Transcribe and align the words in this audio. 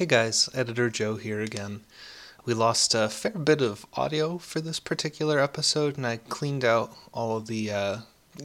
Hey 0.00 0.06
guys, 0.06 0.48
Editor 0.54 0.88
Joe 0.88 1.16
here 1.16 1.42
again. 1.42 1.82
We 2.46 2.54
lost 2.54 2.94
a 2.94 3.10
fair 3.10 3.32
bit 3.32 3.60
of 3.60 3.84
audio 3.92 4.38
for 4.38 4.62
this 4.62 4.80
particular 4.80 5.38
episode, 5.38 5.98
and 5.98 6.06
I 6.06 6.16
cleaned 6.16 6.64
out 6.64 6.96
all 7.12 7.36
of 7.36 7.48
the 7.48 7.70
uh, 7.70 7.96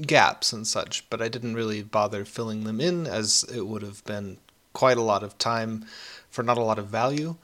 gaps 0.02 0.52
and 0.52 0.68
such, 0.68 1.10
but 1.10 1.22
I 1.22 1.30
didn't 1.30 1.56
really 1.56 1.82
bother 1.82 2.26
filling 2.26 2.66
them 2.66 2.82
in 2.82 3.08
as 3.08 3.46
it 3.46 3.68
would 3.68 3.84
have 3.84 4.04
been 4.04 4.36
quite 4.74 4.98
a 4.98 5.02
lot 5.02 5.24
of 5.24 5.38
time 5.38 5.86
for 6.30 6.44
not 6.44 6.58
a 6.58 6.62
lot 6.62 6.78
of 6.78 6.88
value. 6.88 7.38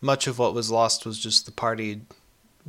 Much 0.00 0.26
of 0.26 0.38
what 0.38 0.54
was 0.54 0.70
lost 0.70 1.04
was 1.04 1.18
just 1.18 1.44
the 1.44 1.52
party 1.52 2.00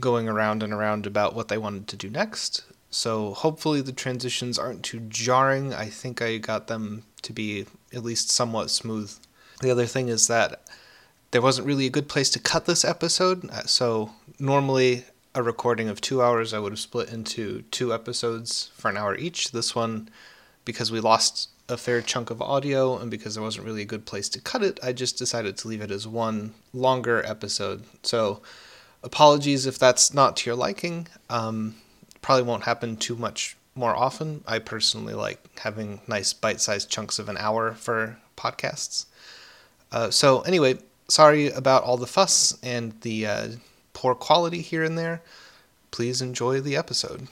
going 0.01 0.27
around 0.27 0.63
and 0.63 0.73
around 0.73 1.05
about 1.05 1.33
what 1.33 1.47
they 1.47 1.57
wanted 1.57 1.87
to 1.87 1.95
do 1.95 2.09
next. 2.09 2.65
So 2.89 3.33
hopefully 3.35 3.79
the 3.79 3.93
transitions 3.93 4.59
aren't 4.59 4.83
too 4.83 4.99
jarring. 4.99 5.73
I 5.73 5.85
think 5.85 6.21
I 6.21 6.39
got 6.39 6.67
them 6.67 7.03
to 7.21 7.31
be 7.31 7.67
at 7.93 8.03
least 8.03 8.29
somewhat 8.29 8.69
smooth. 8.69 9.17
The 9.61 9.71
other 9.71 9.85
thing 9.85 10.09
is 10.09 10.27
that 10.27 10.61
there 11.31 11.41
wasn't 11.41 11.67
really 11.67 11.85
a 11.85 11.91
good 11.91 12.09
place 12.09 12.29
to 12.31 12.39
cut 12.39 12.65
this 12.65 12.83
episode. 12.83 13.49
uh, 13.49 13.63
So 13.63 14.11
normally 14.39 15.05
a 15.35 15.43
recording 15.43 15.89
of 15.89 16.01
two 16.01 16.21
hours, 16.21 16.53
I 16.53 16.59
would 16.59 16.71
have 16.71 16.79
split 16.79 17.09
into 17.13 17.63
two 17.71 17.93
episodes 17.93 18.71
for 18.75 18.89
an 18.89 18.97
hour 18.97 19.15
each. 19.15 19.51
This 19.51 19.75
one, 19.75 20.09
because 20.65 20.91
we 20.91 20.99
lost 20.99 21.49
a 21.67 21.77
fair 21.77 22.01
chunk 22.01 22.31
of 22.31 22.41
audio 22.41 22.97
and 22.97 23.11
because 23.11 23.35
there 23.35 23.43
wasn't 23.43 23.65
really 23.65 23.83
a 23.83 23.85
good 23.85 24.05
place 24.05 24.27
to 24.29 24.41
cut 24.41 24.63
it, 24.63 24.79
I 24.81 24.91
just 24.91 25.17
decided 25.17 25.55
to 25.57 25.67
leave 25.67 25.81
it 25.81 25.91
as 25.91 26.07
one 26.07 26.55
longer 26.73 27.23
episode. 27.25 27.83
So 28.01 28.41
apologies 29.03 29.67
if 29.67 29.77
that's 29.77 30.13
not 30.13 30.35
to 30.37 30.49
your 30.49 30.57
liking. 30.57 31.07
Um, 31.29 31.75
probably 32.21 32.43
won't 32.43 32.63
happen 32.63 32.97
too 32.97 33.15
much 33.15 33.55
more 33.75 33.95
often. 33.95 34.43
I 34.47 34.59
personally 34.59 35.13
like 35.13 35.59
having 35.59 36.01
nice 36.07 36.33
bite 36.33 36.59
sized 36.59 36.89
chunks 36.89 37.19
of 37.19 37.29
an 37.29 37.37
hour 37.37 37.73
for 37.73 38.17
podcasts. 38.35 39.05
Uh, 39.91 40.09
so, 40.11 40.41
anyway, 40.41 40.77
sorry 41.09 41.49
about 41.49 41.83
all 41.83 41.97
the 41.97 42.07
fuss 42.07 42.57
and 42.63 42.93
the 43.01 43.25
uh, 43.25 43.47
poor 43.93 44.15
quality 44.15 44.61
here 44.61 44.83
and 44.83 44.97
there. 44.97 45.21
Please 45.91 46.21
enjoy 46.21 46.61
the 46.61 46.75
episode. 46.75 47.27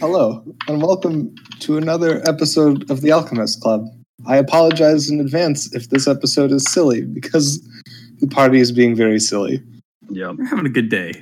Hello, 0.00 0.42
and 0.66 0.82
welcome 0.82 1.34
to 1.60 1.76
another 1.76 2.22
episode 2.28 2.90
of 2.90 3.02
the 3.02 3.12
Alchemist 3.12 3.60
Club. 3.60 3.86
I 4.26 4.36
apologize 4.36 5.10
in 5.10 5.20
advance 5.20 5.72
if 5.74 5.90
this 5.90 6.08
episode 6.08 6.50
is 6.50 6.64
silly 6.72 7.02
because 7.02 7.60
the 8.20 8.26
party 8.26 8.58
is 8.60 8.72
being 8.72 8.96
very 8.96 9.20
silly. 9.20 9.62
Yeah, 10.10 10.32
We're 10.36 10.46
having 10.46 10.66
a 10.66 10.70
good 10.70 10.88
day. 10.88 11.12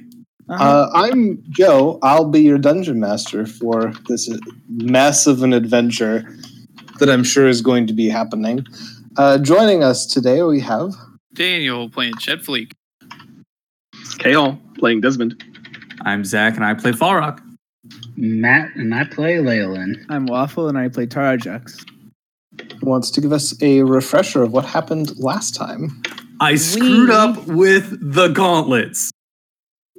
Uh, 0.48 0.88
I'm 0.94 1.42
Joe. 1.50 1.98
I'll 2.02 2.28
be 2.28 2.40
your 2.40 2.58
dungeon 2.58 3.00
master 3.00 3.46
for 3.46 3.92
this 4.08 4.30
mess 4.68 5.26
of 5.26 5.42
an 5.42 5.52
adventure 5.52 6.24
that 6.98 7.08
I'm 7.08 7.24
sure 7.24 7.48
is 7.48 7.62
going 7.62 7.86
to 7.86 7.92
be 7.92 8.08
happening. 8.08 8.66
Uh, 9.16 9.38
joining 9.38 9.82
us 9.82 10.06
today, 10.06 10.42
we 10.42 10.60
have 10.60 10.94
Daniel 11.34 11.88
playing 11.88 12.14
Chet 12.18 12.38
Fleek. 12.40 12.72
Kale 14.18 14.58
playing 14.78 15.00
Desmond. 15.00 15.42
I'm 16.02 16.24
Zach, 16.24 16.56
and 16.56 16.64
I 16.64 16.74
play 16.74 16.92
Fall 16.92 17.16
Rock. 17.16 17.42
Matt 18.16 18.74
and 18.76 18.94
I 18.94 19.04
play 19.04 19.38
Leyland. 19.40 20.04
I'm 20.08 20.26
Waffle 20.26 20.68
and 20.68 20.78
I 20.78 20.88
play 20.88 21.06
Tarajux. 21.06 21.84
who 22.80 22.86
wants 22.90 23.10
to 23.12 23.20
give 23.20 23.32
us 23.32 23.60
a 23.62 23.82
refresher 23.82 24.42
of 24.42 24.52
what 24.52 24.64
happened 24.64 25.16
last 25.18 25.54
time. 25.54 26.02
I 26.40 26.56
screwed 26.56 27.10
up 27.10 27.46
with 27.46 27.98
the 28.14 28.28
gauntlets. 28.28 29.10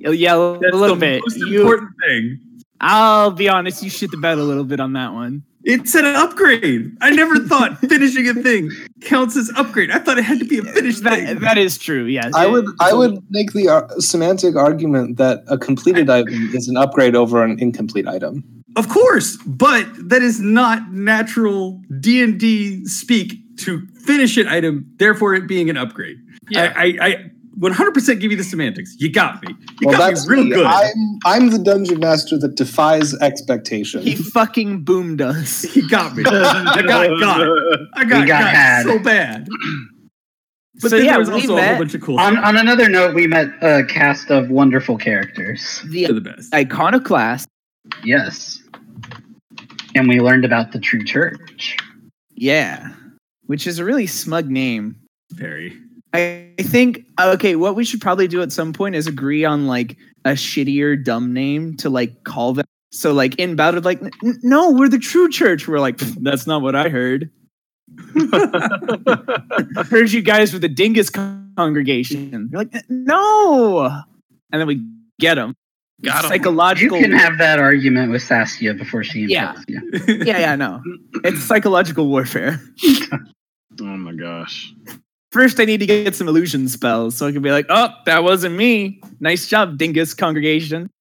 Oh, 0.05 0.11
Yeah, 0.11 0.35
a 0.35 0.59
That's 0.59 0.75
little 0.75 0.95
the 0.95 0.99
bit. 0.99 1.21
most 1.25 1.37
You, 1.37 1.61
important 1.61 1.91
thing. 2.05 2.39
I'll 2.81 3.31
be 3.31 3.47
honest, 3.49 3.81
you 3.83 3.89
shit 3.89 4.11
the 4.11 4.17
bed 4.17 4.37
a 4.37 4.43
little 4.43 4.65
bit 4.65 4.79
on 4.79 4.93
that 4.93 5.13
one. 5.13 5.43
It's 5.65 5.95
an 5.95 6.05
upgrade. 6.05 6.95
I 7.01 7.11
never 7.11 7.39
thought 7.39 7.77
finishing 7.89 8.27
a 8.27 8.33
thing 8.33 8.69
counts 9.01 9.37
as 9.37 9.51
upgrade. 9.55 9.91
I 9.91 9.99
thought 9.99 10.17
it 10.17 10.23
had 10.25 10.39
to 10.39 10.45
be 10.45 10.59
a 10.59 10.63
finished 10.63 11.03
That, 11.03 11.19
thing. 11.19 11.39
that 11.39 11.57
is 11.57 11.77
true. 11.77 12.05
Yes, 12.05 12.33
I 12.35 12.45
would 12.47 12.65
I 12.81 12.93
would 12.93 13.17
make 13.29 13.53
the 13.53 13.69
ar- 13.69 13.89
semantic 13.99 14.55
argument 14.55 15.17
that 15.17 15.43
a 15.47 15.57
completed 15.57 16.09
item 16.09 16.51
is 16.53 16.67
an 16.67 16.77
upgrade 16.77 17.15
over 17.15 17.43
an 17.43 17.57
incomplete 17.59 18.07
item. 18.07 18.43
Of 18.75 18.89
course, 18.89 19.37
but 19.45 19.85
that 20.09 20.21
is 20.21 20.39
not 20.41 20.91
natural 20.91 21.79
D 21.99 22.21
and 22.23 22.39
D 22.39 22.83
speak 22.85 23.35
to 23.59 23.85
finish 24.05 24.35
an 24.37 24.47
item. 24.47 24.85
Therefore, 24.97 25.33
it 25.35 25.47
being 25.47 25.69
an 25.69 25.77
upgrade. 25.77 26.17
Yeah. 26.49 26.73
I, 26.75 26.85
I, 26.99 27.07
I 27.07 27.29
100% 27.59 28.19
give 28.19 28.31
you 28.31 28.37
the 28.37 28.43
semantics. 28.43 28.95
You 28.99 29.11
got 29.11 29.41
me. 29.43 29.53
You 29.79 29.87
well, 29.87 29.97
got 29.97 30.09
that's 30.09 30.27
me 30.27 30.35
real 30.35 30.43
me. 30.45 30.49
good. 30.51 30.65
I'm 30.65 31.19
I'm 31.25 31.49
the 31.51 31.59
dungeon 31.59 31.99
master 31.99 32.37
that 32.39 32.55
defies 32.55 33.13
expectation. 33.15 34.01
He 34.01 34.15
fucking 34.15 34.83
boomed 34.83 35.21
us. 35.21 35.61
He 35.61 35.87
got 35.87 36.15
me. 36.15 36.23
I 36.25 36.81
got 36.87 37.19
got. 37.19 37.41
I 37.93 38.03
got, 38.03 38.03
We 38.03 38.05
got 38.09 38.27
got 38.27 38.43
had. 38.53 38.83
so 38.85 38.99
bad. 38.99 39.47
But 40.81 40.89
So, 40.89 40.97
then 40.97 41.05
yeah, 41.05 41.11
there 41.11 41.19
was 41.19 41.29
we 41.29 41.35
also 41.35 41.57
a 41.57 41.61
whole 41.63 41.77
bunch 41.77 41.93
of 41.93 42.01
cool 42.01 42.19
on, 42.19 42.33
stuff. 42.33 42.45
on 42.45 42.57
another 42.57 42.89
note, 42.89 43.13
we 43.13 43.27
met 43.27 43.49
a 43.61 43.83
cast 43.85 44.31
of 44.31 44.49
wonderful 44.49 44.97
characters. 44.97 45.81
The 45.85 46.05
They're 46.05 46.13
the 46.15 46.21
best. 46.21 46.51
iconoclast. 46.53 47.47
Yes. 48.03 48.59
And 49.93 50.07
we 50.07 50.19
learned 50.19 50.45
about 50.45 50.71
the 50.71 50.79
true 50.79 51.03
church. 51.03 51.77
Yeah, 52.31 52.89
which 53.45 53.67
is 53.67 53.77
a 53.77 53.85
really 53.85 54.07
smug 54.07 54.49
name. 54.49 54.95
Very. 55.33 55.77
I 56.13 56.49
I 56.59 56.63
think 56.63 57.05
okay, 57.19 57.55
what 57.55 57.75
we 57.75 57.83
should 57.83 58.01
probably 58.01 58.27
do 58.27 58.41
at 58.41 58.51
some 58.51 58.73
point 58.73 58.95
is 58.95 59.07
agree 59.07 59.43
on 59.45 59.67
like 59.67 59.97
a 60.25 60.31
shittier 60.31 61.03
dumb 61.03 61.33
name 61.33 61.75
to 61.77 61.89
like 61.89 62.23
call 62.23 62.53
them. 62.53 62.65
So 62.91 63.11
like 63.13 63.35
in 63.39 63.55
battle, 63.55 63.81
like 63.81 64.01
"N- 64.01 64.11
n- 64.23 64.39
no, 64.43 64.71
we're 64.71 64.89
the 64.89 64.99
true 64.99 65.29
church. 65.29 65.67
We're 65.67 65.79
like 65.79 65.97
that's 65.97 66.45
not 66.45 66.61
what 66.61 66.75
I 66.75 66.89
heard. 66.89 67.29
I 68.15 69.83
heard 69.89 70.11
you 70.11 70.21
guys 70.21 70.53
were 70.53 70.59
the 70.59 70.69
dingus 70.69 71.09
congregation. 71.09 72.49
You're 72.51 72.63
like 72.63 72.73
no, 72.89 73.85
and 74.51 74.61
then 74.61 74.67
we 74.67 74.81
get 75.19 75.35
them. 75.35 75.55
Got 76.03 76.23
You 76.23 76.29
Psychological. 76.29 76.97
You 76.97 77.03
can 77.03 77.13
have 77.17 77.37
that 77.37 77.59
argument 77.59 78.11
with 78.11 78.21
Saskia 78.21 78.73
before 78.73 79.03
she 79.03 79.21
Yeah. 79.21 79.55
you. 79.67 79.81
yeah, 80.07 80.39
yeah, 80.39 80.55
no. 80.55 80.81
It's 81.23 81.41
psychological 81.43 82.07
warfare. 82.07 82.59
Oh 83.81 83.85
my 83.85 84.11
gosh. 84.13 84.73
First, 85.33 85.59
I 85.59 85.65
need 85.65 85.79
to 85.79 85.87
get 85.87 86.13
some 86.15 86.27
illusion 86.27 86.67
spells 86.67 87.15
so 87.17 87.25
I 87.27 87.31
can 87.31 87.41
be 87.41 87.49
like, 87.49 87.65
oh, 87.69 87.89
that 88.05 88.23
wasn't 88.23 88.55
me. 88.55 89.01
Nice 89.19 89.47
job, 89.47 89.79
Dingus 89.79 90.13
congregation. 90.13 90.91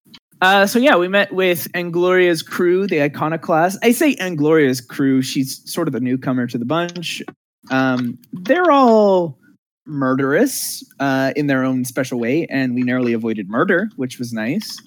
Uh, 0.40 0.66
so, 0.66 0.78
yeah, 0.78 0.96
we 0.96 1.06
met 1.06 1.32
with 1.34 1.68
Angloria's 1.74 2.42
crew, 2.42 2.86
the 2.86 3.02
iconoclast. 3.02 3.78
I 3.82 3.92
say 3.92 4.14
Angloria's 4.14 4.80
crew. 4.80 5.20
She's 5.20 5.60
sort 5.70 5.86
of 5.86 5.92
the 5.92 6.00
newcomer 6.00 6.46
to 6.46 6.56
the 6.56 6.64
bunch. 6.64 7.22
Um, 7.70 8.18
they're 8.32 8.70
all 8.70 9.38
murderous 9.86 10.82
uh, 10.98 11.34
in 11.36 11.46
their 11.46 11.62
own 11.62 11.84
special 11.84 12.18
way, 12.18 12.46
and 12.48 12.74
we 12.74 12.82
narrowly 12.84 13.12
avoided 13.12 13.50
murder, 13.50 13.90
which 13.96 14.18
was 14.18 14.32
nice. 14.32 14.78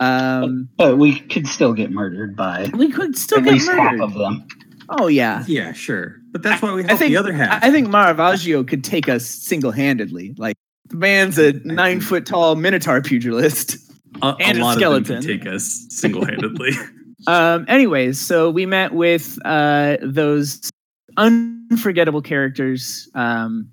Um, 0.00 0.70
But 0.78 0.96
we 0.96 1.20
could 1.20 1.46
still 1.46 1.74
get 1.74 1.90
murdered 1.90 2.34
by 2.34 2.70
we 2.74 2.90
could 2.90 3.16
still 3.18 3.38
at 3.38 3.44
get 3.44 3.52
least 3.52 3.70
half 3.70 3.92
murdered. 3.92 4.00
of 4.04 4.14
them. 4.14 4.46
Oh, 4.88 5.08
yeah. 5.08 5.44
yeah, 5.46 5.72
sure. 5.72 6.16
But 6.36 6.42
that's 6.42 6.60
why 6.60 6.74
we 6.74 6.84
I 6.84 6.88
help 6.88 6.98
think 6.98 7.12
the 7.12 7.16
other 7.16 7.32
half. 7.32 7.64
I 7.64 7.70
think 7.70 7.88
Maravaggio 7.88 8.62
could 8.62 8.84
take 8.84 9.08
us 9.08 9.24
single 9.24 9.70
handedly. 9.70 10.34
Like 10.36 10.54
the 10.90 10.96
man's 10.96 11.38
a 11.38 11.54
nine 11.64 12.02
foot 12.02 12.26
tall 12.26 12.56
Minotaur 12.56 13.00
pugilist. 13.00 13.78
a, 14.20 14.36
and 14.38 14.58
a 14.58 14.60
lot 14.62 14.74
of 14.74 14.80
them 14.80 15.22
skeleton. 15.22 15.22
can 15.22 15.26
take 15.26 15.46
us 15.46 15.86
single 15.88 16.26
handedly. 16.26 16.72
Um, 17.26 17.64
anyways, 17.66 18.20
so 18.20 18.50
we 18.50 18.66
met 18.66 18.92
with 18.92 19.38
uh, 19.46 19.96
those 20.02 20.70
unforgettable 21.16 22.20
characters, 22.20 23.08
um, 23.14 23.70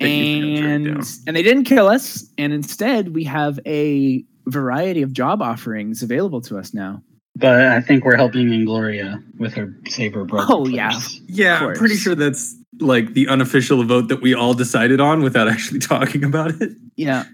That 0.00 0.08
you 0.08 0.34
forgot 0.34 0.56
to 0.56 0.60
write 0.60 0.70
and 0.70 1.06
and 1.28 1.36
they 1.36 1.42
didn't 1.44 1.64
kill 1.64 1.86
us. 1.86 2.28
And 2.36 2.52
instead, 2.52 3.14
we 3.14 3.22
have 3.24 3.60
a 3.64 4.24
variety 4.48 5.02
of 5.02 5.12
job 5.12 5.40
offerings 5.40 6.02
available 6.02 6.40
to 6.42 6.58
us 6.58 6.74
now. 6.74 7.00
But 7.36 7.66
I 7.66 7.80
think 7.80 8.04
we're 8.04 8.16
helping 8.16 8.48
Ingloria 8.48 9.22
with 9.38 9.54
her 9.54 9.74
saber 9.88 10.24
broken. 10.24 10.46
Oh, 10.50 10.66
yeah. 10.68 10.90
flips. 10.90 11.20
yeah, 11.26 11.66
I'm 11.66 11.74
pretty 11.74 11.96
sure 11.96 12.14
that's 12.14 12.54
like 12.80 13.14
the 13.14 13.26
unofficial 13.28 13.82
vote 13.84 14.08
that 14.08 14.22
we 14.22 14.34
all 14.34 14.54
decided 14.54 15.00
on 15.00 15.22
without 15.22 15.48
actually 15.50 15.80
talking 15.80 16.22
about 16.24 16.60
it. 16.60 16.72
Yeah. 16.96 17.24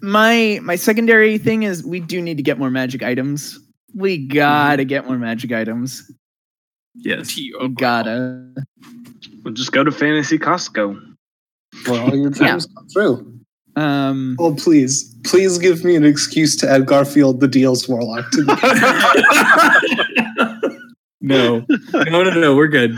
My 0.00 0.60
my 0.62 0.76
secondary 0.76 1.38
thing 1.38 1.62
is 1.62 1.84
we 1.84 2.00
do 2.00 2.20
need 2.20 2.36
to 2.36 2.42
get 2.42 2.58
more 2.58 2.70
magic 2.70 3.02
items. 3.02 3.58
We 3.94 4.18
gotta 4.18 4.84
get 4.84 5.06
more 5.06 5.18
magic 5.18 5.52
items. 5.52 6.10
Yes. 6.94 7.36
you 7.36 7.68
gotta. 7.68 8.52
We'll 9.44 9.54
just 9.54 9.72
go 9.72 9.82
to 9.82 9.90
Fantasy 9.90 10.38
Costco. 10.38 11.00
Where 11.86 12.00
all 12.00 12.14
your 12.14 12.30
dreams 12.30 12.66
come 12.66 12.86
true. 12.92 13.31
Um, 13.76 14.36
Oh 14.38 14.54
please, 14.54 15.14
please 15.24 15.56
give 15.58 15.82
me 15.84 15.96
an 15.96 16.04
excuse 16.04 16.56
to 16.56 16.68
add 16.70 16.86
Garfield 16.86 17.40
the 17.40 17.48
Deals 17.48 17.88
Warlock 17.88 18.30
to 18.32 18.42
the 18.44 18.52
no. 21.20 21.64
No, 21.92 22.22
no, 22.22 22.30
no. 22.40 22.54
We're 22.56 22.68
good. 22.68 22.94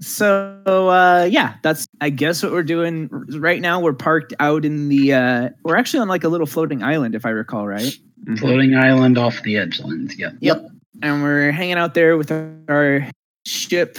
so 0.00 0.62
uh, 0.66 1.28
yeah, 1.30 1.54
that's 1.62 1.86
I 2.00 2.10
guess 2.10 2.42
what 2.42 2.52
we're 2.52 2.62
doing 2.62 3.08
right 3.10 3.60
now. 3.60 3.80
We're 3.80 3.92
parked 3.92 4.32
out 4.40 4.64
in 4.64 4.88
the. 4.88 5.12
Uh, 5.14 5.48
we're 5.64 5.76
actually 5.76 6.00
on 6.00 6.08
like 6.08 6.24
a 6.24 6.28
little 6.28 6.46
floating 6.46 6.82
island, 6.82 7.14
if 7.14 7.26
I 7.26 7.30
recall 7.30 7.66
right. 7.66 7.92
Mhm. 8.24 8.38
Floating 8.38 8.74
island 8.74 9.18
off 9.18 9.42
the 9.42 9.56
edgelands. 9.56 10.18
Yep. 10.18 10.34
Yep. 10.40 10.66
And 11.02 11.22
we're 11.22 11.52
hanging 11.52 11.76
out 11.76 11.94
there 11.94 12.16
with 12.16 12.32
our 12.68 13.08
ship, 13.44 13.98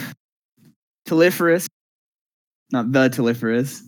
Telephorus, 1.06 1.66
not 2.72 2.90
the 2.92 3.08
Telephorus. 3.08 3.82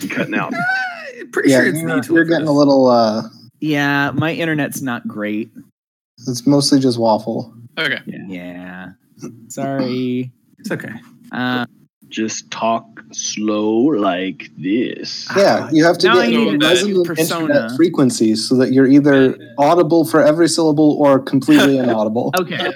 You 0.00 0.08
cutting 0.08 0.34
out. 0.34 0.52
Pretty 1.32 1.50
Yeah, 1.50 1.58
sure 1.60 1.66
it's 1.68 1.80
you're, 1.80 2.00
the 2.00 2.14
you're 2.14 2.24
getting 2.24 2.48
a 2.48 2.52
little. 2.52 2.86
uh 2.86 3.22
Yeah, 3.60 4.10
my 4.14 4.32
internet's 4.32 4.80
not 4.82 5.06
great. 5.06 5.50
It's 6.26 6.46
mostly 6.46 6.80
just 6.80 6.98
waffle. 6.98 7.54
Okay. 7.78 8.00
Yeah. 8.06 8.90
Sorry. 9.48 10.32
It's 10.58 10.70
okay. 10.70 10.92
Uh, 11.32 11.66
Just 12.08 12.50
talk 12.50 13.02
slow 13.12 13.70
like 13.76 14.50
this. 14.58 15.28
Yeah, 15.36 15.68
you 15.70 15.84
have 15.84 15.98
to 15.98 16.06
Now 16.08 16.14
get 16.14 16.32
I 16.34 16.54
a 16.54 16.58
resonant 16.58 17.06
persona. 17.06 17.40
internet 17.44 17.76
frequencies 17.76 18.48
so 18.48 18.56
that 18.56 18.72
you're 18.72 18.86
either 18.86 19.36
audible 19.58 20.04
for 20.04 20.24
every 20.24 20.48
syllable 20.48 20.96
or 21.00 21.18
completely 21.20 21.78
inaudible. 21.78 22.32
okay. 22.40 22.72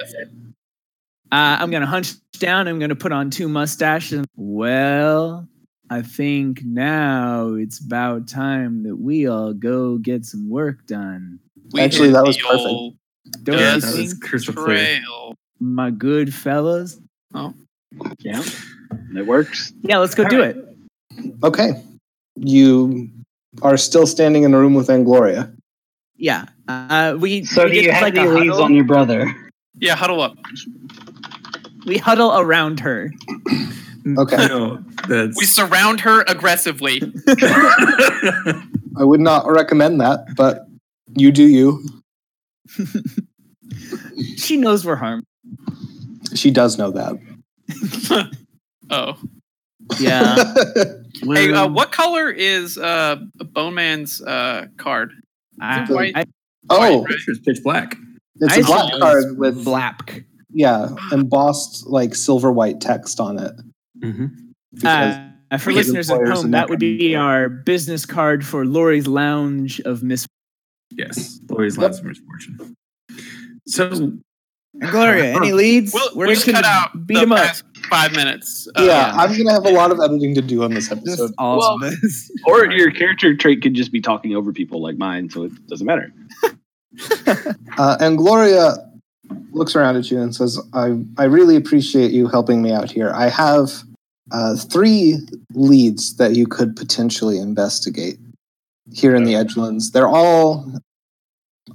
Uh, 1.32 1.56
I'm 1.58 1.70
gonna 1.70 1.86
hunch 1.86 2.12
down. 2.38 2.69
I'm 2.69 2.78
gonna 2.78 2.94
put 2.94 3.10
on 3.10 3.30
two 3.30 3.48
mustaches. 3.48 4.12
And, 4.19 4.26
well, 4.36 5.48
I 5.93 6.00
think 6.00 6.65
now 6.65 7.53
it's 7.53 7.79
about 7.79 8.27
time 8.27 8.83
that 8.85 8.97
we 8.97 9.27
all 9.29 9.53
go 9.53 9.99
get 9.99 10.25
some 10.25 10.49
work 10.49 10.87
done. 10.87 11.39
We 11.73 11.83
Actually, 11.83 12.12
that 12.12 12.25
was 12.25 12.39
perfect. 12.39 12.61
old 12.67 12.94
Don't 13.43 13.59
Yeah, 13.59 13.75
you 13.75 13.81
that 13.83 13.94
was 13.99 14.15
crystal 14.15 14.55
clear. 14.55 14.77
trail. 14.79 15.35
my 15.61 15.91
good 15.91 16.33
fellas? 16.33 16.99
Oh, 17.35 17.53
yeah, 18.21 18.43
it 19.17 19.27
works. 19.27 19.75
Yeah, 19.83 19.99
let's 19.99 20.15
go 20.15 20.23
All 20.25 20.31
do 20.31 20.41
right. 20.41 20.56
it. 20.56 21.35
Okay. 21.44 21.73
You 22.37 23.11
are 23.61 23.77
still 23.77 24.06
standing 24.06 24.44
in 24.44 24.55
a 24.55 24.59
room 24.59 24.73
with 24.73 24.89
Angloria. 24.89 25.55
Yeah. 26.17 26.47
Uh, 26.69 27.17
we 27.21 27.44
So 27.44 27.65
we 27.67 27.73
do 27.73 27.81
you 27.83 27.93
have 27.93 28.00
like 28.03 28.17
any 28.17 28.27
a 28.27 28.33
leads 28.33 28.59
on 28.59 28.73
your 28.75 28.85
brother? 28.85 29.27
Yeah, 29.79 29.94
huddle 29.94 30.23
up. 30.23 30.39
We 31.85 31.99
huddle 31.99 32.33
around 32.39 32.81
her. 32.81 33.11
Okay. 34.19 34.49
No, 34.49 34.82
that's 35.08 35.37
We 35.38 35.44
surround 35.44 36.00
her 36.00 36.22
aggressively. 36.26 37.00
I 37.28 39.04
would 39.04 39.20
not 39.20 39.46
recommend 39.49 40.00
that, 40.00 40.34
but 40.37 40.66
you 41.16 41.32
do 41.32 41.44
you. 41.44 41.82
She 44.37 44.56
knows 44.58 44.84
we're 44.84 44.96
harmed. 44.96 45.25
She 46.34 46.50
does 46.50 46.76
know 46.78 46.90
that. 46.90 47.19
Oh. 48.90 49.19
Yeah. 49.99 50.37
Hey, 51.25 51.52
uh, 51.52 51.69
what 51.69 51.93
color 51.93 52.31
is 52.31 52.76
uh 52.76 53.16
Bone 53.37 53.75
Man's 53.75 54.20
uh 54.22 54.66
card? 54.76 55.12
I, 55.60 55.84
White. 55.87 56.12
I, 56.16 56.25
oh, 56.70 57.06
It's 57.08 57.38
pitch 57.40 57.62
black. 57.62 57.96
it's 58.37 58.55
I 58.55 58.56
a 58.58 58.64
black 58.64 58.93
card 59.00 59.38
with 59.38 59.64
black. 59.64 60.25
yeah 60.52 60.94
embossed 61.12 61.87
like 61.87 62.14
silver 62.14 62.52
white 62.52 62.81
text 62.81 63.20
on 63.20 63.38
it. 63.38 63.52
Mm-hmm. 64.02 64.87
Uh, 64.87 65.58
for 65.58 65.72
listeners 65.72 66.10
at 66.10 66.26
home, 66.26 66.50
that 66.52 66.69
would 66.69 66.81
be 66.81 67.14
our 67.14 67.49
business 67.49 68.06
card 68.06 68.44
for 68.44 68.64
Lori's 68.64 69.06
Lounge 69.06 69.81
of 69.81 70.02
Miss 70.02 70.26
Yes, 70.90 71.40
Lori's 71.49 71.78
Lounge 71.78 71.99
of 71.99 72.04
misfortune. 72.04 72.75
So 73.66 74.12
Gloria. 74.78 75.37
Any 75.37 75.52
leads? 75.52 75.93
We'll, 75.93 76.08
We're 76.14 76.26
we'll 76.26 76.34
just 76.34 76.46
gonna 76.46 76.62
cut 76.62 76.64
out 76.66 77.06
beat 77.06 77.14
the 77.14 77.22
him 77.22 77.32
up. 77.32 77.56
five 77.90 78.12
minutes. 78.12 78.69
Uh, 78.75 78.84
yeah, 78.84 79.12
I'm 79.14 79.37
gonna 79.37 79.52
have 79.52 79.66
a 79.66 79.70
lot 79.70 79.90
of 79.90 80.00
editing 80.00 80.34
to 80.34 80.43
do 80.43 80.62
on 80.62 80.72
this 80.72 80.90
episode. 80.90 81.32
all 81.38 81.62
of 81.62 81.81
this. 81.81 82.31
Or 82.46 82.70
your 82.70 82.90
character 82.90 83.37
trait 83.37 83.62
could 83.62 83.75
just 83.75 83.93
be 83.93 84.00
talking 84.00 84.34
over 84.34 84.52
people 84.52 84.82
like 84.82 84.96
mine, 84.96 85.31
so 85.31 85.44
it 85.44 85.66
doesn't 85.66 85.87
matter. 85.87 86.12
Uh, 87.78 87.96
and 88.00 88.19
Gloria 88.19 88.75
looks 89.52 89.75
around 89.75 89.96
at 89.96 90.10
you 90.10 90.20
and 90.20 90.34
says, 90.34 90.60
I, 90.75 91.02
I 91.16 91.25
really 91.25 91.56
appreciate 91.56 92.10
you 92.10 92.28
helping 92.28 92.60
me 92.60 92.70
out 92.70 92.90
here. 92.90 93.10
I 93.14 93.31
have 93.31 93.70
uh, 94.32 94.56
three 94.56 95.19
leads 95.55 96.17
that 96.17 96.34
you 96.34 96.46
could 96.46 96.75
potentially 96.75 97.38
investigate 97.38 98.19
here 98.93 99.14
in 99.14 99.25
the 99.25 99.34
Edgelands. 99.34 99.93
They're 99.93 100.08
all, 100.08 100.73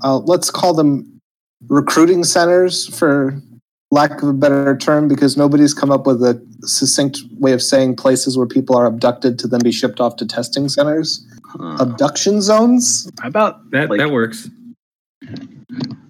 uh, 0.04 0.18
let's 0.18 0.50
call 0.52 0.74
them 0.74 1.22
recruiting 1.68 2.24
centers 2.24 2.88
for 2.98 3.42
lack 3.90 4.22
of 4.22 4.28
a 4.30 4.34
better 4.34 4.76
term, 4.76 5.08
because 5.08 5.38
nobody's 5.38 5.74
come 5.74 5.92
up 5.92 6.06
with 6.06 6.22
a 6.22 6.46
succinct 6.64 7.20
way 7.40 7.54
of 7.54 7.62
saying 7.62 7.96
places 7.96 8.38
where 8.38 8.48
people 8.48 8.76
are 8.76 8.86
abducted 8.86 9.40
to 9.40 9.48
then 9.48 9.62
be 9.64 9.72
shipped 9.72 10.02
off 10.02 10.18
to 10.18 10.26
testing 10.26 10.68
centers. 10.68 11.26
Huh. 11.46 11.78
Abduction 11.80 12.42
zones? 12.42 13.10
How 13.22 13.30
about 13.30 13.72
that 13.72 13.90
Like- 13.90 14.00
that 14.00 14.12
works. 14.12 14.50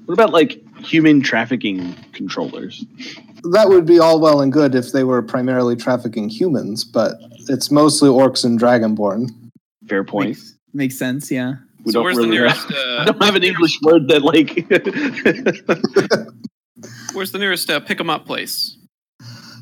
What 0.07 0.13
about 0.13 0.31
like 0.31 0.61
human 0.79 1.21
trafficking 1.21 1.93
controllers? 2.13 2.83
that 3.51 3.69
would 3.69 3.85
be 3.85 3.99
all 3.99 4.19
well 4.19 4.41
and 4.41 4.51
good 4.51 4.73
if 4.73 4.91
they 4.91 5.03
were 5.03 5.21
primarily 5.21 5.75
trafficking 5.75 6.27
humans, 6.27 6.83
but 6.83 7.13
it's 7.47 7.69
mostly 7.69 8.09
orcs 8.09 8.43
and 8.43 8.59
dragonborn. 8.59 9.29
Fair 9.87 10.03
point. 10.03 10.29
Makes, 10.29 10.55
makes 10.73 10.97
sense. 10.97 11.29
Yeah. 11.31 11.53
We 11.85 11.91
So 11.91 11.99
don't 11.99 12.03
where's 12.05 12.17
really 12.17 12.29
the 12.29 12.35
nearest? 12.35 12.61
have, 12.61 12.71
Uh, 12.71 12.97
I 13.01 13.05
don't 13.05 13.23
have 13.23 13.35
an 13.35 13.43
English 13.43 13.79
word 13.83 14.07
that 14.09 14.23
like. 14.23 14.65
where's 17.13 17.31
the 17.31 17.39
nearest 17.39 17.69
uh, 17.69 17.79
pick 17.79 17.99
'em 17.99 18.09
up 18.09 18.25
place? 18.25 18.77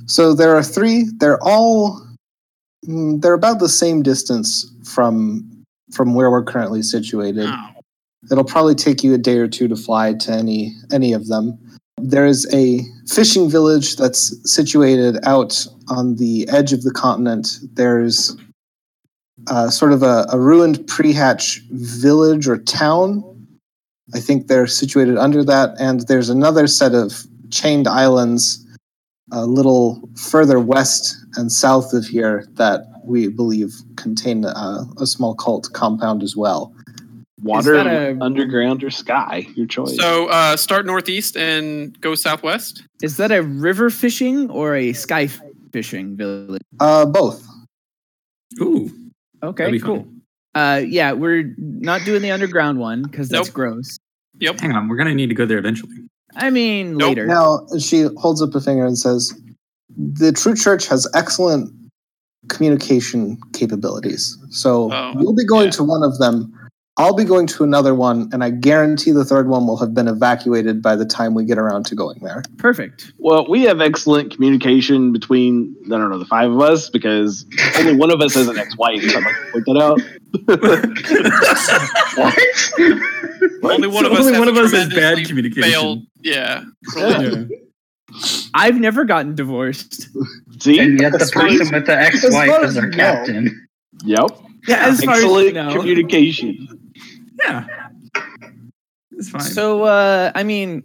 So 0.07 0.33
there 0.33 0.55
are 0.55 0.63
three. 0.63 1.05
They're 1.17 1.41
all 1.43 2.01
mm, 2.87 3.21
they're 3.21 3.33
about 3.33 3.59
the 3.59 3.69
same 3.69 4.01
distance 4.03 4.65
from 4.85 5.63
from 5.91 6.13
where 6.15 6.31
we're 6.31 6.43
currently 6.43 6.81
situated. 6.81 7.45
Oh. 7.47 7.69
It'll 8.31 8.43
probably 8.43 8.75
take 8.75 9.03
you 9.03 9.13
a 9.13 9.17
day 9.17 9.37
or 9.37 9.47
two 9.47 9.67
to 9.67 9.75
fly 9.75 10.13
to 10.13 10.31
any 10.31 10.73
any 10.91 11.13
of 11.13 11.27
them. 11.27 11.57
There 11.97 12.25
is 12.25 12.47
a 12.53 12.81
fishing 13.07 13.49
village 13.49 13.95
that's 13.95 14.33
situated 14.51 15.17
out 15.23 15.65
on 15.87 16.15
the 16.15 16.47
edge 16.49 16.73
of 16.73 16.83
the 16.83 16.91
continent. 16.91 17.59
There's 17.73 18.35
uh, 19.47 19.69
sort 19.69 19.93
of 19.93 20.03
a, 20.03 20.25
a 20.31 20.39
ruined 20.39 20.85
pre-hatch 20.87 21.61
village 21.71 22.47
or 22.47 22.57
town. 22.57 23.23
I 24.13 24.19
think 24.19 24.47
they're 24.47 24.67
situated 24.67 25.17
under 25.17 25.43
that, 25.45 25.75
and 25.79 26.01
there's 26.07 26.29
another 26.29 26.67
set 26.67 26.93
of 26.93 27.25
chained 27.49 27.87
islands 27.87 28.65
a 29.31 29.45
little 29.45 30.07
further 30.15 30.59
west 30.59 31.17
and 31.35 31.51
south 31.51 31.93
of 31.93 32.05
here 32.05 32.45
that 32.53 32.85
we 33.03 33.27
believe 33.27 33.73
contain 33.95 34.45
uh, 34.45 34.85
a 34.99 35.07
small 35.07 35.35
cult 35.35 35.69
compound 35.73 36.21
as 36.21 36.35
well. 36.35 36.73
Water, 37.41 37.75
a- 37.75 38.17
underground, 38.21 38.83
or 38.83 38.89
sky? 38.89 39.45
Your 39.55 39.65
choice. 39.65 39.95
So 39.97 40.27
uh, 40.27 40.55
start 40.55 40.85
northeast 40.85 41.35
and 41.35 41.99
go 41.99 42.15
southwest. 42.15 42.83
Is 43.01 43.17
that 43.17 43.31
a 43.31 43.43
river 43.43 43.89
fishing 43.89 44.49
or 44.49 44.75
a 44.75 44.93
sky 44.93 45.27
fishing 45.73 46.15
village? 46.15 46.61
Uh, 46.79 47.05
both. 47.05 47.45
Ooh, 48.61 48.89
Okay, 49.43 49.65
that'd 49.65 49.79
be 49.79 49.85
cool. 49.85 49.97
fun. 49.97 50.21
Uh, 50.55 50.77
yeah, 50.87 51.11
we're 51.11 51.53
not 51.57 52.05
doing 52.05 52.21
the 52.21 52.31
underground 52.31 52.79
one 52.79 53.03
because 53.03 53.27
that's 53.27 53.47
Nope. 53.49 53.53
gross. 53.53 53.97
Yep. 54.39 54.61
Hang 54.61 54.71
on, 54.71 54.87
we're 54.87 54.95
gonna 54.95 55.13
need 55.13 55.27
to 55.27 55.35
go 55.35 55.45
there 55.45 55.57
eventually. 55.57 55.95
I 56.37 56.49
mean, 56.49 56.95
Nope. 56.95 57.09
later. 57.09 57.25
Now 57.27 57.67
she 57.79 58.07
holds 58.17 58.41
up 58.41 58.55
a 58.55 58.61
finger 58.61 58.85
and 58.85 58.97
says, 58.97 59.33
"The 59.97 60.31
True 60.31 60.55
Church 60.55 60.87
has 60.87 61.05
excellent 61.13 61.73
communication 62.47 63.37
capabilities. 63.53 64.37
So 64.51 64.91
Oh, 64.93 65.13
you'll 65.19 65.35
be 65.35 65.45
going 65.45 65.65
yeah. 65.65 65.71
to 65.71 65.83
one 65.83 66.03
of 66.03 66.17
them. 66.19 66.53
I'll 66.97 67.13
be 67.13 67.25
going 67.25 67.45
to 67.47 67.63
another 67.65 67.93
one, 67.93 68.29
and 68.31 68.41
I 68.41 68.51
guarantee 68.51 69.11
the 69.11 69.25
third 69.25 69.49
one 69.49 69.67
will 69.67 69.75
have 69.77 69.93
been 69.93 70.07
evacuated 70.07 70.81
by 70.81 70.95
the 70.95 71.03
time 71.05 71.33
we 71.33 71.43
get 71.43 71.57
around 71.57 71.85
to 71.87 71.95
going 71.95 72.19
there." 72.21 72.41
Perfect. 72.57 73.11
Well, 73.17 73.45
we 73.49 73.63
have 73.63 73.81
excellent 73.81 74.31
communication 74.33 75.11
between 75.11 75.75
I 75.87 75.89
don't 75.89 76.09
know 76.09 76.19
the 76.19 76.23
five 76.25 76.49
of 76.51 76.61
us 76.61 76.89
because 76.89 77.45
only 77.77 77.95
one 77.97 78.11
of 78.11 78.21
us 78.21 78.33
has 78.35 78.47
an 78.47 78.57
ex-wife. 78.57 79.01
So 79.03 79.17
I'd 79.17 79.25
like 79.25 79.35
to 79.35 79.51
point 79.51 79.65
that 79.65 79.77
out. 79.77 79.99
Only 83.63 83.87
one 83.87 84.03
So 84.03 84.11
of 84.11 84.13
us 84.13 84.19
only 84.19 84.33
has 84.33 84.39
one 84.39 84.47
of 84.47 84.57
us 84.57 84.71
has 84.73 84.89
bad 84.89 85.25
communication. 85.25 85.69
Failed. 85.71 86.03
Yeah. 86.21 86.63
Yeah. 86.95 87.43
I've 88.53 88.79
never 88.79 89.05
gotten 89.05 89.35
divorced. 89.35 90.09
See, 90.59 90.79
And 90.79 90.99
yet 91.01 91.13
the 91.13 91.21
As 91.21 91.31
far 91.31 91.43
person 91.47 91.71
with 91.73 91.85
the 91.85 91.99
ex-wife 91.99 92.49
far 92.49 92.63
is 92.63 92.77
as 92.77 92.83
our 92.83 92.89
captain. 92.89 93.67
yep, 94.03 94.29
Yeah, 94.67 94.87
as 94.87 95.03
far 95.03 95.15
as 95.15 95.23
excellent 95.23 95.47
you 95.47 95.53
know. 95.53 95.73
communication. 95.73 96.67
Yeah, 97.39 97.65
it's 99.11 99.29
fine. 99.29 99.41
So, 99.41 99.83
uh, 99.83 100.31
I 100.35 100.43
mean, 100.43 100.83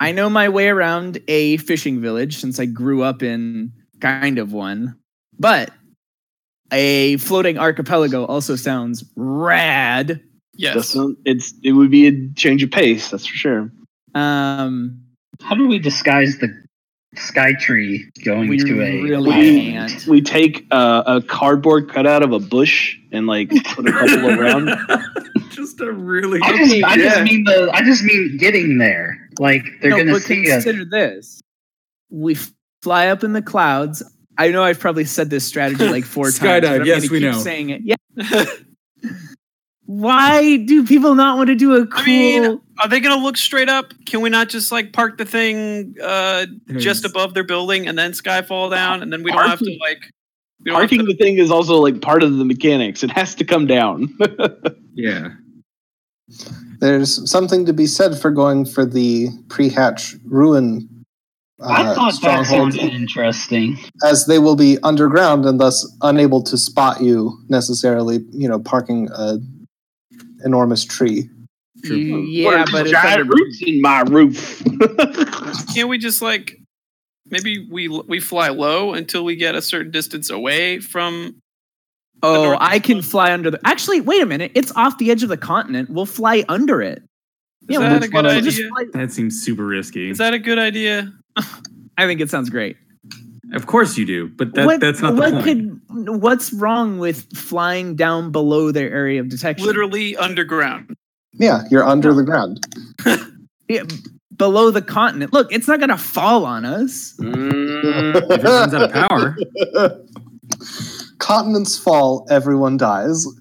I 0.00 0.12
know 0.12 0.30
my 0.30 0.48
way 0.48 0.68
around 0.68 1.20
a 1.28 1.56
fishing 1.58 2.00
village 2.00 2.36
since 2.38 2.60
I 2.60 2.66
grew 2.66 3.02
up 3.02 3.22
in 3.22 3.72
kind 4.00 4.38
of 4.38 4.52
one, 4.52 4.96
but 5.38 5.70
a 6.72 7.16
floating 7.16 7.58
archipelago 7.58 8.24
also 8.24 8.54
sounds 8.56 9.04
rad. 9.16 10.20
Yes. 10.54 10.74
Doesn't- 10.74 11.18
it's 11.24 11.54
it 11.62 11.72
would 11.72 11.90
be 11.90 12.06
a 12.08 12.28
change 12.34 12.62
of 12.62 12.70
pace, 12.70 13.10
that's 13.10 13.26
for 13.26 13.34
sure. 13.36 13.72
Um, 14.14 15.00
How 15.40 15.54
do 15.54 15.66
we 15.68 15.78
disguise 15.78 16.38
the 16.38 16.48
sky 17.18 17.52
tree 17.54 18.10
going 18.24 18.48
we 18.48 18.58
to 18.58 18.82
a 18.82 19.02
really 19.02 19.28
We- 19.30 19.70
can't. 19.72 20.06
We 20.06 20.20
take 20.20 20.66
uh, 20.70 21.02
a 21.06 21.22
cardboard 21.22 21.90
cutout 21.90 22.22
of 22.22 22.32
a 22.32 22.38
bush 22.38 22.96
and 23.12 23.26
like 23.26 23.50
put 23.50 23.88
a 23.88 23.92
couple 23.92 24.40
around. 24.40 24.70
just 25.50 25.80
a 25.80 25.92
really 25.92 26.40
I 26.42 26.56
just, 26.56 26.84
I 26.84 26.96
just 26.96 27.22
mean 27.22 27.44
the. 27.44 27.70
I 27.72 27.82
just 27.82 28.02
mean 28.02 28.36
getting 28.38 28.78
there. 28.78 29.28
Like 29.38 29.64
they're 29.80 29.90
no, 29.90 29.98
gonna 29.98 30.12
but 30.12 30.22
see 30.22 30.50
us. 30.50 30.64
consider 30.64 30.84
this: 30.84 31.40
we 32.10 32.36
fly 32.82 33.08
up 33.08 33.24
in 33.24 33.32
the 33.32 33.42
clouds 33.42 34.02
I 34.38 34.52
know 34.52 34.62
I've 34.62 34.78
probably 34.78 35.04
said 35.04 35.30
this 35.30 35.44
strategy 35.44 35.86
like 35.88 36.04
four 36.04 36.26
times. 36.26 36.38
Skydive, 36.38 36.62
but 36.62 36.80
I'm 36.80 36.86
yes, 36.86 37.00
gonna 37.08 37.12
we 37.12 37.18
keep 37.18 37.32
know. 37.32 37.38
Saying 37.40 37.70
it. 37.70 37.82
Yeah. 37.84 38.44
Why 39.86 40.58
do 40.58 40.86
people 40.86 41.14
not 41.14 41.36
want 41.36 41.48
to 41.48 41.56
do 41.56 41.74
a 41.74 41.86
cool? 41.86 42.02
I 42.02 42.06
mean, 42.06 42.60
are 42.80 42.88
they 42.88 43.00
going 43.00 43.16
to 43.16 43.22
look 43.22 43.36
straight 43.36 43.68
up? 43.68 43.92
Can 44.06 44.20
we 44.20 44.30
not 44.30 44.48
just 44.48 44.70
like 44.72 44.92
park 44.92 45.18
the 45.18 45.24
thing 45.24 45.94
uh, 46.02 46.46
just 46.78 47.04
above 47.04 47.34
their 47.34 47.44
building 47.44 47.86
and 47.86 47.98
then 47.98 48.12
skyfall 48.12 48.70
down, 48.70 49.02
and 49.02 49.12
then 49.12 49.22
we 49.22 49.32
don't 49.32 49.48
have 49.48 49.58
to 49.58 49.78
like. 49.80 50.10
We 50.64 50.72
don't 50.72 50.80
Parking 50.80 50.98
to, 51.00 51.04
the 51.04 51.14
thing 51.14 51.38
is 51.38 51.50
also 51.50 51.76
like 51.76 52.00
part 52.00 52.22
of 52.22 52.36
the 52.36 52.44
mechanics. 52.44 53.04
It 53.04 53.10
has 53.12 53.34
to 53.36 53.44
come 53.44 53.66
down. 53.66 54.16
Yeah. 54.98 55.28
There's 56.80 57.30
something 57.30 57.64
to 57.66 57.72
be 57.72 57.86
said 57.86 58.18
for 58.18 58.32
going 58.32 58.64
for 58.64 58.84
the 58.84 59.28
pre-hatch 59.48 60.16
ruin 60.24 60.88
I 61.60 61.82
uh, 61.82 61.94
thought 61.94 62.12
that 62.22 62.44
stronghold, 62.44 62.74
sounded 62.74 62.94
interesting. 62.94 63.78
as 64.04 64.26
they 64.26 64.38
will 64.38 64.54
be 64.54 64.78
underground 64.82 65.44
and 65.44 65.60
thus 65.60 65.86
unable 66.02 66.42
to 66.42 66.56
spot 66.56 67.00
you 67.00 67.36
necessarily. 67.48 68.24
You 68.30 68.48
know, 68.48 68.60
parking 68.60 69.08
a 69.12 69.38
enormous 70.44 70.84
tree. 70.84 71.28
Y- 71.84 71.90
What 71.90 72.26
yeah, 72.28 72.48
are 72.62 72.64
but 72.70 72.84
these 72.84 72.92
it's 72.92 73.02
giant 73.02 73.20
under- 73.20 73.32
roots 73.34 73.62
in 73.64 73.80
my 73.80 74.00
roof. 74.02 74.62
can't 75.74 75.88
we 75.88 75.98
just 75.98 76.20
like 76.22 76.56
maybe 77.30 77.66
we 77.70 77.88
we 77.88 78.20
fly 78.20 78.48
low 78.48 78.94
until 78.94 79.24
we 79.24 79.36
get 79.36 79.54
a 79.54 79.62
certain 79.62 79.90
distance 79.92 80.30
away 80.30 80.80
from? 80.80 81.36
oh, 82.22 82.56
I 82.58 82.80
can 82.80 83.00
fly 83.02 83.32
under 83.32 83.50
the. 83.50 83.60
Actually, 83.64 84.00
wait 84.00 84.20
a 84.22 84.26
minute. 84.26 84.50
It's 84.54 84.72
off 84.72 84.98
the 84.98 85.10
edge 85.10 85.22
of 85.22 85.28
the 85.28 85.36
continent. 85.36 85.88
We'll 85.90 86.06
fly 86.06 86.44
under 86.48 86.82
it. 86.82 86.98
Is 87.68 87.74
yeah, 87.74 87.78
that 87.80 87.92
we'll, 88.00 88.04
a 88.04 88.08
good 88.08 88.26
idea? 88.26 88.68
fly- 88.70 88.84
That 88.92 89.12
seems 89.12 89.40
super 89.40 89.64
risky. 89.64 90.10
Is 90.10 90.18
that 90.18 90.34
a 90.34 90.38
good 90.38 90.58
idea? 90.58 91.12
I 91.96 92.06
think 92.06 92.20
it 92.20 92.28
sounds 92.30 92.50
great. 92.50 92.76
of 93.52 93.66
course 93.66 93.96
you 93.96 94.04
do, 94.06 94.28
but 94.28 94.54
that, 94.54 94.66
what, 94.66 94.80
that's 94.80 95.00
not 95.00 95.14
the 95.16 95.20
what 95.20 95.32
point. 95.44 95.44
could 95.44 96.20
what's 96.22 96.52
wrong 96.52 96.98
with 96.98 97.26
flying 97.36 97.94
down 97.94 98.32
below 98.32 98.72
their 98.72 98.90
area 98.90 99.20
of 99.20 99.28
detection? 99.28 99.66
Literally 99.66 100.16
underground. 100.16 100.94
Yeah, 101.38 101.62
you're 101.70 101.84
under 101.84 102.12
the 102.12 102.24
ground. 102.24 102.64
Yeah, 103.70 103.82
below 104.34 104.70
the 104.70 104.80
continent. 104.80 105.34
Look, 105.34 105.52
it's 105.52 105.68
not 105.68 105.78
gonna 105.78 105.98
fall 105.98 106.46
on 106.46 106.64
us. 106.64 107.12
Mm, 107.20 108.16
if 108.16 108.30
it 108.30 108.42
runs 108.42 108.72
out 108.72 108.82
of 108.84 108.92
power. 108.94 109.36
Continents 111.18 111.76
fall, 111.78 112.26
everyone 112.30 112.78
dies. 112.78 113.26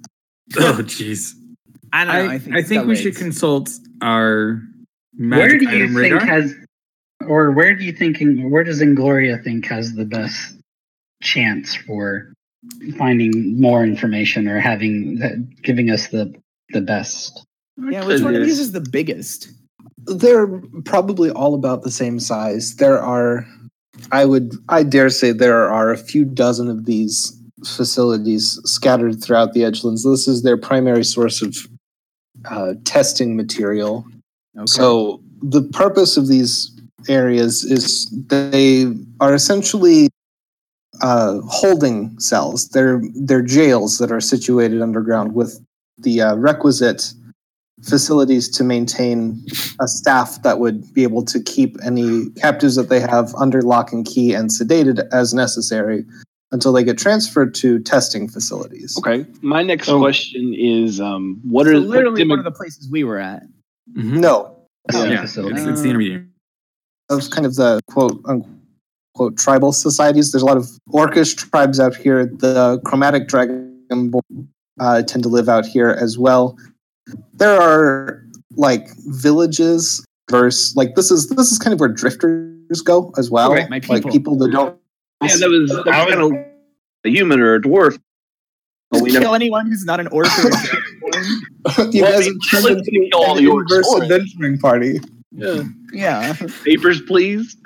Oh, 0.58 0.80
jeez. 0.82 1.32
I 1.94 2.04
don't 2.06 2.13
I, 2.16 2.22
know. 2.22 2.30
I 2.32 2.34
I 2.36 2.39
think, 2.39 2.68
think, 2.68 2.88
we 2.88 2.96
should 2.98 3.16
consult 3.16 3.70
our 4.01 4.62
where 5.18 5.39
magic 5.39 5.60
do 5.62 5.66
you 5.70 5.84
item 5.84 5.94
think 5.96 6.13
radar. 6.13 6.25
has, 6.25 6.54
or 7.25 7.51
where 7.51 7.74
do 7.75 7.84
you 7.86 7.92
think, 7.94 8.18
where 8.50 8.63
does 8.63 8.82
Ingloria 8.82 9.42
think 9.44 9.66
has 9.68 9.94
the 9.94 10.06
best 10.06 10.56
chance 11.22 11.74
for 11.75 12.34
finding 12.98 13.60
more 13.60 13.84
information 13.84 14.48
or 14.48 14.60
having 14.60 15.50
giving 15.63 15.89
us 15.89 16.08
the 16.10 16.34
the 16.70 16.82
best? 16.82 17.46
Yeah, 17.78 18.06
which 18.06 18.22
one 18.22 18.36
of 18.36 18.44
these 18.44 18.60
is 18.60 18.72
the 18.72 18.82
biggest? 18.82 19.50
They're 20.06 20.48
probably 20.86 21.30
all 21.30 21.54
about 21.54 21.84
the 21.84 21.92
same 21.92 22.20
size. 22.20 22.76
There 22.76 23.00
are, 23.00 23.46
I 24.12 24.26
would, 24.26 24.54
I 24.70 24.84
dare 24.84 25.10
say, 25.10 25.32
there 25.32 25.70
are 25.70 25.92
a 25.92 25.98
few 25.98 26.26
dozen 26.26 26.70
of 26.70 26.86
these 26.86 27.38
facilities 27.66 28.60
scattered 28.64 29.22
throughout 29.22 29.54
the 29.54 29.64
Edgelands. 29.64 30.04
This 30.04 30.28
is 30.28 30.44
their 30.44 30.58
primary 30.58 31.04
source 31.04 31.42
of 31.42 31.56
uh, 32.50 32.74
testing 32.86 33.36
material. 33.36 34.06
Okay. 34.56 34.66
So 34.66 35.22
the 35.42 35.64
purpose 35.64 36.18
of 36.18 36.28
these 36.28 36.72
areas 37.08 37.64
is 37.64 38.10
they 38.28 38.88
are 39.20 39.34
essentially 39.34 40.10
uh, 41.02 41.40
holding 41.48 42.20
cells. 42.20 42.70
They're 42.70 43.02
they're 43.14 43.42
jails 43.42 43.98
that 44.00 44.12
are 44.12 44.22
situated 44.22 44.82
underground 44.82 45.36
with 45.36 45.64
the 46.00 46.22
uh, 46.22 46.36
requisite 46.36 47.14
facilities 47.84 48.50
to 48.50 48.64
maintain 48.64 49.44
a 49.80 49.88
staff 49.88 50.42
that 50.44 50.60
would 50.60 50.92
be 50.94 51.04
able 51.04 51.24
to 51.26 51.40
keep 51.40 51.78
any 51.84 52.30
captives 52.32 52.76
that 52.76 52.90
they 52.90 53.00
have 53.00 53.34
under 53.36 53.62
lock 53.62 53.92
and 53.94 54.06
key 54.06 54.34
and 54.34 54.50
sedated 54.50 55.08
as 55.12 55.34
necessary 55.34 56.06
until 56.52 56.72
they 56.74 56.84
get 56.84 56.98
transferred 56.98 57.54
to 57.54 57.80
testing 57.80 58.28
facilities. 58.28 58.98
okay. 58.98 59.26
My 59.42 59.62
next 59.64 59.90
Oh. 59.90 60.00
question 60.00 60.54
is, 60.58 61.00
um, 61.02 61.40
what 61.44 61.66
So 61.66 61.72
are 61.74 61.80
literally 61.80 62.24
what 62.24 62.30
one 62.30 62.40
of 62.40 62.46
the 62.46 62.52
places 62.52 62.90
we 62.90 63.04
were 63.04 63.20
at. 63.20 63.44
Mhm. 63.96 64.20
No, 64.20 64.54
Testing 64.90 65.12
Yeah, 65.12 65.24
it's, 65.24 65.36
it's 65.38 65.82
the 65.82 65.90
intermediate. 65.90 66.24
of 67.10 67.30
kind 67.30 67.46
of 67.46 67.56
the 67.56 67.82
quote 67.90 68.22
unquote 68.26 69.38
tribal 69.38 69.74
societies. 69.74 70.32
There's 70.32 70.42
a 70.42 70.46
lot 70.46 70.56
of 70.58 70.70
orcish 70.90 71.36
tribes 71.36 71.80
out 71.82 71.94
here. 71.96 72.26
The 72.26 72.80
chromatic 72.86 73.28
dragon 73.28 73.74
uh, 74.80 75.02
tend 75.04 75.24
to 75.24 75.30
live 75.30 75.50
out 75.50 75.66
here 75.66 75.90
as 75.90 76.18
well. 76.18 76.58
There 77.34 77.60
are 77.62 78.24
like 78.56 78.88
villages 79.08 80.06
versus 80.30 80.76
like 80.76 80.96
this 80.96 81.12
is 81.12 81.30
this 81.30 81.52
is 81.52 81.60
kind 81.60 81.74
of 81.74 81.80
where 81.80 81.90
drifters 81.90 82.82
go 82.84 83.12
as 83.18 83.30
well. 83.30 83.52
Right, 83.54 83.70
my 83.70 83.78
Like 83.88 84.04
people. 84.04 84.12
people 84.12 84.36
that 84.40 84.52
don't. 84.52 84.78
yeah, 85.24 85.36
that 85.38 85.50
was, 85.50 85.70
that 85.70 85.86
was 85.86 85.96
kind 85.96 86.22
of 86.22 86.32
a 87.06 87.10
human 87.10 87.40
or 87.40 87.56
a 87.56 87.62
dwarf. 87.62 88.00
We 88.92 89.12
Kill 89.12 89.22
never, 89.22 89.36
anyone 89.36 89.68
who's 89.68 89.84
not 89.86 90.00
an 90.00 90.08
orc 90.08 90.28
or 90.28 90.48
a 90.48 90.52
dragonborn. 90.52 91.94
you 91.94 92.02
Well, 92.04 92.12
guys 92.14 92.22
I 92.22 92.24
have 92.24 92.24
mean, 92.24 92.40
turned 92.50 92.64
let's 92.66 92.88
into 92.88 93.10
kill 93.12 93.22
all 93.22 93.38
an 93.38 93.44
the 93.44 93.50
orcs 93.50 93.62
inverse 93.64 94.02
adventuring 94.02 94.58
party. 94.60 95.00
yeah. 95.32 95.64
Yeah. 95.92 96.34
Papers, 96.64 97.02
please. 97.02 97.58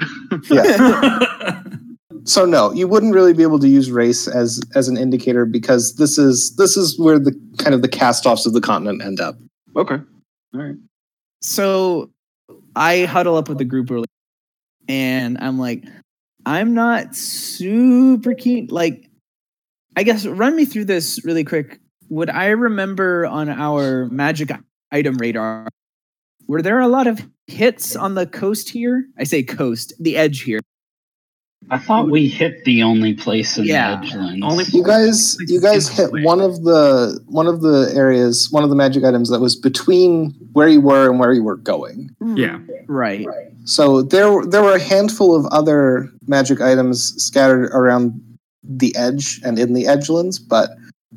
Yeah. 0.50 1.64
so 2.24 2.46
no, 2.46 2.72
you 2.72 2.88
wouldn't 2.88 3.14
really 3.14 3.34
be 3.34 3.44
able 3.44 3.60
to 3.60 3.68
use 3.68 3.92
race 3.92 4.28
as 4.28 4.62
as 4.76 4.88
an 4.88 4.98
indicator 4.98 5.46
because 5.46 5.96
this 5.96 6.18
is 6.18 6.56
this 6.56 6.78
is 6.78 6.98
where 7.00 7.20
the 7.20 7.34
kind 7.58 7.74
of 7.74 7.82
the 7.82 7.88
cast-offs 7.88 8.46
of 8.46 8.54
the 8.54 8.62
continent 8.62 9.02
end 9.04 9.20
up. 9.20 9.36
Okay. 9.76 9.96
All 10.54 10.62
right. 10.62 10.76
So 11.42 12.12
I 12.76 13.06
huddle 13.06 13.36
up 13.36 13.50
with 13.50 13.58
the 13.58 13.66
group 13.66 13.90
early 13.92 14.08
and 14.88 15.38
I'm 15.40 15.58
like, 15.58 15.84
I'm 16.46 16.74
not 16.74 17.16
super 17.16 18.34
keen. 18.34 18.68
Like, 18.70 19.10
I 19.96 20.04
guess 20.04 20.26
run 20.26 20.56
me 20.56 20.66
through 20.66 20.86
this 20.86 21.24
really 21.26 21.44
quick. 21.44 21.80
Would 22.10 22.30
I 22.30 22.48
remember 22.48 23.26
on 23.26 23.50
our 23.50 24.08
magic 24.08 24.52
item 24.92 25.18
radar, 25.18 25.70
were 26.48 26.62
there 26.62 26.80
a 26.80 26.88
lot 26.88 27.08
of 27.08 27.26
hits 27.48 27.96
on 27.96 28.16
the 28.16 28.28
coast 28.28 28.70
here? 28.70 29.06
I 29.18 29.24
say 29.24 29.44
coast, 29.44 29.94
the 30.00 30.18
edge 30.18 30.42
here. 30.42 30.60
I 31.70 31.78
thought 31.78 32.10
we 32.10 32.28
hit 32.28 32.66
the 32.66 32.84
only 32.84 33.14
place 33.14 33.58
in 33.58 33.66
Yeah. 33.66 33.96
the 34.02 34.08
Edgelands. 34.08 34.44
Only- 34.44 34.66
You 34.72 34.84
guys 34.84 35.38
you 35.48 35.62
guys 35.62 35.88
hit 35.88 36.10
one 36.24 36.42
of 36.42 36.64
the 36.64 37.20
one 37.28 37.48
of 37.48 37.62
the 37.62 37.92
areas, 37.96 38.50
one 38.52 38.64
of 38.64 38.70
the 38.70 38.76
magic 38.76 39.04
items 39.04 39.30
that 39.30 39.40
was 39.40 39.56
between 39.56 40.32
where 40.54 40.68
you 40.68 40.82
were 40.82 41.10
and 41.10 41.20
where 41.20 41.32
you 41.32 41.44
were 41.44 41.56
going. 41.58 42.10
Hmm. 42.22 42.36
yeah. 42.36 42.60
Right. 42.88 43.26
So 43.66 44.02
there 44.02 44.44
there 44.46 44.64
were 44.64 44.76
a 44.76 44.80
handful 44.82 45.36
of 45.36 45.46
other 45.48 46.10
magic 46.28 46.60
items 46.62 47.14
scattered 47.24 47.70
around 47.72 48.20
the 48.64 48.94
edge 48.96 49.40
and 49.46 49.58
in 49.58 49.74
the 49.74 49.88
edgelands, 49.88 50.40
but 50.40 50.72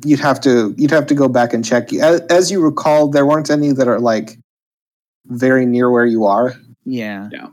you'd 0.05 0.19
have 0.19 0.39
to 0.41 0.73
you'd 0.77 0.91
have 0.91 1.07
to 1.07 1.15
go 1.15 1.27
back 1.27 1.53
and 1.53 1.65
check. 1.65 1.91
As, 1.93 2.21
as 2.29 2.51
you 2.51 2.61
recall, 2.61 3.09
there 3.09 3.25
weren't 3.25 3.49
any 3.49 3.71
that 3.73 3.87
are 3.87 3.99
like 3.99 4.37
very 5.27 5.65
near 5.65 5.89
where 5.91 6.05
you 6.05 6.23
are. 6.25 6.53
Yeah. 6.85 7.29
Yeah. 7.31 7.47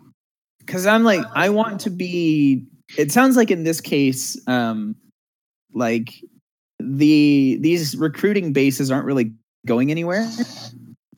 Cause 0.66 0.86
I'm 0.86 1.02
like, 1.02 1.24
I 1.34 1.48
want 1.48 1.80
to 1.82 1.90
be 1.90 2.64
it 2.96 3.12
sounds 3.12 3.36
like 3.36 3.50
in 3.50 3.64
this 3.64 3.80
case, 3.80 4.36
um, 4.46 4.96
like 5.74 6.14
the 6.78 7.58
these 7.60 7.96
recruiting 7.96 8.52
bases 8.52 8.90
aren't 8.90 9.06
really 9.06 9.32
going 9.66 9.90
anywhere. 9.90 10.28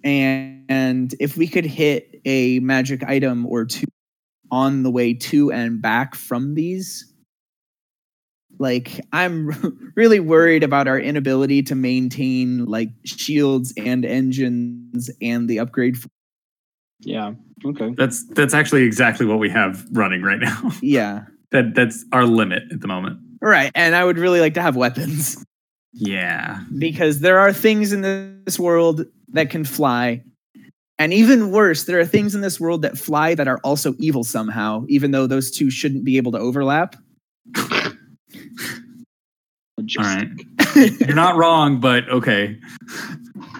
And, 0.02 0.64
and 0.68 1.14
if 1.18 1.36
we 1.36 1.48
could 1.48 1.64
hit 1.64 2.20
a 2.24 2.58
magic 2.60 3.02
item 3.04 3.46
or 3.46 3.64
two 3.64 3.86
on 4.50 4.82
the 4.82 4.90
way 4.90 5.14
to 5.14 5.50
and 5.50 5.80
back 5.80 6.14
from 6.14 6.54
these, 6.54 7.12
like 8.58 9.00
I'm 9.12 9.92
really 9.96 10.20
worried 10.20 10.62
about 10.62 10.88
our 10.88 10.98
inability 10.98 11.62
to 11.64 11.74
maintain 11.74 12.66
like 12.66 12.90
shields 13.04 13.72
and 13.76 14.04
engines 14.04 15.10
and 15.20 15.48
the 15.48 15.58
upgrade. 15.58 15.96
Yeah. 17.00 17.32
Okay. 17.64 17.94
That's 17.96 18.26
that's 18.28 18.54
actually 18.54 18.82
exactly 18.82 19.26
what 19.26 19.38
we 19.38 19.50
have 19.50 19.84
running 19.92 20.22
right 20.22 20.40
now. 20.40 20.70
Yeah. 20.82 21.24
That 21.54 21.74
that's 21.74 22.04
our 22.12 22.26
limit 22.26 22.64
at 22.72 22.80
the 22.80 22.88
moment. 22.88 23.18
Right. 23.40 23.70
And 23.74 23.94
I 23.94 24.04
would 24.04 24.18
really 24.18 24.40
like 24.40 24.54
to 24.54 24.62
have 24.62 24.76
weapons 24.76 25.42
Yeah. 25.92 26.60
because 26.78 27.20
there 27.20 27.38
are 27.38 27.52
things 27.52 27.92
in 27.92 28.00
this 28.44 28.58
world 28.58 29.04
that 29.28 29.50
can 29.50 29.64
fly. 29.64 30.22
And 30.98 31.12
even 31.12 31.50
worse, 31.50 31.84
there 31.84 31.98
are 32.00 32.04
things 32.04 32.34
in 32.34 32.40
this 32.40 32.60
world 32.60 32.82
that 32.82 32.96
fly 32.98 33.34
that 33.34 33.48
are 33.48 33.58
also 33.64 33.94
evil 33.98 34.24
somehow, 34.24 34.84
even 34.88 35.10
though 35.12 35.26
those 35.26 35.50
two 35.50 35.70
shouldn't 35.70 36.04
be 36.04 36.16
able 36.16 36.32
to 36.32 36.38
overlap. 36.38 36.96
All 37.56 37.64
right. 39.98 40.28
You're 41.00 41.14
not 41.14 41.36
wrong, 41.36 41.80
but 41.80 42.08
okay. 42.08 42.58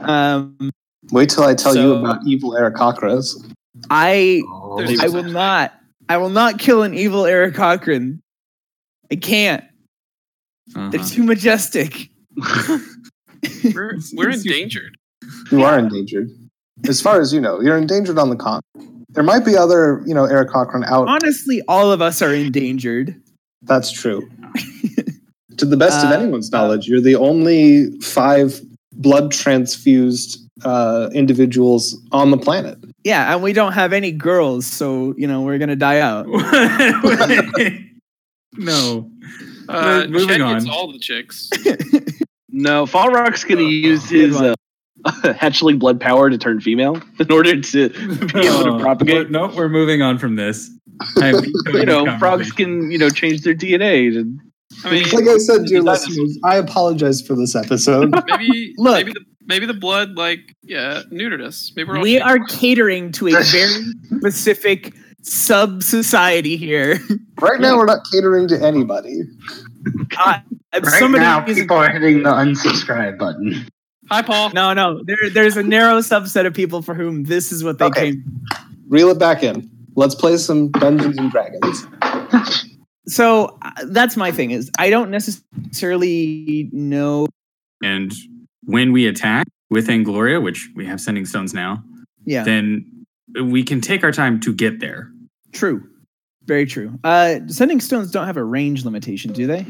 Um, 0.01 0.71
Wait 1.11 1.29
till 1.29 1.45
I 1.45 1.55
tell 1.55 1.77
you 1.77 1.95
about 1.95 2.21
evil 2.27 2.53
Aarakocras. 2.53 3.35
I 3.91 4.43
There's- 4.79 5.01
I 5.01 5.09
will 5.09 5.25
not 5.25 5.75
I 6.09 6.17
will 6.19 6.31
not 6.31 6.59
kill 6.59 6.83
an 6.83 6.95
evil 6.95 7.23
Aarakocra. 7.23 8.19
I 9.11 9.17
can't. 9.17 9.65
Uh-huh. 10.75 10.91
They're 10.91 11.05
too 11.05 11.23
majestic. 11.23 12.11
We're 13.75 13.99
we're 14.15 14.31
endangered. 14.39 14.97
You 15.51 15.63
are 15.65 15.79
endangered. 15.79 16.31
As 16.89 17.01
far 17.01 17.21
as 17.21 17.33
you 17.33 17.41
know, 17.41 17.61
you're 17.61 17.77
endangered 17.77 18.19
on 18.19 18.31
the 18.31 18.37
con. 18.37 18.61
There 19.11 19.23
might 19.23 19.45
be 19.45 19.57
other, 19.57 20.03
you 20.07 20.15
know, 20.15 20.25
Aarakocra 20.25 20.85
out. 20.87 21.09
Honestly, 21.09 21.63
all 21.69 21.93
of 21.93 22.03
us 22.03 22.21
are 22.21 22.35
endangered. 22.35 23.15
That's 23.63 23.93
true. 23.93 24.29
to 25.57 25.65
the 25.65 25.77
best 25.77 26.05
of 26.05 26.11
Uh, 26.11 26.15
anyone's 26.15 26.51
knowledge, 26.51 26.89
you're 26.89 27.01
the 27.01 27.15
only 27.15 27.91
five 28.01 28.61
blood 28.93 29.31
transfused 29.31 30.41
uh, 30.65 31.11
individuals 31.15 31.97
on 32.13 32.31
the 32.31 32.39
planet. 32.39 32.79
Yeah, 33.05 33.33
and 33.35 33.43
we 33.43 33.53
don't 33.53 33.73
have 33.73 33.93
any 33.93 34.13
girls, 34.13 34.67
so 34.67 35.15
you 35.17 35.27
know 35.27 35.43
we're 35.43 35.59
gonna 35.59 35.77
die 35.77 36.01
out. 36.01 36.27
no. 38.55 39.11
Uh, 39.69 40.07
Moving 40.09 40.29
Chet 40.29 40.41
on. 40.41 40.55
gets 40.55 40.69
all 40.69 40.93
the 40.93 40.99
chicks. 40.99 41.49
No, 42.57 42.87
Fall 42.87 43.09
Rock's 43.11 43.43
going 43.43 43.59
to 43.59 43.65
use 43.65 44.09
his 44.09 44.41
uh, 44.41 44.55
hatchling 45.05 45.81
blood 45.81 46.01
power 46.01 46.31
to 46.31 46.39
turn 46.39 46.61
female 46.61 47.03
in 47.19 47.33
order 47.33 47.61
to 47.61 47.89
be 47.89 48.47
able 48.47 48.59
Oh, 48.59 48.77
to 48.77 48.79
propagate. 48.81 49.29
No, 49.29 49.49
we're 49.49 49.69
moving 49.69 50.03
on 50.03 50.19
from 50.19 50.37
this. 50.37 50.71
You 51.17 51.85
know, 51.85 52.17
frogs 52.21 52.53
can 52.53 52.93
you 52.93 52.99
know 52.99 53.11
change 53.11 53.41
their 53.43 53.57
DNA. 53.57 54.13
To, 54.13 54.39
I 54.85 54.91
mean, 54.93 55.03
Like 55.11 55.27
I 55.27 55.39
said, 55.39 55.65
dear 55.65 55.83
listeners, 55.83 56.39
I 56.45 56.55
apologize 56.59 57.21
for 57.21 57.35
this 57.35 57.57
episode. 57.57 58.15
maybe 58.29 58.73
Look. 58.79 58.99
maybe 59.05 59.13
the 59.15 59.25
maybe 59.47 59.67
the 59.67 59.75
blood 59.75 60.17
like 60.17 60.41
yeah 60.63 61.03
neutered 61.11 61.43
us. 61.43 61.73
Maybe 61.77 61.89
we're 61.89 62.01
we 62.01 62.13
shit. 62.15 62.23
are 62.23 62.39
catering 62.47 63.13
to 63.13 63.29
a 63.29 63.31
very 63.31 63.43
specific 64.19 64.95
sub 65.23 65.83
society 65.83 66.57
here. 66.57 66.99
right 67.41 67.61
now, 67.61 67.77
we're 67.77 67.87
not 67.87 68.01
catering 68.13 68.47
to 68.49 68.63
anybody. 68.63 69.21
Uh, 70.19 70.39
Right 70.75 70.85
somebody 70.99 71.23
now, 71.23 71.45
is- 71.47 71.57
people 71.59 71.77
are 71.77 71.89
hitting 71.91 72.23
the 72.25 72.31
unsubscribe 72.31 73.17
button. 73.19 73.67
Hi, 74.11 74.21
Paul. 74.23 74.51
no, 74.51 74.75
no. 74.75 75.03
There, 75.05 75.31
there's 75.33 75.57
a 75.57 75.63
narrow 75.63 76.01
subset 76.01 76.47
of 76.47 76.53
people 76.53 76.83
for 76.83 76.95
whom 76.95 77.25
this 77.25 77.51
is 77.53 77.63
what 77.65 77.79
they 77.79 77.87
Okay. 77.87 78.13
came. 78.13 78.45
Reel 78.89 79.09
it 79.11 79.19
back 79.19 79.43
in. 79.43 79.71
Let's 79.97 80.15
play 80.15 80.37
some 80.37 80.71
Dungeons 80.73 81.17
and 81.17 81.31
Dragons. 81.31 81.87
So 83.07 83.59
uh, 83.61 83.71
that's 83.89 84.17
my 84.17 84.33
thing 84.33 84.51
is 84.51 84.71
I 84.79 84.89
don't 84.89 85.11
necessarily 85.11 86.71
know. 86.73 87.27
And 87.83 88.11
when 88.67 88.93
we 88.93 89.07
attack 89.07 89.47
with 89.71 89.89
Angloria, 89.89 90.43
which 90.43 90.69
we 90.75 90.87
have 90.87 91.01
sending 91.01 91.25
stones 91.27 91.53
now, 91.55 91.83
Yeah, 92.25 92.45
then 92.45 93.07
we 93.43 93.63
can 93.65 93.81
take 93.81 94.05
our 94.05 94.13
time 94.13 94.41
to 94.41 94.53
get 94.55 94.81
there. 94.81 95.11
true. 95.53 95.83
Very 96.47 96.67
true. 96.67 96.99
Uh, 97.05 97.41
sending 97.47 97.81
stones 97.81 98.11
don't 98.11 98.27
have 98.27 98.37
a 98.37 98.45
range 98.45 98.85
limitation, 98.85 99.33
do 99.33 99.47
they? 99.47 99.61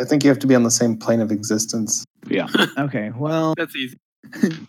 I 0.00 0.04
think 0.06 0.24
you 0.24 0.30
have 0.30 0.38
to 0.38 0.46
be 0.46 0.54
on 0.54 0.62
the 0.62 0.70
same 0.70 0.96
plane 0.96 1.20
of 1.20 1.30
existence. 1.30 2.02
Yeah. 2.28 2.48
okay, 2.78 3.12
well, 3.14 3.52
That's 3.58 3.76
easy. 3.76 3.98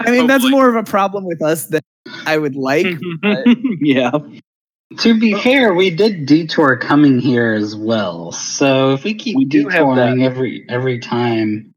I 0.00 0.10
mean 0.10 0.26
that's 0.26 0.48
more 0.50 0.68
of 0.68 0.74
a 0.76 0.82
problem 0.84 1.24
with 1.24 1.40
us 1.42 1.66
than 1.68 1.80
I 2.26 2.36
would 2.36 2.56
like. 2.56 2.86
yeah, 3.80 4.10
To 4.98 5.18
be 5.18 5.32
fair, 5.34 5.72
we 5.74 5.88
did 5.90 6.26
detour 6.26 6.76
coming 6.76 7.20
here 7.20 7.52
as 7.54 7.74
well. 7.74 8.32
So 8.32 8.92
if 8.92 9.04
we 9.04 9.14
keep 9.14 9.36
We 9.36 9.44
do 9.46 9.68
have 9.68 9.86
detouring 9.86 10.22
every 10.24 10.66
every 10.68 10.98
time, 10.98 11.72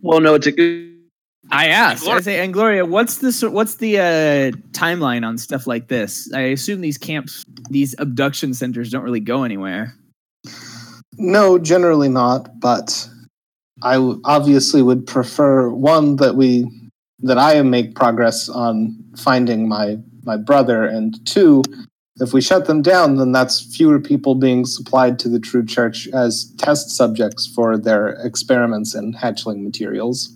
well, 0.00 0.20
no, 0.20 0.34
it's 0.34 0.46
a 0.46 0.88
I 1.50 1.68
asked. 1.68 2.02
I 2.02 2.06
Gloria- 2.06 2.22
say, 2.22 2.44
and 2.44 2.52
Gloria, 2.52 2.84
what's 2.84 3.18
the 3.18 3.32
sor- 3.32 3.50
what's 3.50 3.76
the 3.76 3.98
uh, 3.98 4.50
timeline 4.72 5.26
on 5.26 5.38
stuff 5.38 5.66
like 5.66 5.88
this? 5.88 6.30
I 6.34 6.40
assume 6.40 6.80
these 6.82 6.98
camps, 6.98 7.44
these 7.70 7.94
abduction 7.98 8.52
centers, 8.54 8.90
don't 8.90 9.02
really 9.04 9.20
go 9.20 9.44
anywhere. 9.44 9.94
No, 11.16 11.58
generally 11.58 12.08
not, 12.08 12.60
but 12.60 13.08
I 13.82 13.94
w- 13.94 14.20
obviously 14.24 14.82
would 14.82 15.06
prefer 15.06 15.70
one 15.70 16.16
that 16.16 16.34
we 16.36 16.66
that 17.20 17.38
I 17.38 17.60
make 17.62 17.94
progress 17.94 18.48
on 18.48 18.96
finding 19.16 19.68
my 19.68 19.96
my 20.24 20.36
brother, 20.36 20.84
and 20.84 21.18
two, 21.26 21.62
if 22.20 22.32
we 22.32 22.40
shut 22.40 22.66
them 22.66 22.82
down, 22.82 23.16
then 23.16 23.32
that's 23.32 23.74
fewer 23.74 24.00
people 24.00 24.34
being 24.34 24.64
supplied 24.64 25.18
to 25.20 25.28
the 25.28 25.38
True 25.38 25.64
Church 25.64 26.08
as 26.08 26.52
test 26.58 26.90
subjects 26.90 27.46
for 27.46 27.78
their 27.78 28.08
experiments 28.24 28.94
in 28.94 29.14
hatchling 29.14 29.62
materials. 29.62 30.34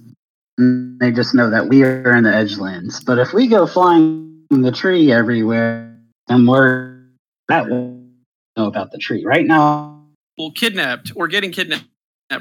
they 0.59 1.11
just 1.11 1.35
know 1.35 1.51
that 1.51 1.69
we 1.69 1.83
are 1.83 2.17
in 2.17 2.25
the 2.25 2.35
Edgelands. 2.35 3.03
But 3.03 3.19
if 3.19 3.33
we 3.33 3.47
go 3.49 3.67
flying 3.67 4.45
in 4.51 4.63
the 4.63 4.73
tree 4.73 5.11
everywhere, 5.11 5.97
and 6.29 6.47
we're 6.47 7.01
that 7.49 7.69
will 7.69 8.01
know 8.57 8.67
about 8.67 8.93
the 8.93 8.99
tree 8.99 9.25
right 9.25 9.47
now. 9.47 10.05
Well, 10.39 10.53
kidnapped. 10.53 11.13
We're 11.15 11.27
getting 11.29 11.53
kidnapped 11.53 11.85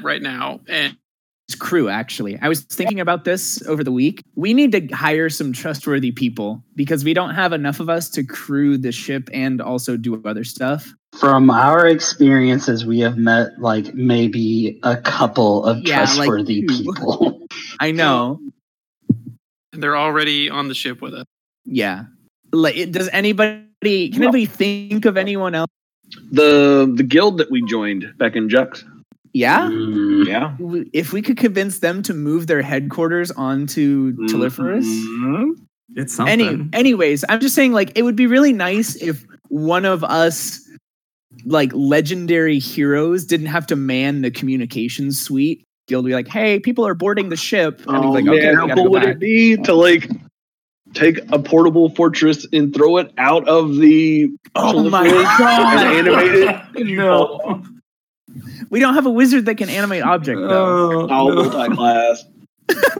right 0.02 0.22
now, 0.22 0.60
and 0.68 0.96
It's 0.96 1.01
crew, 1.58 1.88
actually. 1.88 2.38
I 2.40 2.48
was 2.48 2.60
thinking 2.62 3.00
about 3.00 3.24
this 3.24 3.62
over 3.66 3.84
the 3.84 3.92
week. 3.92 4.22
We 4.36 4.54
need 4.54 4.72
to 4.72 4.86
hire 4.94 5.28
some 5.28 5.52
trustworthy 5.52 6.10
people 6.12 6.62
because 6.74 7.04
we 7.04 7.14
don't 7.14 7.34
have 7.34 7.52
enough 7.52 7.80
of 7.80 7.88
us 7.88 8.08
to 8.10 8.24
crew 8.24 8.78
the 8.78 8.92
ship 8.92 9.28
and 9.32 9.60
also 9.60 9.96
do 9.96 10.20
other 10.24 10.44
stuff. 10.44 10.92
From 11.18 11.50
our 11.50 11.86
experiences, 11.86 12.86
we 12.86 13.00
have 13.00 13.18
met 13.18 13.50
like 13.58 13.92
maybe 13.94 14.80
a 14.82 14.96
couple 14.96 15.64
of 15.64 15.78
Yeah, 15.82 15.98
trustworthy 16.06 16.62
two. 16.66 16.76
people. 16.84 17.40
I 17.80 17.90
know. 17.90 18.40
they're 19.72 19.96
already 19.96 20.48
on 20.48 20.68
the 20.68 20.74
ship 20.74 21.02
with 21.02 21.12
us. 21.14 21.26
Yeah. 21.64 22.04
Like, 22.52 22.90
does 22.92 23.08
anybody? 23.12 24.10
Can 24.10 24.22
anybody 24.22 24.46
think 24.46 25.04
of 25.04 25.16
anyone 25.16 25.54
else? 25.54 25.68
the 26.30 26.92
the 26.94 27.02
guild 27.02 27.38
that 27.38 27.50
we 27.50 27.64
joined 27.64 28.12
back 28.18 28.36
in 28.36 28.48
Jux. 28.48 28.84
Yeah. 29.32 29.68
Mm, 29.70 30.26
Yeah, 30.26 30.56
If 30.92 31.12
we 31.12 31.22
could 31.22 31.36
convince 31.36 31.78
them 31.80 32.02
to 32.02 32.14
move 32.14 32.46
their 32.46 32.62
headquarters 32.62 33.30
onto 33.30 34.12
Telephorus. 34.28 34.84
Mhm. 34.84 35.50
It's 35.94 36.14
something. 36.14 36.40
Any, 36.40 36.68
anyways, 36.72 37.24
I'm 37.28 37.40
just 37.40 37.54
saying, 37.54 37.72
like, 37.72 37.92
it 37.96 38.02
would 38.02 38.16
be 38.16 38.26
really 38.26 38.52
nice 38.52 38.94
if 38.96 39.24
one 39.48 39.84
of 39.84 40.04
us, 40.04 40.60
like, 41.44 41.70
legendary 41.74 42.58
heroes, 42.58 43.24
didn't 43.26 43.46
have 43.46 43.66
to 43.68 43.76
man 43.76 44.22
the 44.22 44.30
communications 44.30 45.20
suite. 45.20 45.64
Guild 45.88 46.04
would 46.04 46.10
be 46.10 46.14
like, 46.14 46.28
hey, 46.28 46.60
people 46.60 46.86
are 46.86 46.94
boarding 46.94 47.28
the 47.28 47.36
ship. 47.36 47.80
And 47.88 47.96
Oh 48.04 48.10
like, 48.12 48.24
man, 48.24 48.34
okay, 48.34 48.50
we 48.50 48.54
how 48.68 48.74
cool 48.74 48.90
would 48.90 49.02
back. 49.02 49.14
it 49.16 49.18
be 49.18 49.56
to 49.56 49.74
like 49.74 50.08
take 50.94 51.18
a 51.32 51.38
portable 51.38 51.88
fortress 51.90 52.46
and 52.52 52.72
throw 52.74 52.98
it 52.98 53.12
out 53.18 53.46
of 53.48 53.76
the 53.76 54.28
Oh 54.54 54.88
my 54.88 55.06
god! 55.08 55.78
and 55.86 56.08
animate 56.08 56.34
it? 56.76 56.86
no. 56.96 57.62
We 58.70 58.80
don't 58.80 58.94
have 58.94 59.06
a 59.06 59.10
wizard 59.10 59.46
that 59.46 59.56
can 59.56 59.68
animate 59.68 60.02
object 60.02 60.38
though. 60.40 61.02
Oh, 61.02 61.08
Oh, 61.10 61.28
no. 61.28 61.34
multi-class. 61.44 62.24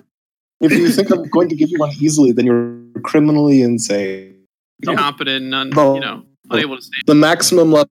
If 0.60 0.70
you 0.70 0.88
think 0.90 1.10
I'm 1.10 1.28
going 1.28 1.48
to 1.48 1.56
give 1.56 1.70
you 1.70 1.78
one 1.80 1.90
easily, 1.98 2.30
then 2.30 2.46
you're 2.46 2.78
criminally 3.02 3.62
insane. 3.62 4.44
Incompetent 4.86 5.44
and 5.46 5.54
un, 5.54 5.70
Well- 5.74 5.94
you 5.96 6.00
know 6.00 6.22
unable 6.50 6.76
to 6.76 6.82
stand. 6.82 7.02
The 7.06 7.14
maximum 7.16 7.72
level. 7.72 7.90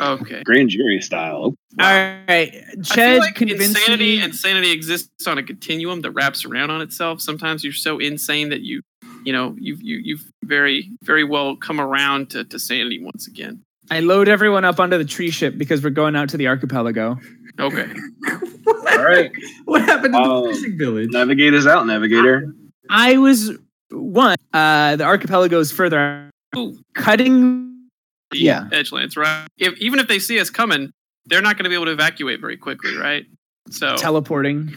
Okay. 0.00 0.42
Grand 0.44 0.70
jury 0.70 1.00
style. 1.00 1.54
Oh, 1.78 1.84
All 1.84 1.90
right, 1.90 2.26
I 2.28 2.64
feel 2.82 3.18
like 3.18 3.40
insanity 3.40 4.16
me. 4.18 4.22
and 4.22 4.34
sanity 4.34 4.72
exists 4.72 5.26
on 5.26 5.36
a 5.38 5.42
continuum 5.42 6.00
that 6.00 6.10
wraps 6.12 6.44
around 6.46 6.70
on 6.70 6.80
itself. 6.80 7.20
Sometimes 7.20 7.62
you're 7.62 7.72
so 7.74 7.98
insane 7.98 8.48
that 8.50 8.60
you, 8.62 8.80
you 9.24 9.32
know, 9.34 9.54
you've 9.58 9.82
you, 9.82 9.96
you've 10.02 10.30
very 10.44 10.90
very 11.02 11.24
well 11.24 11.56
come 11.56 11.78
around 11.80 12.30
to, 12.30 12.44
to 12.44 12.58
sanity 12.58 13.02
once 13.02 13.26
again. 13.26 13.62
I 13.90 14.00
load 14.00 14.28
everyone 14.28 14.64
up 14.64 14.80
onto 14.80 14.96
the 14.98 15.04
tree 15.04 15.30
ship 15.30 15.58
because 15.58 15.82
we're 15.82 15.90
going 15.90 16.16
out 16.16 16.28
to 16.30 16.36
the 16.36 16.48
archipelago. 16.48 17.18
Okay. 17.58 17.86
All 18.66 19.04
right, 19.04 19.30
What 19.64 19.82
happened 19.82 20.14
to 20.14 20.20
Um, 20.20 20.44
the 20.44 20.54
fishing 20.54 20.78
village? 20.78 21.10
navigators 21.10 21.66
out, 21.66 21.86
navigator. 21.86 22.54
I 22.88 23.18
was 23.18 23.52
one. 23.90 24.36
Uh, 24.52 24.96
the 24.96 25.04
archipelago 25.04 25.58
is 25.60 25.72
further 25.72 26.30
Ooh. 26.56 26.78
cutting. 26.94 27.88
The 28.30 28.38
Yeah. 28.38 28.68
Edgelands, 28.72 29.16
right? 29.16 29.46
If, 29.58 29.76
even 29.78 29.98
if 29.98 30.08
they 30.08 30.18
see 30.18 30.40
us 30.40 30.48
coming, 30.50 30.90
they're 31.26 31.42
not 31.42 31.56
going 31.56 31.64
to 31.64 31.68
be 31.68 31.74
able 31.74 31.86
to 31.86 31.92
evacuate 31.92 32.40
very 32.40 32.56
quickly, 32.56 32.96
right? 32.96 33.24
So, 33.70 33.96
teleporting. 33.96 34.74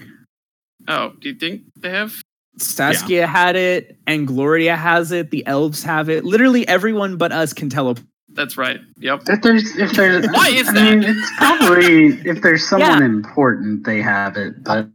oh, 0.88 1.14
do 1.20 1.30
you 1.30 1.36
think 1.36 1.62
they 1.78 1.90
have? 1.92 2.22
Saskia 2.58 3.28
had 3.28 3.56
it, 3.56 3.98
and 4.08 4.28
Gloria 4.28 4.76
has 4.76 5.12
it. 5.12 5.30
The 5.32 5.46
elves 5.46 5.84
have 5.84 6.10
it. 6.10 6.24
Literally 6.24 6.68
everyone 6.68 7.18
but 7.18 7.32
us 7.32 7.54
can 7.54 7.70
teleport. 7.70 8.06
That's 8.36 8.58
right. 8.58 8.80
Yep. 9.00 9.24
If 9.28 9.42
there's 9.42 9.76
if 9.78 9.92
there's 9.94 10.28
Why 10.32 10.50
is 10.50 10.68
I 10.70 10.74
mean, 10.74 11.04
it's 11.04 11.32
probably 11.38 12.08
if 12.30 12.42
there's 12.42 12.68
someone 12.68 13.00
Yeah. 13.00 13.06
important 13.06 13.86
they 13.86 14.02
have 14.02 14.38
it, 14.38 14.64
but 14.64 14.90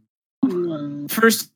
First, 1.09 1.51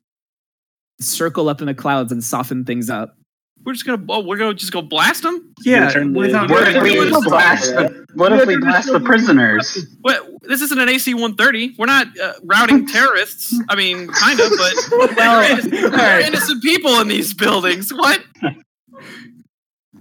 circle 1.00 1.48
up 1.48 1.60
in 1.60 1.66
the 1.66 1.74
clouds 1.74 2.12
and 2.12 2.22
soften 2.22 2.64
things 2.64 2.88
up. 2.90 3.16
We're 3.64 3.72
just 3.72 3.84
gonna. 3.84 4.04
Oh, 4.08 4.20
we're 4.20 4.36
gonna 4.36 4.54
just 4.54 4.72
go 4.72 4.80
blast 4.80 5.22
them. 5.24 5.52
yeah, 5.64 6.04
without 6.04 6.48
what 6.50 6.68
if 6.68 6.74
We're 6.76 6.82
we 6.84 6.92
doing 6.94 7.22
blast 7.24 7.74
the, 7.74 8.06
what 8.14 8.32
if 8.32 8.46
we 8.46 8.56
blast 8.58 8.92
the 8.92 9.00
prisoners? 9.00 9.76
What? 10.02 10.24
This 10.42 10.60
isn't 10.62 10.78
an 10.78 10.88
AC 10.88 11.14
130. 11.14 11.74
We're 11.76 11.86
not 11.86 12.06
uh, 12.18 12.34
routing 12.44 12.86
terrorists. 12.92 13.52
I 13.68 13.74
mean, 13.74 14.06
kind 14.06 14.38
of, 14.38 14.52
but 14.56 15.16
there 15.16 15.28
are 15.28 15.42
innocent, 15.42 15.72
there 15.72 16.18
are 16.18 16.20
innocent 16.20 16.62
people 16.62 17.00
in 17.00 17.08
these 17.08 17.34
buildings. 17.34 17.92
What? 17.92 18.22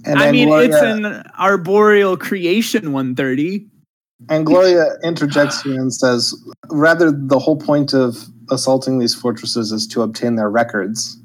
And 0.05 0.19
I 0.19 0.31
mean, 0.31 0.47
Gloria- 0.49 0.67
it's 0.67 0.81
an 0.81 1.05
arboreal 1.37 2.15
creation 2.17 2.91
130. 2.91 3.67
And 4.29 4.45
Gloria 4.45 4.85
interjects 5.03 5.61
here 5.61 5.79
and 5.79 5.93
says, 5.93 6.33
rather, 6.69 7.11
the 7.11 7.37
whole 7.39 7.57
point 7.57 7.93
of 7.93 8.17
assaulting 8.49 8.99
these 8.99 9.13
fortresses 9.15 9.71
is 9.71 9.85
to 9.87 10.01
obtain 10.03 10.35
their 10.35 10.49
records. 10.49 11.19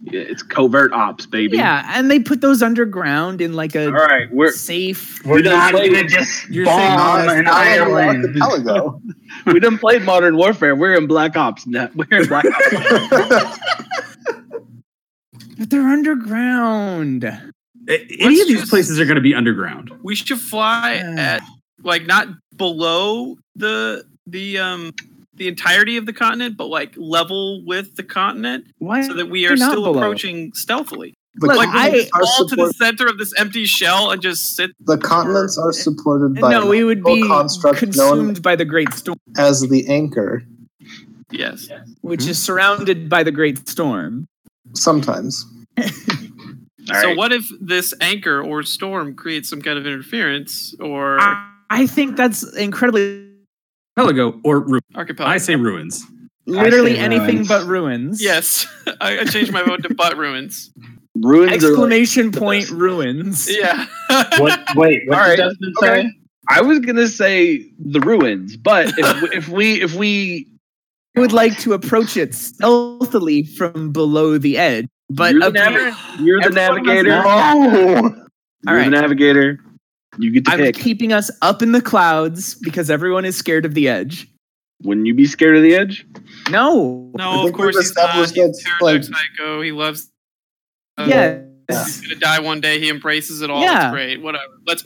Yeah, 0.00 0.20
it's 0.20 0.42
covert 0.42 0.92
ops, 0.92 1.26
baby. 1.26 1.56
Yeah, 1.56 1.88
and 1.94 2.10
they 2.10 2.18
put 2.18 2.40
those 2.40 2.62
underground 2.62 3.40
in 3.40 3.54
like 3.54 3.74
a 3.74 3.86
All 3.86 3.92
right, 3.92 4.30
we're 4.32 4.50
safe. 4.52 5.24
We're 5.24 5.40
not 5.42 5.72
played- 5.72 5.92
gonna 5.92 6.08
just 6.08 6.48
You're 6.50 6.66
saying 6.66 6.96
bomb 6.96 7.26
Not- 7.26 7.36
an 7.36 7.44
not 7.44 7.54
on 7.56 7.64
the 7.64 7.70
island. 7.94 8.42
archipelago. 8.42 9.00
we 9.46 9.60
done 9.60 9.78
played 9.78 10.02
Modern 10.02 10.36
Warfare. 10.36 10.74
We're 10.76 10.94
in 10.94 11.06
Black 11.06 11.36
Ops. 11.36 11.66
now. 11.66 11.88
We're 11.94 12.20
in 12.20 12.28
Black 12.28 12.44
Ops. 12.46 13.58
But 15.56 15.70
they're 15.70 15.86
underground. 15.88 17.30
A- 17.88 18.06
Any 18.20 18.40
of 18.40 18.48
these 18.48 18.58
just- 18.60 18.70
places 18.70 18.98
are 19.00 19.04
going 19.04 19.16
to 19.16 19.20
be 19.22 19.34
underground. 19.34 19.90
We 20.02 20.14
should 20.14 20.40
fly 20.40 20.94
Yeah. 20.94 21.14
at 21.38 21.42
like 21.82 22.06
not 22.06 22.28
below 22.56 23.36
the 23.56 24.04
the 24.26 24.58
um 24.58 24.92
the 25.36 25.48
entirety 25.48 25.96
of 25.96 26.06
the 26.06 26.12
continent, 26.12 26.56
but 26.56 26.66
like 26.66 26.94
level 26.96 27.64
with 27.66 27.96
the 27.96 28.02
continent, 28.04 28.66
Why? 28.78 29.02
so 29.02 29.14
that 29.14 29.28
we 29.28 29.44
They're 29.46 29.56
still 29.56 29.74
below. 29.82 29.94
approaching 29.94 30.52
stealthily. 30.54 31.14
The 31.36 31.48
Like 31.48 31.68
continents 31.70 32.10
I- 32.14 32.18
are 32.20 32.22
fall 32.22 32.46
to 32.48 32.54
the 32.56 32.72
center 32.74 33.06
of 33.08 33.18
this 33.18 33.32
empty 33.36 33.64
shell 33.64 34.12
and 34.12 34.22
just 34.22 34.54
sit. 34.54 34.70
the 34.86 34.96
continents 34.96 35.58
are 35.58 35.72
supported 35.72 36.40
by 36.40 36.52
no, 36.52 36.66
we 36.68 36.84
would 36.84 37.02
be 37.02 37.26
construct 37.26 37.78
consumed 37.80 38.40
by 38.42 38.54
the 38.54 38.64
Great 38.64 38.92
Storm, 38.94 39.18
as 39.36 39.60
the 39.68 39.84
anchor. 39.88 40.44
Yes. 41.32 41.68
which 42.02 42.26
is 42.28 42.38
surrounded 42.40 43.08
by 43.08 43.24
the 43.24 43.32
Great 43.32 43.68
Storm. 43.68 44.26
Sometimes. 44.74 45.44
All 46.92 47.00
so 47.00 47.08
right. 47.08 47.16
what 47.16 47.32
if 47.32 47.44
this 47.60 47.94
anchor 48.00 48.42
or 48.42 48.62
storm 48.62 49.14
creates 49.14 49.48
some 49.48 49.62
kind 49.62 49.78
of 49.78 49.86
interference 49.86 50.74
or 50.80 51.18
I, 51.20 51.50
I 51.70 51.86
think 51.86 52.16
that's 52.16 52.42
incredibly, 52.56 53.30
Pelago 53.98 54.40
or 54.44 54.60
ru- 54.60 54.80
archipelago? 54.94 55.30
I 55.30 55.38
say 55.38 55.56
ruins. 55.56 56.04
literally 56.46 56.94
say 56.94 57.00
anything 57.00 57.36
ruins. 57.36 57.48
but 57.48 57.66
ruins. 57.66 58.22
yes. 58.22 58.66
I, 59.00 59.20
I 59.20 59.24
changed 59.24 59.52
my 59.52 59.62
vote 59.62 59.82
to 59.84 59.94
butt 59.94 60.16
ruins. 60.16 60.70
Ruins 61.16 61.50
are 61.50 61.54
like, 61.54 61.62
Exclamation 61.62 62.32
point 62.32 62.68
ruins. 62.70 63.48
Yeah. 63.56 63.86
What? 64.38 64.60
Wait, 64.74 65.02
what 65.06 65.16
All 65.18 65.24
right, 65.28 65.36
did 65.36 65.42
Desmond 65.48 65.76
okay. 65.82 66.02
say? 66.02 66.10
I 66.50 66.60
was 66.60 66.80
gonna 66.80 67.08
say 67.08 67.70
the 67.78 68.00
ruins, 68.00 68.56
but 68.56 68.92
if, 68.98 69.22
we- 69.22 69.36
if 69.36 69.48
we 69.48 69.80
if 69.82 69.94
we 69.94 70.48
I 71.16 71.20
would 71.20 71.32
like 71.32 71.56
to 71.60 71.72
approach 71.72 72.16
it 72.18 72.34
stealthily 72.34 73.44
from 73.44 73.92
below 73.92 74.36
the 74.36 74.58
edge, 74.58 74.86
but 75.10 75.32
you're 75.32 75.40
the, 75.40 75.46
apparently 75.48 75.90
navi- 75.92 76.24
you're 76.26 76.40
the 76.40 76.46
everyone 76.60 76.84
has 76.86 77.04
navigator, 77.04 77.08
No. 77.08 77.22
you're 78.02 78.28
All 78.68 78.74
right. 78.74 78.84
the 78.84 78.90
navigator. 78.90 79.58
You 80.18 80.30
get 80.30 80.44
to 80.46 80.52
I'm 80.52 80.58
pick. 80.58 80.76
keeping 80.76 81.12
us 81.12 81.30
up 81.42 81.60
in 81.62 81.72
the 81.72 81.82
clouds 81.82 82.54
because 82.54 82.88
everyone 82.90 83.24
is 83.24 83.36
scared 83.36 83.64
of 83.64 83.74
the 83.74 83.88
edge. 83.88 84.28
Wouldn't 84.82 85.06
you 85.06 85.14
be 85.14 85.26
scared 85.26 85.56
of 85.56 85.62
the 85.62 85.74
edge? 85.74 86.06
No. 86.50 87.10
No, 87.16 87.46
of 87.46 87.52
course 87.52 87.76
he's 87.76 87.94
not. 87.96 88.14
He's 88.14 88.32
that's, 88.32 88.60
a 88.60 88.64
pterodactyl 88.64 88.86
like- 88.86 89.02
psycho. 89.04 89.60
He 89.62 89.72
loves. 89.72 90.10
uh, 90.98 91.06
yes. 91.08 91.46
He's 91.98 92.00
gonna 92.02 92.20
die 92.20 92.38
one 92.40 92.60
day. 92.60 92.78
He 92.78 92.90
embraces 92.90 93.40
it 93.42 93.50
all. 93.50 93.60
Yeah. 93.60 93.86
It's 93.88 93.92
great. 93.92 94.22
Whatever. 94.22 94.52
Let's. 94.66 94.82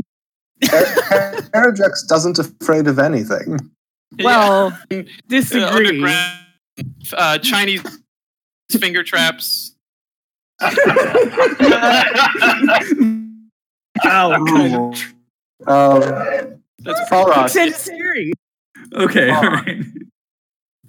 Parajex 0.62 2.06
doesn't 2.08 2.38
afraid 2.38 2.86
of 2.86 2.98
anything. 2.98 3.58
Well, 4.22 4.72
Uh, 4.90 5.02
disagree. 5.28 5.62
underground, 5.64 6.38
uh, 7.12 7.38
Chinese 7.38 7.82
finger 8.70 9.02
traps. 9.02 9.74
Oh, 14.04 14.92
Um, 15.66 16.00
That's 16.80 17.10
Falrock, 17.10 17.50
Said 17.50 17.74
scary. 17.74 18.32
Okay, 18.94 19.30
Oh. 19.30 19.34
all 19.34 19.42
right. 19.42 19.84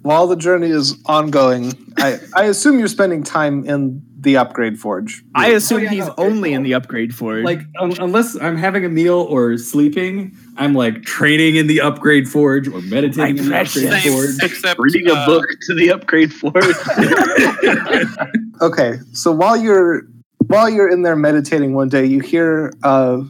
while 0.02 0.26
the 0.28 0.36
journey 0.36 0.68
is 0.70 0.96
ongoing, 1.06 1.72
I, 1.98 2.18
I 2.34 2.44
assume 2.44 2.78
you're 2.78 2.88
spending 2.88 3.22
time 3.24 3.64
in 3.68 4.02
the 4.20 4.36
upgrade 4.36 4.78
forge. 4.78 5.22
I 5.34 5.48
assume 5.48 5.78
Oh, 5.80 5.82
yeah, 5.82 5.90
he's 5.90 6.06
no, 6.06 6.14
only 6.18 6.50
it's- 6.50 6.56
in 6.58 6.62
the 6.62 6.74
upgrade 6.74 7.14
forge. 7.14 7.44
Like 7.44 7.60
un- 7.80 7.96
unless 8.00 8.36
I'm 8.40 8.56
having 8.56 8.84
a 8.84 8.88
meal 8.88 9.18
or 9.28 9.58
sleeping, 9.58 10.36
I'm 10.60 10.74
like 10.74 11.02
training 11.04 11.56
in 11.56 11.66
the 11.68 11.80
upgrade 11.80 12.28
forge 12.28 12.68
or 12.68 12.82
meditating 12.82 13.16
My 13.16 13.28
in 13.42 13.48
the 13.48 13.60
upgrade 13.60 14.02
same, 14.02 14.12
forge. 14.12 14.36
except 14.42 14.78
Reading 14.78 15.08
a 15.08 15.14
uh, 15.14 15.26
book 15.26 15.44
to 15.66 15.74
the 15.74 15.90
upgrade 15.90 16.32
forge. 16.32 16.54
Okay, 18.62 18.98
so 19.12 19.32
while 19.32 19.56
you're 19.56 20.02
while 20.48 20.68
you're 20.68 20.90
in 20.90 21.00
there 21.00 21.16
meditating 21.16 21.72
one 21.72 21.88
day, 21.88 22.04
you 22.04 22.20
hear 22.20 22.74
uh 22.82 23.22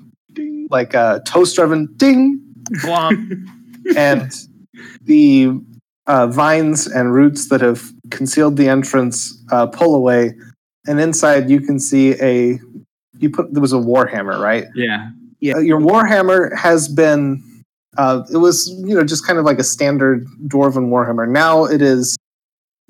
like 0.70 0.92
a 0.92 1.22
toast 1.24 1.56
oven 1.60 1.88
ding, 1.96 2.40
Glomp. 2.82 3.46
and 3.96 4.32
the 5.04 5.52
uh, 6.08 6.26
vines 6.26 6.88
and 6.88 7.14
roots 7.14 7.48
that 7.50 7.60
have 7.60 7.92
concealed 8.10 8.56
the 8.56 8.68
entrance 8.68 9.40
uh, 9.52 9.66
pull 9.68 9.94
away, 9.94 10.34
and 10.88 10.98
inside 11.00 11.48
you 11.48 11.60
can 11.60 11.78
see 11.78 12.20
a 12.20 12.58
you 13.18 13.30
put 13.30 13.52
there 13.54 13.60
was 13.62 13.72
a 13.72 13.76
warhammer, 13.76 14.36
right? 14.40 14.64
Yeah. 14.74 15.10
Yeah. 15.40 15.54
Uh, 15.54 15.58
your 15.58 15.80
warhammer 15.80 16.56
has 16.56 16.88
been 16.88 17.42
uh, 17.98 18.24
it 18.32 18.36
was 18.36 18.68
you 18.84 18.94
know 18.94 19.04
just 19.04 19.26
kind 19.26 19.38
of 19.38 19.44
like 19.44 19.58
a 19.58 19.64
standard 19.64 20.26
dwarven 20.46 20.88
warhammer. 20.88 21.28
Now 21.28 21.64
it 21.64 21.82
is 21.82 22.16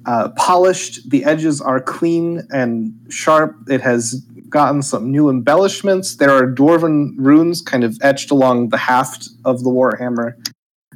uh, 0.06 0.30
polished. 0.30 1.10
The 1.10 1.24
edges 1.24 1.60
are 1.60 1.80
clean 1.80 2.46
and 2.50 2.92
sharp. 3.08 3.56
It 3.68 3.80
has 3.80 4.14
gotten 4.48 4.82
some 4.82 5.10
new 5.10 5.28
embellishments. 5.28 6.16
There 6.16 6.30
are 6.30 6.46
dwarven 6.46 7.14
runes 7.16 7.62
kind 7.62 7.84
of 7.84 7.96
etched 8.02 8.30
along 8.30 8.70
the 8.70 8.76
haft 8.76 9.28
of 9.44 9.62
the 9.62 9.70
warhammer, 9.70 10.34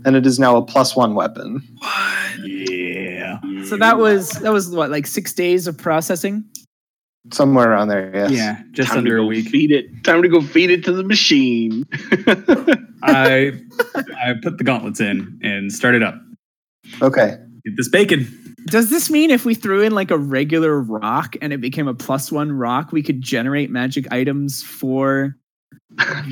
and 0.05 0.17
it 0.17 0.27
is 0.27 0.39
now 0.39 0.57
a 0.57 0.63
plus 0.63 0.95
one 0.95 1.15
weapon. 1.15 1.63
What? 1.79 2.49
Yeah. 2.49 3.41
so 3.65 3.77
that 3.79 3.97
was 3.97 4.31
that 4.41 4.53
was 4.53 4.71
what 4.71 4.91
like 4.91 5.07
six 5.07 5.33
days 5.33 5.67
of 5.67 5.79
processing. 5.79 6.45
Somewhere 7.33 7.71
around 7.71 7.89
there, 7.89 8.11
yes. 8.15 8.31
Yeah. 8.31 8.63
Just 8.73 8.91
Time 8.91 8.99
under 8.99 9.17
a 9.17 9.25
week. 9.25 9.49
Feed 9.49 9.71
it. 9.73 10.05
Time 10.05 10.23
to 10.23 10.29
go 10.29 10.43
feed 10.43 10.71
it 10.71 10.85
to 10.85 10.93
the 10.93 11.03
machine. 11.03 11.87
I 13.03 13.53
I 14.23 14.35
put 14.43 14.59
the 14.59 14.65
gauntlets 14.65 15.01
in 15.01 15.41
and 15.43 15.73
started 15.73 16.03
up. 16.03 16.17
Okay. 17.01 17.37
Get 17.65 17.77
this 17.77 17.89
bacon. 17.89 18.29
Does 18.67 18.91
this 18.91 19.11
mean 19.11 19.31
if 19.31 19.45
we 19.45 19.55
threw 19.55 19.83
in 19.83 19.93
like 19.93 20.11
a 20.11 20.19
regular 20.19 20.81
rock 20.81 21.37
and 21.41 21.53
it 21.53 21.61
became 21.61 21.89
a 21.89 21.95
plus 21.95 22.31
one 22.31 22.53
rock, 22.53 22.93
we 22.93 23.03
could 23.03 23.21
generate 23.23 23.71
magic 23.71 24.11
items 24.13 24.63
for? 24.63 25.37
I 25.99 26.23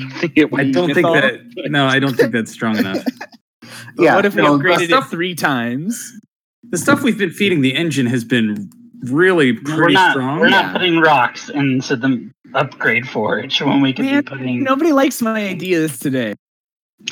don't 0.71 0.93
think 0.93 1.07
that. 1.07 1.41
No, 1.69 1.85
I 1.87 1.99
don't 1.99 2.15
think 2.15 2.31
that's 2.33 2.51
strong 2.51 2.77
enough. 2.77 3.03
Yeah. 3.97 4.15
what 4.15 4.25
if 4.25 4.35
we 4.35 4.41
no, 4.41 4.57
upgraded 4.57 4.87
stuff- 4.87 5.07
it 5.07 5.09
three 5.11 5.35
times? 5.35 6.11
The 6.69 6.77
stuff 6.77 7.03
we've 7.03 7.17
been 7.17 7.31
feeding 7.31 7.61
the 7.61 7.75
engine 7.75 8.05
has 8.07 8.23
been 8.23 8.69
really 9.03 9.53
we're 9.53 9.75
pretty 9.75 9.93
not. 9.95 10.11
strong. 10.11 10.39
We're 10.39 10.49
Yeah. 10.49 10.61
not 10.63 10.73
putting 10.73 10.99
rocks 10.99 11.49
into 11.49 11.95
the 11.95 12.29
upgrade 12.53 13.07
forge 13.07 13.61
when 13.61 13.81
we 13.81 13.93
could 13.93 14.05
Man, 14.05 14.23
be 14.23 14.29
putting. 14.29 14.63
Nobody 14.63 14.91
likes 14.93 15.21
my 15.21 15.47
ideas 15.47 15.99
today. 15.99 16.35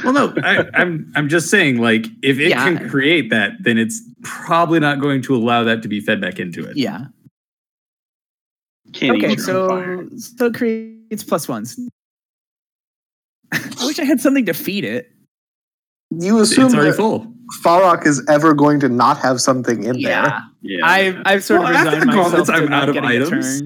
Well, 0.03 0.13
no, 0.13 0.33
I, 0.43 0.65
I'm 0.73 1.11
I'm 1.15 1.27
just 1.27 1.49
saying, 1.49 1.79
like, 1.79 2.05
if 2.23 2.39
it 2.39 2.49
Yeah. 2.49 2.63
can 2.63 2.89
create 2.89 3.29
that, 3.31 3.51
then 3.61 3.77
it's 3.77 4.01
probably 4.23 4.79
not 4.79 5.01
going 5.01 5.21
to 5.23 5.35
allow 5.35 5.63
that 5.65 5.81
to 5.81 5.87
be 5.89 5.99
fed 5.99 6.21
back 6.21 6.39
into 6.39 6.63
it. 6.65 6.77
Yeah. 6.77 7.05
Can't 8.93 9.17
Okay, 9.17 9.33
eat 9.33 9.39
your 9.47 9.57
own 9.57 9.69
fire. 9.69 10.09
so 10.17 10.17
so 10.37 10.45
it 10.47 10.53
creates 10.53 11.23
plus 11.23 11.47
ones. 11.47 11.77
I 13.51 13.85
wish 13.85 13.99
I 13.99 14.03
had 14.05 14.21
something 14.21 14.45
to 14.45 14.53
feed 14.53 14.85
it. 14.85 15.11
You 16.11 16.39
assume 16.39 16.41
It's 16.41 16.51
assume 16.51 16.73
already 16.75 16.91
that 16.91 16.97
full. 16.97 17.33
Falrock 17.63 18.05
is 18.05 18.23
ever 18.29 18.53
going 18.53 18.79
to 18.79 18.89
not 18.89 19.17
have 19.19 19.41
something 19.41 19.83
in 19.83 20.01
there. 20.01 20.11
Yeah, 20.11 20.39
yeah. 20.61 20.85
I've 20.85 21.17
I've 21.25 21.43
sort 21.43 21.61
of 21.61 21.65
Well, 21.65 21.75
after 21.77 21.89
resigned 21.97 22.11
the 22.11 22.15
myself 22.15 22.47
to 22.47 22.53
I'm 22.53 22.65
not 22.69 22.89
out 22.89 22.97
of 22.97 23.03
items. 23.03 23.61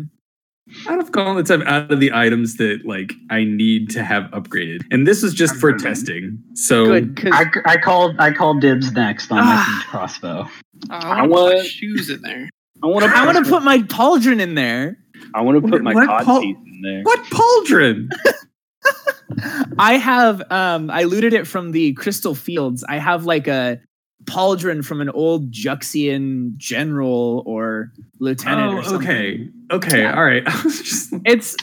Out 0.90 1.00
of 1.00 1.12
gauntlets, 1.12 1.52
I'm 1.52 1.62
out 1.64 1.92
of 1.92 2.00
the 2.00 2.12
items 2.12 2.58
that 2.58 2.80
like 2.86 3.14
I 3.30 3.44
need 3.44 3.90
to 3.92 4.04
have 4.04 4.24
upgraded, 4.32 4.82
and 4.90 5.08
this 5.08 5.22
is 5.24 5.34
just 5.36 5.56
for 5.58 5.72
testing. 5.74 6.40
So 6.56 6.86
Good, 6.86 7.30
I, 7.32 7.46
I 7.66 7.78
called. 7.78 8.16
I 8.18 8.32
called 8.32 8.62
dibs 8.62 8.92
next 8.92 9.32
on 9.32 9.38
my 9.38 9.44
Ah. 9.46 9.86
crossbow. 9.90 10.48
Oh, 10.48 10.50
I 10.90 11.20
I 11.20 11.28
want 11.28 11.52
to 11.56 11.62
put 11.62 11.68
shoes 11.70 12.10
in 12.10 12.22
there. 12.22 12.50
I 12.84 12.88
want 12.88 13.06
to. 13.06 13.12
I 13.16 13.26
want 13.26 13.38
to 13.46 13.50
put 13.50 13.62
my 13.62 13.78
pauldron 13.80 14.42
in 14.42 14.56
there. 14.56 14.98
I 15.36 15.42
want 15.42 15.64
to 15.64 15.70
put 15.70 15.84
my 15.84 15.94
What 15.94 16.08
cod 16.08 16.26
pul- 16.26 16.42
teeth 16.42 16.58
in 16.66 16.82
there. 16.82 17.04
what 17.04 17.20
pauldron? 17.26 18.10
I 19.78 19.98
have 19.98 20.42
um 20.52 20.90
I 20.90 21.04
looted 21.04 21.34
it 21.34 21.48
from 21.48 21.72
the 21.72 21.94
Crystal 21.94 22.36
Fields. 22.36 22.84
I 22.88 22.98
have 22.98 23.26
like 23.26 23.48
a 23.48 23.80
pauldron 24.26 24.84
from 24.84 25.02
an 25.02 25.10
old 25.10 25.52
Juxian 25.52 26.56
general 26.58 27.44
or 27.46 27.92
lieutenant 28.20 28.74
or 28.74 28.80
Oh, 28.80 28.82
something. 28.84 29.08
okay, 29.08 29.50
okay, 29.72 30.02
Yeah. 30.02 30.16
all 30.18 30.24
right. 30.26 30.46
Just 30.64 31.14
It's 31.26 31.56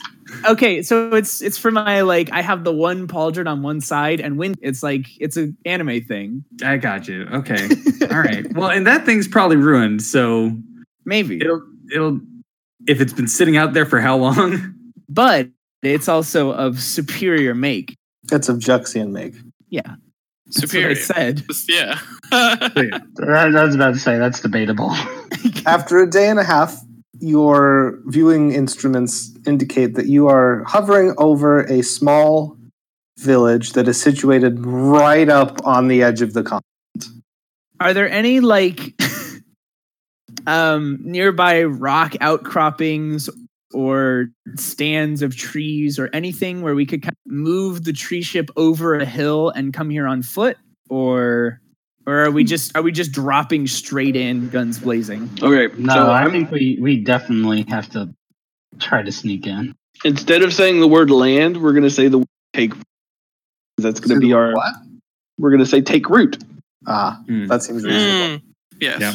okay, 0.47 0.83
so 0.83 1.15
it's 1.15 1.41
it's 1.43 1.59
for 1.59 1.71
my 1.71 2.03
like 2.03 2.31
I 2.33 2.41
have 2.43 2.65
the 2.65 2.73
one 2.73 3.09
pauldron 3.09 3.49
on 3.49 3.63
one 3.63 3.81
side 3.81 4.21
and 4.21 4.39
when 4.39 4.55
it's 4.63 4.83
like 4.83 5.07
it's 5.19 5.37
an 5.37 5.57
anime 5.65 6.03
thing. 6.05 6.45
I 6.65 6.77
got 6.77 7.09
you. 7.09 7.27
Okay, 7.33 7.69
all 8.11 8.21
right. 8.21 8.47
Well, 8.55 8.71
and 8.71 8.87
that 8.87 9.05
thing's 9.07 9.27
probably 9.29 9.57
ruined, 9.57 10.03
so 10.03 10.57
Maybe. 11.05 11.41
it'll 11.41 11.63
it'll 11.93 12.21
if 12.87 13.01
it's 13.01 13.13
been 13.13 13.29
sitting 13.29 13.57
out 13.57 13.73
there 13.73 13.87
for 13.87 14.01
how 14.01 14.17
long? 14.17 14.75
but 15.09 15.49
it's 15.83 16.09
also 16.09 16.53
of 16.53 16.81
superior 16.81 17.55
make. 17.55 17.97
It's 18.31 18.49
of 18.49 18.59
Juxian 18.59 19.11
make. 19.11 19.35
Yeah. 19.69 19.83
That's 20.47 20.57
what 20.57 20.65
I 20.65 20.95
superior. 20.95 20.95
said. 20.95 21.43
Yeah. 21.69 21.99
That, 22.33 23.55
I 23.55 23.65
was 23.65 23.75
about 23.75 23.93
to 23.93 24.01
say 24.01 24.19
that's 24.19 24.41
debatable. 24.41 24.91
After 25.67 25.99
a 25.99 26.09
day 26.09 26.31
and 26.31 26.39
a 26.39 26.45
half, 26.45 26.81
your 27.21 27.99
viewing 28.07 28.53
instruments 28.53 29.31
indicate 29.47 29.95
that 29.97 30.07
you 30.07 30.29
are 30.29 30.65
hovering 30.65 31.15
over 31.19 31.61
a 31.65 31.83
small 31.83 32.57
village 33.19 33.75
that 33.75 33.87
is 33.87 34.01
situated 34.01 34.65
right 34.65 35.29
up 35.29 35.65
on 35.67 35.89
the 35.89 36.03
edge 36.03 36.23
of 36.23 36.33
the 36.33 36.43
continent. 36.43 37.23
Are 37.81 37.93
there 37.93 38.11
any 38.11 38.41
like 38.41 38.95
um 40.47 40.99
nearby 41.03 41.65
rock 41.65 42.15
outcroppings 42.21 43.29
or 43.75 44.27
stands 44.57 45.23
of 45.23 45.37
trees 45.37 45.99
or 45.99 46.09
anything 46.13 46.63
where 46.63 46.75
we 46.75 46.87
could 46.87 47.03
kind 47.03 47.17
of 47.27 47.33
move 47.33 47.85
the 47.85 47.93
tree 47.93 48.23
ship 48.23 48.51
over 48.57 48.95
a 48.97 49.05
hill 49.05 49.51
and 49.51 49.73
come 49.73 49.91
here 49.91 50.07
on 50.07 50.23
foot 50.23 50.57
or 50.91 51.61
or 52.07 52.25
are 52.25 52.31
we 52.31 52.45
just 52.45 52.77
are 52.77 52.83
we 52.83 52.93
just 52.93 53.13
dropping 53.13 53.67
straight 53.67 54.17
in 54.17 54.49
guns 54.51 54.79
blazing 54.79 55.31
Okay. 55.43 55.75
No, 55.79 55.95
so 55.95 56.07
I 56.11 56.23
I'm- 56.23 56.31
think 56.31 56.51
we 56.51 56.79
we 56.81 56.97
definitely 56.99 57.63
have 57.69 57.89
to 57.91 58.13
try 58.81 59.03
to 59.03 59.13
sneak 59.13 59.47
in. 59.47 59.75
instead 60.05 60.43
of 60.43 60.53
saying 60.53 60.81
the 60.81 60.89
word 60.89 61.11
land, 61.11 61.57
we're 61.63 61.73
gonna 61.75 61.91
say 61.91 62.09
the 62.09 62.25
take. 62.55 62.73
That's 63.79 64.01
gonna 64.01 64.21
be 64.21 64.33
our. 64.33 64.53
What? 64.55 64.73
We're 65.39 65.51
gonna 65.51 65.67
say 65.67 65.81
take 65.81 66.09
root. 66.11 66.43
Ah, 66.87 67.21
Hmm. 67.27 67.47
that 67.47 67.63
seems 67.63 67.85
reasonable. 67.85 68.39
Mm, 68.39 68.43
yes. 68.81 69.01
Yeah. 69.01 69.15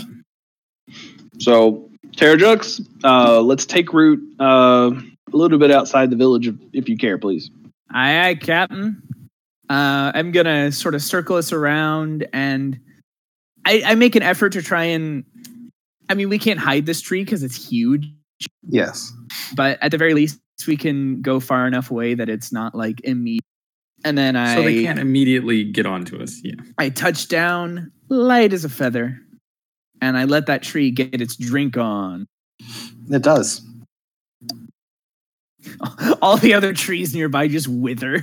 So 1.39 1.86
Terrajux, 2.15 2.85
uh, 3.03 3.41
let's 3.41 3.65
take 3.65 3.93
root 3.93 4.19
uh, 4.39 4.91
a 4.91 5.35
little 5.37 5.57
bit 5.59 5.71
outside 5.71 6.09
the 6.09 6.15
village, 6.15 6.47
if, 6.47 6.55
if 6.73 6.89
you 6.89 6.97
care, 6.97 7.17
please. 7.17 7.49
aye 7.93 8.27
aye 8.29 8.35
captain 8.35 9.01
uh 9.69 10.11
i'm 10.13 10.31
gonna 10.31 10.71
sort 10.71 10.93
of 10.95 11.01
circle 11.01 11.35
us 11.37 11.51
around 11.53 12.25
and 12.33 12.77
i 13.65 13.81
i 13.85 13.95
make 13.95 14.15
an 14.15 14.23
effort 14.23 14.51
to 14.51 14.61
try 14.61 14.83
and 14.83 15.23
i 16.09 16.13
mean 16.13 16.27
we 16.29 16.37
can't 16.39 16.59
hide 16.59 16.85
this 16.85 16.99
tree 17.01 17.23
because 17.23 17.43
it's 17.43 17.69
huge 17.69 18.07
Yes. 18.69 19.11
but 19.55 19.77
at 19.81 19.91
the 19.91 19.97
very 19.97 20.13
least 20.13 20.39
we 20.67 20.75
can 20.77 21.21
go 21.21 21.39
far 21.39 21.65
enough 21.67 21.91
away 21.91 22.13
that 22.13 22.27
it's 22.29 22.51
not 22.51 22.75
like 22.75 22.99
immediate 23.05 23.43
and 24.05 24.17
then 24.17 24.35
i 24.35 24.55
So 24.55 24.63
they 24.63 24.83
can't 24.83 24.99
immediately 24.99 25.63
get 25.63 25.85
onto 25.85 26.21
us. 26.21 26.39
Yeah. 26.43 26.55
i 26.77 26.89
touch 26.89 27.27
down 27.29 27.91
light 28.09 28.51
as 28.53 28.63
a 28.65 28.69
feather 28.69 29.19
and 30.01 30.17
i 30.17 30.23
let 30.25 30.45
that 30.47 30.63
tree 30.63 30.91
get 30.91 31.21
its 31.21 31.35
drink 31.35 31.77
on 31.77 32.25
It 33.09 33.23
does. 33.23 33.61
all 36.21 36.37
the 36.37 36.53
other 36.53 36.73
trees 36.73 37.13
nearby 37.13 37.47
just 37.47 37.67
wither 37.67 38.21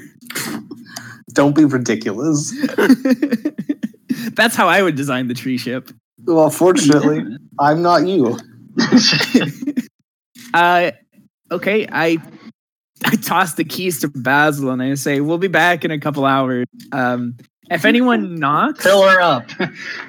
Don't 1.32 1.54
be 1.56 1.64
ridiculous. 1.64 2.52
that's 4.34 4.54
how 4.56 4.68
i 4.68 4.80
would 4.82 4.94
design 4.94 5.28
the 5.28 5.34
tree 5.34 5.58
ship 5.58 5.90
Well, 6.24 6.50
fortunately, 6.50 7.22
I'm 7.58 7.82
not 7.82 8.06
you. 8.06 8.38
uh 10.54 10.90
okay 11.50 11.86
i 11.92 12.16
i 13.04 13.16
toss 13.16 13.54
the 13.54 13.64
keys 13.64 14.00
to 14.00 14.08
basil 14.08 14.70
and 14.70 14.82
i 14.82 14.94
say 14.94 15.20
we'll 15.20 15.38
be 15.38 15.48
back 15.48 15.84
in 15.84 15.90
a 15.90 15.98
couple 15.98 16.24
hours 16.24 16.66
um 16.92 17.36
if 17.70 17.84
anyone 17.84 18.34
knocks 18.36 18.82
Fill 18.84 19.02
her 19.02 19.20
up. 19.20 19.48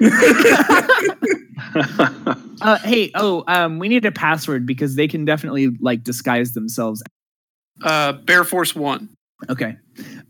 uh 2.62 2.78
hey 2.78 3.10
oh 3.14 3.44
um 3.48 3.78
we 3.78 3.88
need 3.88 4.04
a 4.04 4.12
password 4.12 4.66
because 4.66 4.94
they 4.96 5.08
can 5.08 5.24
definitely 5.24 5.68
like 5.80 6.02
disguise 6.04 6.52
themselves 6.52 7.02
Uh, 7.82 8.12
Bear 8.12 8.44
Force 8.44 8.74
One. 8.74 9.08
okay 9.48 9.76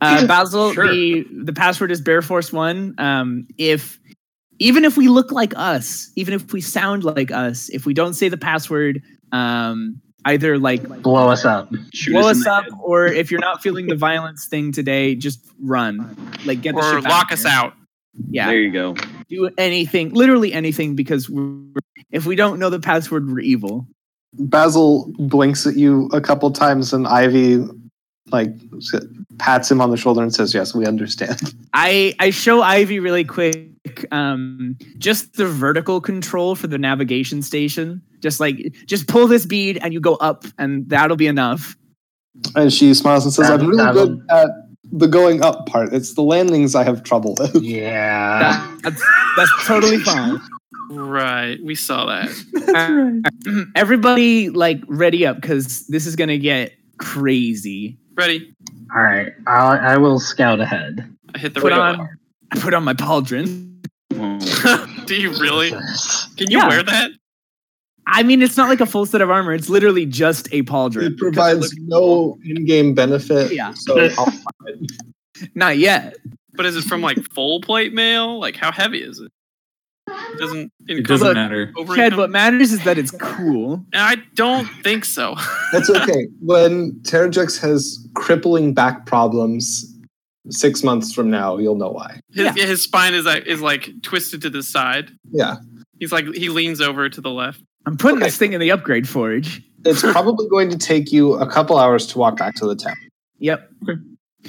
uh 0.01 0.27
basil 0.29 0.73
Sure. 0.73 0.89
the 0.93 1.27
the 1.45 1.53
password 1.53 1.91
is 1.91 2.01
bear 2.01 2.23
force 2.23 2.53
one 2.53 2.95
um 2.99 3.47
if 3.59 3.99
even 4.59 4.85
if 4.85 4.97
we 4.97 5.09
look 5.09 5.31
like 5.33 5.53
us 5.57 6.11
even 6.17 6.35
if 6.35 6.53
we 6.53 6.61
sound 6.61 7.05
like 7.05 7.31
us 7.31 7.69
if 7.71 7.87
we 7.87 7.95
don't 7.95 8.15
say 8.15 8.29
the 8.29 8.37
password 8.39 9.03
um 9.33 10.01
either 10.25 10.59
like 10.59 10.83
Blow 11.03 11.29
us 11.29 11.45
up. 11.45 11.73
Shoot 11.95 12.13
blow 12.13 12.23
in 12.29 12.37
us 12.39 12.47
up 12.47 12.65
head. 12.65 12.73
or 12.83 13.07
if 13.07 13.31
you're 13.31 13.41
not 13.41 13.63
feeling 13.63 13.87
the 13.87 13.95
violence 13.95 14.47
thing 14.47 14.73
today 14.73 15.15
just 15.15 15.41
run 15.61 16.17
like 16.47 16.63
get 16.63 16.75
the 16.75 16.81
Or 16.81 17.01
lock 17.03 17.31
of 17.33 17.39
us 17.39 17.43
here. 17.45 17.53
out. 17.53 17.75
yeah 18.31 18.47
There 18.47 18.61
you 18.61 18.73
go. 18.73 18.95
do 19.29 19.51
anything 19.59 20.13
literally 20.15 20.53
anything 20.53 20.95
because 20.97 21.29
we're, 21.29 21.59
if 22.11 22.25
we 22.27 22.37
don't 22.37 22.59
know 22.59 22.71
the 22.71 22.81
password 22.81 23.29
we're 23.31 23.41
evil 23.41 23.87
Basil 24.39 25.11
blinks 25.19 25.67
at 25.67 25.77
you 25.77 26.09
a 26.13 26.21
couple 26.21 26.51
times, 26.51 26.93
and 26.93 27.07
Ivy 27.07 27.65
like 28.33 28.51
pats 29.39 29.71
him 29.71 29.81
on 29.81 29.91
the 29.91 29.97
shoulder 29.97 30.21
and 30.21 30.35
says, 30.35 30.53
"Yes, 30.53 30.75
we 30.75 30.85
understand." 30.85 31.41
I 31.73 32.15
I 32.19 32.29
show 32.31 32.61
Ivy 32.61 32.99
really 32.99 33.25
quick 33.25 33.71
um 34.13 34.77
just 34.99 35.35
the 35.35 35.47
vertical 35.47 36.03
control 36.03 36.55
for 36.55 36.67
the 36.67 36.77
navigation 36.77 37.41
station. 37.41 38.03
Just 38.21 38.39
like 38.39 38.75
just 38.85 39.07
pull 39.09 39.27
this 39.27 39.47
bead 39.47 39.79
and 39.81 39.95
you 39.95 40.01
go 40.01 40.17
up 40.17 40.45
and 40.59 40.87
that'll 40.91 41.17
be 41.17 41.29
enough. 41.29 41.75
And 42.55 42.71
she 42.71 42.93
smiles 42.93 43.25
and 43.25 43.33
says, 43.33 43.49
That- 43.49 43.61
"I'm 43.61 43.69
really 43.69 43.93
good 43.95 44.23
at 44.29 44.51
the 44.93 45.07
going 45.09 45.43
up 45.43 45.67
part. 45.67 45.93
It's 45.93 46.15
the 46.15 46.23
landings 46.23 46.75
I 46.75 46.85
have 46.85 47.03
trouble 47.03 47.35
with." 47.39 47.57
Yeah. 47.63 48.75
That's 48.83 49.03
that's 49.37 49.67
totally 49.67 49.99
fine. 49.99 50.41
Right. 50.91 51.59
We 51.63 51.75
saw 51.75 52.07
that. 52.07 52.29
Uh, 52.77 53.63
everybody 53.77 54.51
like 54.51 54.81
ready 54.89 55.25
up 55.27 55.41
cuz 55.41 55.87
this 55.87 56.05
is 56.07 56.15
going 56.17 56.29
to 56.29 56.37
get 56.39 56.73
crazy. 56.99 57.97
Ready? 58.15 58.55
All 58.95 59.03
right. 59.03 59.33
I'll, 59.47 59.79
I 59.79 59.97
will 59.97 60.19
scout 60.21 60.61
ahead. 60.61 61.09
I 61.35 61.39
hit 61.39 61.55
the 61.55 61.61
Put 61.61 61.73
radio. 61.73 61.83
on 61.85 62.09
I 62.53 62.59
put 62.59 62.75
on 62.75 62.85
my 62.85 62.93
pauldron. 62.95 63.73
Do 65.07 65.15
you 65.15 65.31
really? 65.39 65.71
Can 66.37 66.51
you 66.51 66.59
Yeah. 66.59 66.69
wear 66.69 66.83
that? 66.83 67.11
I 68.07 68.23
mean 68.23 68.41
it's 68.43 68.57
not 68.57 68.69
like 68.69 68.81
a 68.81 68.87
full 68.87 69.07
set 69.07 69.21
of 69.21 69.31
armor. 69.31 69.53
It's 69.53 69.69
literally 69.69 70.07
just 70.07 70.49
a 70.53 70.63
pauldron. 70.63 71.03
It 71.13 71.19
provides 71.19 71.75
no 71.79 72.39
in-game 72.45 72.95
benefit. 72.95 73.53
Yeah. 73.53 73.73
So 73.75 74.09
I'll- 74.19 74.33
Not 75.55 75.77
yet. 75.79 76.17
But 76.55 76.65
is 76.67 76.77
it 76.77 76.85
from 76.85 77.03
like 77.03 77.19
full 77.33 77.61
plate 77.61 77.93
mail? 77.93 78.39
Like 78.41 78.57
how 78.57 78.73
heavy 78.73 79.03
is 79.03 79.21
it? 79.21 79.31
It 80.09 80.39
doesn't. 80.39 80.73
It 80.87 81.05
doesn't 81.07 81.27
Look, 81.27 81.35
matter. 81.35 81.73
Over 81.77 81.97
Chad, 81.97 82.17
what 82.17 82.31
matters 82.31 82.73
is 82.73 82.85
that 82.85 82.97
it's 82.97 83.11
cool. 83.11 83.85
I 83.93 84.23
don't 84.35 84.67
think 84.85 85.05
so. 85.05 85.35
that's 85.73 85.91
okay. 85.91 86.29
When 86.41 86.93
Terrajux 87.03 87.61
has 87.61 88.07
crippling 88.15 88.73
back 88.73 89.05
problems, 89.05 89.85
six 90.51 90.85
months 90.85 91.13
from 91.13 91.29
now, 91.29 91.59
you'll 91.59 91.75
know 91.75 91.91
why. 91.91 92.21
His, 92.33 92.45
Yeah. 92.45 92.53
his 92.53 92.83
spine 92.85 93.15
is 93.15 93.25
like, 93.27 93.47
is 93.47 93.61
like 93.61 93.91
twisted 94.03 94.43
to 94.43 94.51
the 94.51 94.63
side. 94.63 95.11
Yeah, 95.33 95.57
He's 95.99 96.13
like 96.13 96.27
he 96.35 96.51
leans 96.51 96.81
over 96.81 97.09
to 97.09 97.21
the 97.21 97.31
left. 97.31 97.61
I'm 97.87 97.97
putting 97.97 98.19
Okay. 98.19 98.27
this 98.27 98.37
thing 98.37 98.53
in 98.53 98.61
the 98.61 98.71
upgrade 98.71 99.09
forge. 99.09 99.63
it's 99.85 100.03
probably 100.13 100.49
going 100.49 100.71
to 100.71 100.79
take 100.79 101.13
you 101.13 101.35
a 101.35 101.47
couple 101.49 101.79
hours 101.79 102.07
to 102.09 102.19
walk 102.19 102.37
back 102.37 102.55
to 102.57 102.67
the 102.67 102.75
town. 102.77 102.97
Yep. 103.39 103.71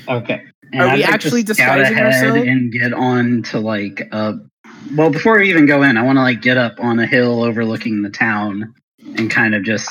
Okay. 0.10 0.43
Are 0.73 0.82
I'd 0.88 0.93
we 0.95 1.02
like 1.02 1.06
to 1.08 1.13
actually 1.13 1.41
scout 1.43 1.47
disguising 1.78 1.93
ahead 1.93 2.06
ourselves? 2.08 2.47
And 2.47 2.71
get 2.71 2.93
on 2.93 3.43
to 3.43 3.60
like 3.60 4.08
uh 4.12 4.34
well 4.95 5.10
before 5.12 5.38
we 5.39 5.50
even 5.50 5.65
go 5.65 5.84
in, 5.84 5.97
I 5.97 6.04
want 6.04 6.17
to 6.17 6.21
like 6.23 6.41
get 6.41 6.58
up 6.58 6.80
on 6.80 7.00
a 7.00 7.06
hill 7.08 7.43
overlooking 7.43 8.02
the 8.02 8.10
town 8.10 8.73
and 9.15 9.30
kind 9.32 9.56
of 9.56 9.63
just 9.63 9.89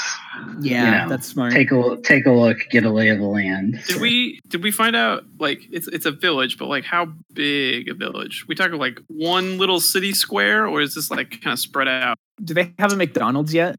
Yeah, 0.61 0.85
You 0.85 0.91
know, 0.91 1.09
that's 1.09 1.27
smart. 1.29 1.53
take 1.53 1.73
a 1.73 1.97
take 2.03 2.27
a 2.27 2.31
look, 2.33 2.59
get 2.71 2.85
a 2.85 2.91
lay 2.91 3.09
of 3.09 3.19
the 3.19 3.25
land. 3.27 3.81
Did 3.87 4.01
we 4.01 4.41
did 4.49 4.63
we 4.63 4.71
find 4.71 4.95
out 4.95 5.25
like 5.39 5.63
it's 5.71 5.89
it's 5.89 6.07
a 6.07 6.11
village, 6.13 6.59
but 6.59 6.67
like 6.69 6.85
how 6.85 7.07
big 7.33 7.89
a 7.89 7.95
village? 7.95 8.45
We 8.49 8.55
talking 8.55 8.79
like 8.79 9.01
one 9.09 9.59
little 9.59 9.81
city 9.81 10.13
square, 10.13 10.67
or 10.67 10.81
is 10.81 10.95
this 10.95 11.11
like 11.11 11.41
kind 11.43 11.53
of 11.53 11.59
spread 11.59 11.89
out? 11.89 12.19
Do 12.45 12.55
they 12.55 12.75
have 12.79 12.93
a 12.93 12.97
McDonald's 12.97 13.55
yet? 13.55 13.77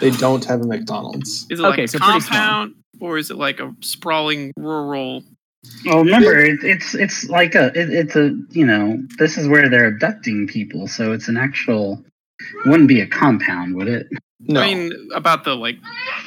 They 0.00 0.10
don't 0.10 0.44
have 0.46 0.60
a 0.62 0.66
McDonald's. 0.66 1.46
Is 1.50 1.60
it 1.60 1.64
Okay, 1.64 1.82
like 1.82 1.84
a 1.84 1.88
so 1.88 1.98
compound, 1.98 2.74
or 3.00 3.18
is 3.18 3.30
it 3.30 3.36
like 3.36 3.60
a 3.60 3.72
sprawling 3.80 4.52
rural? 4.56 5.22
Well, 5.86 6.04
remember, 6.04 6.38
it, 6.38 6.62
it's 6.62 6.94
it's 6.94 7.28
like 7.28 7.54
a 7.54 7.66
it, 7.78 7.90
it's 7.90 8.16
a 8.16 8.36
you 8.50 8.66
know 8.66 8.98
this 9.18 9.36
is 9.38 9.46
where 9.48 9.68
they're 9.68 9.86
abducting 9.88 10.46
people, 10.46 10.88
so 10.88 11.12
it's 11.12 11.28
an 11.28 11.36
actual 11.36 12.02
wouldn't 12.66 12.88
be 12.88 13.00
a 13.00 13.06
compound, 13.06 13.74
would 13.76 13.88
it? 13.88 14.06
No, 14.46 14.60
I 14.60 14.74
mean, 14.74 14.92
about 15.14 15.44
the 15.44 15.54
like 15.54 15.76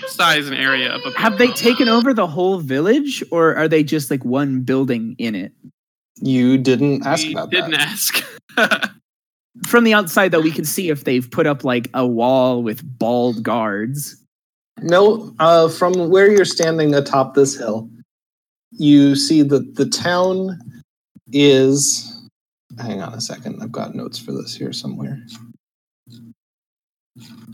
size 0.07 0.47
and 0.47 0.55
area 0.55 0.91
of 0.93 1.01
a. 1.05 1.17
Have 1.19 1.37
they 1.37 1.47
taken 1.51 1.87
over 1.87 2.13
the 2.13 2.27
whole 2.27 2.59
village, 2.59 3.23
or 3.31 3.55
are 3.55 3.67
they 3.67 3.83
just 3.83 4.09
like 4.11 4.23
one 4.25 4.61
building 4.61 5.15
in 5.17 5.35
it? 5.35 5.51
you 6.19 6.57
didn't 6.57 7.05
ask 7.05 7.27
We 7.27 7.33
about 7.33 7.51
didn't 7.51 7.71
that. 7.71 7.81
ask. 7.81 8.23
From 9.67 9.83
the 9.83 9.93
outside, 9.93 10.31
though, 10.31 10.39
we 10.41 10.51
can 10.51 10.65
see 10.65 10.89
if 10.89 11.03
they've 11.03 11.29
put 11.29 11.45
up 11.45 11.63
like 11.63 11.89
a 11.93 12.07
wall 12.07 12.63
with 12.63 12.81
bald 12.97 13.43
guards. 13.43 14.15
No, 14.81 15.31
uh, 15.39 15.69
from 15.69 16.09
where 16.09 16.31
you're 16.31 16.45
standing 16.45 16.93
atop 16.93 17.33
this 17.35 17.55
hill, 17.57 17.89
you 18.71 19.15
see 19.15 19.41
that 19.43 19.75
the 19.75 19.85
town 19.87 20.59
is. 21.33 22.13
Hang 22.79 23.01
on 23.01 23.13
a 23.13 23.21
second. 23.21 23.61
I've 23.61 23.71
got 23.71 23.95
notes 23.95 24.19
for 24.19 24.31
this 24.31 24.55
here 24.55 24.73
somewhere. 24.73 25.19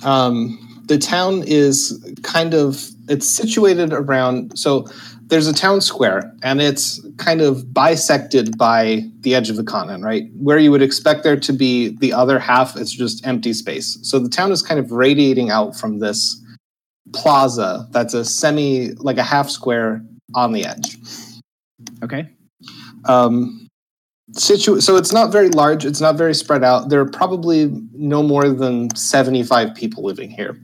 Um, 0.04 0.60
the 0.88 0.98
town 0.98 1.44
is 1.48 2.04
kind 2.24 2.54
of 2.54 2.90
it's 3.08 3.28
situated 3.28 3.94
around. 3.94 4.58
So 4.58 4.88
there's 5.28 5.48
a 5.48 5.54
town 5.54 5.82
square, 5.82 6.32
and 6.44 6.62
it's 6.62 7.06
kind 7.18 7.42
of 7.42 7.74
bisected 7.74 8.58
by 8.58 9.02
the 9.22 9.36
edge 9.36 9.50
of 9.50 9.56
the 9.56 9.64
continent, 9.64 10.04
right? 10.04 10.26
Where 10.36 10.58
you 10.58 10.72
would 10.72 10.82
expect 10.82 11.24
there 11.24 11.40
to 11.40 11.54
be 11.54 11.98
the 11.98 12.14
other 12.14 12.40
half, 12.40 12.76
it's 12.76 12.92
just 12.92 13.26
empty 13.26 13.54
space. 13.54 13.98
So 14.04 14.20
the 14.20 14.30
town 14.30 14.52
is 14.52 14.62
kind 14.62 14.80
of 14.80 14.92
radiating 14.92 15.50
out 15.50 15.76
from 15.76 16.00
this 16.00 16.40
plaza 17.14 17.88
that's 17.92 18.14
a 18.14 18.26
semi, 18.26 18.92
like 18.94 19.18
a 19.18 19.24
half 19.24 19.50
square 19.50 20.04
on 20.36 20.52
the 20.52 20.66
edge. 20.66 20.98
Okay. 22.04 22.30
Um, 23.06 23.68
situ- 24.32 24.82
so 24.82 24.96
it's 24.96 25.12
not 25.12 25.32
very 25.32 25.50
large. 25.50 25.86
It's 25.86 26.02
not 26.02 26.18
very 26.18 26.34
spread 26.34 26.64
out. 26.64 26.90
There 26.90 27.00
are 27.02 27.10
probably 27.10 27.72
no 27.94 28.24
more 28.24 28.50
than 28.50 28.96
75 28.96 29.76
people 29.76 30.04
living 30.04 30.30
here. 30.30 30.58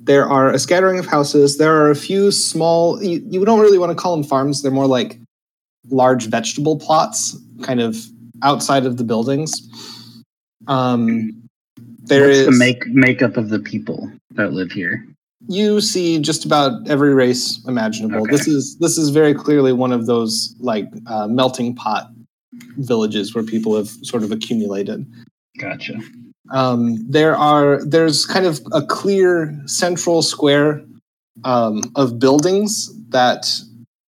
There 0.00 0.28
are 0.28 0.50
a 0.50 0.58
scattering 0.58 0.98
of 0.98 1.06
houses. 1.06 1.58
There 1.58 1.76
are 1.76 1.90
a 1.90 1.96
few 1.96 2.30
small, 2.30 3.02
you, 3.02 3.22
you 3.28 3.44
don't 3.44 3.60
really 3.60 3.78
want 3.78 3.90
to 3.90 3.96
call 3.96 4.14
them 4.16 4.24
farms. 4.24 4.62
They're 4.62 4.70
more 4.70 4.86
like 4.86 5.18
large 5.90 6.28
vegetable 6.28 6.78
plots, 6.78 7.36
kind 7.62 7.80
of 7.80 7.96
outside 8.42 8.86
of 8.86 8.96
the 8.96 9.04
buildings. 9.04 9.52
Um, 10.68 11.42
there 12.04 12.26
What's 12.26 12.38
is 12.38 12.46
the 12.46 12.52
make 12.52 12.86
makeup 12.86 13.36
of 13.36 13.48
the 13.48 13.58
people 13.58 14.10
that 14.30 14.52
live 14.52 14.70
here? 14.70 15.04
you 15.46 15.80
see 15.80 16.18
just 16.18 16.44
about 16.44 16.88
every 16.88 17.14
race 17.14 17.64
imaginable. 17.66 18.22
Okay. 18.22 18.32
This 18.32 18.46
is 18.48 18.76
this 18.78 18.98
is 18.98 19.10
very 19.10 19.34
clearly 19.34 19.72
one 19.72 19.92
of 19.92 20.06
those 20.06 20.54
like 20.58 20.86
uh, 21.06 21.26
melting 21.26 21.74
pot 21.74 22.10
villages 22.76 23.34
where 23.34 23.44
people 23.44 23.76
have 23.76 23.88
sort 23.88 24.22
of 24.22 24.32
accumulated. 24.32 25.06
Gotcha. 25.58 26.00
Um, 26.50 27.10
there 27.10 27.36
are 27.36 27.84
there's 27.84 28.24
kind 28.24 28.46
of 28.46 28.60
a 28.72 28.84
clear 28.84 29.60
central 29.66 30.22
square 30.22 30.82
um, 31.44 31.82
of 31.94 32.18
buildings 32.18 32.90
that 33.10 33.46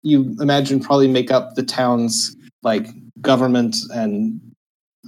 you 0.02 0.36
imagine 0.40 0.80
probably 0.80 1.08
make 1.08 1.30
up 1.30 1.54
the 1.54 1.62
town's 1.62 2.36
like 2.62 2.86
government 3.20 3.76
and 3.92 4.40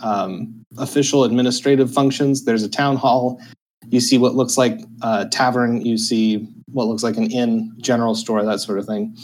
um, 0.03 0.64
official 0.79 1.24
administrative 1.24 1.92
functions. 1.92 2.44
There's 2.44 2.62
a 2.62 2.68
town 2.68 2.96
hall. 2.96 3.40
You 3.88 4.00
see 4.00 4.18
what 4.18 4.35
looks 4.35 4.57
like 4.57 4.81
a 5.03 5.29
tavern. 5.29 5.85
You 5.85 5.98
see 5.98 6.48
what 6.72 6.87
looks 6.87 7.03
like 7.03 7.16
an 7.16 7.31
inn, 7.31 7.72
general 7.81 8.14
store, 8.14 8.44
that 8.44 8.61
sort 8.61 8.79
of 8.79 8.87
thing. 8.87 9.16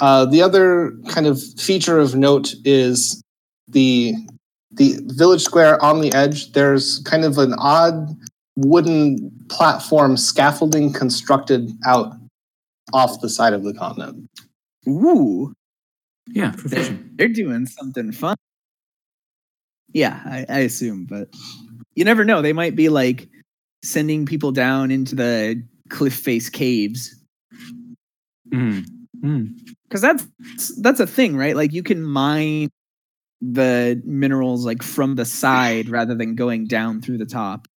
Uh, 0.00 0.26
the 0.26 0.42
other 0.42 0.92
kind 1.08 1.26
of 1.26 1.40
feature 1.58 1.98
of 1.98 2.14
note 2.14 2.54
is 2.64 3.22
the 3.68 4.14
the 4.72 4.98
village 5.06 5.42
square 5.42 5.82
on 5.82 6.00
the 6.00 6.12
edge. 6.12 6.52
There's 6.52 6.98
kind 7.00 7.24
of 7.24 7.38
an 7.38 7.54
odd 7.58 8.14
wooden 8.56 9.30
platform 9.48 10.16
scaffolding 10.16 10.92
constructed 10.92 11.70
out 11.86 12.12
off 12.92 13.20
the 13.20 13.28
side 13.28 13.52
of 13.52 13.62
the 13.64 13.72
continent. 13.74 14.28
Ooh, 14.88 15.52
Yeah, 16.28 16.52
for 16.52 16.68
they're, 16.68 16.80
fishing. 16.84 17.10
they're 17.16 17.28
doing 17.28 17.66
something 17.66 18.12
fun. 18.12 18.36
Yeah, 19.92 20.20
I, 20.24 20.46
I 20.48 20.58
assume, 20.60 21.06
but 21.06 21.28
you 21.94 22.04
never 22.04 22.24
know. 22.24 22.42
They 22.42 22.52
might 22.52 22.76
be 22.76 22.88
like 22.88 23.28
sending 23.82 24.26
people 24.26 24.52
down 24.52 24.90
into 24.90 25.14
the 25.14 25.62
cliff 25.88 26.14
face 26.14 26.48
caves 26.50 27.12
Mm. 28.52 28.84
Mm. 29.24 29.58
because 29.88 30.00
that's 30.00 30.24
that's 30.80 31.00
a 31.00 31.06
thing, 31.06 31.36
right? 31.36 31.56
Like 31.56 31.72
you 31.72 31.82
can 31.82 32.02
mine 32.02 32.68
the 33.40 34.00
minerals 34.04 34.64
like 34.64 34.82
from 34.82 35.14
the 35.14 35.24
side 35.24 35.88
rather 35.88 36.14
than 36.14 36.34
going 36.34 36.66
down 36.66 37.00
through 37.02 37.18
the 37.18 37.26
top. 37.26 37.68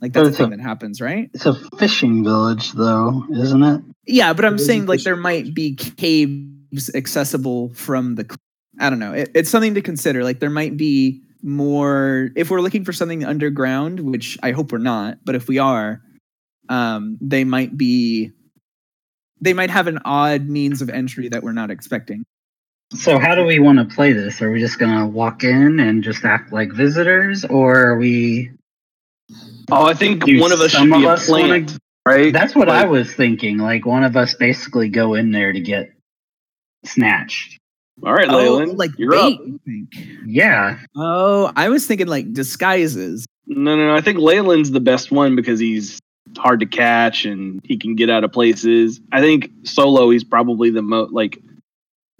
Like 0.00 0.12
that's 0.12 0.26
a 0.26 0.28
it's 0.30 0.38
a- 0.38 0.42
thing 0.44 0.50
that 0.50 0.60
happens, 0.60 1.00
right? 1.00 1.28
It's 1.34 1.46
a 1.46 1.54
fishing 1.78 2.22
village, 2.22 2.72
though, 2.72 3.24
isn't 3.32 3.62
it? 3.62 3.82
Yeah, 4.06 4.32
but 4.32 4.44
I'm 4.44 4.54
It 4.54 4.60
is 4.60 4.66
saying 4.66 4.86
like 4.86 5.02
there 5.02 5.16
might 5.16 5.54
be 5.54 5.74
caves 5.74 6.90
accessible 6.94 7.74
from 7.74 8.14
the. 8.14 8.38
I 8.80 8.90
don't 8.90 9.00
know. 9.00 9.12
It, 9.12 9.32
it's 9.34 9.50
something 9.50 9.74
to 9.74 9.82
consider. 9.82 10.22
Like 10.22 10.38
there 10.38 10.50
might 10.50 10.76
be 10.76 11.22
more 11.42 12.30
if 12.36 12.50
we're 12.50 12.60
looking 12.60 12.84
for 12.84 12.92
something 12.92 13.24
underground, 13.24 13.98
which 14.00 14.38
I 14.42 14.52
hope 14.52 14.70
we're 14.70 14.78
not. 14.78 15.18
But 15.24 15.34
if 15.34 15.48
we 15.48 15.58
are, 15.58 16.00
um, 16.68 17.18
they 17.20 17.44
might 17.44 17.76
be. 17.76 18.30
They 19.40 19.52
might 19.52 19.70
have 19.70 19.86
an 19.86 20.00
odd 20.04 20.48
means 20.48 20.82
of 20.82 20.90
entry 20.90 21.28
that 21.28 21.42
we're 21.44 21.52
not 21.52 21.70
expecting. 21.70 22.24
So, 22.92 23.18
how 23.18 23.34
do 23.34 23.44
we 23.44 23.58
want 23.58 23.78
to 23.78 23.94
play 23.94 24.12
this? 24.12 24.40
Are 24.40 24.50
we 24.50 24.60
just 24.60 24.78
gonna 24.78 25.06
walk 25.06 25.44
in 25.44 25.78
and 25.78 26.02
just 26.02 26.24
act 26.24 26.52
like 26.52 26.72
visitors, 26.72 27.44
or 27.44 27.76
are 27.90 27.98
we? 27.98 28.50
Oh, 29.70 29.84
I 29.86 29.92
think 29.94 30.24
one 30.26 30.52
of 30.52 30.60
us 30.60 30.70
should 30.70 30.78
some 30.88 30.90
be 30.90 31.04
a 31.04 31.10
us 31.10 31.28
wanna- 31.28 31.66
right? 32.06 32.32
That's 32.32 32.54
what 32.54 32.70
I 32.70 32.86
was 32.86 33.12
thinking. 33.12 33.58
Like 33.58 33.84
one 33.84 34.04
of 34.04 34.16
us 34.16 34.34
basically 34.34 34.88
go 34.88 35.14
in 35.14 35.32
there 35.32 35.52
to 35.52 35.60
get 35.60 35.92
snatched. 36.86 37.58
All 38.06 38.14
right, 38.14 38.28
Oh, 38.28 38.36
Leyland, 38.38 38.78
like 38.78 38.92
you're 38.96 39.10
bait, 39.10 39.34
up. 39.34 39.40
think? 39.66 39.88
Yeah, 40.24 40.78
Oh, 40.96 41.52
I 41.56 41.68
was 41.68 41.86
thinking 41.86 42.06
like 42.06 42.32
disguises. 42.32 43.26
No, 43.46 43.76
no, 43.76 43.88
no. 43.88 43.94
I 43.94 44.00
think 44.00 44.18
Leyland's 44.18 44.70
the 44.70 44.80
best 44.80 45.10
one 45.10 45.34
because 45.36 45.58
he's 45.60 45.98
hard 46.38 46.60
to 46.60 46.66
catch 46.66 47.24
and 47.26 47.60
he 47.64 47.76
can 47.76 47.96
get 47.96 48.08
out 48.08 48.22
of 48.24 48.32
places. 48.32 49.00
I 49.12 49.20
think 49.20 49.50
solo, 49.64 50.08
he's 50.10 50.22
probably 50.24 50.70
the 50.70 50.82
most 50.82 51.12
like 51.12 51.38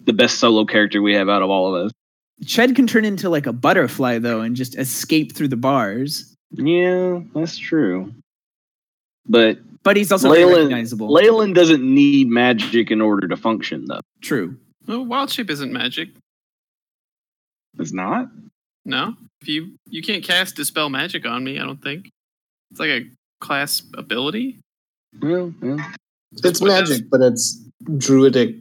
the 0.09 0.13
best 0.15 0.39
solo 0.39 0.65
character 0.65 1.01
we 1.03 1.15
have 1.15 1.29
out 1.29 1.43
of 1.43 1.51
all 1.51 1.73
of 1.77 1.85
us. 1.87 1.93
Ched 2.45 2.75
can 2.75 2.87
turn 2.87 3.05
into 3.05 3.29
like 3.29 3.47
a 3.47 3.53
butterfly 3.53 4.19
though 4.19 4.41
and 4.41 4.57
just 4.57 4.77
escape 4.77 5.33
through 5.35 5.49
the 5.49 5.57
bars. 5.57 6.35
Yeah, 6.51 7.21
that's 7.35 7.59
true. 7.59 8.13
But 9.27 9.59
But 9.83 9.97
he's 9.97 10.11
also 10.11 10.31
very 10.31 10.45
Leyland, 10.47 10.65
recognizable. 10.69 11.13
Leyland 11.13 11.55
doesn't 11.55 11.83
need 11.83 12.29
magic 12.29 12.91
in 12.91 13.01
order 13.03 13.29
to 13.29 13.37
function, 13.37 13.85
though. 13.87 14.01
True. 14.23 14.57
Well, 14.87 15.05
wild 15.05 15.31
shape 15.31 15.51
isn't 15.51 15.71
magic. 15.73 16.09
It's 17.79 17.93
not. 17.93 18.29
No, 18.87 19.15
if 19.43 19.49
you 19.49 19.75
you 19.91 20.01
can't 20.03 20.25
cast 20.25 20.57
dispel 20.57 20.89
magic 20.89 21.27
on 21.27 21.45
me, 21.45 21.59
I 21.59 21.65
don't 21.65 21.83
think. 21.83 22.09
It's 22.71 22.81
like 22.81 22.89
a 22.91 23.03
class 23.41 23.83
ability. 23.95 24.59
Well, 25.21 25.53
well, 25.61 25.79
It's 26.33 26.61
What 26.61 26.83
is- 26.83 26.91
magic, 26.91 27.11
but 27.11 27.21
it's 27.21 27.63
druidic, 27.99 28.57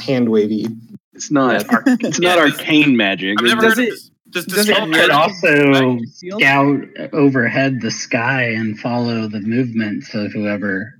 hand 0.00 0.28
wavy. 0.28 0.66
it's 1.12 1.30
not. 1.30 1.68
ar- 1.72 1.82
it's 1.86 2.18
not 2.20 2.36
Yeah, 2.38 2.46
it's- 2.46 2.58
arcane 2.58 2.96
magic. 2.96 3.38
I've 3.40 3.46
never 3.46 3.60
Does 3.62 3.74
heard 3.76 3.84
it- 3.84 3.88
of 3.88 3.94
this. 3.94 4.10
Does 4.30 4.46
does 4.46 4.66
dispel 4.66 4.86
it 4.88 4.96
it 4.96 5.00
could 5.00 5.10
also 5.10 5.98
scout 6.40 6.80
overhead 7.12 7.80
the 7.80 7.90
sky 7.92 8.42
and 8.48 8.76
follow 8.80 9.28
the 9.28 9.40
movements 9.40 10.12
of 10.12 10.32
whoever 10.32 10.98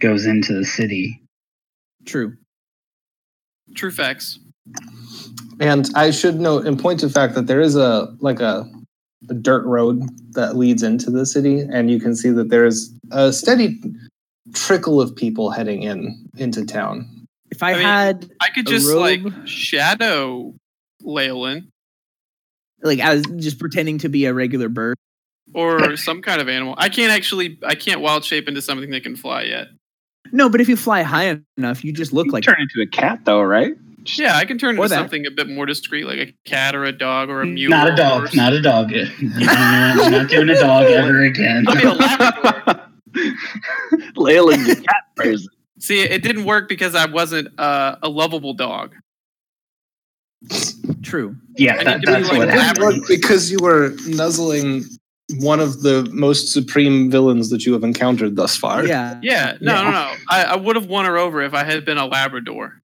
goes 0.00 0.26
into 0.26 0.54
the 0.54 0.64
city. 0.64 1.22
True. 2.04 2.36
True 3.76 3.92
facts. 3.92 4.40
And 5.60 5.88
I 5.94 6.10
should 6.10 6.40
note, 6.40 6.66
in 6.66 6.76
point 6.76 7.04
of 7.04 7.12
fact, 7.12 7.34
that 7.36 7.46
there 7.46 7.60
is 7.60 7.76
a 7.76 8.12
like 8.18 8.40
a, 8.40 8.68
a 9.30 9.34
dirt 9.34 9.64
road 9.66 10.02
that 10.32 10.56
leads 10.56 10.82
into 10.82 11.12
the 11.12 11.24
city, 11.26 11.60
and 11.60 11.88
you 11.92 12.00
can 12.00 12.16
see 12.16 12.30
that 12.30 12.48
there 12.48 12.64
is 12.66 12.92
a 13.12 13.32
steady 13.32 13.80
trickle 14.52 15.00
of 15.00 15.14
people 15.14 15.50
heading 15.50 15.84
in 15.84 16.28
into 16.38 16.64
town. 16.66 17.08
If 17.54 17.62
I, 17.62 17.70
I 17.70 17.74
mean, 17.74 17.82
had 17.82 18.30
I 18.40 18.48
could 18.50 18.66
just 18.66 18.88
robe? 18.88 19.00
like 19.24 19.46
shadow 19.46 20.54
Leyland 21.02 21.68
like 22.82 23.00
I 23.00 23.14
was 23.14 23.24
just 23.36 23.58
pretending 23.58 23.98
to 23.98 24.08
be 24.08 24.24
a 24.26 24.34
regular 24.34 24.68
bird. 24.68 24.96
or 25.54 25.96
some 25.96 26.20
kind 26.22 26.40
of 26.40 26.48
animal. 26.48 26.74
I 26.76 26.88
can't 26.88 27.12
actually. 27.12 27.58
I 27.64 27.74
can't 27.74 28.00
wild 28.00 28.24
shape 28.24 28.48
into 28.48 28.60
something 28.60 28.90
that 28.90 29.02
can 29.02 29.16
fly 29.16 29.42
yet. 29.44 29.68
No, 30.32 30.48
but 30.48 30.60
if 30.60 30.68
you 30.68 30.76
fly 30.76 31.02
high 31.02 31.38
enough, 31.58 31.84
you 31.84 31.92
just 31.92 32.12
look 32.12 32.26
You 32.26 32.32
like 32.32 32.44
turn 32.44 32.56
into 32.60 32.80
a 32.82 32.86
cat, 32.86 33.20
though, 33.24 33.42
right? 33.42 33.74
Yeah, 34.16 34.36
I 34.36 34.44
can 34.44 34.58
turn 34.58 34.76
Or 34.78 34.84
into 34.84 34.88
that. 34.88 34.96
something 35.00 35.24
a 35.26 35.30
bit 35.30 35.48
more 35.48 35.64
discreet, 35.66 36.04
like 36.06 36.18
a 36.18 36.34
cat 36.44 36.74
or 36.74 36.84
a 36.84 36.92
dog 36.92 37.30
or 37.30 37.40
a 37.40 37.46
mule. 37.46 37.70
Not 37.70 37.90
a 37.90 37.96
dog. 37.96 38.18
horse. 38.20 38.34
Not 38.34 38.52
a 38.52 38.60
dog. 38.60 38.90
You're 38.90 39.06
not 39.40 40.28
doing 40.28 40.48
a 40.50 40.54
dog 40.60 40.86
ever 40.86 41.22
again. 41.24 41.64
I'll 41.68 41.76
be 41.76 41.82
a 41.84 41.92
Labrador. 41.92 42.80
Leyland's 44.16 44.74
cat 44.80 45.04
person. 45.16 45.48
See, 45.84 46.00
it 46.00 46.22
didn't 46.22 46.44
work 46.46 46.66
because 46.66 46.94
I 46.94 47.04
wasn't 47.04 47.60
uh, 47.60 47.96
a 48.02 48.08
lovable 48.08 48.54
dog. 48.54 48.94
true. 51.02 51.36
Yeah, 51.58 51.82
that, 51.84 51.98
need 51.98 52.00
to 52.00 52.06
be 52.06 52.12
that's 52.12 52.28
like 52.30 52.38
what 52.38 52.48
a 52.48 52.52
happened. 52.52 53.04
because 53.06 53.50
you 53.52 53.58
were 53.60 53.94
nuzzling 54.06 54.84
one 55.40 55.60
of 55.60 55.82
the 55.82 56.08
most 56.10 56.52
supreme 56.54 57.10
villains 57.10 57.50
that 57.50 57.66
you 57.66 57.74
have 57.74 57.84
encountered 57.84 58.34
thus 58.34 58.56
far. 58.56 58.86
Yeah. 58.86 59.20
Yeah, 59.22 59.58
no, 59.60 59.74
Yeah. 59.74 59.82
no, 59.82 59.90
no. 59.90 60.14
I, 60.30 60.44
I 60.44 60.56
would 60.56 60.76
have 60.76 60.86
won 60.86 61.04
her 61.04 61.18
over 61.18 61.42
if 61.42 61.52
I 61.52 61.64
had 61.64 61.84
been 61.84 61.98
a 61.98 62.06
Labrador 62.06 62.80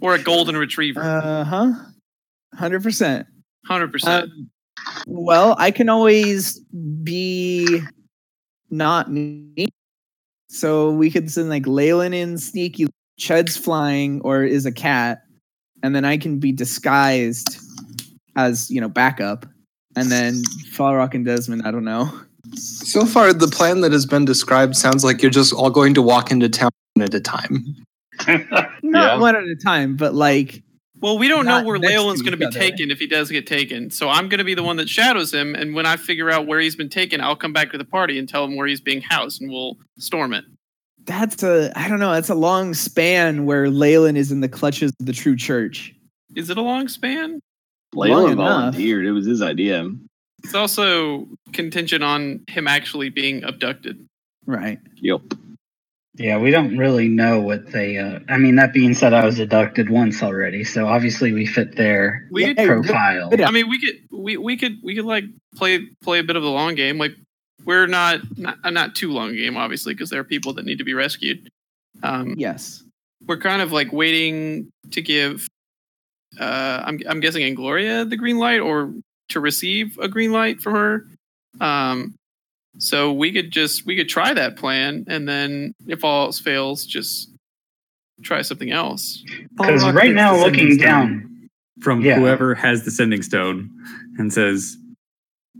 or 0.00 0.14
a 0.14 0.22
golden 0.22 0.56
retriever. 0.56 1.02
Uh 1.02 1.42
huh. 1.42 1.72
Hundred 2.54 2.84
percent. 2.84 3.26
Hundred 3.66 3.90
percent. 3.90 4.30
Um, 4.30 4.50
well, 5.08 5.56
I 5.58 5.72
can 5.72 5.88
always 5.88 6.60
be 7.02 7.80
not 8.70 9.10
me. 9.10 9.66
So 10.54 10.90
we 10.92 11.10
could 11.10 11.30
send 11.32 11.48
like 11.48 11.66
Leyland 11.66 12.14
in 12.14 12.38
sneaky, 12.38 12.86
Chud's 13.18 13.56
flying 13.56 14.20
or 14.22 14.44
is 14.44 14.66
a 14.66 14.72
cat, 14.72 15.22
and 15.82 15.94
then 15.96 16.04
I 16.04 16.16
can 16.16 16.38
be 16.38 16.52
disguised 16.52 17.58
as 18.36 18.70
you 18.70 18.80
know 18.80 18.88
backup, 18.88 19.46
and 19.96 20.12
then 20.12 20.42
Falrock 20.72 21.14
and 21.14 21.24
Desmond. 21.24 21.62
I 21.66 21.72
don't 21.72 21.84
know. 21.84 22.08
So 22.54 23.04
far, 23.04 23.32
the 23.32 23.48
plan 23.48 23.80
that 23.80 23.90
has 23.90 24.06
been 24.06 24.24
described 24.24 24.76
sounds 24.76 25.02
like 25.02 25.22
you're 25.22 25.30
just 25.30 25.52
all 25.52 25.70
going 25.70 25.94
to 25.94 26.02
walk 26.02 26.30
into 26.30 26.48
town 26.48 26.70
at 27.00 27.12
a 27.14 27.20
time. 27.20 27.64
Not 28.28 28.68
Yeah. 28.82 29.18
one 29.18 29.34
at 29.34 29.42
a 29.42 29.56
time, 29.56 29.96
but 29.96 30.14
like 30.14 30.62
Well, 31.00 31.18
we 31.18 31.28
don't 31.28 31.44
know 31.44 31.62
where 31.62 31.78
next 31.78 31.92
Leyland's 31.92 32.22
going 32.22 32.32
to 32.32 32.38
be 32.38 32.46
other. 32.46 32.58
taken 32.58 32.90
if 32.90 32.98
he 32.98 33.06
does 33.06 33.30
get 33.30 33.46
taken. 33.46 33.90
So 33.90 34.08
I'm 34.08 34.28
going 34.28 34.38
to 34.38 34.44
be 34.44 34.54
the 34.54 34.62
one 34.62 34.76
that 34.76 34.88
shadows 34.88 35.34
him, 35.34 35.54
and 35.54 35.74
when 35.74 35.86
I 35.86 35.96
figure 35.96 36.30
out 36.30 36.46
where 36.46 36.60
he's 36.60 36.76
been 36.76 36.88
taken, 36.88 37.20
I'll 37.20 37.36
come 37.36 37.52
back 37.52 37.72
to 37.72 37.78
the 37.78 37.84
party 37.84 38.18
and 38.18 38.28
tell 38.28 38.44
him 38.44 38.56
where 38.56 38.66
he's 38.66 38.80
being 38.80 39.02
housed, 39.02 39.42
and 39.42 39.50
we'll 39.50 39.76
storm 39.98 40.32
it. 40.32 40.44
that's 41.04 41.42
a 41.42 41.72
I 41.76 41.88
don't 41.88 41.98
know, 41.98 42.12
that's 42.12 42.30
a 42.30 42.34
long 42.34 42.74
span 42.74 43.44
where 43.44 43.68
Leyland 43.70 44.16
is 44.16 44.30
in 44.32 44.40
the 44.40 44.48
clutches 44.48 44.92
of 45.00 45.06
the 45.06 45.12
true 45.12 45.36
church. 45.36 45.94
Is 46.36 46.48
it 46.48 46.56
a 46.56 46.62
long 46.62 46.88
span? 46.88 47.40
Long 47.94 48.08
Layla 48.08 48.32
enough. 48.32 48.36
volunteered. 48.36 49.04
It 49.06 49.12
was 49.12 49.26
his 49.26 49.42
idea. 49.42 49.88
It's 50.42 50.54
also 50.54 51.28
contingent 51.52 52.02
on 52.02 52.40
him 52.48 52.66
actually 52.68 53.08
being 53.10 53.44
abducted. 53.44 54.04
Right. 54.46 54.78
Yep. 54.96 55.20
Yeah, 56.16 56.38
we 56.38 56.50
don't 56.52 56.78
really 56.78 57.08
know 57.08 57.40
what 57.40 57.72
they. 57.72 57.98
Uh, 57.98 58.20
I 58.28 58.38
mean, 58.38 58.54
that 58.56 58.72
being 58.72 58.94
said, 58.94 59.12
I 59.12 59.24
was 59.24 59.40
abducted 59.40 59.90
once 59.90 60.22
already, 60.22 60.62
so 60.62 60.86
obviously 60.86 61.32
we 61.32 61.44
fit 61.44 61.76
their 61.76 62.28
We 62.30 62.42
Yeah, 62.46 62.54
could, 62.54 62.66
profile. 62.66 63.30
I 63.44 63.50
mean, 63.50 63.68
we 63.68 63.80
could, 63.80 64.16
we, 64.16 64.36
we 64.36 64.56
could, 64.56 64.76
we 64.82 64.94
could 64.94 65.04
like 65.06 65.24
play 65.56 65.80
play 66.02 66.20
a 66.20 66.24
bit 66.24 66.36
of 66.36 66.42
the 66.44 66.50
long 66.50 66.76
game. 66.76 66.98
Like 66.98 67.16
we're 67.64 67.86
not 67.88 68.20
not, 68.38 68.58
uh, 68.62 68.70
not 68.70 68.94
too 68.94 69.10
long 69.12 69.34
game, 69.34 69.56
obviously, 69.56 69.92
because 69.92 70.10
there 70.10 70.20
are 70.20 70.24
people 70.24 70.52
that 70.54 70.64
need 70.64 70.78
to 70.78 70.84
be 70.84 70.94
rescued. 70.94 71.48
Um, 72.02 72.34
Yes. 72.38 72.82
we're 73.26 73.38
kind 73.38 73.62
of 73.62 73.72
like 73.72 73.92
waiting 73.92 74.70
to 74.92 75.02
give 75.02 75.48
uh 76.38 76.82
I'm 76.84 77.00
I'm 77.08 77.20
guessing 77.20 77.42
Angloria 77.42 78.08
the 78.08 78.16
green 78.16 78.38
light 78.38 78.60
or 78.60 78.92
to 79.30 79.40
receive 79.40 79.96
a 79.98 80.08
green 80.08 80.32
light 80.32 80.60
from 80.60 80.74
her. 80.74 81.06
Um 81.60 82.14
so 82.78 83.12
we 83.12 83.32
could 83.32 83.50
just 83.50 83.86
we 83.86 83.96
could 83.96 84.08
try 84.08 84.34
that 84.34 84.56
plan 84.56 85.04
and 85.08 85.28
then 85.28 85.74
if 85.86 86.04
all 86.04 86.26
else 86.26 86.38
fails 86.40 86.84
just 86.84 87.30
try 88.22 88.42
something 88.42 88.70
else. 88.70 89.22
Because 89.56 89.82
Pollock 89.82 89.96
right 89.96 90.12
now, 90.12 90.36
looking 90.36 90.72
stone 90.74 90.86
down, 90.86 91.48
from 91.80 92.00
Yeah. 92.02 92.18
whoever 92.18 92.54
has 92.54 92.84
the 92.84 92.90
sending 92.90 93.22
stone 93.22 93.70
and 94.18 94.32
says, 94.32 94.76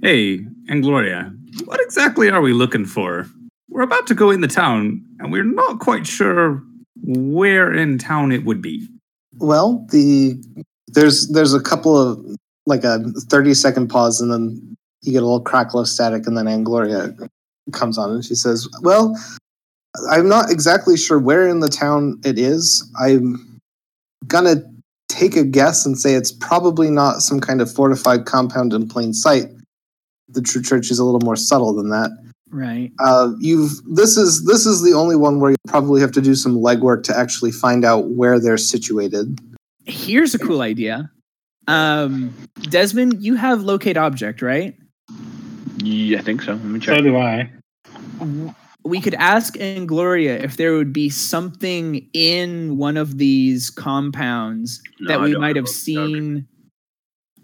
Hey, 0.02 0.38
Angloria, 0.68 1.34
what 1.66 1.80
exactly 1.80 2.30
are 2.30 2.40
we 2.40 2.52
looking 2.52 2.84
for? 2.84 3.26
We're 3.68 3.82
about 3.82 4.06
to 4.08 4.14
go 4.14 4.30
in 4.30 4.40
the 4.40 4.48
town, 4.48 5.04
and 5.18 5.32
we're 5.32 5.44
not 5.44 5.80
quite 5.80 6.06
sure 6.06 6.62
where 7.02 7.72
in 7.72 7.98
town 7.98 8.30
it 8.32 8.44
would 8.44 8.62
be. 8.62 8.86
Well, 9.38 9.84
the 9.90 10.40
there's 10.88 11.28
there's 11.28 11.54
a 11.54 11.60
couple 11.60 11.98
of 11.98 12.24
like 12.66 12.84
a 12.84 13.00
thirty 13.28 13.52
second 13.54 13.88
pause, 13.88 14.20
and 14.20 14.30
then 14.32 14.76
you 15.05 15.12
get 15.12 15.22
a 15.22 15.26
little 15.26 15.40
crackle 15.40 15.80
of 15.80 15.88
static, 15.88 16.26
and 16.26 16.36
then 16.36 16.46
Angloria 16.46 17.28
comes 17.72 17.98
on, 17.98 18.11
and 18.11 18.24
she 18.24 18.34
says, 18.34 18.68
"Well, 18.82 19.16
I'm 20.11 20.28
not 20.28 20.50
exactly 20.50 20.96
sure 20.96 21.18
where 21.18 21.46
in 21.48 21.61
the 21.61 21.68
town 21.68 22.20
it 22.24 22.38
is. 22.38 22.88
I'm 22.98 23.61
gonna 24.26 24.62
take 25.09 25.36
a 25.36 25.44
guess 25.44 25.86
and 25.86 25.98
say 25.98 26.14
it's 26.14 26.32
probably 26.32 26.90
not 26.90 27.22
some 27.22 27.40
kind 27.40 27.61
of 27.61 27.72
fortified 27.72 28.24
compound 28.24 28.72
in 28.72 28.88
plain 28.88 29.12
sight. 29.12 29.46
The 30.28 30.42
true 30.42 30.62
church 30.62 30.90
is 30.90 30.98
a 30.98 31.05
little 31.05 31.20
more 31.20 31.36
subtle 31.36 31.74
than 31.74 31.90
that. 31.90 32.11
Right. 32.50 32.92
Uh, 32.98 33.32
you've 33.38 33.80
this 33.84 34.16
is 34.16 34.44
this 34.44 34.66
is 34.66 34.82
the 34.82 34.94
only 34.94 35.16
one 35.16 35.40
where 35.40 35.50
you 35.50 35.57
probably 35.68 36.00
have 36.00 36.12
to 36.12 36.20
do 36.20 36.34
some 36.34 36.57
legwork 36.57 37.02
to 37.05 37.16
actually 37.16 37.52
find 37.52 37.84
out 37.84 38.11
where 38.11 38.40
they're 38.40 38.59
situated." 38.59 39.40
Here's 39.84 40.34
a 40.34 40.38
cool 40.38 40.62
idea. 40.62 41.11
Um 41.66 42.34
Desmond, 42.62 43.22
you 43.22 43.34
have 43.34 43.62
locate 43.62 43.96
object, 43.96 44.42
right? 44.42 44.76
Yeah, 45.85 46.18
I 46.18 46.22
think 46.22 46.43
so. 46.43 46.53
Let 46.53 46.64
me 46.64 46.80
so 46.80 47.01
do 47.01 47.16
I. 47.16 47.51
we 48.85 49.01
could 49.01 49.14
ask 49.14 49.55
Angloria 49.57 50.43
if 50.43 50.57
there 50.57 50.72
would 50.74 50.93
be 50.93 51.11
something 51.11 52.09
in 52.12 52.76
one 52.76 52.97
of 52.97 53.18
these 53.18 53.70
compounds 53.70 54.82
No, 55.01 55.09
that 55.09 55.20
we 55.22 55.37
might 55.37 55.57
have 55.57 55.66
have 55.66 55.70
a- 55.70 55.74
seen 55.74 56.47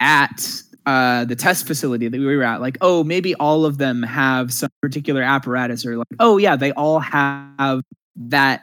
at 0.00 0.62
uh, 0.86 1.24
the 1.26 1.36
test 1.36 1.66
facility 1.66 2.08
that 2.08 2.18
we 2.18 2.24
were 2.36 2.42
at. 2.42 2.60
Like, 2.60 2.78
oh, 2.80 3.04
maybe 3.04 3.34
all 3.34 3.64
of 3.66 3.78
them 3.78 4.02
have 4.02 4.52
some 4.52 4.70
particular 4.80 5.22
apparatus, 5.22 5.84
or 5.84 5.96
like, 5.98 6.06
oh 6.18 6.38
yeah, 6.38 6.56
they 6.56 6.72
all 6.72 6.98
have 7.00 7.82
that. 8.16 8.62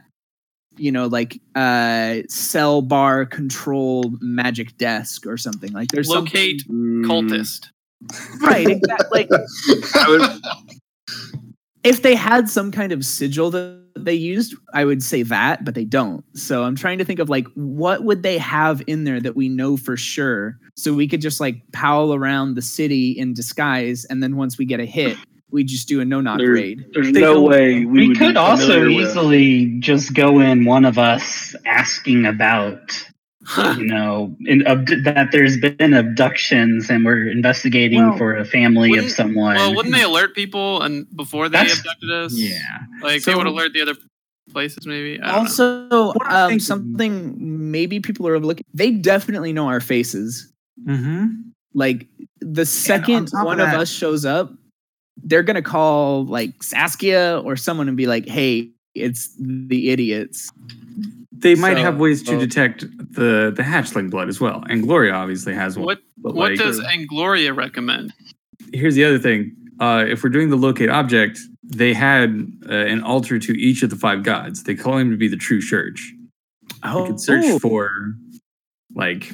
You 0.79 0.91
know, 0.91 1.07
like 1.07 1.41
uh, 1.55 2.17
cell 2.29 2.83
bar 2.83 3.25
control 3.25 4.13
magic 4.21 4.77
desk 4.77 5.25
or 5.25 5.35
something. 5.35 5.71
Like, 5.71 5.89
there's 5.89 6.07
Locate 6.07 6.67
Mm, 6.67 7.03
cultist. 7.03 7.69
Something, 8.11 8.39
right? 8.47 8.67
Exactly. 8.67 9.27
Like, 9.29 9.29
would, 10.07 10.41
if 11.83 12.01
they 12.01 12.15
had 12.15 12.49
some 12.49 12.71
kind 12.71 12.91
of 12.91 13.05
sigil 13.05 13.49
that 13.51 13.81
they 13.95 14.13
used, 14.13 14.55
I 14.73 14.85
would 14.85 15.01
say 15.01 15.23
that, 15.23 15.63
but 15.65 15.73
they 15.73 15.85
don't. 15.85 16.23
So 16.37 16.63
I'm 16.63 16.75
trying 16.75 16.97
to 16.99 17.05
think 17.05 17.19
of 17.19 17.29
like 17.29 17.47
what 17.55 18.03
would 18.03 18.23
they 18.23 18.37
have 18.37 18.81
in 18.87 19.03
there 19.05 19.19
that 19.21 19.35
we 19.35 19.49
know 19.49 19.77
for 19.77 19.95
sure, 19.97 20.57
so 20.75 20.93
we 20.93 21.07
could 21.07 21.21
just 21.21 21.39
like 21.39 21.61
prowl 21.71 22.13
around 22.13 22.55
the 22.55 22.61
city 22.61 23.11
in 23.11 23.33
disguise, 23.33 24.05
and 24.05 24.21
then 24.21 24.35
once 24.35 24.57
we 24.57 24.65
get 24.65 24.79
a 24.79 24.85
hit, 24.85 25.17
we 25.49 25.63
just 25.63 25.87
do 25.87 26.01
a 26.01 26.05
no 26.05 26.19
knock 26.19 26.39
There- 26.39 26.51
raid. 26.51 26.85
there's 26.93 27.11
They 27.13 27.21
no 27.21 27.35
don't- 27.35 27.49
way 27.49 27.73
we, 27.79 27.85
We, 27.85 28.07
would 28.09 28.17
could 28.17 28.33
be 28.33 28.37
also 28.37 28.81
with- 28.81 28.91
easily 28.91 29.79
just 29.79 30.13
go 30.13 30.39
in, 30.41 30.65
one 30.65 30.83
of 30.85 30.97
us 30.97 31.55
asking 31.65 32.25
about, 32.25 32.91
you 33.77 33.85
know, 33.85 34.35
in, 34.45 34.65
abd- 34.67 35.03
that 35.05 35.31
there's 35.31 35.57
been 35.57 35.93
abductions 35.93 36.89
and 36.89 37.05
we're 37.05 37.27
investigating 37.29 38.09
Well, 38.09 38.17
for 38.17 38.35
a 38.35 38.43
family 38.45 38.89
of 38.89 38.95
wouldn't- 38.95 39.13
someone. 39.13 39.55
Well, 39.55 39.75
wouldn't 39.75 39.95
they 39.95 40.03
alert 40.03 40.35
people 40.35 40.81
and 40.81 41.07
before 41.15 41.47
they 41.49 41.59
That's- 41.59 41.79
abducted 41.79 42.11
us? 42.11 42.33
Yeah. 42.33 42.59
Like 43.01 43.23
they 43.23 43.35
would 43.35 43.47
alert 43.47 43.73
the 43.73 43.81
other 43.81 43.95
places 44.51 44.85
maybe. 44.85 45.19
I. 45.21 45.37
Also, 45.37 46.13
I'm 46.21 46.53
um, 46.53 46.59
something 46.59 47.35
maybe 47.71 47.99
people 47.99 48.27
are 48.27 48.39
looking. 48.39 48.65
They 48.73 48.91
definitely 48.91 49.53
know 49.53 49.67
our 49.67 49.79
faces. 49.81 50.51
Mm-hmm. 50.85 51.27
Like 51.73 52.07
the 52.39 52.65
second 52.65 53.27
top 53.27 53.41
of 53.41 53.45
one 53.45 53.59
of 53.59 53.67
that- 53.67 53.79
us 53.79 53.89
shows 53.89 54.25
up, 54.25 54.51
they're 55.23 55.43
gonna 55.43 55.61
call 55.61 56.25
like 56.25 56.61
Saskia 56.63 57.39
or 57.43 57.55
someone 57.55 57.87
and 57.87 57.97
be 57.97 58.07
like, 58.07 58.27
"Hey, 58.27 58.71
it's 58.95 59.29
the 59.39 59.89
idiots." 59.89 60.51
They 61.39 61.55
might 61.55 61.77
So- 61.77 61.83
have 61.83 61.97
ways 61.99 62.21
to 62.23 62.31
so- 62.31 62.39
detect 62.39 62.81
the 63.13 63.53
the 63.55 63.63
hatchling 63.63 64.09
blood 64.09 64.29
as 64.29 64.39
well, 64.39 64.63
and 64.69 64.83
Gloria 64.83 65.13
obviously 65.13 65.53
has 65.53 65.77
one. 65.77 65.85
What 65.85 65.99
what 66.21 66.35
like, 66.51 66.57
does 66.59 66.79
Angloria 66.81 67.55
recommend? 67.55 68.13
here's 68.73 68.95
the 68.95 69.03
other 69.03 69.19
thing: 69.19 69.55
uh, 69.79 70.05
if 70.07 70.23
we're 70.23 70.29
doing 70.29 70.49
the 70.49 70.55
locate 70.57 70.89
object, 70.89 71.39
they 71.63 71.93
had 71.93 72.29
uh, 72.69 72.73
an 72.73 73.03
altar 73.03 73.39
to 73.39 73.51
each 73.59 73.83
of 73.83 73.89
the 73.89 73.95
five 73.95 74.23
gods. 74.23 74.63
They 74.63 74.75
call 74.75 74.97
him 74.97 75.11
to 75.11 75.17
be 75.17 75.27
the 75.27 75.37
true 75.37 75.61
church. 75.61 76.13
Oh, 76.83 77.03
We 77.03 77.07
could 77.09 77.19
search 77.19 77.61
for 77.61 77.91
like 78.95 79.33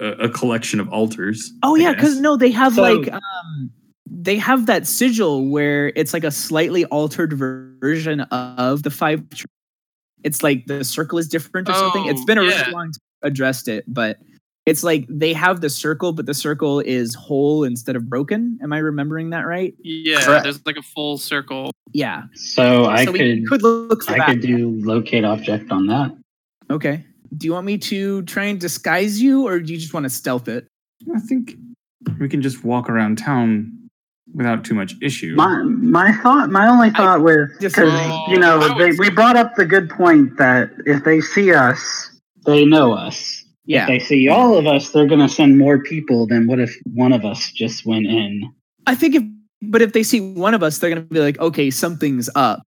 a, 0.00 0.06
a 0.06 0.28
collection 0.28 0.80
of 0.80 0.88
altars. 0.88 1.52
Oh 1.62 1.76
I 1.76 1.80
yeah, 1.80 1.92
because 1.94 2.20
no, 2.20 2.36
they 2.36 2.50
have 2.50 2.74
So- 2.74 2.82
like 2.82 3.12
um, 3.12 3.70
they 4.12 4.36
have 4.36 4.66
that 4.66 4.86
sigil 4.86 5.48
where 5.48 5.92
it's 5.96 6.12
like 6.12 6.24
a 6.24 6.30
slightly 6.30 6.84
altered 6.86 7.32
ver- 7.34 7.74
version 7.80 8.20
of 8.20 8.82
the 8.82 8.90
five. 8.90 9.22
Tr- 10.20 10.26
It's 10.26 10.42
like 10.42 10.66
the 10.66 10.84
circle 10.84 11.18
is 11.18 11.28
different 11.28 11.68
or 11.68 11.74
something. 11.74 12.06
It's 12.06 12.22
oh, 12.22 12.26
been 12.26 12.38
a 12.38 12.44
yeah. 12.44 12.60
really 12.60 12.72
long 12.72 12.86
time 12.86 13.00
addressed 13.22 13.68
it, 13.68 13.84
but 13.86 14.18
it's 14.66 14.84
like 14.84 15.06
they 15.08 15.32
have 15.32 15.60
the 15.60 15.70
circle, 15.70 16.12
but 16.12 16.26
the 16.26 16.34
circle 16.34 16.80
is 16.80 17.14
whole 17.14 17.64
instead 17.64 17.96
of 17.96 18.08
broken. 18.08 18.58
Am 18.62 18.72
I 18.72 18.78
remembering 18.78 19.30
that 19.30 19.46
right? 19.46 19.74
Yeah, 19.82 20.20
Correct. 20.20 20.44
there's 20.44 20.64
like 20.66 20.76
a 20.76 20.82
full 20.82 21.18
circle. 21.18 21.72
Yeah. 21.92 22.24
so 22.34 22.86
I 22.86 23.04
could, 23.06 23.48
could 23.48 23.62
look 23.62 24.04
for 24.04 24.12
I 24.12 24.18
that. 24.18 24.26
could 24.26 24.40
do 24.42 24.70
locate 24.84 25.24
object 25.24 25.72
on 25.72 25.86
that. 25.88 26.16
Okay. 26.70 27.04
Do 27.36 27.46
you 27.46 27.52
want 27.52 27.66
me 27.66 27.78
to 27.78 28.22
try 28.22 28.44
and 28.44 28.60
disguise 28.60 29.20
you, 29.20 29.46
or 29.46 29.60
do 29.60 29.72
you 29.72 29.78
just 29.78 29.94
want 29.94 30.04
to 30.04 30.10
stealth 30.10 30.48
it? 30.48 30.66
I 31.14 31.20
think 31.20 31.56
we 32.18 32.28
can 32.28 32.42
just 32.42 32.64
walk 32.64 32.88
around 32.88 33.18
town 33.18 33.79
without 34.34 34.64
too 34.64 34.74
much 34.74 34.94
issue. 35.02 35.34
My 35.34 35.62
my 35.62 36.12
thought, 36.22 36.50
my 36.50 36.68
only 36.68 36.90
thought 36.90 37.20
was 37.22 37.50
Just- 37.60 37.76
because 37.76 38.28
you 38.28 38.38
know 38.38 38.76
they, 38.78 38.92
we 38.98 39.10
brought 39.10 39.36
up 39.36 39.54
the 39.56 39.64
good 39.66 39.90
point 39.90 40.36
that 40.38 40.70
if 40.86 41.04
they 41.04 41.20
see 41.20 41.52
us, 41.52 42.10
they 42.46 42.64
know 42.64 42.92
us. 42.92 43.44
Yeah. 43.66 43.82
If 43.82 43.88
they 43.88 43.98
see 44.00 44.28
all 44.28 44.56
of 44.56 44.66
us, 44.66 44.90
they're 44.90 45.06
going 45.06 45.20
to 45.20 45.28
send 45.28 45.56
more 45.56 45.80
people 45.80 46.26
than 46.26 46.48
what 46.48 46.58
if 46.58 46.74
one 46.92 47.12
of 47.12 47.24
us 47.24 47.52
just 47.52 47.86
went 47.86 48.06
in. 48.06 48.52
I 48.86 48.96
think 48.96 49.14
if, 49.14 49.22
but 49.62 49.80
if 49.80 49.92
they 49.92 50.02
see 50.02 50.20
one 50.20 50.54
of 50.54 50.62
us, 50.62 50.78
they're 50.78 50.90
gonna 50.90 51.02
be 51.02 51.20
like, 51.20 51.38
okay, 51.38 51.70
something's 51.70 52.28
up. 52.34 52.62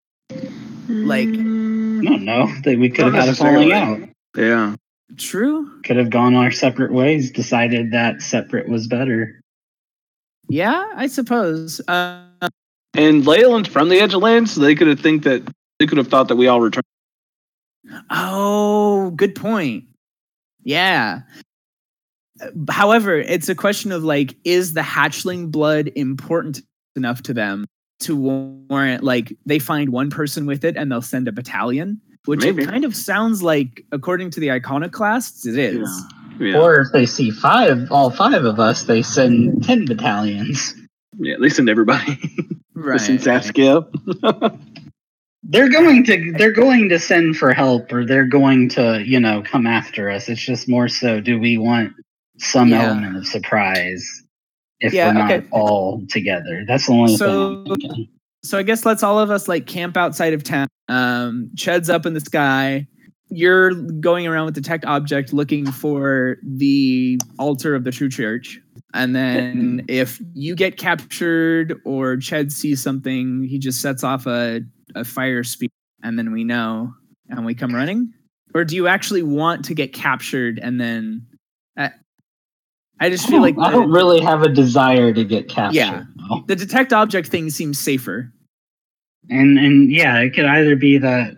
Like, 0.88 1.28
I 1.28 1.32
don't 1.32 2.24
know. 2.24 2.50
They, 2.64 2.76
we 2.78 2.90
could 2.90 3.06
have 3.06 3.14
had 3.14 3.30
a 3.30 3.36
falling 3.36 3.74
out. 3.74 4.00
Yeah. 4.38 4.76
true. 5.18 5.82
Could 5.84 5.98
have 5.98 6.10
gone 6.10 6.36
our 6.36 6.52
separate 6.52 6.94
ways. 6.94 7.32
Decided 7.32 7.92
that 7.92 8.22
separate 8.22 8.70
was 8.70 8.88
better. 8.88 9.42
Yeah, 10.50 10.86
I 10.96 11.08
suppose. 11.08 11.82
Uh, 11.88 12.26
And 12.96 13.26
Leyland's 13.26 13.70
from 13.70 13.90
the 13.90 14.00
edge 14.00 14.14
of 14.14 14.22
land, 14.22 14.50
so 14.50 14.62
they 14.62 14.76
could 14.76 14.88
have 14.88 15.00
think 15.00 15.24
that 15.24 15.42
they 15.80 15.88
could 15.88 15.98
have 15.98 16.08
thought 16.08 16.28
that 16.28 16.36
we 16.36 16.48
all 16.48 16.62
returned. 16.62 16.86
oh, 18.10 19.12
good 19.12 19.36
point. 19.36 19.86
Yeah. 20.64 21.22
Uh, 22.42 22.48
However, 22.72 23.18
it's 23.18 23.50
a 23.50 23.56
question 23.56 23.92
of 23.92 24.04
like, 24.04 24.36
is 24.44 24.74
the 24.74 24.82
hatchling 24.82 25.52
blood 25.52 25.92
important 25.96 26.62
enough 26.96 27.24
to 27.24 27.34
them 27.34 27.66
to 28.02 28.16
warrant 28.16 29.04
like 29.04 29.36
they 29.46 29.60
find 29.60 29.90
one 29.90 30.10
person 30.10 30.46
with 30.46 30.64
it 30.64 30.76
and 30.78 30.92
they'll 30.92 31.02
send 31.02 31.28
a 31.28 31.32
battalion? 31.32 32.00
which 32.26 32.42
Maybe. 32.42 32.64
it 32.64 32.68
kind 32.68 32.86
of 32.86 32.96
sounds 32.96 33.44
like, 33.44 33.84
according 33.92 34.30
to 34.32 34.40
the 34.40 34.50
iconoclasts, 34.52 35.46
it 35.46 35.58
is. 35.58 35.90
Yeah. 35.90 36.23
Or 36.54 36.80
if 36.82 36.92
they 36.92 37.06
see 37.06 37.32
five, 37.32 37.92
all 37.92 38.10
five 38.10 38.44
of 38.46 38.60
us, 38.60 38.84
they 38.84 39.02
send 39.02 39.64
ten 39.64 39.86
battalions. 39.86 40.74
Yeah, 41.18 41.36
they 41.40 41.50
send 41.50 41.70
everybody. 41.70 42.20
Right. 42.76 43.00
They 43.00 43.06
send 43.06 43.22
Saskia. 43.24 43.82
They're 45.44 45.70
going 45.70 46.04
to 46.06 46.34
they're 46.38 46.52
going 46.54 46.90
to 46.90 46.98
send 47.00 47.38
for 47.38 47.54
help, 47.54 47.92
or 47.92 48.06
they're 48.06 48.26
going 48.28 48.70
to 48.70 49.04
you 49.06 49.20
know 49.20 49.44
come 49.44 49.68
after 49.68 50.10
us. 50.10 50.28
It's 50.30 50.42
just 50.42 50.70
more 50.70 50.88
so, 50.88 51.20
do 51.20 51.38
we 51.40 51.58
want 51.58 51.94
some 52.40 52.70
Yeah. 52.70 52.84
element 52.88 53.18
of 53.18 53.28
surprise 53.28 54.24
if 54.80 54.94
Yeah, 54.94 55.08
we're 55.08 55.14
not 55.14 55.32
okay. 55.32 55.48
all 55.52 56.02
together? 56.10 56.64
That's 56.68 56.88
the 56.88 56.94
only 56.94 57.16
So- 57.18 57.64
thing. 57.66 57.92
I'm. 57.94 58.08
So 58.46 58.58
I 58.58 58.64
guess 58.64 58.86
let's 58.86 59.04
all 59.04 59.20
of 59.20 59.30
us 59.32 59.48
like 59.48 59.66
camp 59.68 59.96
outside 59.96 60.34
of 60.34 60.44
town. 60.44 60.68
Um, 60.90 61.52
Ched's 61.56 61.90
up 61.90 62.06
in 62.06 62.14
the 62.14 62.20
sky. 62.20 62.88
You're 63.34 63.74
going 63.74 64.28
around 64.28 64.46
with 64.46 64.56
the 64.56 64.62
tech 64.62 64.86
object 64.86 65.34
looking 65.34 65.66
for 65.72 66.38
the 66.44 67.20
altar 67.40 67.76
of 67.76 67.84
the 67.84 67.92
true 67.92 68.10
church. 68.10 68.60
And 68.94 69.16
then 69.16 69.86
if 69.88 70.22
you 70.34 70.56
get 70.56 70.78
captured 70.78 71.80
or 71.86 72.16
Ched 72.18 72.52
sees 72.52 72.82
something, 72.82 73.44
he 73.44 73.58
just 73.58 73.82
sets 73.82 74.04
off 74.04 74.28
a, 74.28 74.62
a 74.96 75.04
fire 75.04 75.44
speed 75.44 75.72
and 76.04 76.18
then 76.18 76.32
we 76.32 76.44
know 76.44 76.94
and 77.30 77.46
we 77.46 77.56
come 77.56 77.74
running? 77.74 78.14
Or 78.54 78.64
do 78.64 78.76
you 78.76 78.88
actually 78.88 79.24
want 79.24 79.66
to 79.66 79.74
get 79.74 79.94
captured 79.94 80.60
and 80.60 80.80
then 80.80 81.26
I, 81.76 81.92
I 83.00 83.10
just 83.10 83.28
feel 83.28 83.42
like 83.42 83.56
I 83.60 83.72
the- 83.72 83.78
don't 83.78 83.92
really 83.92 84.22
have 84.22 84.44
a 84.44 84.50
desire 84.50 85.12
to 85.14 85.24
get 85.24 85.50
captured. 85.50 85.76
Yeah. 85.78 86.04
though. 86.30 86.44
the 86.48 86.56
detect 86.56 86.94
object 86.94 87.30
thing 87.30 87.50
seems 87.50 87.80
safer. 87.80 88.32
And 89.30 89.58
and 89.58 89.90
yeah, 89.90 90.20
it 90.20 90.32
could 90.32 90.46
either 90.46 90.76
be 90.76 90.98
that 90.98 91.38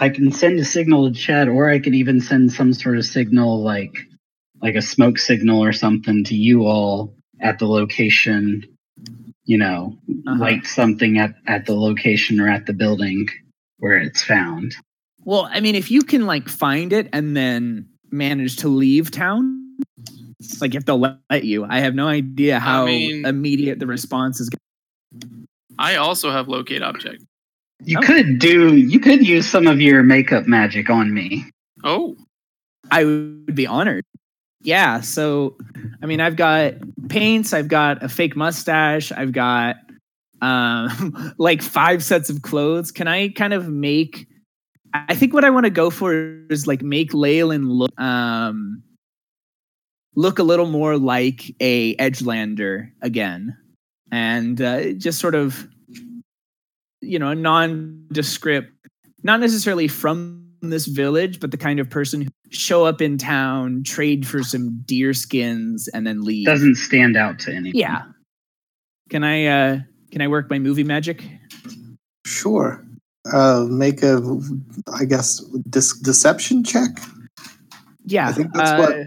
I 0.00 0.08
can 0.08 0.32
send 0.32 0.58
a 0.58 0.64
signal 0.64 1.08
to 1.12 1.14
Chet, 1.14 1.48
or 1.48 1.70
I 1.70 1.78
could 1.78 1.94
even 1.94 2.20
send 2.20 2.52
some 2.52 2.72
sort 2.72 2.96
of 2.98 3.04
signal 3.06 3.62
like 3.62 3.94
like 4.62 4.74
a 4.76 4.82
smoke 4.82 5.18
signal 5.18 5.62
or 5.62 5.72
something 5.72 6.24
to 6.24 6.34
you 6.34 6.64
all 6.64 7.14
at 7.40 7.58
the 7.58 7.66
location. 7.66 8.64
You 9.44 9.58
know, 9.58 9.98
Uh-huh. 10.26 10.38
light 10.40 10.66
something 10.66 11.18
at 11.18 11.34
at 11.46 11.66
the 11.66 11.74
location 11.74 12.40
or 12.40 12.48
at 12.48 12.66
the 12.66 12.72
building 12.72 13.28
where 13.78 13.98
it's 13.98 14.22
found. 14.22 14.74
Well, 15.24 15.48
I 15.52 15.60
mean, 15.60 15.74
if 15.74 15.90
you 15.90 16.02
can 16.02 16.26
like 16.26 16.48
find 16.48 16.92
it 16.92 17.08
and 17.12 17.36
then 17.36 17.88
manage 18.10 18.56
to 18.58 18.68
leave 18.68 19.10
town, 19.10 19.76
like 20.60 20.74
if 20.74 20.84
they'll 20.86 20.98
let 20.98 21.18
let 21.30 21.44
you, 21.44 21.64
I 21.64 21.80
have 21.80 21.94
no 21.94 22.06
idea 22.08 22.58
how 22.58 22.86
mean- 22.86 23.26
immediate 23.26 23.78
the 23.78 23.86
response 23.86 24.40
is. 24.40 24.48
I 25.78 25.96
also 25.96 26.30
have 26.30 26.48
locate 26.48 26.82
object. 26.82 27.22
You 27.82 27.98
Oh. 27.98 28.06
could 28.06 28.38
do 28.38 28.76
you 28.76 29.00
could 29.00 29.26
use 29.26 29.48
some 29.48 29.66
of 29.66 29.80
your 29.80 30.02
makeup 30.02 30.46
magic 30.46 30.88
on 30.90 31.12
me. 31.12 31.44
Oh, 31.82 32.16
I 32.90 33.04
would 33.04 33.54
be 33.54 33.66
honored. 33.66 34.04
Yeah. 34.62 35.00
So, 35.00 35.56
I 36.02 36.06
mean, 36.06 36.20
I've 36.20 36.36
got 36.36 36.74
paints, 37.08 37.52
I've 37.52 37.68
got 37.68 38.02
a 38.02 38.08
fake 38.08 38.36
mustache, 38.36 39.12
I've 39.12 39.32
got 39.32 39.76
um, 40.40 41.34
like 41.38 41.60
five 41.62 42.02
sets 42.02 42.30
of 42.30 42.42
clothes. 42.42 42.90
Can 42.90 43.06
I 43.08 43.28
kind 43.28 43.52
of 43.52 43.68
make? 43.68 44.26
I 44.94 45.14
think 45.14 45.34
what 45.34 45.44
I 45.44 45.50
want 45.50 45.64
to 45.64 45.70
go 45.70 45.90
for 45.90 46.14
is 46.50 46.66
like 46.66 46.80
make 46.82 47.12
Leyland 47.12 47.68
look 47.68 47.90
um 48.00 48.82
look 50.14 50.38
a 50.38 50.42
little 50.44 50.66
more 50.66 50.96
like 50.96 51.42
a 51.60 51.96
Edgelander 51.96 52.90
again, 53.02 53.56
and 54.12 54.62
uh, 54.62 54.92
just 54.92 55.18
sort 55.18 55.34
of 55.34 55.68
you 57.04 57.18
know 57.18 57.28
a 57.30 57.34
nondescript, 57.34 58.70
not 59.22 59.40
necessarily 59.40 59.88
from 59.88 60.40
this 60.62 60.86
village, 60.86 61.40
but 61.40 61.50
the 61.50 61.56
kind 61.58 61.78
of 61.78 61.90
person 61.90 62.22
who 62.22 62.28
show 62.50 62.84
up 62.84 63.02
in 63.02 63.18
town, 63.18 63.82
trade 63.84 64.26
for 64.26 64.42
some 64.42 64.80
deer 64.86 65.12
skins, 65.12 65.88
and 65.88 66.06
then 66.06 66.22
leave. 66.22 66.46
Doesn't 66.46 66.76
stand 66.76 67.16
out 67.16 67.38
to 67.40 67.50
anyone. 67.52 67.76
yeah. 67.76 68.02
Can 69.10 69.22
I 69.24 69.46
uh 69.46 69.78
can 70.10 70.22
I 70.22 70.28
work 70.28 70.48
my 70.48 70.58
movie 70.58 70.84
magic? 70.84 71.22
Sure. 72.24 72.82
Uh, 73.32 73.66
make 73.70 74.02
a, 74.02 74.20
I 74.92 75.04
guess, 75.06 75.40
dis- 75.70 75.98
deception 75.98 76.62
check. 76.62 76.90
Yeah. 78.04 78.28
I 78.28 78.32
think 78.32 78.52
that's 78.52 78.70
uh, 78.70 79.04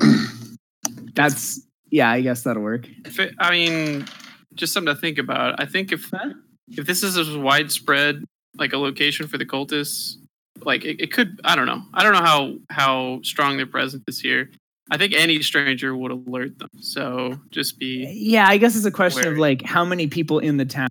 That's 1.14 1.60
yeah, 1.90 2.10
I 2.10 2.20
guess 2.20 2.42
that'll 2.42 2.62
work. 2.62 2.88
if 3.04 3.20
it, 3.20 3.34
I 3.38 3.50
mean, 3.52 4.06
just 4.54 4.72
something 4.72 4.92
to 4.94 5.00
think 5.00 5.18
about. 5.18 5.60
I 5.60 5.66
think 5.66 5.92
if 5.92 6.10
Huh? 6.12 6.32
If 6.68 6.86
this 6.86 7.02
is 7.02 7.16
a 7.16 7.38
widespread 7.38 8.24
like 8.56 8.72
a 8.72 8.78
location 8.78 9.26
for 9.26 9.38
the 9.38 9.46
cultists, 9.46 10.16
like 10.62 10.84
it, 10.84 11.00
it 11.00 11.12
could. 11.12 11.40
I 11.44 11.56
don't 11.56 11.66
know. 11.66 11.82
I 11.92 12.02
don't 12.02 12.12
know 12.12 12.22
how 12.22 12.54
how 12.70 13.20
strong 13.22 13.56
their 13.56 13.66
presence 13.66 14.04
is 14.06 14.20
here. 14.20 14.50
I 14.90 14.98
think 14.98 15.14
any 15.14 15.42
stranger 15.42 15.96
would 15.96 16.10
alert 16.10 16.58
them. 16.58 16.68
So 16.80 17.38
just 17.50 17.78
be 17.78 18.06
Yeah, 18.12 18.46
I 18.48 18.58
guess 18.58 18.76
it's 18.76 18.84
a 18.84 18.90
question 18.90 19.26
of 19.26 19.38
like 19.38 19.62
how 19.62 19.84
many 19.84 20.06
people 20.06 20.38
in 20.38 20.56
the 20.56 20.64
town 20.64 20.88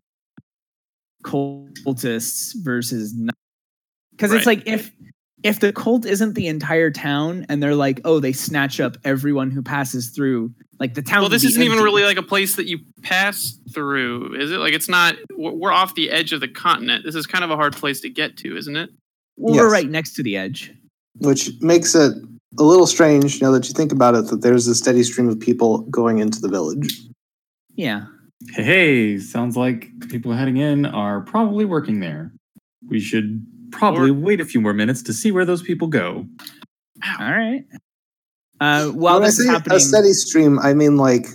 cultists 1.24 2.54
versus 2.64 3.14
not. 3.16 3.36
Because 4.12 4.34
it's 4.34 4.46
like 4.46 4.64
if 4.68 4.92
if 5.44 5.60
the 5.60 5.74
cult 5.74 6.06
isn't 6.06 6.34
the 6.34 6.48
entire 6.48 6.90
town 6.90 7.46
and 7.50 7.62
they're 7.62 7.76
like, 7.76 8.00
oh, 8.06 8.20
they 8.20 8.32
snatch 8.32 8.80
up 8.80 8.98
everyone 9.04 9.52
who 9.52 9.62
passes 9.62 10.10
through, 10.10 10.54
like 10.80 10.94
the 10.94 11.02
town. 11.02 11.22
well, 11.22 11.30
this 11.30 11.44
isn't 11.44 11.62
even 11.62 11.80
really 11.80 12.04
like 12.04 12.18
a 12.18 12.24
place 12.24 12.56
that 12.56 12.68
you 12.68 12.80
pass 13.02 13.58
through, 13.74 14.36
is 14.36 14.52
it? 14.52 14.58
Like 14.58 14.74
it's 14.74 14.90
not. 14.90 15.16
We're 15.36 15.52
we're 15.52 15.72
off 15.72 15.96
the 15.96 16.10
edge 16.10 16.32
of 16.34 16.40
the 16.40 16.48
continent. 16.48 17.04
This 17.06 17.16
is 17.16 17.28
kind 17.28 17.44
of 17.44 17.52
a 17.52 17.56
hard 17.56 17.76
place 17.76 18.00
to 18.02 18.10
get 18.10 18.38
to, 18.38 18.56
isn't 18.58 18.76
it? 18.76 18.90
Well, 19.36 19.56
we're 19.56 19.72
right 19.72 19.90
next 19.90 20.14
to 20.16 20.24
the 20.24 20.38
edge. 20.38 20.74
which 21.20 21.52
makes 21.62 21.94
it 21.96 22.14
a 22.60 22.64
little 22.64 22.88
strange 22.88 23.42
now 23.42 23.52
that 23.52 23.68
you 23.68 23.74
think 23.74 23.92
about 23.92 24.16
it 24.16 24.28
that 24.28 24.42
there's 24.42 24.68
a 24.68 24.76
steady 24.76 25.04
stream 25.04 25.28
of 25.28 25.40
people 25.40 25.80
going 25.84 26.20
into 26.20 26.40
the 26.40 26.48
village. 26.48 27.02
Yeah. 27.76 28.06
Hey, 28.52 28.64
hey, 28.64 29.20
sounds 29.20 29.58
like 29.58 29.88
people 30.10 30.34
heading 30.34 30.58
in 30.58 30.86
are 30.86 31.22
probably 31.22 31.66
working 31.66 32.00
there. 32.00 32.32
We 32.88 33.00
should 33.00 33.46
probably 33.74 34.12
wait 34.12 34.40
a 34.42 34.46
few 34.46 34.62
more 34.62 34.74
minutes 34.74 35.02
to 35.04 35.14
see 35.14 35.32
where 35.32 35.46
those 35.46 35.62
people 35.62 35.88
go. 35.88 36.26
All 37.20 37.32
right. 37.32 37.66
Uh, 38.62 38.88
while 38.90 39.16
when 39.16 39.24
I 39.24 39.26
this 39.28 39.40
is 39.40 39.46
say 39.48 39.52
happening, 39.52 39.78
a 39.78 39.80
steady 39.80 40.14
stream, 40.14 40.60
I 40.60 40.74
mean 40.74 40.96
like 40.98 41.26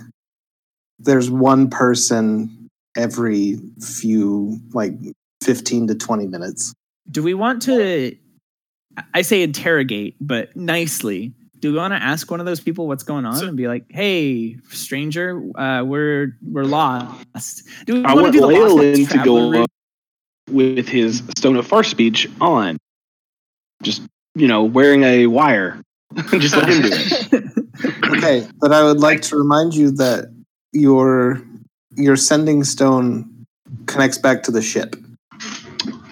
there's 0.99 1.31
one 1.31 1.69
person 1.69 2.69
every 2.97 3.59
few 3.81 4.59
like 4.73 4.93
15 5.43 5.89
to 5.89 5.95
20 5.95 6.27
minutes. 6.27 6.73
do 7.11 7.23
we 7.23 7.35
want 7.35 7.63
to? 7.63 8.17
I 9.15 9.23
say 9.23 9.43
interrogate, 9.43 10.17
but 10.21 10.55
nicely. 10.57 11.33
Do 11.61 11.73
we 11.73 11.79
want 11.79 11.93
to 11.93 12.03
ask 12.03 12.31
one 12.31 12.39
of 12.41 12.47
those 12.47 12.61
people 12.61 12.87
what's 12.87 13.03
going 13.03 13.25
on 13.27 13.35
So- 13.37 13.49
and 13.49 13.57
be 13.57 13.67
like, 13.69 13.85
"Hey, 13.89 14.57
stranger, 14.71 15.43
uh, 15.59 15.83
we're 15.85 16.37
we're 16.43 16.65
lost." 16.65 17.65
Do 17.87 17.95
we 17.95 18.05
I 18.05 18.15
wanna 18.15 18.31
do 18.33 18.41
the 18.41 18.47
Lost 18.47 18.75
Leyland 18.77 19.09
to 19.11 19.19
go 19.25 19.51
route? 19.51 19.63
up 19.65 19.71
with 20.51 20.89
his 20.89 21.23
Stone 21.37 21.57
of 21.57 21.67
Far 21.67 21.85
speech 21.85 22.29
on. 22.41 22.79
Just, 23.83 24.03
you 24.35 24.49
know, 24.49 24.65
wearing 24.65 25.05
a 25.05 25.27
wire. 25.27 25.81
Just 26.31 26.57
let 26.57 26.69
him 26.69 26.83
do 26.83 26.91
it. 26.93 27.53
Okay, 28.09 28.45
but 28.61 28.73
I 28.73 28.83
would 28.83 28.99
like 28.99 29.23
to 29.23 29.37
remind 29.37 29.73
you 29.75 29.93
that 29.93 30.35
your 30.73 31.41
your 31.95 32.17
sending 32.17 32.65
stone 32.65 33.47
connects 33.87 34.19
back 34.19 34.43
to 34.45 34.51
the 34.51 34.61
ship. 34.63 34.97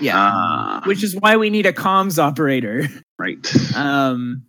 yeah, 0.00 0.12
Ah, 0.16 0.82
which 0.84 1.02
is 1.02 1.16
why 1.16 1.36
we 1.36 1.50
need 1.50 1.66
a 1.66 1.72
comms 1.72 2.18
operator. 2.22 2.86
right. 3.18 3.44
Um, 3.74 4.44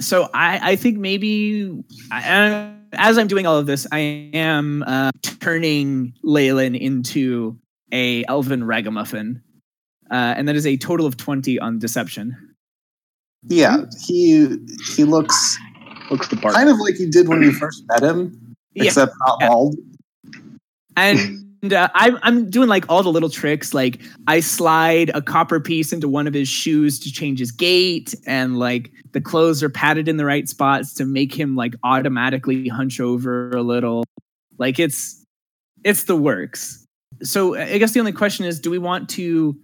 so 0.00 0.28
I, 0.34 0.72
I 0.72 0.76
think 0.76 0.98
maybe 0.98 1.78
I, 2.10 2.72
as 2.94 3.18
I'm 3.18 3.28
doing 3.28 3.46
all 3.46 3.56
of 3.58 3.66
this, 3.66 3.86
I 3.92 4.30
am 4.34 4.82
uh, 4.84 5.12
turning 5.38 6.12
Leyland 6.24 6.74
into 6.74 7.56
a 7.92 8.24
elven 8.26 8.64
ragamuffin, 8.64 9.42
uh, 10.10 10.34
and 10.36 10.46
that 10.48 10.56
is 10.56 10.66
a 10.66 10.76
total 10.76 11.06
of 11.06 11.16
twenty 11.16 11.58
on 11.58 11.78
deception. 11.78 12.36
Yeah, 13.44 13.84
he 14.06 14.56
he 14.96 15.04
looks 15.04 15.56
Looks 16.10 16.28
the 16.28 16.36
part. 16.36 16.54
kind 16.54 16.68
of 16.70 16.78
like 16.78 16.94
he 16.96 17.06
did 17.08 17.28
when 17.28 17.42
you 17.42 17.52
first 17.52 17.84
met 17.88 18.02
him, 18.02 18.54
Yeah. 18.74 18.84
except 18.84 19.12
not 19.26 19.36
Yeah. 19.40 19.48
bald. 19.48 19.76
And 20.96 21.72
uh, 21.72 21.88
I'm 21.94 22.18
I'm 22.22 22.50
doing 22.50 22.68
like 22.68 22.84
all 22.88 23.02
the 23.02 23.10
little 23.12 23.28
tricks. 23.30 23.74
Like 23.74 24.00
I 24.26 24.40
slide 24.40 25.10
a 25.14 25.22
copper 25.22 25.60
piece 25.60 25.92
into 25.92 26.08
one 26.08 26.26
of 26.26 26.34
his 26.34 26.48
shoes 26.48 26.98
to 27.00 27.12
change 27.12 27.38
his 27.38 27.50
gait, 27.52 28.14
and 28.26 28.58
like 28.58 28.90
the 29.12 29.20
clothes 29.20 29.62
are 29.62 29.68
padded 29.70 30.08
in 30.08 30.16
the 30.16 30.24
right 30.24 30.48
spots 30.48 30.94
to 30.94 31.04
make 31.04 31.32
him 31.34 31.56
like 31.56 31.74
automatically 31.84 32.68
hunch 32.68 33.00
over 33.00 33.50
a 33.50 33.62
little. 33.62 34.04
Like 34.58 34.78
it's 34.78 35.22
it's 35.84 36.04
the 36.04 36.16
works. 36.16 36.84
So 37.22 37.56
I 37.56 37.78
guess 37.78 37.92
the 37.92 38.00
only 38.00 38.12
question 38.12 38.44
is, 38.44 38.60
do 38.60 38.70
we 38.70 38.78
want 38.78 39.08
to 39.10 39.58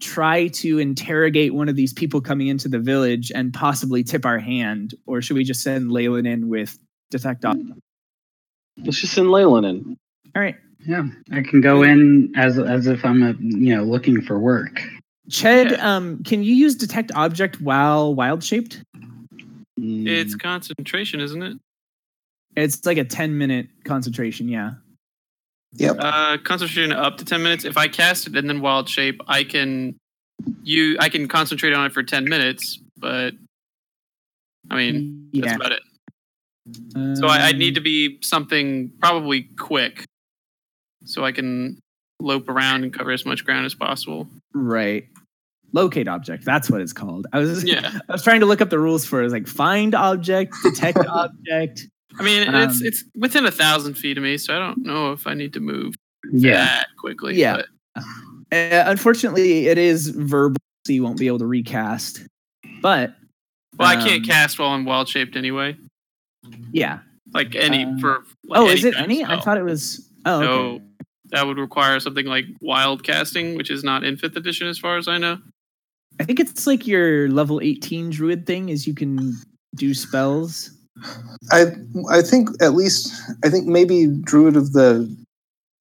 try 0.00 0.48
to 0.48 0.78
interrogate 0.78 1.54
one 1.54 1.68
of 1.68 1.76
these 1.76 1.92
people 1.92 2.20
coming 2.20 2.48
into 2.48 2.68
the 2.68 2.78
village 2.78 3.30
and 3.34 3.52
possibly 3.52 4.02
tip 4.04 4.24
our 4.26 4.38
hand, 4.38 4.94
or 5.06 5.20
should 5.22 5.36
we 5.36 5.44
just 5.44 5.62
send 5.62 5.90
Leyland 5.92 6.26
in 6.26 6.48
with 6.48 6.78
detect? 7.10 7.44
Op- 7.44 7.56
Let's 8.84 9.00
just 9.00 9.14
send 9.14 9.30
Leyland 9.30 9.64
in. 9.66 9.96
All 10.34 10.42
right. 10.42 10.56
Yeah, 10.86 11.06
I 11.32 11.40
can 11.42 11.60
go 11.60 11.82
in 11.82 12.32
as 12.36 12.58
as 12.58 12.86
if 12.86 13.04
I'm 13.04 13.22
a 13.22 13.34
you 13.40 13.74
know 13.74 13.84
looking 13.84 14.20
for 14.22 14.38
work. 14.38 14.80
Ched, 15.30 15.72
Yeah. 15.72 15.96
um, 15.96 16.22
can 16.22 16.44
you 16.44 16.54
use 16.54 16.76
detect 16.76 17.10
object 17.14 17.60
while 17.60 18.14
wild 18.14 18.44
shaped? 18.44 18.82
It's 19.78 20.34
Mm. 20.36 20.40
concentration, 20.40 21.20
isn't 21.20 21.42
it? 21.42 21.58
It's 22.54 22.86
like 22.86 22.96
a 22.98 23.04
10 23.04 23.36
minute 23.36 23.66
concentration. 23.84 24.48
Yeah. 24.48 24.74
Yep. 25.78 25.96
Uh, 25.98 26.38
concentration 26.44 26.92
up 26.92 27.18
to 27.18 27.24
ten 27.24 27.42
minutes. 27.42 27.64
If 27.64 27.76
I 27.76 27.88
cast 27.88 28.26
it 28.26 28.36
and 28.36 28.48
then 28.48 28.60
wild 28.60 28.88
shape, 28.88 29.20
I 29.26 29.44
can 29.44 29.96
you 30.62 30.96
I 31.00 31.08
can 31.08 31.28
concentrate 31.28 31.72
on 31.72 31.86
it 31.86 31.92
for 31.92 32.02
ten 32.02 32.24
minutes. 32.24 32.78
But 32.96 33.34
I 34.70 34.76
mean, 34.76 35.28
that's 35.32 35.54
about 35.56 35.72
it. 35.72 35.82
So 37.16 37.28
I, 37.28 37.48
I 37.48 37.52
need 37.52 37.74
to 37.74 37.80
Um, 37.80 37.84
be 37.84 38.18
something 38.22 38.90
probably 39.00 39.42
quick, 39.56 40.04
so 41.04 41.24
I 41.24 41.30
can 41.32 41.78
lope 42.20 42.48
around 42.48 42.82
and 42.82 42.92
cover 42.92 43.12
as 43.12 43.24
much 43.24 43.44
ground 43.44 43.66
as 43.66 43.74
possible. 43.74 44.26
Right. 44.54 45.06
Locate 45.72 46.08
object. 46.08 46.44
That's 46.44 46.70
what 46.70 46.80
it's 46.80 46.92
called. 46.92 47.26
I 47.32 47.38
was 47.38 47.62
Yeah, 47.68 47.98
I 48.08 48.12
was 48.12 48.22
trying 48.22 48.40
to 48.40 48.46
look 48.46 48.60
up 48.60 48.70
the 48.70 48.78
rules 48.78 49.04
for 49.04 49.18
it. 49.18 49.22
It 49.22 49.24
was 49.24 49.32
like 49.32 49.46
find 49.46 49.94
object, 49.94 50.54
detect 50.62 50.98
object. 51.08 51.86
I 52.18 52.22
mean 52.22 52.42
it's 52.54 52.80
Um, 52.80 52.86
it's 52.86 53.04
within 53.16 53.46
a 53.46 53.50
thousand 53.50 53.94
feet 53.94 54.16
of 54.16 54.22
me, 54.24 54.38
so 54.38 54.54
I 54.54 54.58
don't 54.58 54.78
know 54.84 55.12
if 55.12 55.26
I 55.26 55.34
need 55.34 55.52
to 55.54 55.60
move 55.60 55.94
Yeah. 56.32 56.64
that 56.64 56.86
quickly. 56.98 57.34
Yeah. 57.36 57.56
but- 57.56 58.04
Uh, 58.52 58.84
unfortunately, 58.86 59.66
it 59.66 59.76
is 59.78 60.08
verbal, 60.10 60.58
so 60.86 60.92
you 60.92 61.02
won't 61.02 61.18
be 61.18 61.26
able 61.26 61.38
to 61.40 61.46
recast. 61.46 62.24
But 62.80 63.14
well, 63.76 63.88
I 63.88 63.96
can't 63.96 64.20
um, 64.22 64.24
cast 64.24 64.58
while 64.58 64.68
I'm 64.70 64.84
wild 64.84 65.08
shaped 65.08 65.34
anyway. 65.36 65.76
Yeah. 66.70 67.00
Like 67.34 67.56
any 67.56 67.84
Uh, 67.84 67.98
for. 67.98 68.24
Like 68.46 68.60
oh, 68.60 68.68
is 68.68 68.84
it 68.84 68.94
any? 68.96 69.24
I 69.24 69.40
thought 69.40 69.58
it 69.58 69.64
was. 69.64 70.08
Oh, 70.26 70.42
okay. 70.42 70.84
That 71.30 71.46
would 71.46 71.58
require 71.58 71.98
something 71.98 72.26
like 72.26 72.44
wild 72.60 73.02
casting, 73.02 73.56
which 73.56 73.68
is 73.70 73.82
not 73.82 74.04
in 74.04 74.16
fifth 74.16 74.36
edition 74.36 74.68
as 74.68 74.78
far 74.78 74.96
as 74.96 75.08
I 75.08 75.18
know. 75.18 75.38
I 76.20 76.24
think 76.24 76.38
it's 76.38 76.66
like 76.68 76.86
your 76.86 77.28
level 77.28 77.60
18 77.60 78.10
druid 78.10 78.46
thing 78.46 78.68
is 78.68 78.86
you 78.86 78.94
can 78.94 79.34
do 79.74 79.92
spells. 79.92 80.70
I 81.50 81.66
I 82.10 82.22
think 82.22 82.50
at 82.60 82.74
least 82.74 83.12
I 83.44 83.48
think 83.48 83.66
maybe 83.66 84.06
Druid 84.06 84.56
of 84.56 84.72
the 84.72 85.14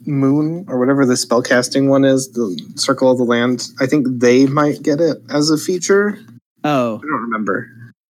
Moon 0.05 0.65
or 0.67 0.77
whatever 0.77 1.05
the 1.05 1.13
spellcasting 1.13 1.87
one 1.87 2.03
is, 2.05 2.31
the 2.33 2.61
Circle 2.75 3.11
of 3.11 3.17
the 3.17 3.23
Land. 3.23 3.69
I 3.79 3.85
think 3.85 4.07
they 4.09 4.45
might 4.45 4.83
get 4.83 4.99
it 4.99 5.17
as 5.29 5.49
a 5.49 5.57
feature. 5.57 6.19
Oh, 6.63 6.97
I 6.97 7.01
don't 7.01 7.21
remember. 7.21 7.69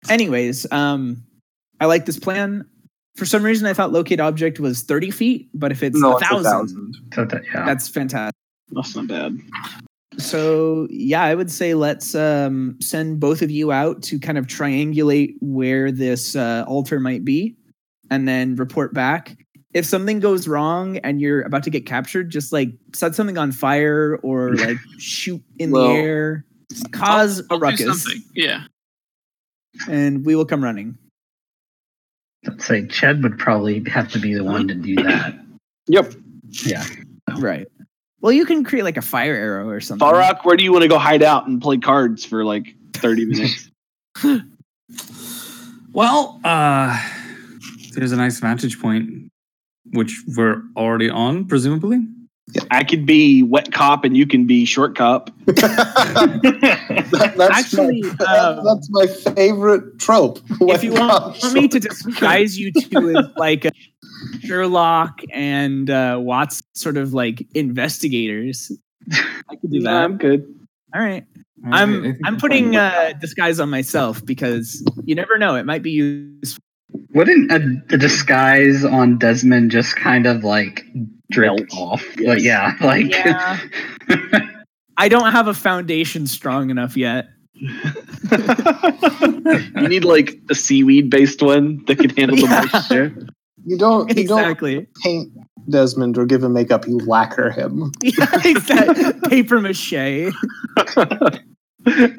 anyways, 0.09 0.71
um, 0.71 1.23
I 1.79 1.85
like 1.85 2.05
this 2.05 2.19
plan. 2.19 2.65
For 3.15 3.25
some 3.25 3.43
reason, 3.43 3.67
I 3.67 3.73
thought 3.73 3.91
locate 3.91 4.19
object 4.19 4.59
was 4.59 4.83
30 4.83 5.11
feet, 5.11 5.49
but 5.53 5.71
if 5.71 5.83
it's 5.83 5.99
no, 5.99 6.13
a 6.13 6.17
it's 6.17 6.21
a 6.21 6.25
thousand, 6.25 6.43
thousand. 6.43 6.95
So 7.13 7.25
that, 7.25 7.43
yeah. 7.53 7.65
that's 7.65 7.89
fantastic. 7.89 8.35
That's 8.71 8.95
not 8.95 9.07
bad. 9.07 9.37
So 10.17 10.87
yeah, 10.89 11.23
I 11.23 11.35
would 11.35 11.49
say 11.49 11.73
let's 11.73 12.13
um, 12.15 12.75
send 12.81 13.19
both 13.19 13.41
of 13.41 13.49
you 13.49 13.71
out 13.71 14.03
to 14.03 14.19
kind 14.19 14.37
of 14.37 14.45
triangulate 14.47 15.35
where 15.41 15.91
this 15.91 16.35
uh, 16.35 16.65
altar 16.67 16.99
might 16.99 17.23
be, 17.23 17.55
and 18.09 18.27
then 18.27 18.55
report 18.55 18.93
back. 18.93 19.37
If 19.73 19.85
something 19.85 20.19
goes 20.19 20.49
wrong 20.49 20.97
and 20.97 21.21
you're 21.21 21.41
about 21.43 21.63
to 21.63 21.69
get 21.69 21.85
captured, 21.85 22.29
just 22.29 22.51
like 22.51 22.69
set 22.93 23.15
something 23.15 23.37
on 23.37 23.53
fire 23.53 24.19
or 24.21 24.53
like 24.55 24.77
shoot 24.97 25.41
in 25.59 25.71
Well, 25.71 25.87
the 25.87 25.93
air, 25.93 26.45
cause 26.91 27.41
I'll 27.49 27.55
a 27.55 27.59
do 27.59 27.63
ruckus, 27.63 28.03
something. 28.03 28.21
Yeah. 28.35 28.63
and 29.87 30.25
we 30.25 30.35
will 30.35 30.45
come 30.45 30.61
running. 30.61 30.97
Let's 32.45 32.65
say 32.65 32.85
chad 32.87 33.23
would 33.23 33.37
probably 33.39 33.81
have 33.89 34.11
to 34.11 34.19
be 34.19 34.33
the 34.33 34.43
one 34.43 34.67
to 34.67 34.75
do 34.75 34.95
that. 34.95 35.35
Yep. 35.87 36.13
Yeah. 36.65 36.85
Right. 37.37 37.67
Well, 38.21 38.31
you 38.31 38.45
can 38.45 38.63
create 38.63 38.83
like 38.83 38.97
a 38.97 39.01
fire 39.01 39.33
arrow 39.33 39.67
or 39.69 39.81
something. 39.81 40.07
Farrock, 40.07 40.45
where 40.45 40.55
do 40.55 40.63
you 40.63 40.71
want 40.71 40.83
to 40.83 40.87
go 40.87 40.97
hide 40.99 41.23
out 41.23 41.47
and 41.47 41.61
play 41.61 41.77
cards 41.77 42.23
for 42.23 42.45
like 42.45 42.75
30 42.93 43.25
minutes? 43.33 43.69
Well, 45.93 46.39
uh, 46.43 47.01
there's 47.93 48.11
a 48.11 48.15
nice 48.15 48.39
vantage 48.39 48.79
point, 48.79 49.29
which 49.91 50.21
we're 50.37 50.61
already 50.77 51.09
on, 51.09 51.45
presumably. 51.45 52.05
I 52.69 52.83
could 52.83 53.05
be 53.05 53.43
wet 53.43 53.71
cop 53.71 54.03
and 54.03 54.15
you 54.17 54.27
can 54.27 54.45
be 54.45 54.65
short 54.65 54.95
cop. 54.95 55.29
That- 57.11 57.33
that's 57.37 57.51
Actually, 57.51 58.01
my, 58.19 58.25
um, 58.37 58.63
that's 58.65 58.87
my 58.91 59.05
favorite 59.35 59.99
trope. 59.99 60.39
if 60.61 60.83
you 60.83 60.93
want, 60.93 61.11
want 61.41 61.53
me 61.53 61.67
to 61.67 61.79
disguise 61.79 62.57
you 62.57 62.71
two 62.71 63.09
as 63.17 63.25
like 63.35 63.65
a 63.65 63.71
Sherlock 64.41 65.21
and 65.31 65.89
uh, 65.89 66.17
Watts 66.21 66.61
sort 66.73 66.97
of 66.97 67.13
like 67.13 67.47
investigators, 67.53 68.71
I 69.11 69.55
could 69.55 69.71
do 69.71 69.79
Nah, 69.79 69.91
that. 69.93 70.03
I'm 70.03 70.17
good. 70.17 70.43
All 70.93 71.01
right. 71.01 71.25
I- 71.63 71.63
I 71.63 71.83
I'm 71.83 72.01
think 72.01 72.17
I'm 72.25 72.37
putting 72.37 72.65
fine. 72.73 72.75
uh, 72.75 73.13
disguise 73.21 73.59
on 73.59 73.69
myself 73.69 74.25
because 74.25 74.83
you 75.05 75.13
never 75.13 75.37
know. 75.37 75.53
It 75.55 75.65
might 75.67 75.83
be 75.83 75.91
useful. 75.91 76.63
Wouldn't 77.13 77.51
a, 77.51 77.93
a 77.93 77.97
disguise 77.97 78.83
on 78.83 79.19
Desmond 79.19 79.69
just 79.71 79.95
kind 79.95 80.25
of 80.25 80.43
like 80.43 80.83
drip 81.29 81.55
Melt. 81.55 81.73
off? 81.77 82.03
Like, 82.19 82.41
yeah, 82.41 82.75
like 82.81 83.11
Yeah. 83.11 83.59
I 84.97 85.07
don't 85.07 85.31
have 85.31 85.47
a 85.47 85.53
foundation 85.53 86.25
strong 86.27 86.69
enough 86.71 86.97
yet. 86.97 87.27
you 87.53 87.69
need 89.87 90.03
like 90.03 90.37
a 90.49 90.55
seaweed 90.55 91.09
based 91.09 91.41
one 91.41 91.83
that 91.85 91.97
can 91.99 92.09
handle 92.11 92.35
the 92.37 92.43
Yeah. 92.43 92.65
moisture. 92.73 93.15
You 93.65 93.77
don't 93.77 94.09
you 94.17 94.27
don't 94.27 94.39
Exactly. 94.39 94.87
paint 95.03 95.31
Desmond 95.69 96.17
or 96.17 96.25
give 96.25 96.43
him 96.43 96.53
makeup. 96.53 96.87
You 96.87 96.97
lacquer 96.99 97.51
him. 97.51 97.91
Yeah, 98.03 98.41
exactly. 98.43 99.29
Paper 99.29 99.61
mache. 99.61 99.93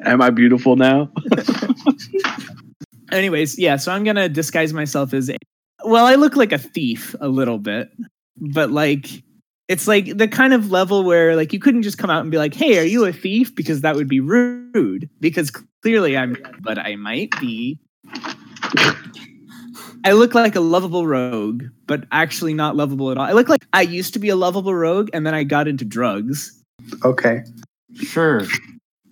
Am 0.05 0.21
I 0.21 0.29
beautiful 0.29 0.75
now? 0.75 1.09
Anyways, 3.11 3.59
yeah, 3.59 3.75
so 3.77 3.91
I'm 3.91 4.03
gonna 4.03 4.29
disguise 4.29 4.73
myself 4.73 5.13
as 5.13 5.29
a 5.29 5.37
well, 5.85 6.05
I 6.05 6.15
look 6.15 6.35
like 6.35 6.51
a 6.53 6.57
thief 6.57 7.15
a 7.19 7.27
little 7.27 7.57
bit, 7.59 7.89
but 8.37 8.71
like 8.71 9.07
it's 9.67 9.87
like 9.87 10.17
the 10.17 10.27
kind 10.27 10.53
of 10.53 10.71
level 10.71 11.03
where 11.03 11.35
like 11.35 11.53
you 11.53 11.59
couldn't 11.59 11.83
just 11.83 11.97
come 11.97 12.09
out 12.09 12.21
and 12.21 12.31
be 12.31 12.37
like, 12.37 12.53
"Hey, 12.53 12.77
are 12.79 12.83
you 12.83 13.05
a 13.05 13.13
thief?" 13.13 13.53
because 13.55 13.81
that 13.81 13.95
would 13.95 14.07
be 14.07 14.19
rude. 14.19 15.09
Because 15.19 15.51
clearly 15.81 16.17
I'm, 16.17 16.37
but 16.61 16.77
I 16.79 16.95
might 16.95 17.29
be. 17.39 17.79
I 20.05 20.11
look 20.11 20.33
like 20.35 20.55
a 20.55 20.59
lovable 20.59 21.07
rogue, 21.07 21.63
but 21.87 22.05
actually 22.11 22.53
not 22.53 22.75
lovable 22.75 23.11
at 23.11 23.17
all. 23.17 23.25
I 23.25 23.31
look 23.31 23.47
like 23.49 23.65
I 23.73 23.81
used 23.81 24.13
to 24.13 24.19
be 24.19 24.29
a 24.29 24.35
lovable 24.35 24.75
rogue, 24.75 25.09
and 25.13 25.25
then 25.25 25.33
I 25.33 25.43
got 25.43 25.67
into 25.67 25.85
drugs. 25.85 26.61
Okay. 27.05 27.43
Sure. 27.95 28.41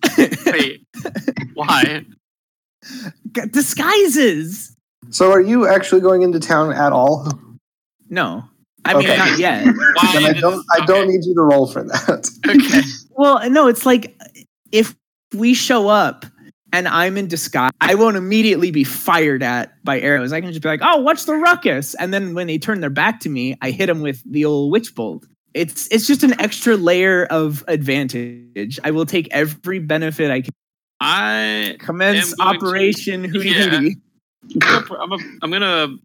Wait. 0.46 0.84
Why? 1.54 2.04
G- 3.32 3.46
Disguises. 3.50 4.76
So 5.10 5.30
are 5.30 5.40
you 5.40 5.66
actually 5.66 6.00
going 6.00 6.22
into 6.22 6.40
town 6.40 6.72
at 6.72 6.92
all? 6.92 7.32
No, 8.10 8.44
I 8.84 8.94
mean 8.94 9.04
Okay. 9.04 9.16
not 9.16 9.38
yet. 9.38 9.64
Why? 9.66 9.72
Then 10.14 10.24
I 10.24 10.32
did- 10.32 10.40
don't 10.40 10.64
I 10.72 10.84
don't 10.84 11.02
okay. 11.04 11.12
need 11.12 11.24
you 11.24 11.34
to 11.34 11.40
roll 11.42 11.66
for 11.66 11.84
that. 11.84 12.28
Okay. 12.48 12.80
Well, 13.10 13.48
no, 13.50 13.68
it's 13.68 13.86
like 13.86 14.14
if 14.72 14.94
we 15.34 15.54
show 15.54 15.88
up 15.88 16.26
and 16.72 16.88
I'm 16.88 17.16
in 17.16 17.28
disguise, 17.28 17.70
I 17.80 17.94
won't 17.94 18.16
immediately 18.16 18.70
be 18.70 18.84
fired 18.84 19.42
at 19.42 19.82
by 19.84 20.00
arrows. 20.00 20.32
I 20.32 20.40
can 20.40 20.50
just 20.50 20.62
be 20.62 20.68
like, 20.68 20.80
"Oh, 20.82 20.98
what's 21.00 21.24
the 21.26 21.34
ruckus?" 21.34 21.94
And 21.94 22.12
then 22.12 22.34
when 22.34 22.46
they 22.46 22.58
turn 22.58 22.80
their 22.80 22.90
back 22.90 23.20
to 23.20 23.28
me, 23.28 23.56
I 23.62 23.70
hit 23.70 23.86
them 23.86 24.00
with 24.00 24.22
the 24.30 24.44
old 24.44 24.72
witch 24.72 24.94
bolt. 24.94 25.26
It's 25.54 25.86
it's 25.88 26.06
just 26.06 26.22
an 26.22 26.40
extra 26.40 26.76
layer 26.76 27.26
of 27.26 27.62
advantage. 27.68 28.78
I 28.82 28.90
will 28.90 29.06
take 29.06 29.28
every 29.32 29.78
benefit 29.78 30.30
I 30.30 30.40
can. 30.42 30.50
I 31.00 31.76
Commence 31.80 32.34
to- 32.34 32.42
Operation 32.42 33.30
Hootie 33.30 33.52
Yeah. 33.54 33.68
Hootie. 33.68 33.94
I'm, 34.92 35.12
a, 35.12 35.18
I'm 35.42 35.50
gonna 35.50 35.96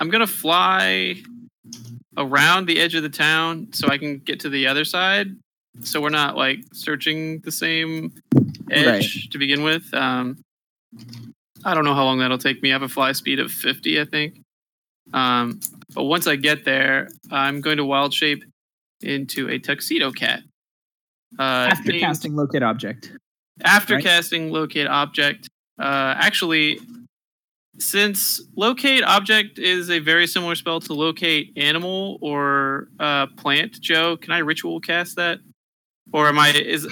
I'm 0.00 0.10
gonna 0.10 0.26
fly 0.26 1.16
around 2.16 2.66
the 2.66 2.80
edge 2.80 2.94
of 2.94 3.02
the 3.02 3.08
town 3.08 3.68
so 3.72 3.88
I 3.88 3.96
can 3.98 4.18
get 4.18 4.40
to 4.40 4.48
the 4.48 4.66
other 4.66 4.84
side. 4.84 5.36
So 5.82 6.00
we're 6.00 6.08
not 6.08 6.36
like 6.36 6.58
searching 6.72 7.38
the 7.40 7.52
same 7.52 8.12
edge 8.70 9.28
to 9.30 9.38
begin 9.38 9.62
with. 9.62 9.92
Um, 9.94 10.38
I 11.64 11.74
don't 11.74 11.84
know 11.84 11.94
how 11.94 12.04
long 12.04 12.18
that'll 12.18 12.38
take 12.38 12.62
me. 12.62 12.70
I 12.70 12.72
have 12.74 12.82
a 12.82 12.88
fly 12.88 13.12
speed 13.12 13.40
of 13.40 13.50
50, 13.50 14.00
I 14.00 14.04
think. 14.04 14.40
Um, 15.12 15.60
but 15.94 16.04
once 16.04 16.26
I 16.26 16.36
get 16.36 16.64
there, 16.64 17.08
I'm 17.30 17.60
going 17.60 17.78
to 17.78 17.84
wild 17.84 18.12
shape 18.14 18.44
into 19.00 19.48
a 19.48 19.58
tuxedo 19.58 20.12
cat. 20.12 20.40
Uh, 21.38 21.68
After 21.70 21.92
named- 21.92 22.02
casting 22.04 22.36
locate 22.36 22.62
object. 22.62 23.12
after 23.62 23.94
right? 23.96 24.04
casting 24.04 24.50
locate 24.50 24.86
object 24.86 25.48
uh 25.78 26.14
actually 26.16 26.80
since 27.78 28.40
locate 28.56 29.04
object 29.04 29.58
is 29.58 29.90
a 29.90 29.98
very 29.98 30.26
similar 30.26 30.54
spell 30.54 30.80
to 30.80 30.94
locate 30.94 31.52
animal 31.56 32.18
or 32.20 32.88
uh 32.98 33.26
plant 33.36 33.78
joe 33.80 34.16
can 34.16 34.32
i 34.32 34.38
ritual 34.38 34.80
cast 34.80 35.16
that 35.16 35.38
or 36.12 36.28
am 36.28 36.38
i 36.38 36.50
is 36.50 36.86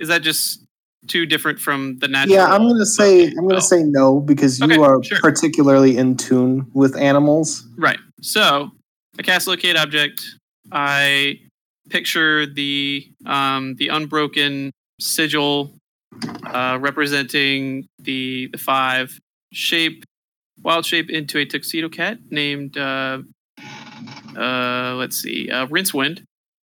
is 0.00 0.08
that 0.08 0.22
just 0.22 0.64
too 1.06 1.26
different 1.26 1.58
from 1.58 1.98
the 1.98 2.08
natural 2.08 2.36
yeah, 2.36 2.46
I'm 2.46 2.66
gonna 2.66 2.84
say 2.86 3.24
locate 3.24 3.38
I'm 3.38 3.48
gonna 3.48 3.60
say 3.60 3.82
no 3.82 4.20
because 4.20 4.58
you 4.60 4.66
Okay, 4.66 4.78
are 4.78 5.02
sure. 5.02 5.20
particularly 5.20 5.96
in 5.96 6.16
tune 6.16 6.70
with 6.74 6.96
animals. 6.96 7.66
Right. 7.76 7.98
So 8.22 8.70
I 9.18 9.22
cast 9.22 9.46
locate 9.46 9.76
object. 9.76 10.22
I 10.72 11.40
picture 11.88 12.46
the 12.46 13.06
um, 13.24 13.74
the 13.76 13.88
unbroken 13.88 14.72
sigil 15.00 15.76
uh, 16.44 16.78
representing 16.80 17.86
the 17.98 18.48
the 18.52 18.58
five 18.58 19.18
shape 19.52 20.04
wild 20.62 20.84
shape 20.86 21.10
into 21.10 21.38
a 21.38 21.44
tuxedo 21.44 21.88
cat 21.88 22.18
named 22.30 22.76
uh, 22.76 23.18
uh, 24.36 24.94
let's 24.96 25.20
see 25.22 25.50
uh, 25.50 25.66
Rincewind 25.66 26.22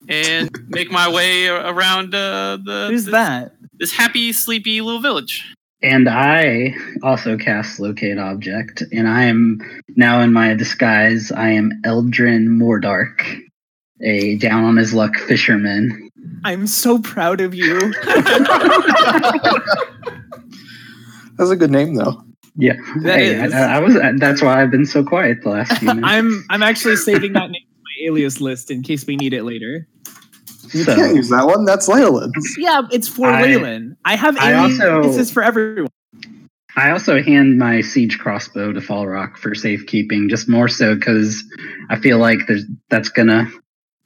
and 0.09 0.51
make 0.68 0.91
my 0.91 1.09
way 1.09 1.49
around 1.49 2.14
uh, 2.14 2.59
the 2.64 2.88
Who's 2.91 3.05
this, 3.05 3.12
that? 3.12 3.53
This 3.81 3.93
happy 3.93 4.33
sleepy 4.33 4.81
little 4.83 5.01
village. 5.01 5.53
And 5.83 6.07
I 6.09 6.74
also 7.03 7.39
cast 7.39 7.81
Locate 7.81 8.18
Object, 8.18 8.83
and 8.93 9.09
I 9.09 9.22
am 9.24 9.59
now 9.97 10.20
in 10.20 10.33
my 10.35 10.53
disguise. 10.53 11.33
I 11.33 11.49
am 11.53 11.72
Eldrin 11.87 12.47
Moredark, 12.47 13.41
a 14.03 14.37
down 14.37 14.64
on 14.64 14.76
his 14.76 14.93
luck 14.93 15.16
fisherman. 15.16 16.11
I'm 16.45 16.66
so 16.66 16.99
proud 16.99 17.41
of 17.41 17.55
you. 17.55 17.78
That's 21.39 21.51
a 21.51 21.57
good 21.57 21.70
name, 21.70 21.95
though. 21.95 22.22
Yeah, 22.57 22.74
That 23.03 23.18
Hey, 23.18 23.43
is. 23.43 23.55
I, 23.55 23.76
I 23.76 23.78
was. 23.78 23.95
That's 24.18 24.43
why 24.43 24.61
I've 24.61 24.70
been 24.70 24.85
so 24.85 25.03
quiet 25.03 25.39
the 25.43 25.49
last 25.49 25.78
few 25.78 25.87
minutes. 25.95 26.05
I'm 26.07 26.45
I'm 26.51 26.62
actually 26.62 26.97
saving 26.97 27.33
that 27.33 27.51
name 27.51 27.62
in 27.74 27.83
my 27.83 28.07
alias 28.07 28.43
list 28.43 28.70
in 28.70 28.83
case 28.83 29.07
we 29.07 29.16
need 29.16 29.33
it 29.33 29.45
later. 29.45 29.89
You 30.72 30.84
So- 30.84 30.94
can't 30.94 31.16
use 31.16 31.28
that 31.30 31.46
one. 31.46 31.64
That's 31.64 31.88
Leyland's. 31.88 32.56
Yeah, 32.58 32.82
it's 32.92 33.08
for 33.08 33.28
I- 33.28 33.42
Leyland. 33.42 33.96
I 34.04 34.16
have 34.16 34.36
I 34.38 34.54
also. 34.54 35.02
This 35.02 35.16
is 35.16 35.30
for 35.30 35.42
everyone. 35.42 35.88
I 36.76 36.90
also 36.92 37.20
hand 37.20 37.58
my 37.58 37.80
siege 37.80 38.18
crossbow 38.18 38.72
to 38.72 38.80
Falrock 38.80 39.36
for 39.36 39.54
safekeeping, 39.54 40.28
just 40.28 40.48
more 40.48 40.68
so 40.68 40.94
because 40.94 41.42
I 41.90 41.96
feel 41.98 42.18
like 42.18 42.38
there's 42.46 42.64
that's 42.90 43.08
gonna 43.08 43.50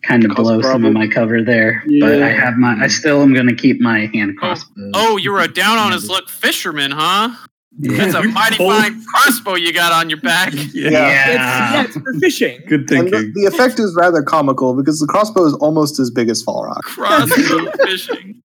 kind 0.03 0.25
of 0.25 0.35
blow 0.35 0.63
some 0.63 0.85
of 0.85 0.93
my 0.95 1.07
cover 1.07 1.43
there. 1.43 1.83
But 2.01 2.23
I 2.23 2.31
have 2.31 2.57
my. 2.57 2.75
I 2.83 2.87
still 2.87 3.23
am 3.23 3.35
gonna 3.35 3.55
keep 3.55 3.81
my 3.81 4.11
hand 4.15 4.39
crossbow. 4.39 4.91
Oh, 4.95 5.19
you're 5.19 5.41
a 5.41 5.49
down 5.49 5.77
on 5.77 5.93
his 5.93 6.09
luck 6.09 6.29
fisherman, 6.31 6.91
huh? 6.91 7.31
Yeah. 7.79 7.97
That's 7.97 8.15
a 8.15 8.23
mighty 8.29 8.57
fine 8.57 9.05
crossbow 9.05 9.55
you 9.57 9.73
got 9.73 9.93
on 9.93 10.09
your 10.11 10.21
back. 10.21 10.53
Yeah. 10.73 10.91
Yeah. 10.91 11.27
It's, 11.27 11.35
yeah, 11.37 11.83
it's 11.85 11.97
for 11.97 12.13
fishing. 12.21 12.61
Good 12.69 12.91
And 12.93 13.09
the, 13.09 13.11
thinking. 13.11 13.33
the 13.35 13.47
effect 13.47 13.79
is 13.81 13.95
rather 13.99 14.23
comical 14.23 14.75
because 14.75 15.01
the 15.01 15.07
crossbow 15.07 15.45
is 15.47 15.55
almost 15.55 15.99
as 15.99 16.11
big 16.11 16.29
as 16.29 16.43
Falrock. 16.45 16.81
Crossbow 16.83 17.71
fishing. 17.85 18.41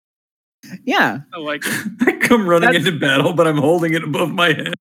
Yeah. 0.84 1.20
I 1.34 1.40
like 1.40 1.64
it. 1.66 1.88
I 2.02 2.12
come 2.18 2.48
running 2.48 2.68
That's- 2.72 2.86
into 2.88 3.00
battle, 3.00 3.34
but 3.34 3.48
I'm 3.48 3.58
holding 3.58 3.94
it 3.94 4.04
above 4.04 4.32
my 4.32 4.48
head. 4.54 4.74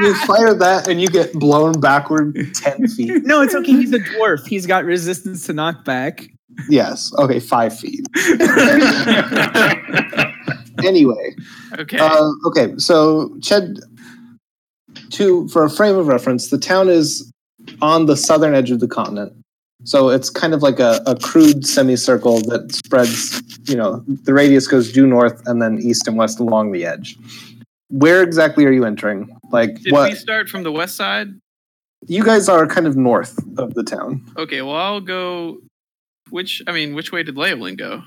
You 0.00 0.14
fire 0.26 0.54
that 0.54 0.86
and 0.88 1.00
you 1.00 1.08
get 1.08 1.32
blown 1.34 1.78
backward 1.80 2.34
10 2.54 2.88
feet. 2.88 3.22
No, 3.24 3.42
it's 3.42 3.54
okay. 3.54 3.72
He's 3.72 3.92
a 3.92 3.98
dwarf. 3.98 4.46
He's 4.46 4.64
got 4.66 4.84
resistance 4.84 5.44
to 5.46 5.52
knockback. 5.52 6.30
Yes. 6.68 7.12
Okay, 7.18 7.38
five 7.38 7.78
feet. 7.78 8.06
Anyway, 10.84 11.34
Okay. 11.78 11.98
uh, 11.98 12.30
okay, 12.46 12.74
so 12.78 13.28
Ched, 13.40 13.78
to 15.10 15.48
for 15.48 15.64
a 15.64 15.70
frame 15.70 15.96
of 15.96 16.06
reference, 16.06 16.50
the 16.50 16.58
town 16.58 16.88
is 16.88 17.30
on 17.82 18.06
the 18.06 18.16
southern 18.16 18.54
edge 18.54 18.70
of 18.70 18.80
the 18.80 18.88
continent. 18.88 19.32
So 19.84 20.10
it's 20.10 20.28
kind 20.28 20.52
of 20.52 20.62
like 20.62 20.78
a, 20.78 21.00
a 21.06 21.16
crude 21.18 21.66
semicircle 21.66 22.40
that 22.50 22.72
spreads, 22.72 23.40
you 23.68 23.76
know, 23.76 24.04
the 24.24 24.34
radius 24.34 24.66
goes 24.66 24.92
due 24.92 25.06
north 25.06 25.40
and 25.46 25.62
then 25.62 25.78
east 25.80 26.06
and 26.06 26.18
west 26.18 26.38
along 26.38 26.72
the 26.72 26.84
edge. 26.84 27.16
Where 27.88 28.22
exactly 28.22 28.66
are 28.66 28.72
you 28.72 28.84
entering? 28.84 29.34
Like 29.50 29.80
Did 29.80 29.92
what 29.92 30.10
we 30.10 30.16
start 30.16 30.48
from 30.48 30.64
the 30.64 30.72
west 30.72 30.96
side? 30.96 31.28
you 32.06 32.24
guys 32.24 32.48
are 32.48 32.66
kind 32.66 32.86
of 32.86 32.96
north 32.96 33.38
of 33.58 33.74
the 33.74 33.82
town. 33.82 34.24
Okay, 34.36 34.62
well 34.62 34.76
I'll 34.76 35.00
go. 35.00 35.58
Which 36.30 36.62
I 36.66 36.72
mean, 36.72 36.94
which 36.94 37.10
way 37.10 37.22
did 37.22 37.34
Leolin 37.36 37.76
go? 37.76 38.02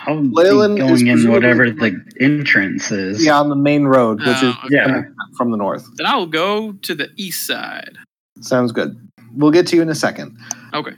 I'll 0.00 0.20
be 0.22 0.28
Leyland 0.28 0.78
is 0.78 1.02
going 1.02 1.06
in 1.06 1.30
whatever 1.30 1.70
the 1.70 2.00
entrance 2.20 2.90
is. 2.90 3.24
Yeah, 3.24 3.38
on 3.40 3.48
the 3.48 3.56
main 3.56 3.84
road, 3.84 4.18
which 4.20 4.28
Oh, 4.42 4.48
is 4.50 4.54
okay. 4.66 4.68
Yeah. 4.70 5.02
from 5.36 5.50
the 5.50 5.56
north. 5.56 5.86
Then 5.96 6.06
I'll 6.06 6.26
go 6.26 6.72
to 6.72 6.94
the 6.94 7.08
east 7.16 7.46
side. 7.46 7.96
Sounds 8.40 8.72
good. 8.72 8.96
We'll 9.34 9.50
get 9.50 9.66
to 9.68 9.76
you 9.76 9.82
in 9.82 9.88
a 9.88 9.94
second. 9.94 10.36
Okay. 10.74 10.92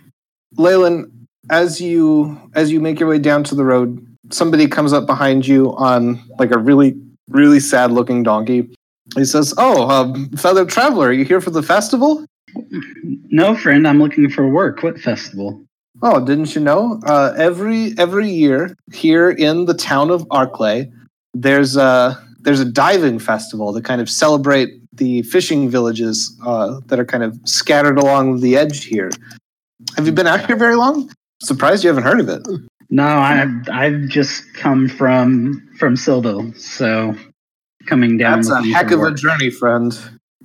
Leyland, 0.56 1.10
as 1.50 1.80
you 1.80 2.40
as 2.54 2.70
you 2.72 2.80
make 2.80 2.98
your 3.00 3.08
way 3.08 3.18
down 3.18 3.44
to 3.44 3.54
the 3.54 3.64
road, 3.64 4.04
somebody 4.30 4.66
comes 4.66 4.92
up 4.92 5.06
behind 5.06 5.46
you 5.46 5.74
on 5.76 6.20
like 6.38 6.50
a 6.50 6.58
really 6.58 6.96
really 7.28 7.60
sad 7.60 7.90
looking 7.92 8.22
donkey. 8.22 8.68
He 9.16 9.24
says, 9.24 9.54
"Oh, 9.58 9.88
um, 9.88 10.28
feathered 10.36 10.68
traveler, 10.68 11.08
are 11.08 11.12
you 11.12 11.24
here 11.24 11.40
for 11.40 11.50
the 11.50 11.62
festival?" 11.62 12.26
No, 13.30 13.54
friend, 13.56 13.86
I'm 13.86 13.98
looking 14.00 14.28
for 14.30 14.48
work. 14.48 14.82
What 14.82 14.98
festival? 14.98 15.64
Oh, 16.02 16.24
didn't 16.24 16.54
you 16.54 16.60
know? 16.60 17.00
Uh, 17.04 17.34
every 17.36 17.94
every 17.98 18.28
year 18.28 18.76
here 18.92 19.30
in 19.30 19.64
the 19.64 19.74
town 19.74 20.10
of 20.10 20.22
Arklay, 20.28 20.90
there's 21.34 21.76
a 21.76 22.16
there's 22.40 22.60
a 22.60 22.64
diving 22.64 23.18
festival 23.18 23.74
to 23.74 23.80
kind 23.80 24.00
of 24.00 24.08
celebrate 24.08 24.70
the 24.92 25.22
fishing 25.22 25.68
villages 25.68 26.36
uh, 26.44 26.80
that 26.86 26.98
are 26.98 27.04
kind 27.04 27.24
of 27.24 27.38
scattered 27.44 27.98
along 27.98 28.40
the 28.40 28.56
edge 28.56 28.84
here. 28.84 29.10
Have 29.96 30.06
you 30.06 30.12
been 30.12 30.26
out 30.26 30.46
here 30.46 30.56
very 30.56 30.76
long? 30.76 31.10
Surprised 31.42 31.84
you 31.84 31.88
haven't 31.88 32.04
heard 32.04 32.20
of 32.20 32.28
it. 32.28 32.46
No, 32.90 33.06
I've 33.06 33.68
I've 33.70 34.08
just 34.08 34.54
come 34.54 34.88
from 34.88 35.68
from 35.78 35.94
Sildo, 35.94 36.56
so 36.58 37.14
coming 37.86 38.16
down. 38.16 38.40
That's 38.40 38.50
a 38.50 38.62
heck 38.62 38.90
of 38.92 39.02
a 39.02 39.12
journey, 39.12 39.50
friend. 39.50 39.92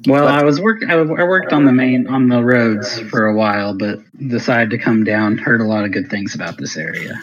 Well, 0.06 0.26
but- 0.26 0.34
I 0.34 0.44
was 0.44 0.60
work. 0.60 0.84
I, 0.88 0.94
I 0.96 1.24
worked 1.24 1.54
on 1.54 1.66
the 1.66 1.72
main 1.72 2.08
on 2.08 2.28
the 2.28 2.44
roads 2.44 3.00
for 3.10 3.26
a 3.28 3.36
while, 3.36 3.74
but 3.78 4.00
decided 4.28 4.70
to 4.72 4.78
come 4.78 5.04
down. 5.04 5.38
Heard 5.38 5.62
a 5.62 5.66
lot 5.66 5.86
of 5.86 5.92
good 5.92 6.10
things 6.10 6.36
about 6.36 6.58
this 6.58 6.76
area. 6.78 7.20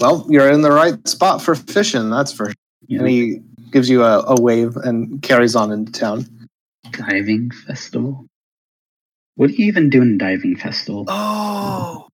Well, 0.00 0.26
you're 0.28 0.50
in 0.50 0.62
the 0.62 0.72
right 0.72 1.06
spot 1.06 1.42
for 1.42 1.54
fishing, 1.54 2.10
that's 2.10 2.32
for. 2.32 2.52
You 2.86 3.00
And 3.00 3.08
he 3.08 3.40
gives 3.70 3.88
you 3.88 4.02
a, 4.02 4.22
a 4.22 4.40
wave 4.40 4.76
and 4.76 5.22
carries 5.22 5.54
on 5.54 5.70
into 5.70 5.92
town. 5.92 6.26
diving 6.90 7.50
festival. 7.50 8.26
What 9.36 9.48
do 9.50 9.54
you 9.54 9.66
even 9.66 9.90
do 9.90 10.02
in 10.02 10.18
diving 10.18 10.56
festival? 10.56 11.04
Oh. 11.06 12.08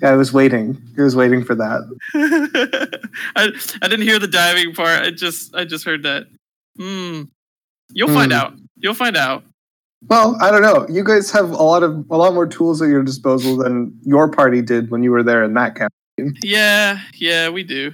Yeah, 0.00 0.10
I 0.10 0.16
was 0.16 0.32
waiting. 0.32 0.80
I 0.98 1.02
was 1.02 1.16
waiting 1.16 1.42
for 1.44 1.54
that. 1.54 3.00
I 3.36 3.48
I 3.82 3.88
didn't 3.88 4.06
hear 4.06 4.18
the 4.18 4.28
diving 4.28 4.74
part. 4.74 5.02
I 5.02 5.10
just 5.10 5.54
I 5.54 5.64
just 5.64 5.84
heard 5.84 6.02
that. 6.04 6.26
Hmm. 6.78 7.22
You'll 7.92 8.08
find 8.08 8.32
Hmm. 8.32 8.38
out. 8.38 8.54
You'll 8.78 8.94
find 8.94 9.16
out. 9.16 9.44
Well, 10.08 10.36
I 10.40 10.50
don't 10.50 10.62
know. 10.62 10.86
You 10.88 11.04
guys 11.04 11.30
have 11.30 11.50
a 11.50 11.62
lot 11.62 11.82
of 11.84 12.04
a 12.10 12.16
lot 12.16 12.34
more 12.34 12.46
tools 12.46 12.82
at 12.82 12.88
your 12.88 13.02
disposal 13.04 13.56
than 13.56 13.96
your 14.02 14.28
party 14.28 14.60
did 14.60 14.90
when 14.90 15.02
you 15.04 15.10
were 15.12 15.22
there 15.22 15.44
in 15.44 15.54
that 15.54 15.76
camp. 15.76 15.92
Yeah, 16.42 17.00
yeah, 17.14 17.48
we 17.50 17.62
do. 17.62 17.92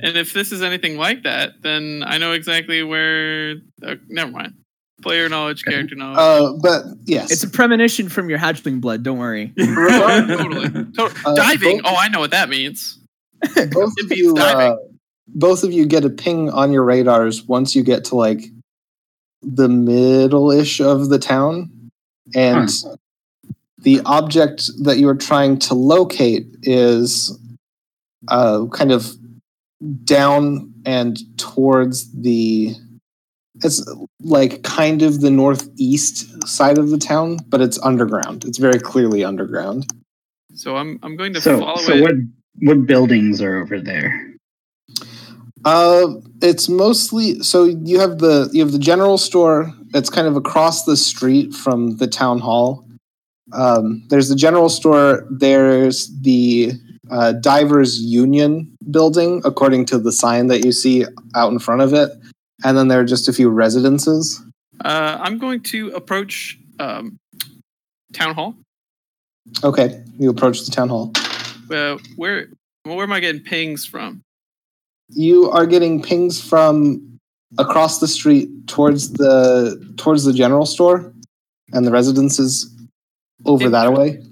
And 0.00 0.16
if 0.16 0.32
this 0.32 0.50
is 0.52 0.62
anything 0.62 0.96
like 0.96 1.22
that, 1.24 1.62
then 1.62 2.02
I 2.06 2.18
know 2.18 2.32
exactly 2.32 2.82
where. 2.82 3.56
Uh, 3.82 3.96
never 4.08 4.30
mind. 4.30 4.54
Player 5.02 5.28
knowledge, 5.28 5.62
character 5.64 5.94
knowledge. 5.94 6.18
Uh, 6.18 6.52
but 6.60 6.84
yes, 7.04 7.30
It's 7.30 7.44
a 7.44 7.48
premonition 7.50 8.08
from 8.08 8.28
your 8.28 8.38
hatchling 8.40 8.80
blood. 8.80 9.04
Don't 9.04 9.18
worry. 9.18 9.52
totally. 9.58 10.68
To- 10.70 11.12
Uh, 11.24 11.34
diving. 11.36 11.76
both- 11.82 11.92
Oh, 11.92 11.96
I 11.96 12.08
know 12.08 12.18
what 12.18 12.32
that 12.32 12.48
means. 12.48 12.98
both 13.54 13.54
it 13.96 14.04
of 14.04 14.08
beats 14.08 14.16
you, 14.20 14.32
uh, 14.36 14.52
diving. 14.54 14.87
Both 15.28 15.62
of 15.64 15.72
you 15.72 15.86
get 15.86 16.04
a 16.04 16.10
ping 16.10 16.50
on 16.50 16.72
your 16.72 16.84
radars 16.84 17.44
once 17.44 17.74
you 17.74 17.82
get 17.82 18.04
to 18.06 18.16
like 18.16 18.42
the 19.42 19.68
middle-ish 19.68 20.80
of 20.80 21.08
the 21.08 21.18
town, 21.18 21.70
and 22.34 22.68
the 23.78 24.00
object 24.04 24.70
that 24.82 24.98
you 24.98 25.08
are 25.08 25.14
trying 25.14 25.58
to 25.60 25.74
locate 25.74 26.46
is 26.62 27.38
uh, 28.28 28.66
kind 28.72 28.90
of 28.92 29.14
down 30.04 30.72
and 30.84 31.18
towards 31.38 32.10
the. 32.12 32.74
It's 33.64 33.84
like 34.20 34.62
kind 34.62 35.02
of 35.02 35.20
the 35.20 35.30
northeast 35.30 36.46
side 36.46 36.78
of 36.78 36.90
the 36.90 36.98
town, 36.98 37.38
but 37.48 37.60
it's 37.60 37.80
underground. 37.82 38.44
It's 38.44 38.58
very 38.58 38.78
clearly 38.78 39.24
underground. 39.24 39.92
So 40.54 40.76
I'm 40.76 40.98
I'm 41.02 41.16
going 41.16 41.32
to 41.34 41.40
So, 41.40 41.58
follow 41.58 41.76
so 41.82 41.92
it. 41.94 42.02
what 42.02 42.14
what 42.60 42.86
buildings 42.86 43.42
are 43.42 43.56
over 43.60 43.80
there? 43.80 44.27
Uh, 45.64 46.14
it's 46.40 46.68
mostly 46.68 47.40
so 47.40 47.64
you 47.64 47.98
have 47.98 48.18
the 48.18 48.48
you 48.52 48.62
have 48.62 48.72
the 48.72 48.78
general 48.78 49.18
store 49.18 49.72
that's 49.90 50.10
kind 50.10 50.26
of 50.26 50.36
across 50.36 50.84
the 50.84 50.96
street 50.96 51.52
from 51.52 51.96
the 51.96 52.06
town 52.06 52.38
hall. 52.38 52.84
Um, 53.52 54.04
there's 54.08 54.28
the 54.28 54.36
general 54.36 54.68
store. 54.68 55.26
There's 55.30 56.08
the 56.20 56.72
uh, 57.10 57.32
divers 57.32 58.00
union 58.00 58.76
building, 58.90 59.40
according 59.44 59.86
to 59.86 59.98
the 59.98 60.12
sign 60.12 60.48
that 60.48 60.64
you 60.64 60.72
see 60.72 61.06
out 61.34 61.52
in 61.52 61.58
front 61.58 61.80
of 61.80 61.92
it, 61.92 62.10
and 62.64 62.76
then 62.76 62.88
there 62.88 63.00
are 63.00 63.04
just 63.04 63.28
a 63.28 63.32
few 63.32 63.48
residences. 63.48 64.42
Uh, 64.84 65.18
I'm 65.20 65.38
going 65.38 65.62
to 65.64 65.88
approach 65.90 66.58
um, 66.78 67.16
town 68.12 68.34
hall. 68.34 68.54
Okay, 69.64 70.02
you 70.18 70.30
approach 70.30 70.64
the 70.64 70.70
town 70.70 70.88
hall. 70.90 71.12
Uh, 71.70 71.98
where 72.16 72.48
where 72.84 73.02
am 73.02 73.12
I 73.12 73.20
getting 73.20 73.42
pings 73.42 73.84
from? 73.86 74.22
You 75.10 75.50
are 75.50 75.66
getting 75.66 76.02
pings 76.02 76.40
from 76.42 77.18
across 77.56 77.98
the 77.98 78.08
street 78.08 78.48
towards 78.66 79.12
the 79.12 79.94
towards 79.96 80.24
the 80.24 80.32
general 80.32 80.66
store, 80.66 81.12
and 81.72 81.86
the 81.86 81.90
residences 81.90 82.70
over 83.46 83.68
that 83.70 83.92
way. 83.92 84.22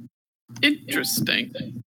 Interesting. 0.63 1.83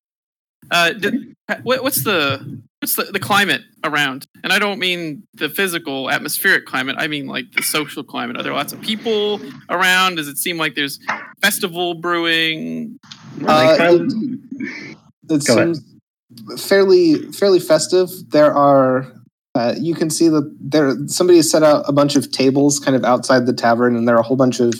Uh, 0.71 0.93
did, 0.93 1.35
what, 1.63 1.83
what's 1.83 2.03
the 2.03 2.61
what's 2.79 2.95
the, 2.95 3.03
the 3.03 3.19
climate 3.19 3.61
around? 3.83 4.25
And 4.43 4.53
I 4.53 4.59
don't 4.59 4.79
mean 4.79 5.23
the 5.33 5.49
physical 5.49 6.09
atmospheric 6.09 6.65
climate. 6.65 6.95
I 6.97 7.07
mean 7.07 7.27
like 7.27 7.51
the 7.53 7.63
social 7.63 8.03
climate. 8.03 8.37
Are 8.37 8.43
there 8.43 8.53
lots 8.53 8.73
of 8.73 8.81
people 8.81 9.41
around? 9.69 10.15
Does 10.15 10.27
it 10.27 10.37
seem 10.37 10.57
like 10.57 10.75
there's 10.75 10.99
festival 11.41 11.95
brewing? 11.95 12.99
Uh, 13.45 13.77
it, 13.79 14.01
it 15.29 15.45
Go 15.45 15.55
ahead. 15.55 15.75
seems 15.75 15.98
fairly 16.57 17.31
fairly 17.31 17.59
festive. 17.59 18.09
There 18.29 18.53
are 18.53 19.11
uh, 19.55 19.75
you 19.79 19.95
can 19.95 20.09
see 20.09 20.29
that 20.29 20.55
there 20.59 20.95
somebody 21.07 21.37
has 21.37 21.49
set 21.49 21.63
out 21.63 21.83
a 21.87 21.91
bunch 21.91 22.15
of 22.15 22.31
tables 22.31 22.79
kind 22.79 22.95
of 22.95 23.03
outside 23.03 23.45
the 23.45 23.53
tavern, 23.53 23.95
and 23.95 24.07
there 24.07 24.15
are 24.15 24.19
a 24.19 24.23
whole 24.23 24.37
bunch 24.37 24.59
of 24.59 24.73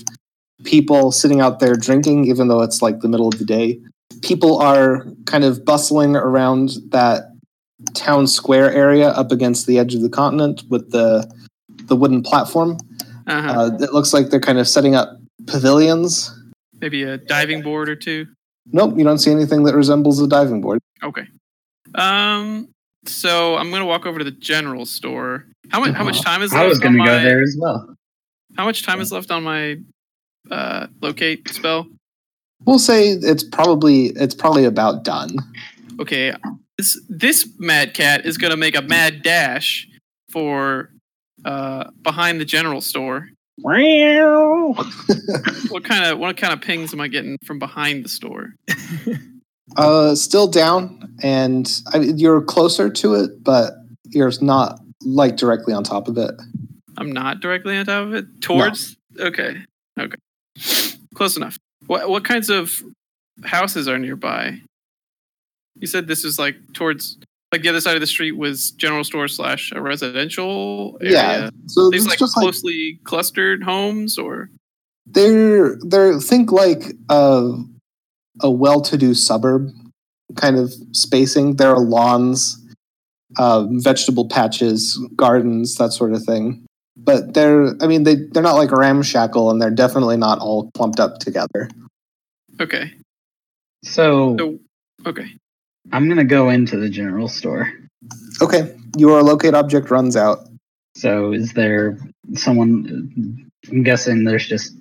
people 0.64 1.12
sitting 1.12 1.42
out 1.42 1.60
there 1.60 1.76
drinking, 1.76 2.26
even 2.26 2.48
though 2.48 2.62
it's 2.62 2.82
like 2.82 3.00
the 3.00 3.08
middle 3.08 3.28
of 3.28 3.40
the 3.40 3.46
day. 3.46 3.80
People 4.22 4.60
are 4.60 5.06
kind 5.26 5.44
of 5.44 5.66
bustling 5.66 6.16
around 6.16 6.72
that 6.90 7.24
town 7.94 8.28
square 8.28 8.72
area 8.72 9.10
up 9.10 9.32
against 9.32 9.66
the 9.66 9.80
edge 9.80 9.96
of 9.96 10.02
the 10.02 10.10
continent 10.10 10.64
with 10.70 10.92
the 10.92 11.30
the 11.86 11.96
wooden 11.96 12.22
platform. 12.22 12.78
Uh-huh. 13.26 13.62
Uh, 13.62 13.78
it 13.82 13.94
looks 13.94 14.14
like 14.14 14.30
they're 14.30 14.40
kind 14.40 14.60
of 14.60 14.68
setting 14.68 14.96
up 14.96 15.18
pavilions. 15.48 16.36
Maybe 16.80 17.04
a 17.04 17.18
diving 17.18 17.62
board 17.62 17.90
or 17.90 17.96
two. 17.96 18.28
Nope, 18.72 18.98
you 18.98 19.04
don't 19.04 19.18
see 19.18 19.32
anything 19.32 19.64
that 19.64 19.76
resembles 19.76 20.22
a 20.22 20.28
diving 20.28 20.62
board. 20.62 20.80
Okay. 21.04 21.28
Um. 21.96 22.70
So 23.06 23.56
I'm 23.56 23.72
gonna 23.72 23.86
walk 23.86 24.06
over 24.06 24.20
to 24.20 24.26
the 24.26 24.32
general 24.32 24.86
store. 24.86 25.46
How 25.70 25.80
much? 25.80 25.94
How 25.94 26.04
much 26.04 26.22
time 26.22 26.42
is 26.42 26.54
I 26.54 26.66
was 26.66 26.80
going 26.80 26.94
to 26.94 27.00
go 27.00 27.06
my? 27.06 27.24
there 27.24 27.42
as 27.42 27.56
well. 27.60 27.96
How 28.58 28.66
much 28.66 28.84
time 28.84 29.00
is 29.00 29.12
left 29.12 29.32
on 29.32 29.44
my 29.44 29.78
uh, 30.52 30.88
locate 31.02 31.48
spell? 31.50 31.88
We'll 32.66 32.80
say 32.80 33.10
it's 33.10 33.44
probably 33.44 34.08
it's 34.08 34.36
probably 34.36 34.66
about 34.66 35.04
done. 35.04 35.36
Okay. 36.00 36.34
This 36.78 37.00
this 37.10 37.50
mad 37.58 37.94
cat 37.94 38.26
is 38.26 38.38
gonna 38.38 38.58
make 38.58 38.76
a 38.76 38.82
mad 38.82 39.22
dash 39.24 39.88
for 40.30 40.92
uh, 41.46 41.90
behind 42.02 42.42
the 42.42 42.46
general 42.46 42.82
store. 42.82 43.30
What 45.70 45.84
kind 45.84 46.06
of 46.06 46.20
what 46.20 46.38
kind 46.38 46.54
of 46.54 46.62
pings 46.62 46.94
am 46.94 47.02
I 47.02 47.08
getting 47.08 47.38
from 47.46 47.60
behind 47.60 48.04
the 48.06 48.10
store? 48.10 48.56
Uh, 49.78 50.16
still 50.16 50.48
down, 50.48 51.16
and 51.22 51.82
I 51.94 52.00
you're 52.00 52.42
closer 52.42 52.90
to 52.90 53.16
it, 53.16 53.44
but 53.44 53.74
you're 54.06 54.32
not 54.42 54.80
like 55.02 55.38
directly 55.38 55.74
on 55.74 55.84
top 55.84 56.08
of 56.08 56.18
it. 56.18 56.32
I'm 56.98 57.12
not 57.12 57.40
directly 57.40 57.78
on 57.78 57.86
top 57.86 58.08
of 58.08 58.14
it. 58.14 58.42
Towards. 58.42 58.98
Okay. 59.20 59.58
Okay. 60.00 60.18
Close 61.16 61.38
enough. 61.38 61.58
What 61.88 62.10
what 62.10 62.26
kinds 62.26 62.50
of 62.50 62.82
houses 63.44 63.88
are 63.88 63.98
nearby? 63.98 64.60
You 65.76 65.88
said 65.88 66.08
this 66.08 66.26
is 66.26 66.38
like 66.38 66.56
towards 66.74 67.18
like 67.52 67.62
the 67.62 67.70
other 67.70 67.82
side 67.82 67.96
of 67.96 68.02
the 68.02 68.08
street 68.08 68.34
was 68.34 68.72
general 68.72 69.04
store 69.04 69.28
slash 69.28 69.72
a 69.74 69.82
residential 69.82 70.98
area. 71.02 71.14
Yeah, 71.14 71.50
so 71.68 71.90
These 71.90 72.02
it's 72.02 72.10
like 72.10 72.20
just 72.20 72.38
like 72.38 72.44
closely 72.44 73.00
clustered 73.06 73.64
homes 73.64 74.18
or 74.18 74.50
they're 75.08 75.78
they're 75.82 76.20
think 76.20 76.52
like 76.52 76.94
a 77.10 77.54
a 78.42 78.50
well-to-do 78.50 79.14
suburb 79.14 79.72
kind 80.36 80.58
of 80.58 80.74
spacing. 80.92 81.56
There 81.56 81.70
are 81.70 81.80
lawns, 81.80 82.58
uh, 83.38 83.66
vegetable 83.70 84.28
patches, 84.28 85.00
gardens, 85.16 85.76
that 85.76 85.92
sort 85.94 86.14
of 86.14 86.24
thing. 86.24 86.66
But 86.98 87.34
they're 87.34 87.76
I 87.82 87.88
mean 87.88 88.04
they 88.04 88.16
they're 88.16 88.44
not 88.44 88.56
like 88.56 88.72
ramshackle, 88.72 89.50
and 89.50 89.62
they're 89.62 89.72
definitely 89.72 90.18
not 90.18 90.40
all 90.40 90.70
clumped 90.72 91.00
up 91.00 91.20
together. 91.20 91.70
okay. 92.60 92.94
So 93.84 94.36
So 94.38 94.60
okay. 95.06 95.36
I'm 95.94 96.08
going 96.08 96.18
to 96.18 96.26
go 96.26 96.50
into 96.50 96.78
the 96.78 96.90
general 96.90 97.28
store. 97.28 97.72
Okay, 98.42 98.76
your 98.98 99.24
locate 99.24 99.54
object 99.56 99.90
runs 99.90 100.16
out. 100.16 100.40
So 100.96 101.32
is 101.32 101.54
there 101.54 101.98
someone? 102.36 103.50
I'm 103.72 103.84
guessing 103.84 104.26
there's 104.26 104.46
just 104.48 104.74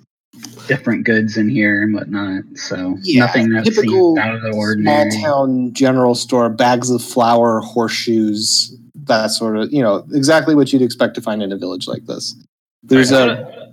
different 0.67 1.03
goods 1.03 1.37
in 1.37 1.49
here 1.49 1.81
and 1.81 1.93
whatnot. 1.93 2.43
So 2.55 2.97
Yeah, 3.01 3.25
nothing 3.25 3.49
that 3.49 3.65
typical 3.65 4.17
out 4.19 4.35
of 4.35 4.41
the 4.41 4.51
ordinary. 4.51 5.11
small 5.11 5.21
town 5.21 5.73
general 5.73 6.15
store, 6.15 6.49
bags 6.49 6.89
of 6.89 7.03
flour, 7.03 7.59
horseshoes, 7.59 8.75
that 9.05 9.31
sort 9.31 9.57
of, 9.57 9.73
you 9.73 9.81
know, 9.81 10.05
exactly 10.13 10.55
what 10.55 10.71
you'd 10.71 10.81
expect 10.81 11.15
to 11.15 11.21
find 11.21 11.41
in 11.41 11.51
a 11.51 11.57
village 11.57 11.87
like 11.87 12.05
this. 12.05 12.35
There's 12.83 13.11
a 13.11 13.71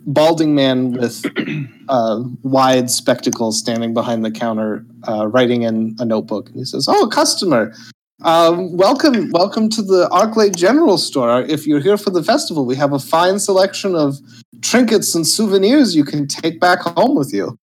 balding 0.00 0.54
man 0.54 0.92
with 0.92 1.24
uh, 1.88 2.22
wide 2.42 2.90
spectacles 2.90 3.58
standing 3.58 3.92
behind 3.92 4.24
the 4.24 4.30
counter, 4.30 4.86
uh, 5.08 5.26
writing 5.26 5.62
in 5.62 5.96
a 5.98 6.04
notebook. 6.04 6.48
And 6.48 6.58
he 6.58 6.64
says, 6.64 6.86
"Oh, 6.88 7.08
customer, 7.08 7.74
um, 8.22 8.76
welcome, 8.76 9.30
welcome 9.32 9.68
to 9.70 9.82
the 9.82 10.08
Arklay 10.10 10.54
General 10.54 10.96
Store. 10.96 11.42
If 11.42 11.66
you're 11.66 11.80
here 11.80 11.98
for 11.98 12.10
the 12.10 12.22
festival, 12.22 12.64
we 12.64 12.76
have 12.76 12.92
a 12.92 12.98
fine 12.98 13.38
selection 13.38 13.94
of 13.94 14.18
trinkets 14.62 15.14
and 15.14 15.26
souvenirs 15.26 15.94
you 15.94 16.04
can 16.04 16.26
take 16.26 16.60
back 16.60 16.80
home 16.80 17.14
with 17.16 17.32
you." 17.32 17.58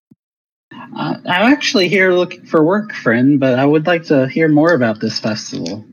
Uh, 0.95 1.17
I'm 1.25 1.51
actually 1.51 1.87
here 1.87 2.13
looking 2.13 2.45
for 2.45 2.63
work, 2.63 2.93
friend, 2.93 3.39
but 3.39 3.57
I 3.57 3.65
would 3.65 3.87
like 3.87 4.03
to 4.03 4.27
hear 4.27 4.47
more 4.47 4.73
about 4.73 4.99
this 4.99 5.19
festival. 5.19 5.85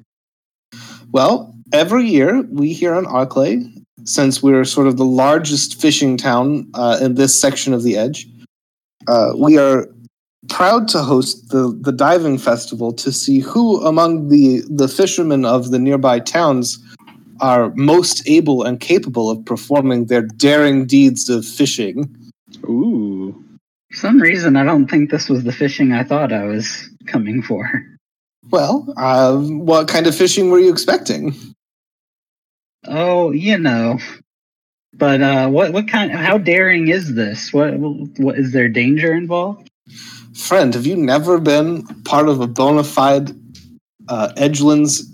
Well, 1.12 1.54
every 1.72 2.06
year 2.06 2.42
we 2.50 2.72
here 2.72 2.94
on 2.94 3.04
Arklay, 3.06 3.64
since 4.04 4.42
we're 4.42 4.64
sort 4.64 4.86
of 4.86 4.96
the 4.96 5.04
largest 5.04 5.80
fishing 5.80 6.16
town 6.16 6.68
uh, 6.74 6.98
in 7.00 7.14
this 7.14 7.38
section 7.38 7.72
of 7.72 7.82
the 7.82 7.96
Edge, 7.96 8.28
uh, 9.08 9.32
we 9.36 9.58
are 9.58 9.88
proud 10.48 10.88
to 10.88 10.98
host 11.00 11.50
the, 11.50 11.78
the 11.82 11.92
diving 11.92 12.38
festival 12.38 12.92
to 12.92 13.12
see 13.12 13.40
who 13.40 13.84
among 13.84 14.28
the, 14.28 14.62
the 14.68 14.88
fishermen 14.88 15.44
of 15.44 15.70
the 15.70 15.78
nearby 15.78 16.18
towns 16.18 16.78
are 17.40 17.72
most 17.74 18.28
able 18.28 18.62
and 18.62 18.80
capable 18.80 19.30
of 19.30 19.44
performing 19.44 20.06
their 20.06 20.22
daring 20.22 20.86
deeds 20.86 21.28
of 21.28 21.44
fishing. 21.44 22.14
Ooh. 22.64 23.34
For 23.90 23.96
some 23.96 24.20
reason, 24.20 24.56
I 24.56 24.64
don't 24.64 24.88
think 24.88 25.10
this 25.10 25.28
was 25.28 25.44
the 25.44 25.52
fishing 25.52 25.92
I 25.92 26.04
thought 26.04 26.32
I 26.32 26.44
was 26.44 26.88
coming 27.06 27.42
for. 27.42 27.68
Well, 28.50 28.92
uh, 28.96 29.36
what 29.38 29.88
kind 29.88 30.06
of 30.06 30.14
fishing 30.14 30.50
were 30.50 30.58
you 30.58 30.72
expecting? 30.72 31.34
Oh, 32.86 33.30
you 33.30 33.58
know. 33.58 33.98
But 34.94 35.22
uh, 35.22 35.48
what 35.48 35.72
what 35.72 35.88
kind? 35.88 36.10
How 36.10 36.38
daring 36.38 36.88
is 36.88 37.14
this? 37.14 37.52
What 37.52 37.74
what 37.78 38.38
is 38.38 38.52
there 38.52 38.68
danger 38.68 39.14
involved? 39.14 39.70
Friend, 40.34 40.74
have 40.74 40.86
you 40.86 40.96
never 40.96 41.38
been 41.38 41.84
part 42.04 42.28
of 42.28 42.40
a 42.40 42.46
bona 42.46 42.84
fide 42.84 43.30
uh, 44.08 44.32
Edgelands 44.36 45.04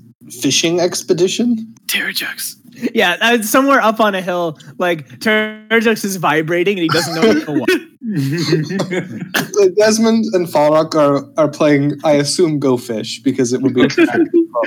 fishing 0.40 0.80
expedition? 0.80 1.74
Terrajux. 1.86 2.56
Yeah, 2.94 3.16
uh, 3.20 3.42
somewhere 3.42 3.80
up 3.80 4.00
on 4.00 4.14
a 4.14 4.20
hill, 4.20 4.58
like 4.78 5.08
Turjux 5.20 6.04
is 6.04 6.16
vibrating 6.16 6.78
and 6.78 6.82
he 6.82 6.88
doesn't 6.88 7.14
know 7.46 7.54
what. 7.54 7.70
Uh, 7.70 9.68
Desmond 9.76 10.26
and 10.34 10.46
Falrock 10.46 10.94
are, 10.94 11.24
are 11.38 11.48
playing, 11.48 11.98
I 12.04 12.12
assume, 12.12 12.58
Go 12.58 12.76
Fish 12.76 13.20
because 13.20 13.52
it 13.52 13.62
would 13.62 13.74
be. 13.74 13.88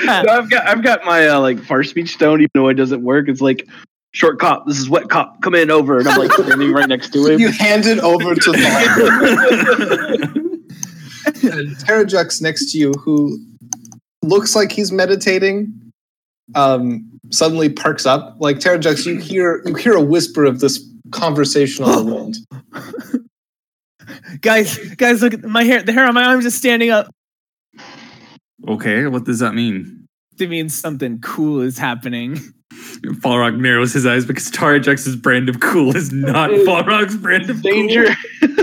No, 0.05 0.23
I've 0.29 0.49
got 0.49 0.67
I've 0.67 0.83
got 0.83 1.03
my 1.03 1.27
uh, 1.27 1.39
like 1.39 1.59
far 1.63 1.83
speech 1.83 2.13
stone, 2.13 2.39
even 2.41 2.51
though 2.53 2.69
it 2.69 2.75
doesn't 2.75 3.03
work. 3.03 3.27
It's 3.27 3.41
like 3.41 3.67
short 4.11 4.39
cop. 4.39 4.67
This 4.67 4.77
is 4.77 4.87
wet 4.87 5.09
cop. 5.09 5.41
Come 5.41 5.55
in 5.55 5.71
over, 5.71 5.97
and 5.97 6.07
I'm 6.07 6.17
like 6.17 6.31
standing 6.31 6.71
right 6.71 6.87
next 6.87 7.11
to 7.13 7.25
him. 7.25 7.39
you 7.39 7.49
hand 7.49 7.85
it 7.85 7.99
over 7.99 8.35
to 8.35 8.51
Falrock. 8.51 10.35
and 11.43 11.75
Terrajux 11.77 12.41
next 12.41 12.71
to 12.71 12.77
you, 12.77 12.91
who 13.03 13.39
looks 14.21 14.55
like 14.55 14.71
he's 14.71 14.91
meditating, 14.91 15.88
um, 16.55 17.09
suddenly 17.31 17.69
perks 17.69 18.05
up. 18.05 18.35
Like 18.39 18.57
Terrajux, 18.57 19.05
you 19.05 19.17
hear 19.19 19.61
you 19.65 19.75
hear 19.75 19.93
a 19.93 20.01
whisper 20.01 20.45
of 20.45 20.59
this 20.59 20.83
conversation 21.11 21.85
on 21.85 22.05
the 22.05 22.15
wind. 22.15 22.35
guys, 24.41 24.77
guys, 24.95 25.21
look 25.21 25.33
at 25.33 25.43
my 25.43 25.63
hair. 25.63 25.81
The 25.81 25.93
hair 25.93 26.05
on 26.05 26.13
my 26.13 26.23
arms 26.25 26.45
is 26.45 26.55
standing 26.55 26.89
up. 26.91 27.13
okay, 28.67 29.05
what 29.07 29.25
does 29.25 29.39
that 29.39 29.53
mean? 29.53 30.07
It 30.39 30.49
means 30.49 30.73
something 30.73 31.19
cool 31.19 31.61
is 31.61 31.77
happening. 31.77 32.37
Falrock 33.21 33.57
narrows 33.59 33.93
his 33.93 34.05
eyes 34.05 34.25
because 34.25 34.49
Tarjax's 34.51 35.15
brand 35.15 35.49
of 35.49 35.59
cool 35.59 35.95
is 35.95 36.11
not 36.11 36.49
Falrock's 36.49 37.15
brand 37.15 37.49
of 37.49 37.61
Danger. 37.61 38.07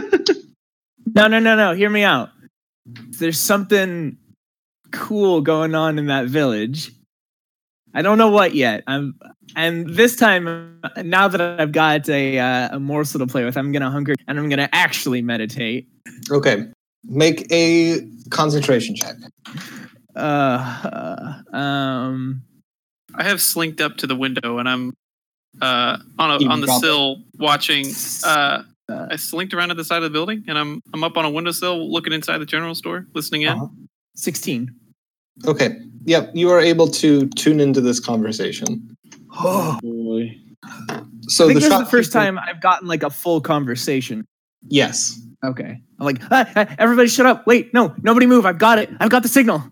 No, 1.15 1.29
no, 1.29 1.39
no, 1.39 1.57
no. 1.57 1.73
Hear 1.73 1.89
me 1.89 2.03
out. 2.03 2.29
There's 2.85 3.39
something 3.39 4.19
cool 4.93 5.41
going 5.41 5.75
on 5.75 5.99
in 5.99 6.09
that 6.09 6.27
village. 6.27 6.93
I 7.97 8.03
don't 8.03 8.19
know 8.19 8.31
what 8.31 8.55
yet. 8.55 8.85
I'm, 8.87 9.19
and 9.57 9.89
this 9.89 10.17
time, 10.17 10.81
now 11.03 11.29
that 11.29 11.41
I've 11.41 11.73
got 11.73 12.09
a 12.11 12.39
uh, 12.39 12.77
a 12.77 12.79
morsel 12.79 13.19
to 13.21 13.27
play 13.27 13.43
with, 13.45 13.57
I'm 13.57 13.73
gonna 13.73 13.91
hunker 13.91 14.15
and 14.29 14.39
I'm 14.39 14.51
gonna 14.51 14.69
actually 14.73 15.23
meditate. 15.23 15.89
Okay, 16.31 16.67
make 17.05 17.51
a 17.51 18.01
concentration 18.31 18.95
check. 18.95 19.17
Uh, 20.15 20.19
uh, 21.51 21.57
um, 21.57 22.43
I 23.15 23.25
have 23.25 23.41
slinked 23.41 23.81
up 23.81 23.97
to 23.99 24.07
the 24.07 24.15
window 24.17 24.59
and 24.59 24.69
I'm 24.69 24.93
uh, 25.63 25.97
on 26.19 26.31
a, 26.43 26.47
on 26.49 26.61
the 26.61 26.67
sill 26.81 27.23
watching. 27.39 27.87
Uh, 28.25 28.63
Uh, 28.89 29.09
I 29.11 29.17
slinked 29.17 29.53
around 29.53 29.71
to 29.71 29.75
the 29.75 29.83
side 29.83 29.97
of 29.97 30.05
the 30.05 30.11
building 30.11 30.45
and 30.47 30.57
I'm 30.57 30.81
I'm 30.95 31.03
up 31.03 31.17
on 31.17 31.25
a 31.25 31.31
windowsill 31.31 31.91
looking 31.91 32.13
inside 32.13 32.39
the 32.39 32.47
general 32.47 32.75
store, 32.77 33.05
listening 33.15 33.43
in. 33.43 33.49
Uh-huh. 33.49 33.67
16. 34.15 34.71
Okay. 35.45 35.77
Yep. 36.05 36.31
You 36.35 36.51
are 36.51 36.61
able 36.61 36.89
to 36.89 37.29
tune 37.31 37.61
into 37.61 37.81
this 37.81 38.01
conversation. 38.01 38.97
Oh, 39.33 39.79
Boy. 39.83 40.39
So 41.29 41.45
I 41.45 41.49
think 41.49 41.57
this 41.57 41.65
is 41.65 41.69
the 41.71 41.77
shopkeeper- 41.77 41.91
first 41.91 42.13
time 42.13 42.39
I've 42.39 42.61
gotten 42.61 42.87
like 42.89 43.03
a 43.03 43.11
full 43.11 43.41
conversation. 43.41 44.25
Yes. 44.69 45.21
Okay. 45.45 45.81
I'm 45.99 46.05
like, 46.07 46.21
ah, 46.31 46.51
ah, 46.57 46.75
everybody 46.79 47.09
shut 47.09 47.27
up. 47.27 47.47
Wait, 47.47 47.73
no, 47.75 47.95
nobody 48.03 48.27
move. 48.27 48.47
I've 48.47 48.59
got 48.59 48.79
it. 48.79 48.91
I've 49.01 49.11
got 49.11 49.23
the 49.23 49.29
signal. 49.29 49.63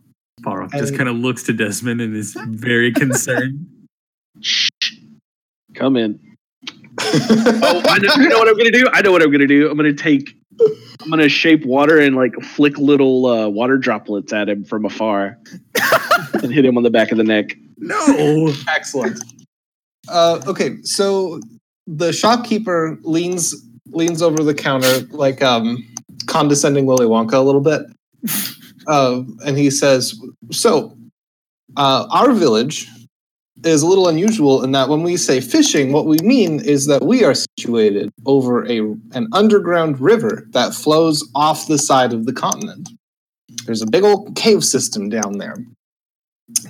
Balrog 0.43 0.73
just 0.73 0.89
And- 0.91 0.97
kind 0.99 1.09
of 1.09 1.17
looks 1.17 1.43
to 1.45 1.53
Desmond 1.53 2.01
and 2.01 2.15
is 2.17 2.37
very 2.49 2.93
concerned. 2.93 3.67
Come 5.75 5.97
in. 5.97 6.21
Oh, 7.01 7.83
I 7.89 7.99
know, 7.99 8.15
you 8.23 8.29
know 8.29 8.39
what 8.39 8.49
I'm 8.49 8.57
gonna 8.57 8.71
do? 8.71 8.89
I 8.93 9.03
know 9.03 9.11
what 9.13 9.23
I'm 9.23 9.33
gonna 9.33 9.47
do. 9.47 9.69
I'm 9.71 9.77
gonna 9.77 9.93
take. 9.93 10.37
I'm 11.03 11.11
gonna 11.11 11.29
shape 11.29 11.65
water 11.65 11.99
and 11.99 12.17
like 12.17 12.35
flick 12.43 12.79
little 12.79 13.27
uh, 13.27 13.49
water 13.49 13.77
droplets 13.79 14.33
at 14.33 14.49
him 14.49 14.65
from 14.65 14.85
afar, 14.85 15.39
and 16.35 16.53
hit 16.53 16.65
him 16.65 16.77
on 16.77 16.83
the 16.83 16.91
back 16.91 17.11
of 17.11 17.19
the 17.19 17.25
neck. 17.25 17.57
no. 17.79 18.53
Excellent. 18.69 19.19
Uh, 20.09 20.41
okay, 20.47 20.77
so 20.83 21.41
the 21.87 22.13
shopkeeper 22.13 22.99
leans 23.03 23.55
leans 23.89 24.23
over 24.23 24.43
the 24.43 24.55
counter 24.55 25.01
like 25.11 25.43
um, 25.43 25.79
condescending 26.27 26.87
Willy 26.87 27.07
Wonka 27.07 27.35
a 27.35 27.41
little 27.41 27.61
bit, 27.61 27.83
uh, 28.87 29.23
and 29.45 29.59
he 29.59 29.71
says, 29.71 30.19
"So, 30.53 30.97
uh, 31.77 32.07
our 32.11 32.33
village 32.33 32.89
is 33.67 33.83
a 33.83 33.87
little 33.87 34.09
unusual 34.09 34.63
in 34.63 34.73
that 34.73 34.89
when 34.89 35.03
we 35.03 35.17
say 35.17 35.41
fishing, 35.41 35.93
what 35.93 36.07
we 36.07 36.19
mean 36.19 36.61
is 36.61 36.87
that 36.87 37.05
we 37.05 37.25
are 37.25 37.35
situated 37.35 38.11
over 38.27 38.67
a 38.67 38.81
an 39.13 39.29
underground 39.33 40.01
river 40.01 40.47
that 40.51 40.75
flows 40.75 41.27
off 41.35 41.67
the 41.67 41.79
side 41.79 42.13
of 42.13 42.27
the 42.27 42.33
continent. 42.33 42.91
There's 43.67 43.83
a 43.83 43.87
big 43.87 44.05
old 44.05 44.37
cave 44.37 44.65
system 44.65 45.09
down 45.09 45.39
there. 45.39 45.57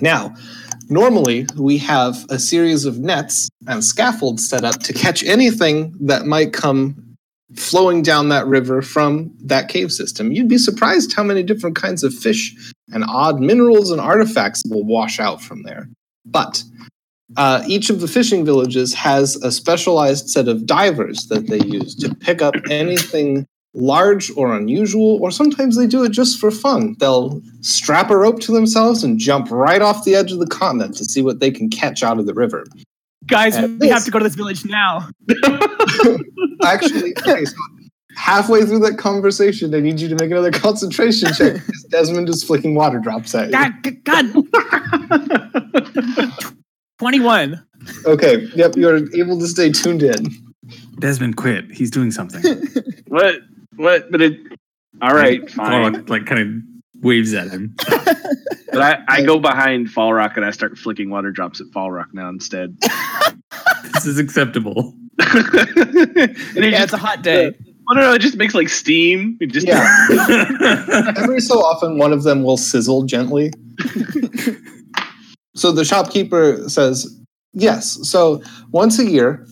Now." 0.01 0.33
Normally, 0.87 1.47
we 1.57 1.79
have 1.79 2.25
a 2.29 2.37
series 2.37 2.85
of 2.85 2.99
nets 2.99 3.49
and 3.67 3.83
scaffolds 3.83 4.47
set 4.47 4.63
up 4.63 4.81
to 4.83 4.93
catch 4.93 5.23
anything 5.23 5.95
that 6.01 6.27
might 6.27 6.53
come 6.53 7.15
flowing 7.55 8.01
down 8.01 8.29
that 8.29 8.45
river 8.47 8.81
from 8.81 9.31
that 9.43 9.67
cave 9.67 9.91
system. 9.91 10.31
You'd 10.31 10.47
be 10.47 10.57
surprised 10.57 11.13
how 11.13 11.23
many 11.23 11.41
different 11.43 11.75
kinds 11.75 12.03
of 12.03 12.13
fish 12.13 12.55
and 12.89 13.03
odd 13.07 13.39
minerals 13.39 13.91
and 13.91 14.01
artifacts 14.01 14.61
will 14.69 14.83
wash 14.83 15.19
out 15.19 15.41
from 15.41 15.63
there. 15.63 15.89
But 16.25 16.63
uh, 17.37 17.63
each 17.67 17.89
of 17.89 18.01
the 18.01 18.07
fishing 18.07 18.45
villages 18.45 18.93
has 18.93 19.35
a 19.37 19.51
specialized 19.51 20.29
set 20.29 20.47
of 20.47 20.65
divers 20.65 21.27
that 21.27 21.47
they 21.47 21.59
use 21.59 21.95
to 21.95 22.13
pick 22.15 22.41
up 22.41 22.55
anything 22.69 23.45
large 23.73 24.31
or 24.37 24.55
unusual, 24.55 25.19
or 25.21 25.31
sometimes 25.31 25.75
they 25.75 25.85
do 25.85 26.03
it 26.03 26.11
just 26.11 26.39
for 26.39 26.49
fun. 26.49 26.95
They'll 26.99 27.41
strap 27.61 28.09
a 28.09 28.17
rope 28.17 28.39
to 28.41 28.53
themselves 28.53 29.03
and 29.03 29.19
jump 29.19 29.51
right 29.51 29.81
off 29.81 30.05
the 30.05 30.15
edge 30.15 30.31
of 30.31 30.39
the 30.39 30.47
continent 30.47 30.95
to 30.97 31.05
see 31.05 31.21
what 31.21 31.39
they 31.39 31.51
can 31.51 31.69
catch 31.69 32.01
out 32.01 32.17
of 32.17 32.25
the 32.25 32.33
river. 32.33 32.65
Guys, 33.27 33.55
And 33.55 33.79
we 33.79 33.89
have 33.89 34.05
to 34.05 34.11
go 34.11 34.19
to 34.19 34.23
this 34.23 34.35
village 34.35 34.65
now. 34.65 35.09
Actually, 36.63 37.13
okay, 37.17 37.43
so 37.45 37.55
halfway 38.15 38.65
through 38.65 38.79
that 38.79 38.97
conversation, 38.97 39.73
I 39.75 39.79
need 39.79 39.99
you 39.99 40.07
to 40.09 40.15
make 40.15 40.31
another 40.31 40.51
concentration 40.65 41.31
check 41.33 41.53
because 41.65 41.83
Desmond 41.89 42.29
is 42.29 42.43
flicking 42.43 42.75
water 42.75 42.99
drops 42.99 43.33
at 43.35 43.47
you. 43.47 43.51
God, 43.51 43.73
God. 44.03 44.33
21. 46.99 47.65
Okay, 48.05 48.37
yep, 48.55 48.75
you're 48.75 48.97
able 49.15 49.39
to 49.39 49.47
stay 49.47 49.71
tuned 49.71 50.01
in. 50.01 50.25
Desmond 50.99 51.37
quit. 51.37 51.71
He's 51.71 51.91
doing 51.91 52.11
something. 52.11 52.43
What? 53.07 53.35
What? 53.75 54.11
But 54.11 54.21
it. 54.21 54.39
All 55.01 55.13
right, 55.13 55.47
fine. 55.49 55.93
Falrock 55.93 56.09
like 56.09 56.25
kind 56.25 56.41
of 56.41 57.03
waves 57.03 57.33
at 57.33 57.49
him. 57.49 57.75
But 57.77 58.81
I, 58.81 58.97
I 59.07 59.21
go 59.21 59.39
behind 59.39 59.87
Falrock 59.87 60.35
and 60.35 60.43
I 60.43 60.51
start 60.51 60.77
flicking 60.77 61.09
water 61.09 61.31
drops 61.31 61.61
at 61.61 61.67
Falrock 61.67 62.13
now 62.13 62.27
instead. 62.27 62.75
This 63.93 64.05
is 64.05 64.19
acceptable. 64.19 64.93
and 65.19 66.35
Yeah, 66.55 66.71
just, 66.71 66.83
it's 66.83 66.93
a 66.93 66.97
hot 66.97 67.21
day. 67.21 67.53
Oh 67.89 67.93
no, 67.93 68.01
no, 68.01 68.13
it 68.13 68.19
just 68.19 68.37
makes 68.37 68.53
like 68.53 68.69
steam. 68.69 69.37
It 69.39 69.47
just 69.47 69.67
Yeah. 69.67 69.85
Every 71.17 71.41
so 71.41 71.59
often, 71.59 71.97
one 71.97 72.13
of 72.13 72.23
them 72.23 72.43
will 72.43 72.57
sizzle 72.57 73.03
gently. 73.03 73.51
so 75.55 75.71
the 75.71 75.85
shopkeeper 75.85 76.67
says, 76.69 77.19
Yes. 77.53 77.97
So 78.09 78.43
once 78.71 78.99
a 78.99 79.05
year, 79.09 79.47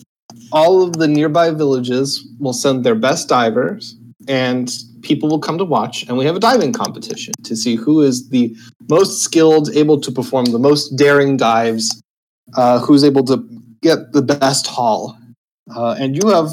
all 0.52 0.84
of 0.84 0.94
the 0.94 1.08
nearby 1.08 1.52
villages 1.52 2.28
will 2.40 2.54
send 2.54 2.84
their 2.84 2.96
best 2.96 3.30
divers, 3.30 3.96
and 4.28 4.72
people 5.02 5.30
will 5.30 5.40
come 5.40 5.58
to 5.58 5.66
watch. 5.66 6.04
And 6.08 6.18
we 6.18 6.26
have 6.26 6.36
a 6.36 6.40
diving 6.40 6.74
competition 6.74 7.34
to 7.44 7.56
see 7.56 7.76
who 7.76 8.02
is 8.02 8.30
the 8.30 8.56
most 8.90 9.22
skilled, 9.22 9.70
able 9.76 10.00
to 10.02 10.12
perform 10.12 10.46
the 10.46 10.60
most 10.60 10.96
daring 10.96 11.38
dives, 11.38 12.02
uh, 12.56 12.80
who's 12.80 13.04
able 13.04 13.24
to 13.26 13.48
get 13.82 14.12
the 14.12 14.22
best 14.22 14.68
haul. 14.68 15.18
Uh, 15.74 15.96
and 15.98 16.16
you 16.22 16.30
have 16.30 16.50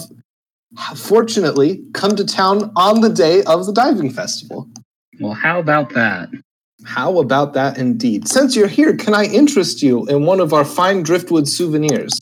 fortunately 0.97 1.83
come 1.95 2.17
to 2.17 2.25
town 2.25 2.73
on 2.77 3.01
the 3.01 3.09
day 3.09 3.43
of 3.45 3.67
the 3.67 3.73
diving 3.73 4.11
festival. 4.11 4.69
Well, 5.21 5.35
how 5.35 5.59
about 5.59 5.91
that? 5.95 6.29
How 6.87 7.19
about 7.19 7.53
that 7.55 7.77
indeed? 7.77 8.27
Since 8.29 8.57
you're 8.57 8.67
here, 8.69 8.97
can 8.97 9.15
I 9.15 9.25
interest 9.25 9.83
you 9.83 10.07
in 10.07 10.25
one 10.25 10.41
of 10.41 10.53
our 10.55 10.65
fine 10.65 11.03
driftwood 11.03 11.47
souvenirs? 11.49 12.19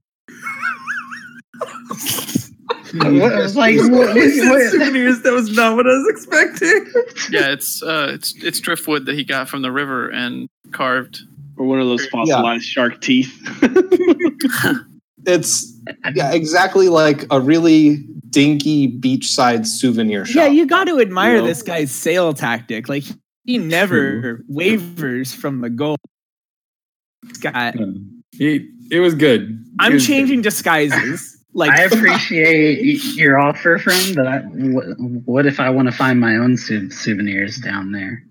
What- 2.95 3.33
I 3.35 3.39
was 3.41 3.55
like, 3.55 3.77
what, 3.77 3.91
what- 3.91 4.15
what- 4.17 4.71
souvenirs. 4.71 5.23
That 5.23 5.33
was 5.33 5.55
not 5.55 5.77
what 5.77 5.87
I 5.87 5.91
was 5.91 6.09
expecting. 6.09 6.87
Yeah, 7.31 7.53
it's 7.53 7.83
uh, 7.83 8.11
it's 8.15 8.35
it's 8.43 8.61
driftwood 8.61 9.07
that 9.07 9.15
he 9.15 9.25
got 9.25 9.49
from 9.49 9.63
the 9.63 9.71
river 9.71 10.09
and 10.09 10.49
carved. 10.73 11.21
or 11.57 11.67
one 11.67 11.81
of 11.81 11.87
those 11.87 12.07
fossilized 12.07 12.65
shark 12.65 13.01
teeth. 13.01 13.33
It's 15.29 15.79
yeah, 16.15 16.33
exactly 16.33 16.89
like 16.89 17.27
a 17.31 17.41
really 17.41 17.97
dinky 18.31 18.99
beachside 19.01 19.67
souvenir 19.67 20.25
shop. 20.25 20.35
Yeah, 20.37 20.47
you 20.47 20.67
got 20.67 20.85
to 20.85 21.01
admire 21.01 21.37
You 21.37 21.41
know? 21.43 21.47
this 21.47 21.63
guy's 21.63 21.91
sale 21.91 22.33
tactic. 22.33 22.89
Like, 22.89 23.05
he 23.45 23.59
never 23.59 24.45
wavers 24.49 25.35
from 25.35 25.61
the 25.61 25.71
goal. 25.71 25.97
This 27.25 27.39
guy, 27.39 27.73
He, 28.33 28.69
it 28.91 29.01
was 29.01 29.15
good. 29.15 29.43
It 29.51 29.57
I'm 29.81 29.93
was 29.95 30.07
good. 30.07 30.13
changing 30.13 30.43
disguises. 30.43 31.35
Like, 31.55 31.71
I 31.71 31.85
appreciate 31.85 33.03
your 33.17 33.39
offer, 33.41 33.79
friend, 33.79 34.15
but 34.15 34.27
I, 34.27 34.39
what, 34.41 34.85
what 35.25 35.47
if 35.47 35.59
I 35.59 35.71
want 35.71 35.89
to 35.91 35.93
find 35.97 36.21
my 36.21 36.37
own 36.37 36.57
sou- 36.59 36.91
souvenirs 36.91 37.57
down 37.57 37.91
there? 37.91 38.23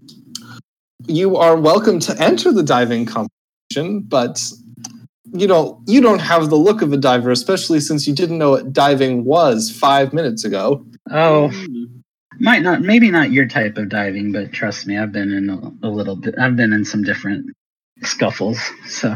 you 1.07 1.35
are 1.35 1.57
welcome 1.57 1.99
to 2.01 2.15
enter 2.21 2.51
the 2.51 2.61
diving 2.63 3.05
competition, 3.07 4.01
but 4.07 4.39
you 5.34 5.47
know 5.47 5.82
you 5.86 6.01
don't 6.01 6.19
have 6.19 6.49
the 6.49 6.55
look 6.55 6.82
of 6.82 6.93
a 6.93 6.97
diver, 6.97 7.32
especially 7.32 7.80
since 7.80 8.07
you 8.07 8.13
didn't 8.13 8.38
know 8.38 8.51
what 8.51 8.73
diving 8.73 9.25
was 9.25 9.71
five 9.71 10.13
minutes 10.13 10.43
ago. 10.43 10.86
Oh, 11.11 11.51
might 12.39 12.61
not, 12.61 12.82
maybe 12.82 13.09
not 13.09 13.32
your 13.32 13.47
type 13.47 13.78
of 13.78 13.89
diving, 13.89 14.32
but 14.32 14.51
trust 14.51 14.86
me, 14.88 14.97
I've 14.97 15.11
been 15.11 15.32
in 15.32 15.49
a, 15.49 15.88
a 15.88 15.89
little 15.89 16.15
bit. 16.15 16.36
I've 16.38 16.55
been 16.55 16.73
in 16.73 16.86
some 16.86 17.03
different 17.03 17.47
scuffles. 18.03 18.59
So 18.88 19.15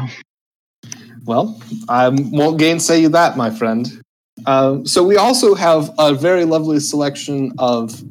Well, 1.24 1.60
I 1.88 2.08
won't 2.08 2.58
gainsay 2.58 3.00
you 3.00 3.08
that, 3.10 3.36
my 3.36 3.50
friend. 3.50 4.02
Um, 4.46 4.86
so 4.86 5.04
we 5.04 5.16
also 5.16 5.54
have 5.54 5.94
a 5.98 6.14
very 6.14 6.44
lovely 6.44 6.80
selection 6.80 7.52
of 7.58 8.02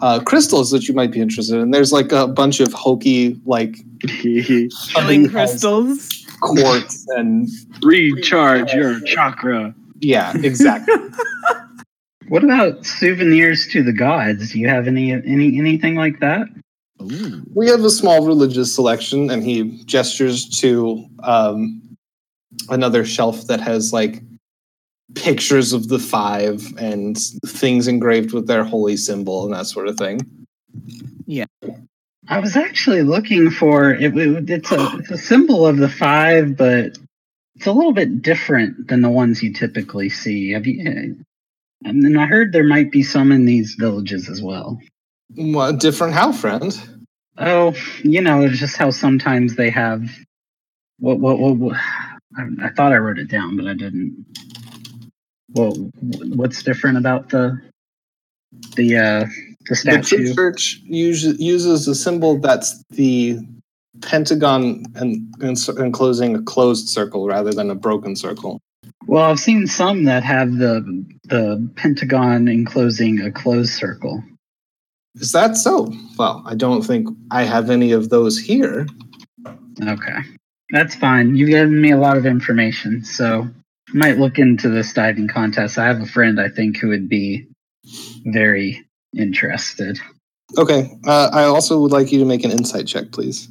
uh, 0.00 0.20
crystals 0.20 0.70
that 0.70 0.88
you 0.88 0.94
might 0.94 1.10
be 1.10 1.20
interested 1.20 1.56
in. 1.58 1.70
There's 1.70 1.92
like 1.92 2.12
a 2.12 2.26
bunch 2.26 2.60
of 2.60 2.72
hokey, 2.72 3.40
like 3.44 3.76
killing 4.08 4.70
something 4.70 5.22
has 5.22 5.30
crystals. 5.30 6.19
Quartz, 6.40 7.06
and 7.16 7.48
Recharge 7.82 8.72
your 8.72 9.00
chakra. 9.00 9.74
yeah, 10.00 10.32
exactly. 10.36 10.94
What 12.28 12.44
about 12.44 12.86
souvenirs 12.86 13.66
to 13.72 13.82
the 13.82 13.92
gods? 13.92 14.52
Do 14.52 14.60
you 14.60 14.68
have 14.68 14.86
any 14.86 15.10
any 15.10 15.58
anything 15.58 15.96
like 15.96 16.20
that? 16.20 16.46
we 17.54 17.66
have 17.66 17.82
a 17.82 17.90
small 17.90 18.24
religious 18.24 18.72
selection, 18.72 19.30
and 19.30 19.42
he 19.42 19.82
gestures 19.84 20.48
to 20.60 21.04
um, 21.24 21.82
another 22.68 23.04
shelf 23.04 23.46
that 23.48 23.60
has 23.60 23.92
like 23.92 24.22
pictures 25.16 25.72
of 25.72 25.88
the 25.88 25.98
five 25.98 26.62
and 26.78 27.18
things 27.46 27.88
engraved 27.88 28.32
with 28.32 28.46
their 28.46 28.62
holy 28.62 28.96
symbol 28.96 29.44
and 29.44 29.54
that 29.54 29.66
sort 29.66 29.88
of 29.88 29.96
thing. 29.96 30.20
I 32.30 32.40
was 32.40 32.56
actually 32.56 33.04
looking 33.04 33.50
for 33.52 33.92
it. 33.92 34.16
it- 34.16 34.50
it's 34.50 34.72
a 34.72 34.98
it's 34.98 35.12
a 35.12 35.18
symbol 35.18 35.66
of 35.68 35.78
the 35.78 35.90
five, 35.90 36.56
but 36.58 36.98
it's 37.56 37.66
a 37.66 37.72
little 37.72 37.92
bit 37.94 38.22
different 38.22 38.88
than 38.88 39.02
the 39.02 39.10
ones 39.10 39.42
you 39.42 39.52
typically 39.54 40.10
see. 40.10 40.52
Have 40.52 40.66
you? 40.66 40.88
uh, 40.90 41.24
And 41.88 42.04
then 42.04 42.16
I 42.18 42.26
heard 42.26 42.52
there 42.52 42.64
might 42.64 42.92
be 42.92 43.02
some 43.04 43.32
in 43.32 43.46
these 43.46 43.76
villages 43.78 44.28
as 44.30 44.42
well. 44.42 44.80
Well, 45.36 45.72
different 45.74 46.14
how, 46.14 46.32
friend? 46.32 46.78
Oh, 47.38 47.74
you 48.04 48.22
know, 48.22 48.42
it's 48.42 48.58
just 48.60 48.76
how 48.76 48.90
sometimes 48.90 49.56
they 49.56 49.70
have. 49.70 50.10
What? 50.98 51.20
What? 51.20 51.38
What? 51.40 51.56
what 51.58 51.76
I, 52.36 52.44
I 52.64 52.70
thought 52.70 52.92
I 52.92 52.98
wrote 52.98 53.18
it 53.20 53.28
down, 53.30 53.56
but 53.56 53.66
I 53.66 53.74
didn't. 53.74 54.26
Well, 55.50 55.72
what's 56.00 56.62
different 56.62 56.98
about 56.98 57.30
the 57.30 57.60
the 58.76 58.96
uh 58.96 59.26
The 59.70 59.76
The 59.84 60.02
true 60.02 60.34
church 60.34 60.80
uses, 60.84 61.38
uses 61.38 61.86
a 61.86 61.94
symbol 61.94 62.40
that's 62.40 62.82
the 62.90 63.38
pentagon 64.02 64.84
and, 64.96 65.32
and 65.40 65.68
enclosing 65.78 66.34
a 66.34 66.42
closed 66.42 66.88
circle 66.88 67.28
rather 67.28 67.52
than 67.52 67.70
a 67.70 67.76
broken 67.76 68.16
circle. 68.16 68.60
Well, 69.06 69.30
I've 69.30 69.38
seen 69.38 69.68
some 69.68 70.04
that 70.04 70.24
have 70.24 70.58
the 70.58 71.06
the 71.24 71.70
pentagon 71.76 72.48
enclosing 72.48 73.20
a 73.20 73.30
closed 73.30 73.72
circle. 73.72 74.24
Is 75.14 75.30
that 75.32 75.56
so? 75.56 75.92
Well, 76.18 76.42
I 76.44 76.56
don't 76.56 76.82
think 76.82 77.08
I 77.30 77.44
have 77.44 77.70
any 77.70 77.92
of 77.92 78.10
those 78.10 78.38
here. 78.38 78.88
Okay, 79.86 80.18
that's 80.70 80.96
fine. 80.96 81.36
You've 81.36 81.50
given 81.50 81.80
me 81.80 81.92
a 81.92 81.98
lot 81.98 82.16
of 82.16 82.26
information, 82.26 83.04
so 83.04 83.48
I 83.88 83.96
might 83.96 84.18
look 84.18 84.38
into 84.38 84.68
this 84.68 84.92
diving 84.92 85.28
contest. 85.28 85.78
I 85.78 85.86
have 85.86 86.00
a 86.00 86.06
friend 86.06 86.40
I 86.40 86.48
think 86.48 86.78
who 86.78 86.88
would 86.88 87.08
be 87.08 87.46
very 88.24 88.84
interested. 89.16 89.98
Okay. 90.58 90.90
Uh, 91.06 91.30
I 91.32 91.44
also 91.44 91.80
would 91.80 91.92
like 91.92 92.10
you 92.12 92.18
to 92.18 92.24
make 92.24 92.44
an 92.44 92.50
insight 92.50 92.86
check, 92.86 93.12
please. 93.12 93.48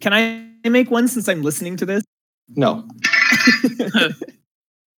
Can 0.00 0.12
I 0.12 0.68
make 0.68 0.90
one 0.90 1.08
since 1.08 1.28
I'm 1.28 1.42
listening 1.42 1.76
to 1.78 1.86
this? 1.86 2.04
No. 2.54 2.86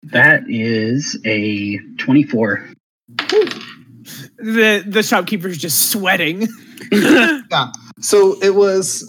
That 0.03 0.42
is 0.48 1.18
a 1.24 1.78
twenty-four. 1.98 2.68
The 4.38 4.84
the 4.86 5.03
shopkeeper's 5.03 5.59
just 5.59 5.90
sweating. 5.90 6.48
yeah. 6.92 7.70
So 8.00 8.40
it 8.42 8.55
was. 8.55 9.09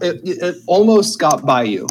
It, 0.00 0.20
it 0.24 0.56
almost 0.66 1.20
got 1.20 1.46
by 1.46 1.62
you, 1.62 1.86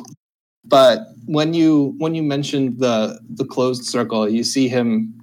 but 0.66 1.00
when 1.28 1.54
you 1.54 1.96
when 2.00 2.14
you 2.14 2.24
mentioned 2.24 2.80
the 2.80 3.20
the 3.30 3.46
closed 3.46 3.86
circle, 3.86 4.28
you 4.28 4.44
see 4.44 4.68
him 4.68 5.21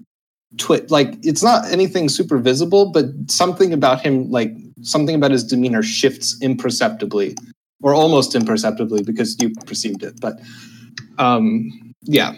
twit. 0.57 0.91
Like 0.91 1.15
it's 1.23 1.43
not 1.43 1.71
anything 1.71 2.09
super 2.09 2.39
visible, 2.39 2.91
but 2.91 3.07
something 3.29 3.73
about 3.73 4.01
him, 4.01 4.31
like 4.31 4.53
something 4.83 5.15
about 5.15 5.31
his 5.31 5.45
demeanor, 5.45 5.83
shifts 5.83 6.37
imperceptibly, 6.41 7.37
or 7.83 7.95
almost 7.95 8.35
imperceptibly, 8.35 9.03
because 9.03 9.37
you 9.41 9.53
perceived 9.67 10.03
it. 10.03 10.21
But 10.21 10.41
um, 11.19 11.95
yeah, 12.03 12.35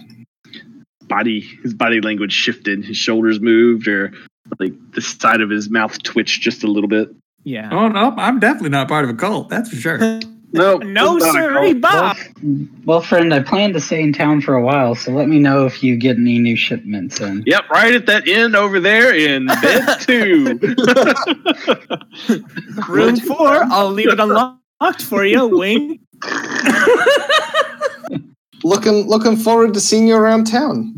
Body, 1.03 1.41
his 1.63 1.75
body 1.75 2.01
language 2.01 2.33
shifted. 2.33 2.85
His 2.85 2.97
shoulders 2.97 3.41
moved, 3.41 3.89
or 3.89 4.13
like 4.59 4.73
the 4.93 5.01
side 5.01 5.41
of 5.41 5.51
his 5.51 5.69
mouth 5.69 6.01
twitched 6.03 6.41
just 6.41 6.63
a 6.63 6.69
little 6.69 6.89
bit. 6.89 7.11
Yeah. 7.43 7.69
Oh 7.73 7.89
no, 7.89 8.15
I'm 8.17 8.39
definitely 8.39 8.71
not 8.71 8.89
part 8.89 9.05
of 9.05 9.11
a 9.11 9.15
cult. 9.15 9.49
That's 9.49 9.71
for 9.71 9.77
sure. 9.77 10.21
No, 10.53 10.77
no, 10.79 11.17
it's 11.17 11.27
not 11.27 11.37
a 11.37 11.73
sir. 11.73 11.75
Bob. 11.75 12.17
Well, 12.85 13.01
friend, 13.01 13.33
I 13.33 13.41
plan 13.43 13.73
to 13.75 13.81
stay 13.81 14.03
in 14.03 14.13
town 14.13 14.41
for 14.41 14.55
a 14.55 14.63
while, 14.63 14.95
so 14.95 15.13
let 15.13 15.29
me 15.29 15.39
know 15.39 15.67
if 15.67 15.83
you 15.83 15.97
get 15.97 16.17
any 16.17 16.39
new 16.39 16.57
shipments 16.57 17.21
in. 17.21 17.43
Yep, 17.47 17.69
right 17.71 17.95
at 17.95 18.07
that 18.07 18.27
end 18.29 18.57
over 18.57 18.81
there 18.81 19.15
in 19.15 19.47
bed 19.47 19.99
two. 20.01 20.59
Room 22.89 23.17
four. 23.17 23.63
I'll 23.65 23.91
leave 23.91 24.09
it 24.09 24.21
unlocked 24.21 25.03
for 25.03 25.25
you. 25.25 25.47
Wing. 25.47 26.01
looking 28.65 29.07
looking 29.09 29.37
forward 29.37 29.75
to 29.75 29.81
seeing 29.81 30.09
you 30.09 30.17
around 30.17 30.47
town. 30.47 30.95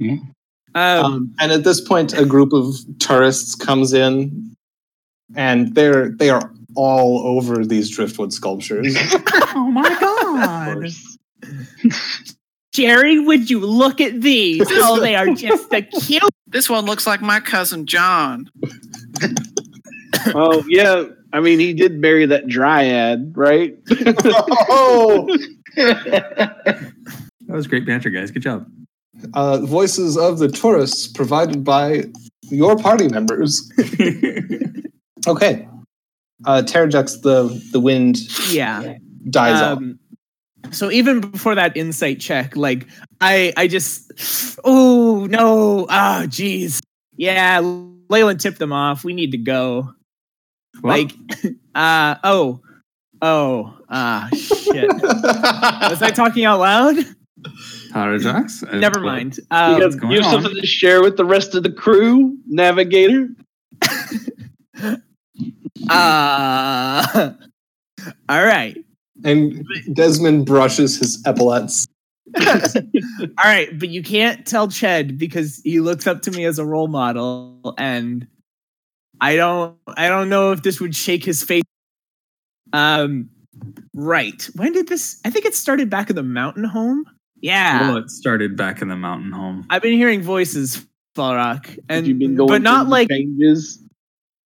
Um, 0.00 0.34
Um, 0.74 1.34
and 1.40 1.52
at 1.52 1.64
this 1.64 1.80
point, 1.80 2.16
a 2.18 2.24
group 2.24 2.52
of 2.52 2.74
tourists 2.98 3.54
comes 3.54 3.92
in, 3.92 4.54
and 5.36 5.74
they're 5.74 6.10
they 6.10 6.30
are 6.30 6.52
all 6.74 7.18
over 7.26 7.64
these 7.64 7.90
driftwood 7.90 8.32
sculptures. 8.32 8.96
oh 9.54 9.70
my 9.72 9.88
god. 10.00 10.88
Jerry, 12.72 13.18
would 13.18 13.50
you 13.50 13.60
look 13.60 14.00
at 14.00 14.20
these? 14.22 14.66
Oh, 14.70 14.98
they 15.00 15.14
are 15.14 15.28
just 15.34 15.68
the 15.70 15.82
cute. 15.82 16.22
This 16.46 16.70
one 16.70 16.86
looks 16.86 17.06
like 17.06 17.20
my 17.20 17.40
cousin 17.40 17.86
John. 17.86 18.48
oh 20.34 20.64
yeah, 20.68 21.04
I 21.32 21.40
mean 21.40 21.58
he 21.58 21.72
did 21.74 21.98
marry 21.98 22.24
that 22.26 22.46
dryad, 22.46 23.32
right? 23.36 23.76
oh, 23.90 25.36
That 25.76 26.92
was 27.48 27.66
great 27.66 27.84
banter, 27.84 28.08
guys. 28.08 28.30
Good 28.30 28.42
job. 28.42 28.66
uh, 29.34 29.58
voices 29.58 30.16
of 30.16 30.38
the 30.38 30.48
tourists 30.48 31.06
provided 31.06 31.64
by 31.64 32.04
your 32.44 32.76
party 32.76 33.08
members. 33.08 33.70
Okay, 35.26 35.68
uh, 36.44 36.62
Terrajux, 36.64 37.22
the 37.22 37.62
the 37.72 37.80
wind 37.80 38.18
Yeah. 38.50 38.94
dies 39.30 39.60
off. 39.60 39.78
Um, 39.78 39.98
so 40.70 40.90
even 40.90 41.20
before 41.20 41.54
that 41.56 41.76
insight 41.76 42.20
check, 42.20 42.56
like 42.56 42.86
I, 43.20 43.52
I 43.56 43.66
just, 43.68 44.10
oh 44.64 45.26
no, 45.28 45.86
oh 45.88 46.22
jeez, 46.26 46.80
yeah, 47.16 47.60
Leyland 48.08 48.40
tipped 48.40 48.58
them 48.58 48.72
off. 48.72 49.04
We 49.04 49.12
need 49.12 49.32
to 49.32 49.38
go. 49.38 49.92
Well, 50.82 50.96
Like, 50.98 51.12
uh, 51.74 52.14
oh, 52.24 52.60
oh, 53.20 53.76
ah, 53.88 54.28
shit. 54.34 54.88
Was 55.02 56.00
I 56.02 56.10
talking 56.14 56.44
out 56.44 56.60
loud? 56.60 56.96
Paradox. 57.92 58.62
uh, 58.62 58.78
Never 58.78 59.00
what- 59.00 59.06
mind. 59.06 59.36
you 59.38 59.44
Um, 59.50 59.80
have, 59.80 59.94
you 60.12 60.20
have 60.22 60.30
something 60.30 60.54
to 60.60 60.66
share 60.66 61.02
with 61.02 61.16
the 61.16 61.24
rest 61.24 61.54
of 61.56 61.62
the 61.64 61.72
crew, 61.72 62.36
Navigator. 62.46 63.28
uh, 65.90 67.32
all 68.28 68.44
right. 68.44 68.76
and 69.24 69.64
Desmond 69.92 70.46
brushes 70.46 70.98
his 70.98 71.22
epaulets. 71.26 71.86
All 72.38 73.44
right, 73.44 73.78
but 73.78 73.90
you 73.90 74.02
can't 74.02 74.46
tell 74.46 74.68
Ched 74.68 75.18
because 75.18 75.60
he 75.64 75.80
looks 75.80 76.06
up 76.06 76.22
to 76.22 76.30
me 76.30 76.46
as 76.46 76.58
a 76.58 76.64
role 76.64 76.88
model, 76.88 77.74
and 77.76 78.26
I 79.20 79.36
don't, 79.36 79.76
I 79.98 80.08
don't 80.08 80.30
know 80.30 80.52
if 80.52 80.62
this 80.62 80.80
would 80.80 80.94
shake 80.94 81.24
his 81.24 81.42
faith. 81.42 81.64
Um, 82.72 83.28
right. 83.92 84.48
When 84.56 84.72
did 84.72 84.88
this? 84.88 85.20
I 85.26 85.30
think 85.30 85.44
it 85.44 85.54
started 85.54 85.90
back 85.90 86.08
in 86.08 86.16
the 86.16 86.22
mountain 86.22 86.64
home. 86.64 87.04
Yeah, 87.42 87.88
Well, 87.88 87.96
it 87.98 88.08
started 88.08 88.56
back 88.56 88.80
in 88.80 88.88
the 88.88 88.96
mountain 88.96 89.32
home. 89.32 89.66
I've 89.68 89.82
been 89.82 89.94
hearing 89.94 90.22
voices, 90.22 90.86
Falrock, 91.16 91.66
Have 91.66 91.78
and 91.88 92.06
you 92.06 92.14
been 92.14 92.36
going 92.36 92.48
but 92.48 92.62
not 92.62 92.88
like, 92.88 93.08
changes. 93.08 93.81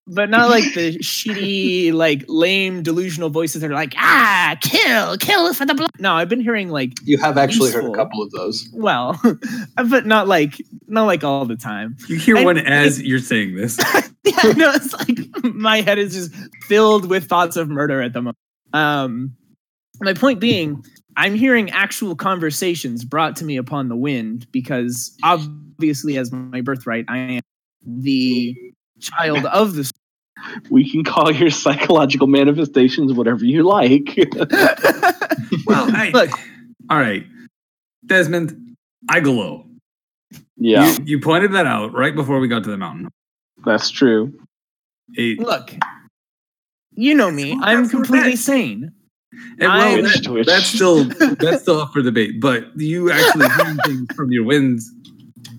But 0.08 0.30
not 0.30 0.48
like 0.50 0.64
the 0.74 0.98
shitty, 0.98 1.92
like 1.92 2.24
lame, 2.28 2.82
delusional 2.82 3.28
voices 3.30 3.62
that 3.62 3.70
are 3.70 3.74
like, 3.74 3.94
ah, 3.96 4.56
kill, 4.62 5.16
kill 5.18 5.52
for 5.52 5.66
the 5.66 5.74
blood. 5.74 5.90
No, 5.98 6.14
I've 6.14 6.28
been 6.28 6.40
hearing 6.40 6.70
like 6.70 6.92
You 7.02 7.18
have 7.18 7.36
actually 7.36 7.72
heard 7.72 7.84
a 7.84 7.92
couple 7.92 8.22
of 8.22 8.30
those. 8.30 8.68
well, 8.72 9.20
but 9.88 10.06
not 10.06 10.28
like 10.28 10.62
not 10.86 11.04
like 11.04 11.24
all 11.24 11.44
the 11.44 11.56
time. 11.56 11.96
You 12.08 12.16
hear 12.16 12.36
I- 12.36 12.44
one 12.44 12.58
as 12.58 13.02
you're 13.02 13.18
saying 13.18 13.56
this. 13.56 13.78
yeah, 14.24 14.52
no, 14.56 14.70
it's 14.72 14.92
like 14.94 15.44
my 15.54 15.80
head 15.80 15.98
is 15.98 16.14
just 16.14 16.34
filled 16.64 17.08
with 17.08 17.28
thoughts 17.28 17.56
of 17.56 17.68
murder 17.68 18.00
at 18.02 18.12
the 18.12 18.20
moment. 18.22 18.36
Um, 18.72 19.34
my 20.00 20.12
point 20.12 20.40
being, 20.40 20.84
I'm 21.16 21.34
hearing 21.34 21.70
actual 21.70 22.14
conversations 22.14 23.04
brought 23.04 23.34
to 23.36 23.44
me 23.44 23.56
upon 23.56 23.88
the 23.88 23.96
wind 23.96 24.46
because 24.52 25.16
obviously, 25.22 26.18
as 26.18 26.30
my 26.30 26.60
birthright, 26.60 27.06
I 27.08 27.18
am 27.18 27.40
the 27.86 28.54
child 29.00 29.44
of 29.46 29.74
the. 29.74 29.90
We 30.70 30.88
can 30.88 31.02
call 31.02 31.32
your 31.32 31.50
psychological 31.50 32.26
manifestations 32.26 33.12
whatever 33.14 33.42
you 33.44 33.62
like. 33.62 34.14
well, 35.66 35.90
I, 35.96 36.10
Look, 36.12 36.30
all 36.90 36.98
right, 36.98 37.24
Desmond, 38.04 38.76
I 39.08 39.20
glow. 39.20 39.64
yeah, 40.58 40.94
You, 40.98 41.04
you 41.06 41.20
pointed 41.20 41.52
that 41.54 41.66
out 41.66 41.94
right 41.94 42.14
before 42.14 42.38
we 42.38 42.48
got 42.48 42.64
to 42.64 42.70
the 42.70 42.76
mountain. 42.76 43.08
that's 43.64 43.90
true. 43.90 44.38
It, 45.14 45.38
look, 45.38 45.72
you 46.92 47.14
know 47.14 47.30
me. 47.30 47.52
Eh, 47.52 47.54
well, 47.54 47.64
I'm 47.64 47.88
completely 47.88 48.30
bad. 48.32 48.38
sane. 48.38 48.92
and 49.58 49.72
I- 49.72 49.94
well, 49.94 50.02
that- 50.02 50.22
Twitch. 50.22 50.46
that's 50.46 50.66
still 50.66 51.04
that's 51.40 51.62
still 51.62 51.80
up 51.80 51.92
for 51.94 52.02
debate. 52.02 52.40
But 52.40 52.78
you 52.78 53.10
actually 53.10 53.48
hearing 53.56 53.76
things 53.86 54.06
from 54.14 54.30
your 54.32 54.44
winds 54.44 54.92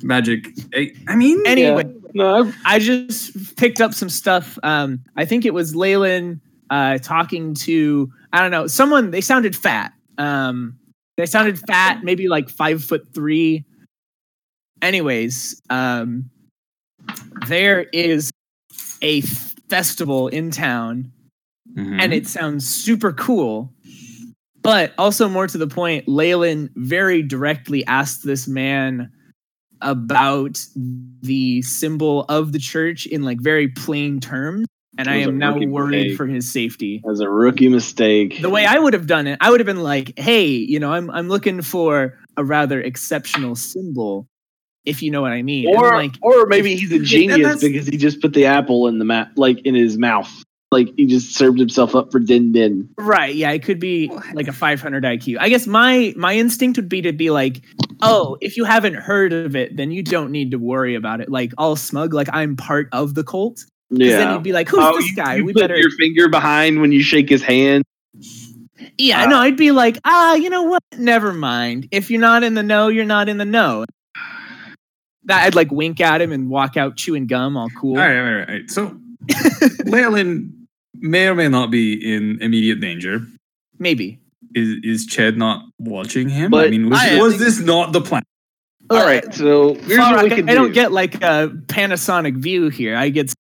magic. 0.04 0.48
I, 0.74 0.92
I 1.08 1.16
mean, 1.16 1.42
Anyway, 1.46 1.92
No, 2.14 2.52
I've- 2.66 2.80
just 2.86 3.56
picked 3.58 3.82
up 3.82 3.94
some 3.94 4.10
stuff. 4.10 4.58
Um, 4.64 5.00
I 5.16 5.26
think 5.26 5.46
it 5.46 5.54
was 5.54 5.76
Leyland 5.76 6.42
uh, 6.70 6.98
talking 7.00 7.54
to 7.54 8.12
I 8.34 8.42
don't 8.42 8.52
know 8.52 8.68
someone. 8.68 9.12
They 9.12 9.22
sounded 9.22 9.56
fat. 9.56 9.94
Um, 10.18 10.78
they 11.16 11.26
sounded 11.26 11.60
fat, 11.60 12.04
maybe 12.04 12.28
like 12.28 12.50
five 12.50 12.84
foot 12.84 13.08
three. 13.14 13.64
Anyways, 14.82 15.62
um, 15.70 16.30
there 17.48 17.84
is 17.94 18.32
a 19.02 19.22
festival 19.70 20.28
in 20.28 20.52
town, 20.52 21.12
Mhm. 21.76 22.00
and 22.02 22.14
it 22.14 22.28
sounds 22.28 22.68
super 22.68 23.12
cool. 23.14 23.74
But 24.62 24.94
also 24.98 25.30
more 25.30 25.48
to 25.48 25.58
the 25.58 25.68
point, 25.68 26.08
Leyland 26.08 26.72
very 26.76 27.24
directly 27.24 27.86
asked 27.88 28.24
this 28.26 28.48
man 28.48 29.10
about 29.82 30.60
the 31.22 31.62
symbol 31.62 32.26
of 32.30 32.52
the 32.52 32.60
church 32.60 33.06
in 33.06 33.24
like 33.24 33.40
very 33.42 33.68
plain 33.68 34.20
terms. 34.20 34.68
And 35.00 35.08
I 35.08 35.18
am 35.18 35.38
now 35.38 35.56
worried 35.60 35.92
mistake. 35.92 36.18
for 36.18 36.26
his 36.26 36.52
safety. 36.52 37.04
As 37.10 37.20
a 37.20 37.30
rookie 37.30 37.70
mistake. 37.70 38.42
The 38.42 38.50
way 38.50 38.66
I 38.66 38.80
would 38.80 38.94
have 38.94 39.06
done 39.06 39.28
it, 39.28 39.38
I 39.42 39.52
would 39.52 39.60
have 39.60 39.68
been 39.68 39.84
like, 39.84 40.18
hey, 40.18 40.48
you 40.48 40.80
know, 40.80 40.92
I'm 40.92 41.12
I'm 41.12 41.30
looking 41.30 41.62
for 41.62 42.18
a 42.36 42.44
rather 42.44 42.82
exceptional 42.82 43.56
symbol 43.56 44.28
if 44.88 45.04
you 45.04 45.12
know 45.12 45.22
what 45.22 45.34
I 45.34 45.44
mean. 45.44 45.68
Or 45.68 45.94
like, 45.94 46.16
or 46.22 46.46
maybe 46.48 46.76
he's 46.76 46.92
a 46.94 47.00
genius 47.04 47.62
because 47.62 47.88
he 47.88 47.98
just 47.98 48.22
put 48.22 48.34
the 48.34 48.46
apple 48.46 48.88
in 48.88 48.98
the 48.98 49.06
ma- 49.06 49.28
like 49.36 49.60
in 49.60 49.76
his 49.76 49.98
mouth. 49.98 50.32
Like 50.72 50.90
he 50.98 51.06
just 51.06 51.34
served 51.34 51.60
himself 51.60 51.96
up 51.96 52.12
for 52.12 52.20
din 52.20 52.52
din. 52.52 52.90
Right. 52.98 53.34
Yeah, 53.34 53.52
it 53.52 53.64
could 53.64 53.80
be 53.80 54.12
like 54.34 54.50
a 54.50 54.54
500 54.54 55.02
IQ. 55.04 55.38
I 55.40 55.48
guess 55.48 55.66
my 55.66 56.14
my 56.18 56.36
instinct 56.36 56.78
would 56.78 56.90
be 56.90 57.02
to 57.04 57.14
be 57.14 57.30
like, 57.30 57.62
"Oh, 58.02 58.38
if 58.42 58.58
you 58.58 58.66
haven't 58.66 58.96
heard 58.96 59.32
of 59.32 59.56
it, 59.56 59.78
then 59.78 59.92
you 59.92 60.04
don't 60.04 60.30
need 60.30 60.52
to 60.52 60.58
worry 60.60 60.96
about 60.96 61.22
it." 61.22 61.30
Like 61.30 61.54
all 61.58 61.78
smug 61.78 62.14
like 62.14 62.28
I'm 62.34 62.58
part 62.58 62.90
of 62.92 63.16
the 63.16 63.24
cult. 63.24 63.56
'Cause 63.90 64.00
Then 64.00 64.08
Yeah. 64.10 64.34
you'd 64.34 64.44
be 64.44 64.52
like, 64.52 64.68
"Who's 64.68 64.80
Oh, 64.84 64.98
this 64.98 65.10
you- 65.10 65.16
guy? 65.16 65.36
you 65.36 65.46
we 65.46 65.54
put 65.54 65.62
better 65.62 65.78
your 65.78 65.92
finger 65.92 66.28
behind 66.28 66.82
when 66.82 66.92
you 66.92 67.02
shake 67.02 67.30
his 67.30 67.42
hand. 67.42 67.86
Yeah, 68.98 69.26
no, 69.28 69.38
I'd 69.38 69.56
be 69.56 69.72
like, 69.72 69.98
"Ah, 70.04 70.36
you 70.36 70.50
know 70.50 70.64
what? 70.64 70.84
Never 70.98 71.32
mind. 71.32 71.88
If 71.92 72.12
you're 72.12 72.20
not 72.20 72.44
in 72.44 72.56
the 72.56 72.64
know, 72.64 72.90
you're 72.90 73.06
not 73.06 73.30
in 73.30 73.38
the 73.38 73.46
know." 73.46 73.86
That 75.24 75.46
I'd 75.46 75.56
like 75.56 75.72
wink 75.72 76.02
at 76.02 76.22
him 76.22 76.34
and 76.34 76.50
walk 76.50 76.76
out 76.76 76.98
chewing 76.98 77.26
gum 77.28 77.56
all 77.56 77.70
cool. 77.80 77.94
All 77.94 78.00
right, 78.02 78.18
all 78.18 78.24
right, 78.26 78.50
all 78.50 78.54
right. 78.56 78.70
So, 78.70 78.98
Leyland 79.86 80.54
may 81.00 81.28
or 81.28 81.36
may 81.36 81.48
not 81.48 81.72
be 81.72 81.94
in 81.94 82.42
immediate 82.42 82.80
danger. 82.80 83.26
Maybe. 83.80 84.20
Is 84.56 84.78
is 84.84 85.06
Chad 85.06 85.38
not 85.38 85.66
watching 85.80 86.30
him? 86.30 86.54
I 86.54 86.70
mean, 86.70 86.90
was, 86.90 87.00
I 87.00 87.20
was 87.20 87.40
this 87.40 87.60
not 87.60 87.94
the 87.94 88.02
plan? 88.02 88.24
All 88.90 89.06
right, 89.06 89.34
so 89.34 89.74
here's 89.74 89.98
Fuck, 89.98 90.16
what 90.16 90.24
we 90.24 90.32
I, 90.32 90.36
can 90.36 90.50
I 90.50 90.54
do. 90.54 90.58
don't 90.60 90.72
get 90.72 90.92
like 90.94 91.16
a 91.16 91.52
Panasonic 91.68 92.38
view 92.38 92.70
here. 92.70 92.96
I 92.96 93.10
get 93.10 93.34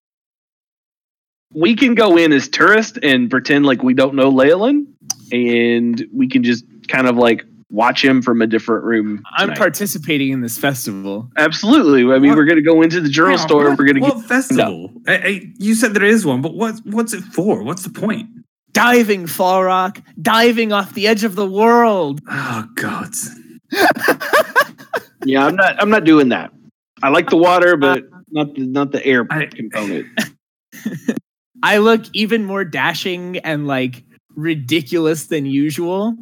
we 1.53 1.75
can 1.75 1.95
go 1.95 2.17
in 2.17 2.33
as 2.33 2.49
tourists 2.49 2.99
and 3.01 3.29
pretend 3.29 3.65
like 3.65 3.81
we 3.81 3.93
don't 3.93 4.15
know 4.15 4.29
Leyland, 4.29 4.87
and 5.31 6.05
we 6.13 6.27
can 6.27 6.43
just 6.43 6.65
kind 6.89 7.07
of 7.07 7.15
like 7.15 7.45
watch 7.69 8.03
him 8.03 8.21
from 8.21 8.41
a 8.41 8.47
different 8.47 8.83
room. 8.85 9.21
I'm 9.37 9.53
participating 9.53 10.29
in 10.31 10.41
this 10.41 10.57
festival. 10.57 11.29
Absolutely. 11.37 12.01
I 12.13 12.19
mean, 12.19 12.29
What? 12.31 12.37
we're 12.37 12.45
going 12.45 12.57
to 12.57 12.61
go 12.63 12.81
into 12.81 13.01
the 13.01 13.09
journal 13.09 13.31
Hang 13.37 13.41
on, 13.41 13.47
store. 13.47 13.69
What, 13.69 13.79
We're 13.79 13.85
going 13.85 13.95
to 13.95 14.01
what 14.01 14.15
get. 14.17 14.25
festival? 14.25 14.91
I, 15.07 15.15
I, 15.17 15.41
you 15.57 15.75
said 15.75 15.93
there 15.93 16.03
is 16.05 16.25
one, 16.25 16.41
but 16.41 16.53
what 16.55 16.75
what's 16.85 17.13
it 17.13 17.23
for? 17.23 17.63
What's 17.63 17.83
the 17.83 17.89
point? 17.89 18.29
Diving, 18.71 19.25
Falrock, 19.25 20.01
diving 20.21 20.71
off 20.71 20.93
the 20.93 21.07
edge 21.07 21.23
of 21.23 21.35
the 21.35 21.47
world. 21.47 22.21
Oh 22.29 22.67
God! 22.75 23.09
Yeah, 25.25 25.45
I'm 25.45 25.55
not. 25.55 25.81
I'm 25.81 25.89
not 25.89 26.03
doing 26.05 26.29
that. 26.29 26.51
I 27.03 27.09
like 27.09 27.29
the 27.29 27.37
water, 27.37 27.75
but 27.75 28.03
not 28.29 28.53
the 28.55 28.65
not 28.65 28.91
the 28.91 29.05
air 29.05 29.25
I- 29.29 29.47
component. 29.47 30.05
I 31.63 31.79
look 31.79 32.03
even 32.13 32.45
more 32.45 32.63
dashing 32.63 33.39
and 33.39 33.67
like 33.67 34.03
ridiculous 34.35 35.25
than 35.25 35.45
usual. 35.45 36.15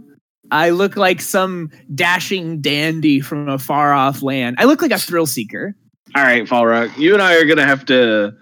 I 0.51 0.69
look 0.69 0.95
like 0.95 1.21
some 1.21 1.71
dashing 1.93 2.61
dandy 2.61 3.19
from 3.19 3.49
a 3.49 3.57
far 3.57 3.93
off 3.93 4.21
land. 4.21 4.57
I 4.59 4.65
look 4.65 4.81
like 4.81 4.91
a 4.91 4.99
thrill 4.99 5.25
seeker. 5.25 5.75
All 6.15 6.23
right, 6.23 6.43
Falrock, 6.43 6.97
you 6.97 7.13
and 7.13 7.21
I 7.21 7.35
are 7.35 7.45
going 7.45 7.57
to 7.57 7.65
have 7.65 7.85
to. 7.85 8.33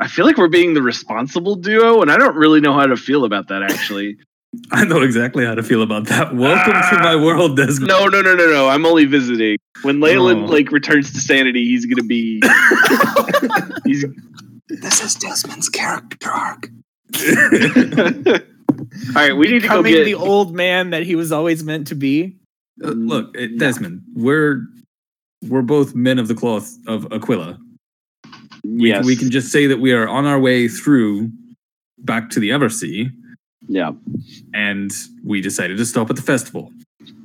I 0.00 0.08
feel 0.08 0.26
like 0.26 0.36
we're 0.36 0.48
being 0.48 0.74
the 0.74 0.82
responsible 0.82 1.56
duo, 1.56 2.02
and 2.02 2.10
I 2.10 2.16
don't 2.16 2.36
really 2.36 2.60
know 2.60 2.72
how 2.72 2.86
to 2.86 2.96
feel 2.96 3.24
about 3.24 3.48
that. 3.48 3.62
Actually, 3.62 4.16
I 4.72 4.84
know 4.84 5.02
exactly 5.02 5.44
how 5.44 5.54
to 5.54 5.62
feel 5.62 5.82
about 5.82 6.06
that. 6.06 6.34
Welcome 6.34 6.72
to 6.72 7.02
my 7.02 7.14
ah. 7.14 7.22
world, 7.22 7.56
Desmond. 7.56 7.88
no, 7.88 8.06
no, 8.06 8.20
no, 8.20 8.34
no, 8.34 8.50
no. 8.50 8.68
I'm 8.68 8.86
only 8.86 9.04
visiting. 9.04 9.56
When 9.82 10.00
Leyland 10.00 10.44
Oh. 10.44 10.52
like 10.52 10.70
returns 10.72 11.12
to 11.12 11.20
sanity, 11.20 11.64
he's 11.64 11.86
going 11.86 11.96
to 11.96 12.04
be. 12.04 12.40
he's 13.84 14.04
This 14.68 15.02
is 15.02 15.14
Desmond's 15.14 15.68
character 15.68 16.30
arc. 16.30 16.68
All 18.80 19.14
right, 19.14 19.36
we 19.36 19.46
need 19.46 19.62
to 19.62 19.68
go 19.68 19.82
Becoming 19.82 19.92
get. 19.92 20.04
the 20.04 20.14
old 20.14 20.54
man 20.54 20.90
that 20.90 21.02
he 21.04 21.14
was 21.16 21.32
always 21.32 21.62
meant 21.64 21.86
to 21.88 21.94
be. 21.94 22.36
Uh, 22.82 22.88
Look, 22.88 23.36
uh, 23.38 23.46
Desmond, 23.58 24.02
we're 24.14 24.62
we're 25.48 25.62
both 25.62 25.94
men 25.94 26.18
of 26.18 26.28
the 26.28 26.34
cloth 26.34 26.72
of 26.86 27.06
Aquila. 27.12 27.58
We, 28.64 28.88
yes, 28.88 29.04
we 29.04 29.14
can 29.16 29.30
just 29.30 29.52
say 29.52 29.66
that 29.66 29.78
we 29.78 29.92
are 29.92 30.08
on 30.08 30.24
our 30.26 30.38
way 30.40 30.68
through 30.68 31.30
back 31.98 32.30
to 32.30 32.40
the 32.40 32.50
Eversea, 32.50 33.10
Yeah, 33.68 33.92
and 34.54 34.90
we 35.22 35.40
decided 35.42 35.76
to 35.78 35.84
stop 35.84 36.08
at 36.10 36.16
the 36.16 36.22
festival. 36.22 36.72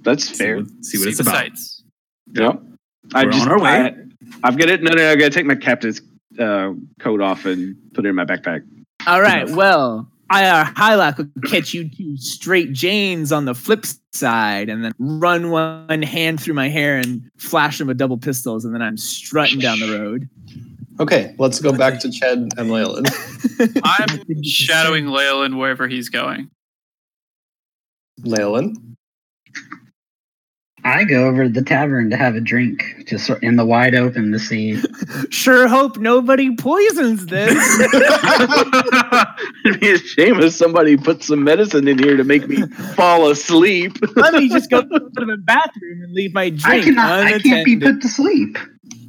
that's 0.04 0.26
See 0.28 0.36
fair. 0.36 0.58
what, 0.58 0.68
see 0.82 0.98
what 1.00 1.08
it's 1.08 1.20
about. 1.22 1.36
sights. 1.36 1.84
Yep. 2.34 2.62
I 3.14 3.24
We're 3.26 3.32
just 3.32 3.46
on 3.48 3.52
our 3.54 3.60
way. 3.60 3.70
I, 3.70 3.96
I've 4.44 4.58
got 4.58 4.70
it. 4.70 4.84
No, 4.84 4.92
no, 4.92 5.10
I 5.12 5.16
got 5.16 5.26
to 5.26 5.30
take 5.32 5.46
my 5.46 5.56
captain's 5.56 6.02
uh, 6.38 6.74
coat 7.00 7.22
off 7.22 7.46
and 7.46 7.76
put 7.94 8.06
it 8.06 8.10
in 8.10 8.16
my 8.16 8.26
backpack. 8.26 8.64
All 9.08 9.22
right, 9.22 9.50
well, 9.50 10.12
Aiyar 10.32 10.62
uh, 10.62 10.74
Highlark 10.74 11.18
will 11.18 11.50
catch 11.50 11.74
you 11.74 11.90
two 11.90 12.16
straight 12.18 12.72
Janes 12.72 13.32
on 13.32 13.46
the 13.46 13.56
flip 13.56 13.86
side 14.14 14.70
and 14.70 14.84
then 14.84 14.94
run 15.00 15.50
one 15.50 16.02
hand 16.04 16.40
through 16.40 16.54
my 16.54 16.70
hair 16.70 16.98
and 16.98 17.30
flash 17.38 17.80
them 17.80 17.88
with 17.88 17.98
double 17.98 18.18
pistols, 18.18 18.64
and 18.64 18.74
then 18.74 18.82
I'm 18.82 18.98
strutting 18.98 19.60
down 19.60 19.80
the 19.80 20.00
road. 20.00 20.30
Okay, 21.00 21.34
let's 21.40 21.60
go 21.60 21.72
back 21.72 22.00
to 22.02 22.10
Ched 22.10 22.50
and 22.58 22.70
Leyland. 22.70 23.08
I'm 23.84 24.44
shadowing 24.44 25.08
Leyland 25.08 25.58
wherever 25.58 25.88
he's 25.88 26.10
going. 26.10 26.50
Leyland. 28.24 28.98
I 30.84 31.04
go 31.04 31.28
over 31.28 31.44
to 31.44 31.50
the 31.50 31.62
tavern 31.62 32.10
to 32.10 32.18
have 32.18 32.36
a 32.36 32.40
drink, 32.42 32.84
just 33.08 33.30
in 33.42 33.56
the 33.58 33.66
wide 33.66 33.96
open 33.96 34.32
to 34.32 34.40
see. 34.40 34.82
Sure 35.32 35.68
hope 35.68 35.98
nobody 35.98 36.56
poisons 36.56 37.26
this. 37.28 37.54
It'd 39.66 39.80
be 39.80 39.92
a 39.92 39.98
shame 39.98 40.40
if 40.40 40.54
somebody 40.54 40.98
put 40.98 41.24
some 41.24 41.44
medicine 41.44 41.88
in 41.88 41.98
here 42.00 42.18
to 42.18 42.24
make 42.24 42.48
me 42.48 42.64
fall 42.96 43.30
asleep. 43.30 43.98
Let 44.16 44.34
me 44.34 44.50
just 44.50 44.70
go 44.70 44.82
to 44.82 44.88
the 44.90 45.38
bathroom 45.46 46.02
and 46.04 46.14
leave 46.14 46.34
my 46.34 46.50
drink 46.50 46.66
I 46.66 46.82
cannot. 46.84 47.12
I 47.28 47.40
can't 47.40 47.66
be 47.66 47.78
put 47.80 48.02
to 48.02 48.08
sleep. 48.08 48.58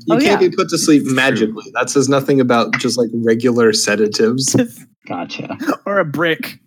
You 0.07 0.17
Oh, 0.17 0.19
can't 0.19 0.41
yeah. 0.43 0.49
be 0.49 0.55
put 0.57 0.69
to 0.71 0.79
sleep 0.79 1.03
magically. 1.07 1.65
That 1.75 1.91
says 1.91 2.09
nothing 2.09 2.41
about 2.41 2.73
just 2.79 2.99
like 2.99 3.09
regular 3.15 3.73
sedatives. 3.73 4.55
Gotcha. 5.09 5.57
or 5.87 5.99
a 5.99 6.05
brick. 6.05 6.59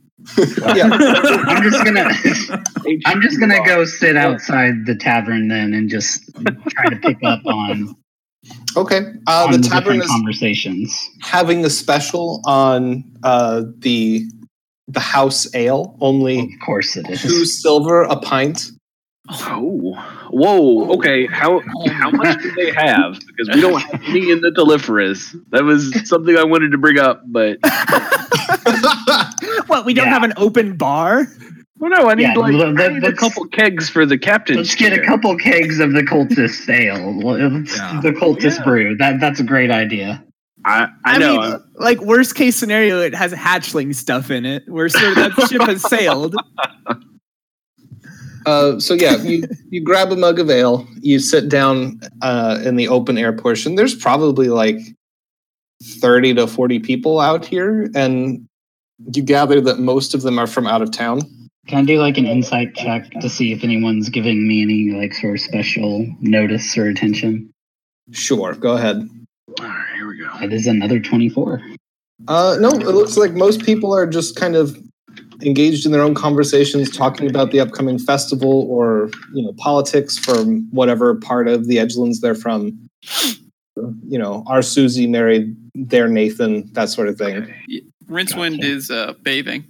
Yeah. 0.76 0.90
I'm 1.48 1.64
just 1.64 1.84
gonna. 1.86 2.10
I'm 3.06 3.22
just 3.22 3.40
gonna 3.40 3.64
go 3.66 3.86
sit 3.86 4.16
outside 4.18 4.86
the 4.86 4.96
tavern 4.96 5.48
then 5.48 5.74
and 5.74 5.90
just 5.90 6.24
try 6.70 6.86
to 6.90 6.96
pick 6.98 7.18
up 7.24 7.46
on, 7.46 7.96
Okay. 8.76 9.00
Uh, 9.28 9.46
on 9.46 9.52
the 9.52 9.58
the 9.60 9.68
tavern 9.70 10.02
is 10.02 10.08
conversations. 10.08 11.10
having 11.22 11.64
a 11.66 11.70
special 11.70 12.42
on 12.46 13.04
uh, 13.24 13.64
the 13.80 14.24
the 14.88 15.00
house 15.00 15.48
ale. 15.56 15.98
Only 16.02 16.40
Of 16.40 16.50
course 16.66 16.96
it 16.98 17.10
is. 17.10 17.22
two 17.22 17.46
silver 17.46 18.04
a 18.04 18.16
pint. 18.18 18.72
Oh, 19.30 19.94
whoa. 20.32 20.92
Okay, 20.96 21.26
how 21.28 21.62
how 21.90 22.12
much 22.12 22.42
do 22.42 22.52
they 22.56 22.72
have? 22.74 23.18
Because 23.26 23.56
we 23.56 23.62
don't 23.62 23.80
have 23.82 24.02
any 24.04 24.30
in 24.32 24.42
the 24.42 24.52
deliverers. 24.52 25.34
That 25.52 25.64
was 25.64 25.94
something 26.10 26.36
I 26.38 26.44
wanted 26.44 26.72
to 26.74 26.78
bring 26.78 27.00
up, 27.00 27.22
but 27.28 27.58
What? 29.74 29.86
We 29.86 29.94
don't 29.94 30.06
Yeah. 30.08 30.14
have 30.14 30.24
an 30.24 30.34
open 30.38 30.78
bar? 30.78 31.28
well, 31.80 31.90
no, 31.90 32.10
I 32.10 32.16
need 32.16 32.24
Yeah, 32.24 32.34
like 32.36 32.54
let- 32.54 32.80
I 32.80 32.88
need 32.94 33.04
a 33.04 33.12
couple 33.14 33.46
kegs 33.48 33.90
for 33.90 34.06
the 34.06 34.18
captain. 34.18 34.56
Let's 34.58 34.76
get 34.76 34.94
a 34.94 35.02
couple 35.06 35.36
kegs 35.38 35.80
of 35.80 35.94
the 35.94 36.02
cultist 36.04 36.70
ale. 36.70 37.20
Yeah. 37.38 38.00
The 38.02 38.12
cultist 38.12 38.60
Yeah. 38.60 38.64
brew. 38.64 38.96
That 38.98 39.20
that's 39.20 39.40
a 39.40 39.44
great 39.44 39.72
idea. 39.72 40.24
I, 40.66 40.88
I 41.04 41.18
know. 41.18 41.42
mean, 41.42 41.60
like 41.76 42.00
worst 42.02 42.36
case 42.36 42.56
scenario, 42.56 43.02
it 43.02 43.14
has 43.14 43.34
hatchling 43.34 43.94
stuff 43.94 44.32
in 44.32 44.46
it. 44.46 44.64
Where 44.70 44.88
sort 44.88 45.10
of 45.10 45.16
that 45.16 45.32
ship 45.50 45.62
has 45.64 45.82
sailed. 45.82 46.36
Uh, 48.46 48.80
so 48.80 48.94
yeah, 48.94 49.18
you 49.18 49.44
you 49.70 49.82
grab 49.84 50.12
a 50.12 50.16
mug 50.16 50.40
of 50.40 50.50
ale. 50.50 50.88
You 51.02 51.20
sit 51.20 51.50
down 51.50 52.00
uh, 52.22 52.60
in 52.64 52.76
the 52.76 52.88
open 52.90 53.18
air 53.18 53.34
portion. 53.34 53.76
There's 53.76 53.96
probably 53.96 54.50
like 54.50 54.78
thirty 56.00 56.34
to 56.34 56.48
forty 56.48 56.80
people 56.80 57.20
out 57.20 57.46
here, 57.46 57.90
and 57.96 58.48
you 59.14 59.24
gather 59.24 59.62
that 59.62 59.80
most 59.80 60.14
of 60.14 60.22
them 60.22 60.40
are 60.40 60.48
from 60.48 60.68
out 60.68 60.82
of 60.82 60.92
town. 60.92 61.22
Can 61.68 61.80
I 61.80 61.86
do 61.86 62.00
like 62.00 62.18
an 62.18 62.26
insight 62.26 62.76
check 62.76 63.10
to 63.22 63.30
see 63.30 63.54
if 63.54 63.64
anyone's 63.64 64.10
giving 64.10 64.48
me 64.48 64.62
any 64.62 64.92
like 64.92 65.14
sort 65.14 65.36
of 65.36 65.42
special 65.42 66.06
notice 66.20 66.78
or 66.78 66.88
attention? 66.88 67.50
Sure, 68.12 68.54
go 68.54 68.74
ahead. 68.76 69.10
All 69.60 69.66
right, 69.66 69.96
here 69.96 70.08
we 70.08 70.18
go. 70.18 70.30
That 70.40 70.52
is 70.52 70.68
another 70.68 71.00
twenty-four. 71.00 71.62
Uh, 72.28 72.58
no, 72.60 72.70
it 72.70 72.88
looks 72.88 73.18
like 73.18 73.34
most 73.34 73.64
people 73.64 73.94
are 73.96 74.06
just 74.06 74.36
kind 74.36 74.56
of 74.56 74.78
engaged 75.42 75.86
in 75.86 75.92
their 75.92 76.02
own 76.02 76.16
conversations, 76.16 76.96
talking 76.96 77.30
about 77.30 77.52
the 77.52 77.60
upcoming 77.60 78.00
festival 78.00 78.68
or 78.70 79.10
you 79.34 79.44
know 79.44 79.54
politics 79.58 80.18
from 80.18 80.68
whatever 80.72 81.16
part 81.16 81.48
of 81.48 81.68
the 81.68 81.80
Edgelands 81.80 82.20
they're 82.20 82.36
from. 82.36 82.90
You 83.76 84.20
know, 84.20 84.44
our 84.48 84.62
Susie 84.62 85.08
married 85.08 85.56
their 85.76 86.08
Nathan, 86.08 86.72
that 86.74 86.90
sort 86.90 87.08
of 87.08 87.18
thing. 87.18 87.54
Rincewind 88.10 88.58
Gotcha. 88.58 88.72
is 88.72 88.92
uh, 88.92 89.14
bathing. 89.22 89.66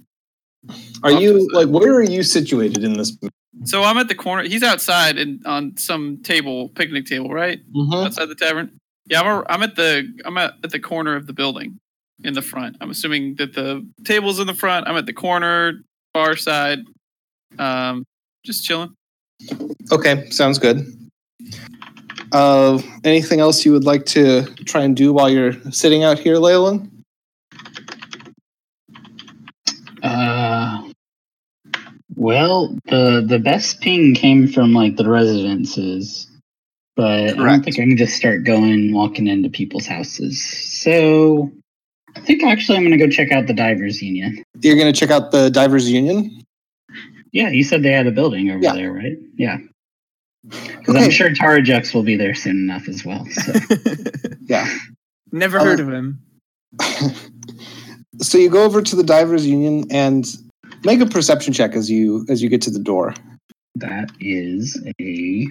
Are 1.02 1.10
you 1.12 1.48
like 1.52 1.68
where 1.68 1.94
are 1.94 2.02
you 2.02 2.22
situated 2.22 2.84
in 2.84 2.96
this? 2.96 3.16
So 3.64 3.82
I'm 3.82 3.98
at 3.98 4.08
the 4.08 4.14
corner. 4.14 4.42
He's 4.44 4.62
outside 4.62 5.18
and 5.18 5.44
on 5.46 5.76
some 5.76 6.18
table, 6.22 6.70
picnic 6.70 7.06
table, 7.06 7.30
right 7.30 7.60
Mhm. 7.72 8.06
outside 8.06 8.26
the 8.26 8.34
tavern. 8.34 8.70
Yeah, 9.06 9.20
I'm. 9.20 9.26
A, 9.26 9.44
I'm 9.50 9.62
at 9.62 9.76
the. 9.76 10.08
I'm 10.24 10.38
at, 10.38 10.54
at 10.64 10.70
the 10.70 10.80
corner 10.80 11.14
of 11.16 11.26
the 11.26 11.34
building, 11.34 11.78
in 12.22 12.32
the 12.34 12.40
front. 12.42 12.76
I'm 12.80 12.90
assuming 12.90 13.34
that 13.36 13.52
the 13.54 13.86
table's 14.04 14.40
in 14.40 14.46
the 14.46 14.54
front. 14.54 14.88
I'm 14.88 14.96
at 14.96 15.04
the 15.06 15.12
corner, 15.12 15.82
far 16.14 16.36
side. 16.36 16.78
Um, 17.58 18.04
just 18.46 18.64
chilling. 18.64 18.94
Okay, 19.92 20.28
sounds 20.30 20.58
good. 20.58 20.86
Uh, 22.32 22.80
anything 23.04 23.40
else 23.40 23.64
you 23.64 23.72
would 23.72 23.84
like 23.84 24.06
to 24.06 24.42
try 24.64 24.82
and 24.82 24.96
do 24.96 25.12
while 25.12 25.28
you're 25.28 25.52
sitting 25.70 26.02
out 26.02 26.18
here, 26.18 26.38
Leyland? 26.38 26.90
Well, 32.24 32.74
the 32.86 33.22
the 33.26 33.38
best 33.38 33.80
ping 33.82 34.14
came 34.14 34.48
from 34.48 34.72
like 34.72 34.96
the 34.96 35.06
residences, 35.08 36.26
but 36.96 37.30
I 37.30 37.32
don't 37.34 37.62
think 37.62 37.78
I 37.78 37.82
can 37.82 37.96
just 37.98 38.16
start 38.16 38.44
going 38.44 38.94
walking 38.94 39.26
into 39.26 39.50
people's 39.50 39.86
houses. 39.86 40.42
So 40.42 41.50
I 42.16 42.20
think 42.20 42.42
actually 42.42 42.78
I'm 42.78 42.84
gonna 42.84 42.96
go 42.96 43.08
check 43.08 43.30
out 43.30 43.46
the 43.46 43.52
divers 43.52 44.00
union. 44.00 44.42
You're 44.62 44.76
going 44.76 44.90
to 44.90 44.98
check 44.98 45.10
out 45.10 45.30
the 45.30 45.50
Divers 45.50 45.90
Union? 45.90 46.42
Yeah, 47.32 47.50
you 47.50 47.64
said 47.64 47.82
they 47.82 47.90
had 47.92 48.06
a 48.06 48.10
building 48.12 48.48
over 48.50 48.60
Yeah. 48.62 48.72
there, 48.72 48.90
right? 48.92 49.18
Yeah. 49.36 49.58
Because 50.48 50.94
Okay. 50.94 51.04
I'm 51.04 51.10
sure 51.10 51.30
Tarajux 51.30 51.92
will 51.92 52.02
be 52.04 52.16
there 52.16 52.34
soon 52.34 52.56
enough 52.56 52.88
as 52.88 53.04
well. 53.04 53.26
So 53.26 53.52
Yeah. 54.46 54.66
Never 55.32 55.58
Uh, 55.58 55.64
heard 55.64 55.80
of 55.80 55.88
him. 55.90 56.20
so 58.22 58.38
you 58.38 58.48
go 58.48 58.62
over 58.64 58.80
to 58.80 58.96
the 58.96 59.02
Divers 59.02 59.46
Union 59.46 59.84
and 59.90 60.24
make 60.84 61.00
a 61.00 61.06
perception 61.06 61.52
check 61.52 61.74
as 61.74 61.90
you 61.90 62.24
as 62.28 62.42
you 62.42 62.48
get 62.48 62.62
to 62.62 62.70
the 62.70 62.78
door. 62.78 63.14
that 63.76 64.10
is 64.20 64.80
a 65.00 65.46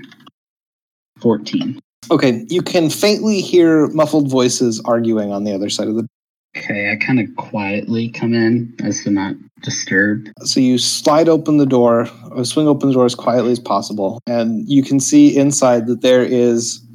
14. 1.19 1.79
Okay, 2.11 2.45
you 2.49 2.61
can 2.61 2.89
faintly 2.89 3.41
hear 3.41 3.87
muffled 3.87 4.29
voices 4.29 4.81
arguing 4.85 5.31
on 5.31 5.43
the 5.43 5.53
other 5.53 5.69
side 5.69 5.87
of 5.87 5.95
the. 5.95 6.07
Okay, 6.55 6.91
I 6.91 7.03
kind 7.03 7.19
of 7.19 7.35
quietly 7.35 8.09
come 8.09 8.33
in 8.33 8.75
as 8.83 9.03
to 9.03 9.09
not 9.09 9.35
disturb. 9.61 10.27
So 10.43 10.59
you 10.59 10.77
slide 10.77 11.27
open 11.27 11.57
the 11.57 11.65
door, 11.65 12.07
or 12.31 12.45
swing 12.45 12.67
open 12.67 12.89
the 12.89 12.93
door 12.93 13.05
as 13.05 13.15
quietly 13.15 13.51
as 13.51 13.59
possible, 13.59 14.19
and 14.27 14.67
you 14.69 14.83
can 14.83 14.99
see 14.99 15.35
inside 15.35 15.87
that 15.87 16.01
there 16.01 16.23
is 16.23 16.85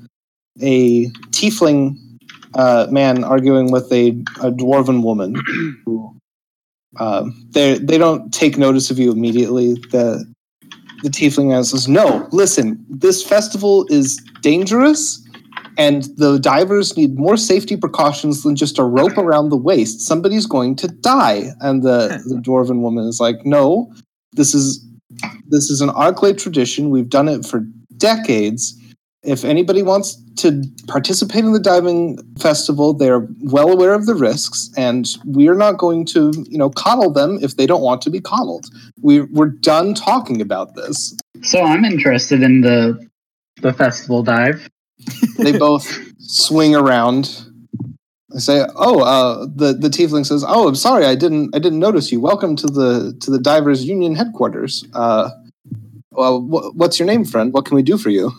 a 0.60 1.06
tiefling 1.31 1.97
uh, 2.55 2.86
man 2.90 3.24
arguing 3.24 3.73
with 3.73 3.90
a, 3.93 4.10
a 4.40 4.52
dwarven 4.52 5.02
woman. 5.02 5.35
who, 5.85 6.18
um, 6.98 7.48
they 7.51 7.78
they 7.78 7.98
don't 7.98 8.32
take 8.32 8.56
notice 8.56 8.90
of 8.90 8.98
you 8.98 9.12
immediately. 9.12 9.74
The 9.90 10.24
the 11.02 11.10
tiefling 11.10 11.48
man 11.48 11.65
says, 11.65 11.89
"No, 11.89 12.28
listen. 12.32 12.85
This 12.89 13.23
festival 13.23 13.86
is 13.89 14.20
dangerous." 14.43 15.24
And 15.77 16.05
the 16.16 16.39
divers 16.40 16.97
need 16.97 17.16
more 17.16 17.36
safety 17.36 17.77
precautions 17.77 18.43
than 18.43 18.56
just 18.56 18.81
a 18.81 18.85
rope 18.85 19.16
around 19.16 19.51
the 19.51 19.56
waist. 19.56 20.01
Somebody's 20.01 20.44
going 20.44 20.74
to 20.77 20.89
die. 20.89 21.51
And 21.60 21.85
the, 21.85 22.20
the 22.27 22.35
dwarven 22.35 22.81
woman 22.81 23.06
is 23.06 23.20
like, 23.20 23.44
"No, 23.44 23.93
this 24.32 24.55
is 24.55 24.85
this 25.48 25.70
is 25.70 25.81
an 25.81 25.90
Arklay 25.90 26.36
tradition. 26.36 26.90
We've 26.90 27.09
done 27.09 27.28
it 27.28 27.47
for 27.47 27.65
decades. 27.97 28.78
If 29.29 29.45
anybody 29.45 29.83
wants 29.83 30.17
to 30.37 30.63
participate 30.87 31.45
in 31.45 31.53
the 31.53 31.61
diving 31.61 32.17
festival, 32.39 32.95
they're 32.95 33.29
well 33.43 33.71
aware 33.71 33.93
of 33.93 34.07
the 34.07 34.15
risks, 34.15 34.71
and 34.75 35.07
we're 35.27 35.55
not 35.55 35.77
going 35.77 36.07
to, 36.07 36.33
you 36.49 36.57
know, 36.57 36.71
coddle 36.71 37.13
them 37.13 37.39
if 37.43 37.57
they 37.59 37.67
don't 37.67 37.83
want 37.83 38.01
to 38.03 38.11
be 38.11 38.21
coddled. 38.21 38.65
We, 39.03 39.21
we're 39.21 39.51
done 39.51 39.93
talking 39.93 40.41
about 40.41 40.77
this." 40.77 41.15
So 41.43 41.63
I'm 41.63 41.85
interested 41.85 42.43
in 42.43 42.63
the 42.63 43.07
the 43.61 43.75
festival 43.75 44.23
dive. 44.23 44.67
they 45.39 45.59
both 45.59 45.87
swing 46.19 46.75
around. 46.75 47.45
They 48.33 48.41
say, 48.41 48.65
"Oh, 48.77 49.01
uh, 49.01 49.47
the 49.55 49.75
the 49.75 49.91
tiefling 49.91 50.25
says, 50.25 50.43
"Oh, 50.47 50.69
I'm 50.69 50.75
sorry, 50.75 51.05
I 51.05 51.15
didn't 51.15 51.55
I 51.55 51.59
didn't 51.59 51.81
notice 51.81 52.11
you. 52.11 52.19
Welcome 52.19 52.57
to 52.57 52.67
the 52.67 53.15
to 53.21 53.31
the 53.31 53.39
Divers 53.39 53.85
Union 53.85 54.15
headquarters. 54.15 54.87
Uh, 54.95 55.29
well, 56.13 56.41
wh- 56.41 56.75
what's 56.75 56.99
your 56.99 57.07
name, 57.07 57.27
friend? 57.27 57.53
What 57.53 57.67
can 57.67 57.77
we 57.77 57.83
do 57.83 57.99
for 57.99 58.09
you?" 58.09 58.33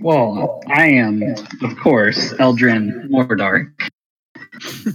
Well, 0.00 0.60
I 0.68 0.86
am, 0.88 1.22
of 1.62 1.76
course, 1.78 2.32
Eldrin 2.34 3.08
Moredark. 3.10 3.72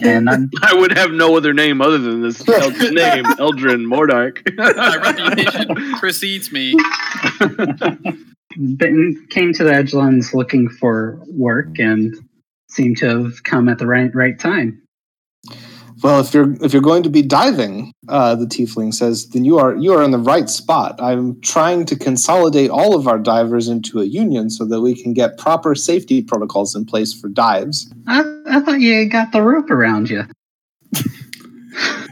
And 0.01 0.29
I'm 0.29 0.49
I 0.61 0.73
would 0.73 0.97
have 0.97 1.11
no 1.11 1.35
other 1.35 1.53
name 1.53 1.81
other 1.81 1.97
than 1.97 2.21
this 2.21 2.47
El- 2.47 2.71
name, 2.71 3.25
Eldrin 3.25 3.85
Moredark. 3.85 4.41
My 4.57 4.97
reputation 4.97 5.93
precedes 5.95 6.51
me. 6.51 6.75
been, 8.75 9.27
came 9.29 9.53
to 9.53 9.63
the 9.63 9.73
Edgelands 9.73 10.33
looking 10.33 10.69
for 10.69 11.21
work 11.27 11.79
and 11.79 12.15
seemed 12.69 12.97
to 12.97 13.23
have 13.23 13.43
come 13.43 13.69
at 13.69 13.77
the 13.77 13.87
right 13.87 14.13
right 14.13 14.39
time. 14.39 14.81
Well, 16.03 16.19
if 16.19 16.33
you're 16.33 16.53
if 16.63 16.73
you're 16.73 16.81
going 16.81 17.03
to 17.03 17.09
be 17.09 17.21
diving, 17.21 17.91
uh, 18.07 18.35
the 18.35 18.45
tiefling 18.45 18.93
says, 18.93 19.29
then 19.29 19.45
you 19.45 19.57
are 19.57 19.75
you 19.75 19.93
are 19.93 20.03
in 20.03 20.11
the 20.11 20.19
right 20.19 20.49
spot. 20.49 21.01
I'm 21.01 21.41
trying 21.41 21.85
to 21.85 21.95
consolidate 21.95 22.69
all 22.69 22.95
of 22.95 23.07
our 23.07 23.17
divers 23.17 23.67
into 23.67 23.99
a 24.01 24.05
union 24.05 24.49
so 24.49 24.65
that 24.65 24.81
we 24.81 25.01
can 25.01 25.13
get 25.13 25.37
proper 25.37 25.73
safety 25.73 26.21
protocols 26.21 26.75
in 26.75 26.85
place 26.85 27.13
for 27.13 27.29
dives. 27.29 27.91
I, 28.07 28.23
I 28.47 28.59
thought 28.59 28.79
you 28.79 29.09
got 29.09 29.31
the 29.31 29.41
rope 29.41 29.71
around 29.71 30.09
you. 30.09 30.23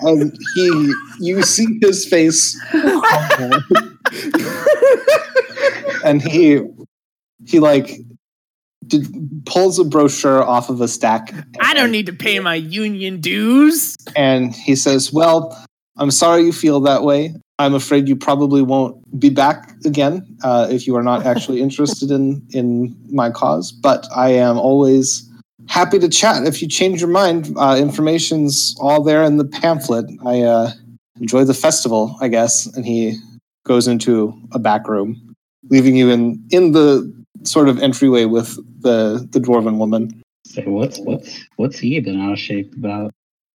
and 0.01 0.35
he 0.55 0.93
you 1.19 1.43
see 1.43 1.79
his 1.81 2.05
face 2.05 2.59
and 6.03 6.21
he 6.21 6.61
he 7.45 7.59
like 7.59 7.99
d- 8.87 9.05
pulls 9.45 9.79
a 9.79 9.83
brochure 9.83 10.43
off 10.43 10.69
of 10.69 10.81
a 10.81 10.87
stack. 10.87 11.33
I 11.59 11.73
don't 11.73 11.91
need 11.91 12.05
to 12.07 12.13
pay 12.13 12.39
my 12.39 12.55
union 12.55 13.19
dues. 13.21 13.95
and 14.15 14.53
he 14.53 14.75
says 14.75 15.11
well 15.11 15.57
i'm 15.97 16.11
sorry 16.11 16.43
you 16.43 16.51
feel 16.53 16.79
that 16.81 17.03
way. 17.03 17.33
I'm 17.57 17.73
afraid 17.73 18.09
you 18.09 18.17
probably 18.17 18.61
won't 18.61 18.97
be 19.17 19.29
back 19.29 19.71
again 19.85 20.25
uh, 20.43 20.67
if 20.69 20.85
you 20.85 20.95
are 20.97 21.03
not 21.03 21.25
actually 21.25 21.61
interested 21.67 22.11
in 22.11 22.45
in 22.51 22.95
my 23.09 23.29
cause. 23.29 23.71
But 23.71 24.05
i 24.15 24.29
am 24.29 24.57
always 24.57 25.29
happy 25.67 25.97
to 25.99 26.09
chat. 26.09 26.45
If 26.45 26.61
you 26.61 26.67
change 26.67 26.99
your 27.01 27.09
mind 27.09 27.53
uh, 27.57 27.77
information's 27.79 28.75
all 28.79 29.01
there 29.03 29.23
in 29.23 29.37
the 29.37 29.45
pamphlet. 29.45 30.05
I 30.25 30.41
uh, 30.41 30.71
enjoy 31.19 31.45
the 31.45 31.53
festival 31.53 32.15
i 32.21 32.27
guess. 32.27 32.65
And 32.75 32.85
he 32.85 33.17
goes 33.65 33.87
into 33.87 34.33
a 34.51 34.59
back 34.59 34.87
room 34.87 35.35
leaving 35.69 35.95
you 35.95 36.09
in 36.09 36.43
in 36.51 36.73
the 36.73 37.11
sort 37.43 37.69
of 37.69 37.79
entryway 37.81 38.25
with 38.25 38.57
the 38.85 39.27
the 39.31 39.39
dwarven 39.39 39.77
woman. 39.77 40.21
So 40.45 40.61
what's 40.67 40.99
what's 40.99 41.43
what's 41.57 41.79
he 41.79 41.99
been 41.99 42.21
out 42.21 42.33
of 42.33 42.39
shape 42.39 42.73
about? 42.77 43.11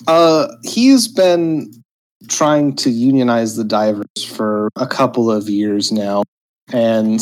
uh 0.06 0.48
he's 0.64 1.08
been 1.08 1.72
trying 2.28 2.76
to 2.76 2.90
unionize 2.90 3.56
the 3.56 3.64
divers 3.64 4.24
for 4.24 4.70
a 4.76 4.86
couple 4.86 5.32
of 5.32 5.50
years 5.50 5.92
now 5.92 6.24
and 6.72 7.20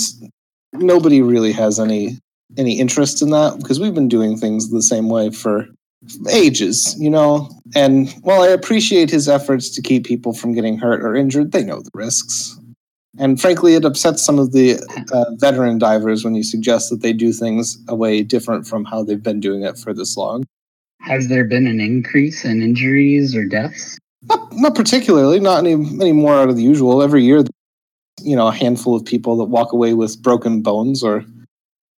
nobody 0.74 1.22
really 1.22 1.52
has 1.52 1.80
any 1.80 2.18
any 2.58 2.80
interest 2.80 3.22
in 3.22 3.30
that 3.30 3.58
because 3.58 3.80
we've 3.80 3.94
been 3.94 4.10
doing 4.10 4.38
things 4.38 4.72
the 4.72 4.82
same 4.82 5.10
way 5.10 5.30
for 5.30 5.68
ages 6.32 6.96
you 7.00 7.10
know? 7.10 7.50
And 7.76 8.12
while 8.22 8.42
i 8.42 8.48
appreciate 8.48 9.10
his 9.10 9.30
efforts 9.30 9.70
to 9.70 9.82
keep 9.82 10.06
people 10.06 10.34
from 10.34 10.54
getting 10.54 10.78
hurt 10.78 11.04
or 11.04 11.16
injured 11.16 11.52
they 11.52 11.64
know 11.64 11.80
the 11.80 11.92
risks 11.94 12.58
and 13.20 13.40
frankly 13.40 13.76
it 13.76 13.86
upsets 13.86 14.24
some 14.24 14.40
of 14.40 14.52
the 14.52 14.78
uh, 15.14 15.26
veteran 15.38 15.78
divers 15.78 16.24
when 16.24 16.36
you 16.36 16.44
suggest 16.44 16.90
that 16.90 17.02
they 17.02 17.14
do 17.14 17.32
things 17.32 17.78
a 17.88 17.96
way 17.96 18.24
different 18.24 18.68
from 18.68 18.86
how 18.86 19.04
they've 19.04 19.24
been 19.24 19.40
doing 19.40 19.64
it 19.64 19.78
for 19.78 19.94
this 19.94 20.18
long 20.18 20.44
Has 21.02 21.28
there 21.28 21.46
been 21.46 21.68
an 21.68 21.80
increase 21.80 22.44
in 22.46 22.62
injuries 22.62 23.36
or 23.36 23.46
deaths? 23.46 23.98
Not, 24.28 24.54
not 24.54 24.76
particularly, 24.76 25.40
not 25.40 25.60
any 25.60 25.74
any 25.74 26.12
more 26.12 26.34
out 26.34 26.50
of 26.50 26.56
the 26.56 26.64
usual. 26.64 27.04
Every 27.04 27.24
year, 27.24 27.44
you 28.22 28.36
know, 28.36 28.48
a 28.48 28.52
handful 28.52 28.96
of 28.96 29.06
people 29.06 29.38
that 29.38 29.46
walk 29.46 29.72
away 29.72 29.94
with 29.94 30.22
broken 30.22 30.62
bones, 30.62 31.04
or 31.04 31.24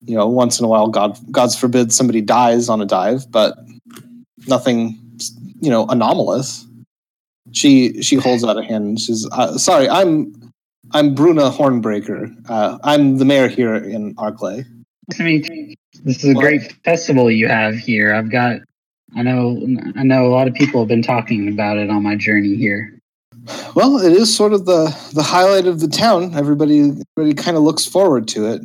you 0.02 0.15
know, 0.15 0.27
once 0.27 0.60
in 0.60 0.65
a 0.65 0.68
while, 0.68 0.89
God 0.89 1.18
God's 1.31 1.56
forbid 1.56 1.94
somebody 1.94 2.22
dies 2.22 2.68
on 2.68 2.81
a 2.81 2.85
dive, 2.85 3.31
but 3.31 3.57
nothing, 4.45 4.99
you 5.61 5.69
know, 5.69 5.85
anomalous. 5.88 6.65
She 7.53 8.02
she 8.02 8.18
holds 8.18 8.44
out 8.44 8.57
a 8.57 8.64
hand. 8.64 8.85
And 8.85 8.99
she's 8.99 9.26
uh, 9.31 9.57
sorry. 9.57 9.88
I'm 9.88 10.34
I'm 10.92 11.16
Bruna 11.16 11.50
Hornbreaker. 11.50 12.36
Uh, 12.50 12.78
I'm 12.84 13.18
the 13.18 13.26
mayor 13.26 13.48
here 13.48 13.76
in 13.76 14.16
Arklay. 14.16 14.66
I 15.20 15.24
mean, 15.24 15.76
this 16.04 16.24
is 16.24 16.32
a 16.32 16.34
great 16.34 16.74
festival 16.84 17.32
you 17.32 17.48
have 17.48 17.76
here. 17.76 18.14
I've 18.14 18.32
got, 18.32 18.60
I 19.16 19.24
know, 19.24 19.62
I 19.96 20.04
know 20.04 20.26
a 20.26 20.30
lot 20.30 20.48
of 20.48 20.54
people 20.54 20.82
have 20.82 20.88
been 20.88 21.02
talking 21.02 21.48
about 21.48 21.78
it 21.78 21.90
on 21.90 22.04
my 22.04 22.16
journey 22.16 22.56
here. 22.56 22.94
Well, 23.76 23.98
it 23.98 24.12
is 24.12 24.36
sort 24.36 24.52
of 24.52 24.66
the 24.66 24.94
the 25.14 25.24
highlight 25.24 25.68
of 25.68 25.80
the 25.80 25.88
town. 25.88 26.36
Everybody 26.36 26.92
everybody 27.18 27.34
kind 27.34 27.56
of 27.56 27.64
looks 27.64 27.86
forward 27.86 28.28
to 28.30 28.46
it. 28.48 28.62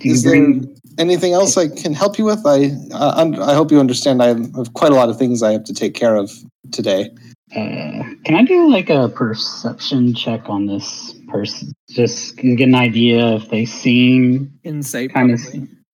Is 0.00 0.24
there 0.24 0.54
anything 0.98 1.34
else 1.34 1.56
I 1.56 1.68
can 1.68 1.94
help 1.94 2.18
you 2.18 2.24
with? 2.24 2.44
I 2.44 2.72
uh, 2.92 3.30
I 3.40 3.54
hope 3.54 3.70
you 3.70 3.78
understand. 3.78 4.20
I 4.20 4.28
have 4.28 4.74
quite 4.74 4.90
a 4.90 4.96
lot 4.96 5.08
of 5.08 5.18
things 5.18 5.42
I 5.42 5.52
have 5.52 5.64
to 5.64 5.74
take 5.74 5.94
care 5.94 6.16
of 6.16 6.32
today. 6.72 7.10
uh, 7.52 8.02
can 8.24 8.34
I 8.34 8.44
do 8.44 8.68
like 8.68 8.90
a 8.90 9.08
perception 9.08 10.14
check 10.14 10.48
on 10.48 10.66
this 10.66 11.17
person? 11.28 11.72
Just 11.90 12.38
to 12.38 12.56
get 12.56 12.68
an 12.68 12.74
idea 12.74 13.34
if 13.36 13.48
they 13.50 13.64
seem 13.64 14.52
Insight, 14.64 15.12
kind 15.12 15.30
of, 15.32 15.40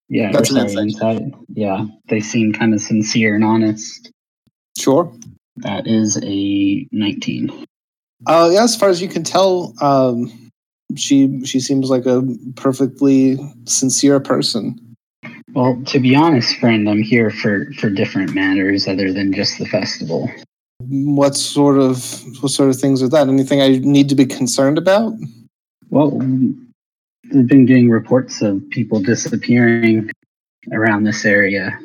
yeah, 0.09 0.31
That's 0.31 0.51
or 0.51 0.59
an 0.59 0.69
sorry, 0.69 0.83
insight. 0.83 1.21
insight. 1.21 1.33
Yeah, 1.49 1.85
they 2.09 2.19
seem 2.19 2.53
kind 2.53 2.73
of 2.73 2.81
sincere 2.81 3.35
and 3.35 3.43
honest. 3.43 4.11
Sure. 4.77 5.11
That 5.57 5.87
is 5.87 6.17
a 6.23 6.87
19. 6.91 7.65
Uh, 8.27 8.49
yeah, 8.51 8.63
as 8.63 8.75
far 8.75 8.89
as 8.89 9.01
you 9.01 9.07
can 9.07 9.23
tell, 9.23 9.73
um, 9.81 10.31
she 10.95 11.43
she 11.45 11.59
seems 11.59 11.89
like 11.89 12.05
a 12.05 12.23
perfectly 12.55 13.37
sincere 13.65 14.19
person. 14.19 14.79
Well, 15.53 15.81
to 15.87 15.99
be 15.99 16.15
honest, 16.15 16.57
friend, 16.59 16.89
I'm 16.89 17.01
here 17.01 17.29
for 17.29 17.71
for 17.79 17.89
different 17.89 18.33
matters 18.33 18.87
other 18.87 19.13
than 19.13 19.31
just 19.33 19.59
the 19.59 19.65
festival. 19.65 20.29
What 20.79 21.35
sort 21.35 21.79
of 21.79 22.21
what 22.41 22.51
sort 22.51 22.69
of 22.69 22.79
things 22.79 23.01
are 23.01 23.09
that? 23.09 23.27
Anything 23.27 23.61
I 23.61 23.77
need 23.77 24.09
to 24.09 24.15
be 24.15 24.25
concerned 24.25 24.77
about? 24.77 25.13
Well, 25.89 26.11
we've 26.11 27.47
been 27.47 27.65
getting 27.65 27.89
reports 27.89 28.41
of 28.41 28.61
people 28.69 29.01
disappearing 29.01 30.11
around 30.73 31.03
this 31.03 31.25
area. 31.25 31.79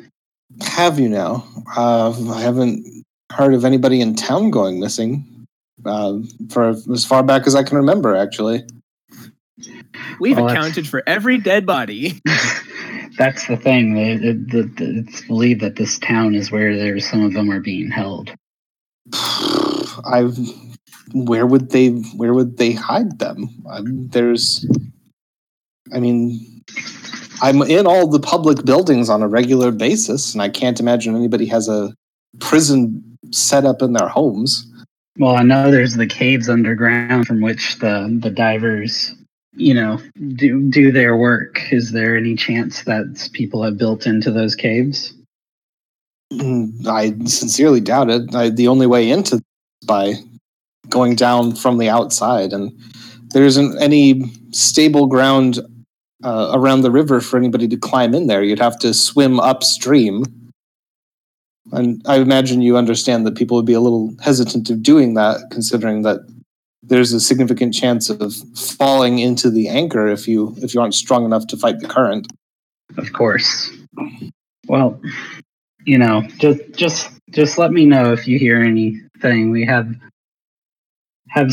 Have 0.61 0.99
you 0.99 1.07
now? 1.07 1.47
Uh, 1.75 2.11
I 2.33 2.41
haven't 2.41 2.85
heard 3.31 3.53
of 3.53 3.63
anybody 3.63 4.01
in 4.01 4.15
town 4.15 4.51
going 4.51 4.79
missing 4.79 5.45
uh, 5.85 6.19
for 6.49 6.69
as 6.91 7.05
far 7.05 7.23
back 7.23 7.47
as 7.47 7.55
I 7.55 7.63
can 7.63 7.77
remember. 7.77 8.15
Actually, 8.15 8.65
We've 10.19 10.37
Well, 10.37 10.49
accounted 10.49 10.87
for 10.87 11.03
every 11.07 11.37
dead 11.37 11.65
body. 11.65 12.19
That's 13.17 13.47
the 13.47 13.57
thing. 13.57 13.93
The, 13.93 14.17
the, 14.17 14.33
the, 14.33 14.63
the- 14.63 14.99
it's 15.07 15.21
believed 15.21 15.61
that 15.61 15.75
this 15.75 15.97
town 15.99 16.35
is 16.35 16.51
where 16.51 16.75
there's 16.75 17.09
some 17.09 17.23
of 17.23 17.33
them 17.33 17.49
are 17.51 17.59
being 17.59 17.89
held. 17.89 18.33
I 19.13 20.31
where 21.13 21.45
would 21.45 21.71
they 21.71 21.89
where 21.89 22.33
would 22.33 22.57
they 22.57 22.71
hide 22.73 23.19
them? 23.19 23.49
Um, 23.69 24.07
there's, 24.09 24.65
I 25.93 25.99
mean, 25.99 26.63
I'm 27.41 27.61
in 27.63 27.85
all 27.87 28.07
the 28.07 28.19
public 28.19 28.65
buildings 28.65 29.09
on 29.09 29.21
a 29.21 29.27
regular 29.27 29.71
basis, 29.71 30.33
and 30.33 30.41
I 30.41 30.49
can't 30.49 30.79
imagine 30.79 31.15
anybody 31.15 31.45
has 31.47 31.67
a 31.67 31.93
prison 32.39 33.17
set 33.31 33.65
up 33.65 33.81
in 33.81 33.93
their 33.93 34.07
homes. 34.07 34.67
Well, 35.17 35.35
I 35.35 35.43
know 35.43 35.71
there's 35.71 35.95
the 35.95 36.07
caves 36.07 36.49
underground 36.49 37.27
from 37.27 37.41
which 37.41 37.79
the 37.79 38.17
the 38.21 38.31
divers, 38.31 39.13
you 39.53 39.73
know, 39.73 39.99
do 40.35 40.69
do 40.69 40.91
their 40.91 41.17
work. 41.17 41.61
Is 41.71 41.91
there 41.91 42.15
any 42.15 42.35
chance 42.35 42.83
that 42.83 43.29
people 43.33 43.63
have 43.63 43.77
built 43.77 44.05
into 44.05 44.31
those 44.31 44.55
caves? 44.55 45.13
Mm, 46.31 46.87
I 46.87 47.09
sincerely 47.25 47.81
doubt 47.81 48.09
it. 48.09 48.33
I, 48.33 48.49
the 48.49 48.67
only 48.67 48.87
way 48.87 49.09
into 49.09 49.41
by 49.85 50.13
going 50.89 51.15
down 51.15 51.55
from 51.55 51.77
the 51.77 51.89
outside, 51.89 52.53
and 52.53 52.71
there 53.33 53.43
isn't 53.43 53.77
any 53.81 54.31
stable 54.51 55.07
ground 55.07 55.59
uh, 56.23 56.51
around 56.53 56.81
the 56.81 56.91
river 56.91 57.19
for 57.19 57.37
anybody 57.37 57.67
to 57.67 57.77
climb 57.77 58.13
in 58.13 58.27
there. 58.27 58.43
You'd 58.43 58.59
have 58.59 58.79
to 58.79 58.93
swim 58.93 59.39
upstream, 59.39 60.23
and 61.71 62.01
I 62.05 62.17
imagine 62.17 62.61
you 62.61 62.77
understand 62.77 63.25
that 63.25 63.35
people 63.35 63.57
would 63.57 63.65
be 63.65 63.73
a 63.73 63.81
little 63.81 64.13
hesitant 64.21 64.69
of 64.69 64.81
doing 64.81 65.15
that, 65.15 65.41
considering 65.51 66.03
that 66.03 66.19
there's 66.83 67.13
a 67.13 67.19
significant 67.19 67.73
chance 67.73 68.09
of 68.09 68.33
falling 68.55 69.19
into 69.19 69.49
the 69.49 69.67
anchor 69.67 70.07
if 70.07 70.27
you 70.27 70.55
if 70.57 70.73
you 70.73 70.81
aren't 70.81 70.95
strong 70.95 71.25
enough 71.25 71.47
to 71.47 71.57
fight 71.57 71.79
the 71.79 71.87
current. 71.87 72.27
Of 72.97 73.13
course. 73.13 73.71
Well, 74.67 74.99
you 75.85 75.97
know, 75.97 76.21
just 76.37 76.59
just 76.73 77.09
just 77.31 77.57
let 77.57 77.71
me 77.71 77.85
know 77.85 78.11
if 78.11 78.27
you 78.27 78.37
hear 78.39 78.61
anything. 78.61 79.51
We 79.51 79.65
have 79.65 79.93
have 81.29 81.51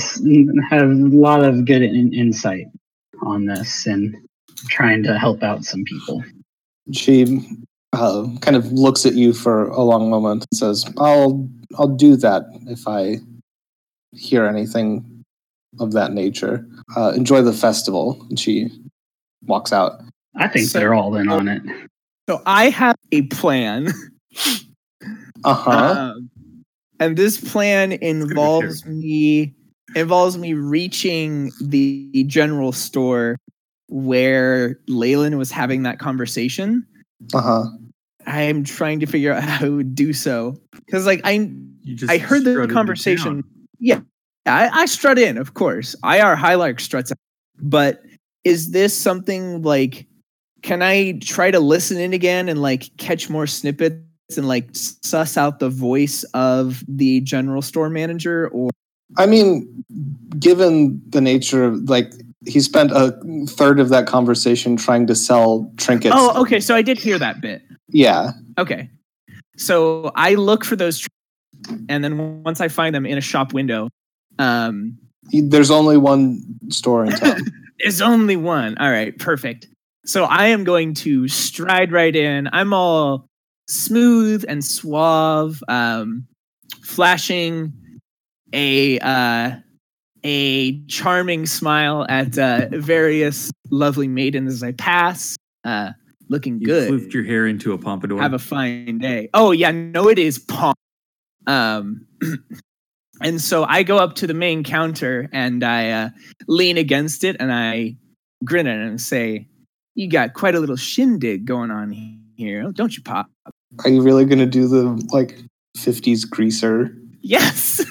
have 0.71 0.91
a 0.91 0.95
lot 0.95 1.45
of 1.45 1.65
good 1.65 1.83
in, 1.83 2.13
insight 2.13 2.67
on 3.23 3.47
this 3.47 3.87
and 3.87 4.15
trying 4.69 5.03
to 5.05 5.19
help 5.19 5.43
out 5.43 5.65
some 5.65 5.85
people. 5.85 6.23
She 6.93 7.41
uh, 7.93 8.27
kind 8.41 8.57
of 8.57 8.73
looks 8.73 9.07
at 9.07 9.15
you 9.15 9.33
for 9.33 9.69
a 9.69 9.83
long 9.83 10.11
moment 10.11 10.47
and 10.51 10.59
says, 10.59 10.85
"I'll 10.99 11.49
I'll 11.79 11.89
do 11.97 12.17
that 12.17 12.43
if 12.67 12.87
I 12.89 13.17
hear 14.13 14.47
anything 14.47 15.25
of 15.81 15.93
that 15.93 16.13
nature. 16.13 16.67
Uh, 16.97 17.13
enjoy 17.17 17.43
the 17.43 17.53
festival." 17.53 18.25
And 18.31 18.39
she 18.39 18.69
walks 19.47 19.73
out. 19.73 20.01
I 20.37 20.49
think 20.49 20.69
So- 20.69 20.79
they're 20.79 20.95
all 20.95 21.15
in 21.17 21.29
on 21.29 21.49
it. 21.49 21.63
so 22.29 22.43
I 22.47 22.71
have 22.71 22.97
a 23.13 23.23
plan. 23.23 23.89
Uh 25.45 25.55
huh. 25.55 26.13
Um, 26.17 26.31
and 27.01 27.17
this 27.17 27.41
plan 27.41 27.93
involves 27.93 28.85
me 28.85 29.55
involves 29.95 30.37
me 30.37 30.55
reaching 30.55 31.53
the 31.61 32.25
general 32.27 32.73
store 32.73 33.39
where 33.89 34.79
Leyland 34.87 35.39
was 35.39 35.51
having 35.51 35.83
that 35.85 35.99
conversation. 35.99 36.87
Uh 37.33 37.41
huh. 37.41 37.65
I'm 38.27 38.65
trying 38.65 39.01
to 39.01 39.07
figure 39.07 39.33
out 39.33 39.43
how 39.43 39.67
I 39.67 39.69
would 39.71 39.95
do 39.95 40.13
so 40.13 40.61
because, 40.85 41.07
like, 41.07 41.21
I 41.25 41.51
I 42.09 42.19
heard 42.19 42.45
the 42.45 42.69
conversation. 42.71 43.43
Yeah, 43.79 44.01
I, 44.45 44.69
I 44.69 44.87
strut 44.87 45.19
in, 45.19 45.39
of 45.39 45.55
course. 45.55 45.97
Aiyar 46.05 46.37
Highlark 46.37 46.81
struts 46.81 47.13
out. 47.13 47.19
But 47.61 48.03
is 48.45 48.73
this 48.73 48.97
something 48.97 49.63
like? 49.63 50.07
Can 50.63 50.83
I 50.83 51.13
try 51.23 51.53
to 51.53 51.61
listen 51.61 51.99
in 51.99 52.13
again 52.13 52.49
and 52.49 52.61
like 52.61 52.91
catch 52.97 53.31
more 53.31 53.47
snippets 53.47 53.97
and 54.37 54.47
like 54.47 54.69
suss 54.73 55.37
out 55.37 55.59
the 55.59 55.71
voice 55.71 56.25
of 56.35 56.85
the 56.87 57.21
general 57.21 57.63
store 57.63 57.89
manager? 57.89 58.49
Or 58.49 58.71
I 59.17 59.27
mean, 59.27 59.85
given 60.39 61.01
the 61.09 61.21
nature 61.21 61.65
of 61.65 61.89
like 61.89 62.13
he 62.47 62.61
spent 62.61 62.93
a 62.93 63.13
third 63.47 63.81
of 63.81 63.89
that 63.89 64.07
conversation 64.07 64.77
trying 64.77 65.07
to 65.07 65.15
sell 65.15 65.73
trinkets. 65.77 66.15
oh, 66.17 66.41
okay. 66.43 66.61
So 66.61 66.75
I 66.75 66.83
did 66.83 66.99
hear 66.99 67.19
that 67.19 67.41
bit. 67.41 67.63
Yeah. 67.89 68.33
Okay. 68.59 68.91
So 69.57 70.13
I 70.15 70.35
look 70.35 70.65
for 70.65 70.77
those, 70.77 71.01
tr- 71.01 71.09
and 71.89 72.05
then 72.05 72.43
once 72.45 72.61
I 72.61 72.69
find 72.69 72.95
them 72.95 73.07
in 73.07 73.19
a 73.19 73.21
shop 73.21 73.53
window, 73.53 73.89
um, 74.39 74.99
There's 75.33 75.71
only 75.71 75.97
one 75.97 76.43
store 76.71 77.05
in 77.05 77.13
town. 77.13 77.41
There's 77.81 78.01
only 78.01 78.37
one. 78.37 78.79
All 78.79 78.91
right, 78.91 79.17
perfect. 79.19 79.67
So 80.05 80.25
I 80.25 80.47
am 80.47 80.65
going 80.65 80.95
to 80.95 81.29
stride 81.29 81.93
right 81.93 82.15
in. 82.15 82.49
I'm 82.53 82.73
all 82.73 83.28
smooth 83.69 84.45
and 84.49 84.65
suave, 84.65 85.63
um, 85.69 86.27
flashing 86.83 87.73
a 88.53 88.99
uh, 89.01 89.57
a 90.25 90.81
charming 90.87 91.47
smile 91.47 92.07
at 92.09 92.39
uh, 92.39 92.67
various 92.73 93.51
lovely 93.71 94.09
maidens 94.09 94.53
as 94.53 94.63
I 94.63 94.73
pass. 94.73 95.37
Uh, 95.65 95.93
looking 96.29 96.61
You 96.61 96.67
good. 96.67 96.91
floofed 96.91 97.13
your 97.13 97.25
hair 97.25 97.47
into 97.47 97.73
a 97.73 97.79
pompadour. 97.79 98.21
Have 98.21 98.35
a 98.35 98.39
fine 98.39 98.99
day. 98.99 99.29
Oh 99.35 99.53
yeah, 99.53 99.71
no, 99.71 100.09
it 100.09 100.19
is 100.19 100.39
palm. 100.39 100.75
Um, 101.47 102.07
and 103.23 103.41
so 103.41 103.65
I 103.65 103.83
go 103.83 103.99
up 103.99 104.17
to 104.17 104.27
the 104.27 104.35
main 104.35 104.65
counter 104.65 105.29
and 105.33 105.65
I 105.65 105.91
uh, 105.91 106.09
lean 106.47 106.77
against 106.79 107.25
it 107.25 107.37
and 107.41 107.53
I 107.53 107.97
grin 108.45 108.67
at 108.67 108.79
it 108.79 108.87
and 108.87 109.01
say, 109.01 109.49
"You 109.95 110.09
got 110.09 110.35
quite 110.35 110.55
a 110.55 110.61
little 110.61 110.77
shindig 110.77 111.45
going 111.47 111.71
on 111.71 111.91
here, 112.37 112.71
don't 112.73 112.97
you, 112.97 113.03
Pop?" 113.03 113.31
Are 113.85 113.91
you 113.91 114.03
really 114.03 114.25
going 114.25 114.39
to 114.39 114.47
do 114.47 114.67
the 114.67 115.07
like 115.13 115.39
50s 115.77 116.29
greaser? 116.29 116.97
Yes. 117.21 117.85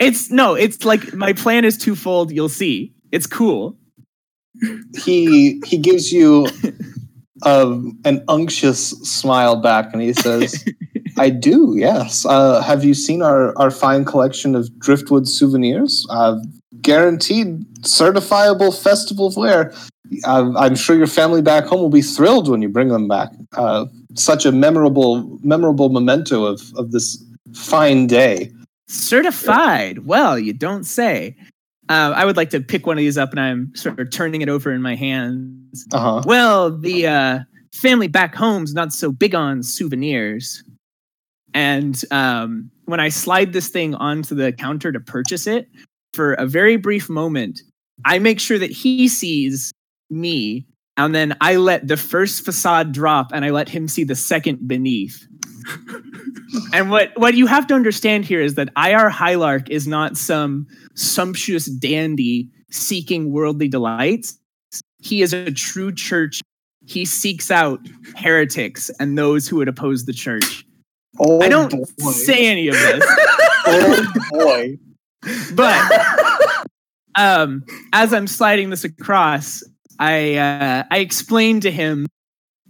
it's 0.00 0.30
no, 0.30 0.54
it's 0.54 0.84
like 0.84 1.12
my 1.14 1.32
plan 1.32 1.64
is 1.64 1.76
twofold. 1.76 2.30
You'll 2.32 2.48
see. 2.48 2.94
It's 3.12 3.26
cool. 3.26 3.76
He 5.04 5.60
he 5.66 5.78
gives 5.78 6.12
you 6.12 6.46
um, 7.42 7.98
an 8.04 8.24
unctuous 8.28 8.90
smile 8.90 9.56
back 9.56 9.92
and 9.92 10.02
he 10.02 10.12
says, 10.12 10.64
I 11.18 11.30
do, 11.30 11.74
yes. 11.76 12.24
Uh, 12.26 12.60
have 12.62 12.84
you 12.84 12.94
seen 12.94 13.22
our, 13.22 13.56
our 13.58 13.70
fine 13.70 14.04
collection 14.04 14.54
of 14.54 14.76
driftwood 14.78 15.28
souvenirs? 15.28 16.06
Uh, 16.10 16.36
guaranteed 16.80 17.64
certifiable 17.82 18.76
festival 18.76 19.30
flair. 19.30 19.72
I'm 20.24 20.74
sure 20.74 20.96
your 20.96 21.06
family 21.06 21.42
back 21.42 21.64
home 21.64 21.80
will 21.80 21.90
be 21.90 22.02
thrilled 22.02 22.48
when 22.48 22.62
you 22.62 22.68
bring 22.68 22.88
them 22.88 23.08
back. 23.08 23.30
Uh, 23.52 23.86
such 24.14 24.46
a 24.46 24.52
memorable 24.52 25.38
memorable 25.42 25.88
memento 25.90 26.44
of, 26.44 26.60
of 26.76 26.92
this 26.92 27.22
fine 27.54 28.06
day. 28.06 28.50
Certified. 28.86 30.06
Well, 30.06 30.38
you 30.38 30.52
don't 30.52 30.84
say. 30.84 31.36
Uh, 31.88 32.12
I 32.14 32.24
would 32.24 32.36
like 32.36 32.50
to 32.50 32.60
pick 32.60 32.86
one 32.86 32.98
of 32.98 33.02
these 33.02 33.16
up, 33.16 33.30
and 33.30 33.40
I'm 33.40 33.74
sort 33.74 33.98
of 33.98 34.10
turning 34.10 34.42
it 34.42 34.48
over 34.48 34.72
in 34.72 34.82
my 34.82 34.94
hands. 34.94 35.86
Uh 35.92 35.98
huh. 35.98 36.22
Well, 36.26 36.76
the 36.76 37.06
uh, 37.06 37.38
family 37.72 38.08
back 38.08 38.34
home's 38.34 38.74
not 38.74 38.92
so 38.92 39.10
big 39.12 39.34
on 39.34 39.62
souvenirs. 39.62 40.62
And 41.54 42.02
um, 42.10 42.70
when 42.84 43.00
I 43.00 43.08
slide 43.08 43.52
this 43.52 43.68
thing 43.68 43.94
onto 43.94 44.34
the 44.34 44.52
counter 44.52 44.92
to 44.92 45.00
purchase 45.00 45.46
it, 45.46 45.68
for 46.12 46.34
a 46.34 46.46
very 46.46 46.76
brief 46.76 47.08
moment, 47.08 47.60
I 48.04 48.18
make 48.18 48.40
sure 48.40 48.58
that 48.58 48.70
he 48.70 49.08
sees 49.08 49.72
me, 50.10 50.66
and 50.96 51.14
then 51.14 51.36
I 51.40 51.56
let 51.56 51.86
the 51.86 51.96
first 51.96 52.44
facade 52.44 52.92
drop, 52.92 53.30
and 53.32 53.44
I 53.44 53.50
let 53.50 53.68
him 53.68 53.88
see 53.88 54.04
the 54.04 54.14
second 54.14 54.66
beneath. 54.66 55.26
and 56.72 56.90
what 56.90 57.12
what 57.16 57.34
you 57.34 57.46
have 57.46 57.66
to 57.68 57.74
understand 57.74 58.24
here 58.24 58.40
is 58.40 58.54
that 58.54 58.72
Aiyar 58.74 59.10
Highlark 59.10 59.68
is 59.68 59.86
not 59.86 60.16
some 60.16 60.66
sumptuous 60.94 61.66
dandy 61.66 62.48
seeking 62.70 63.32
worldly 63.32 63.68
delights. 63.68 64.38
He 64.98 65.22
is 65.22 65.32
a 65.32 65.50
true 65.50 65.92
church. 65.92 66.40
He 66.86 67.04
seeks 67.04 67.50
out 67.50 67.80
heretics 68.16 68.90
and 68.98 69.16
those 69.16 69.46
who 69.46 69.56
would 69.56 69.68
oppose 69.68 70.06
the 70.06 70.12
church. 70.12 70.64
Oh, 71.20 71.40
I 71.42 71.48
don't 71.48 71.70
boy. 71.70 72.10
say 72.12 72.46
any 72.46 72.68
of 72.68 72.74
this, 72.74 73.04
Oh 73.66 74.06
boy. 74.30 74.78
but 75.54 76.66
um, 77.14 77.64
as 77.92 78.14
I'm 78.14 78.26
sliding 78.26 78.70
this 78.70 78.84
across, 78.84 79.62
I 79.98 80.36
uh, 80.36 80.84
I 80.90 80.98
explained 80.98 81.62
to 81.62 81.70
him. 81.70 82.06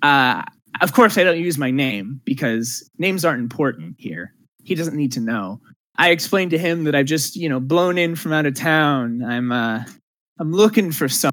Uh, 0.03 0.43
of 0.81 0.93
course, 0.93 1.19
I 1.19 1.25
don't 1.25 1.39
use 1.39 1.59
my 1.59 1.71
name 1.71 2.21
because 2.25 2.89
names 2.99 3.25
aren't 3.25 3.41
important 3.41 3.97
here. 3.99 4.33
He 4.63 4.75
doesn't 4.75 4.97
need 4.97 5.13
to 5.13 5.21
know. 5.21 5.61
I 5.97 6.11
explained 6.11 6.53
to 6.53 6.59
him 6.59 6.85
that 6.85 6.95
I've 6.95 7.07
just 7.07 7.37
you 7.37 7.49
know 7.49 7.61
blown 7.61 7.99
in 7.99 8.17
from 8.17 8.33
out 8.33 8.47
of 8.47 8.55
town. 8.55 9.23
I'm 9.23 9.53
uh, 9.53 9.85
I'm 10.39 10.53
looking 10.53 10.93
for 10.93 11.09
some, 11.09 11.33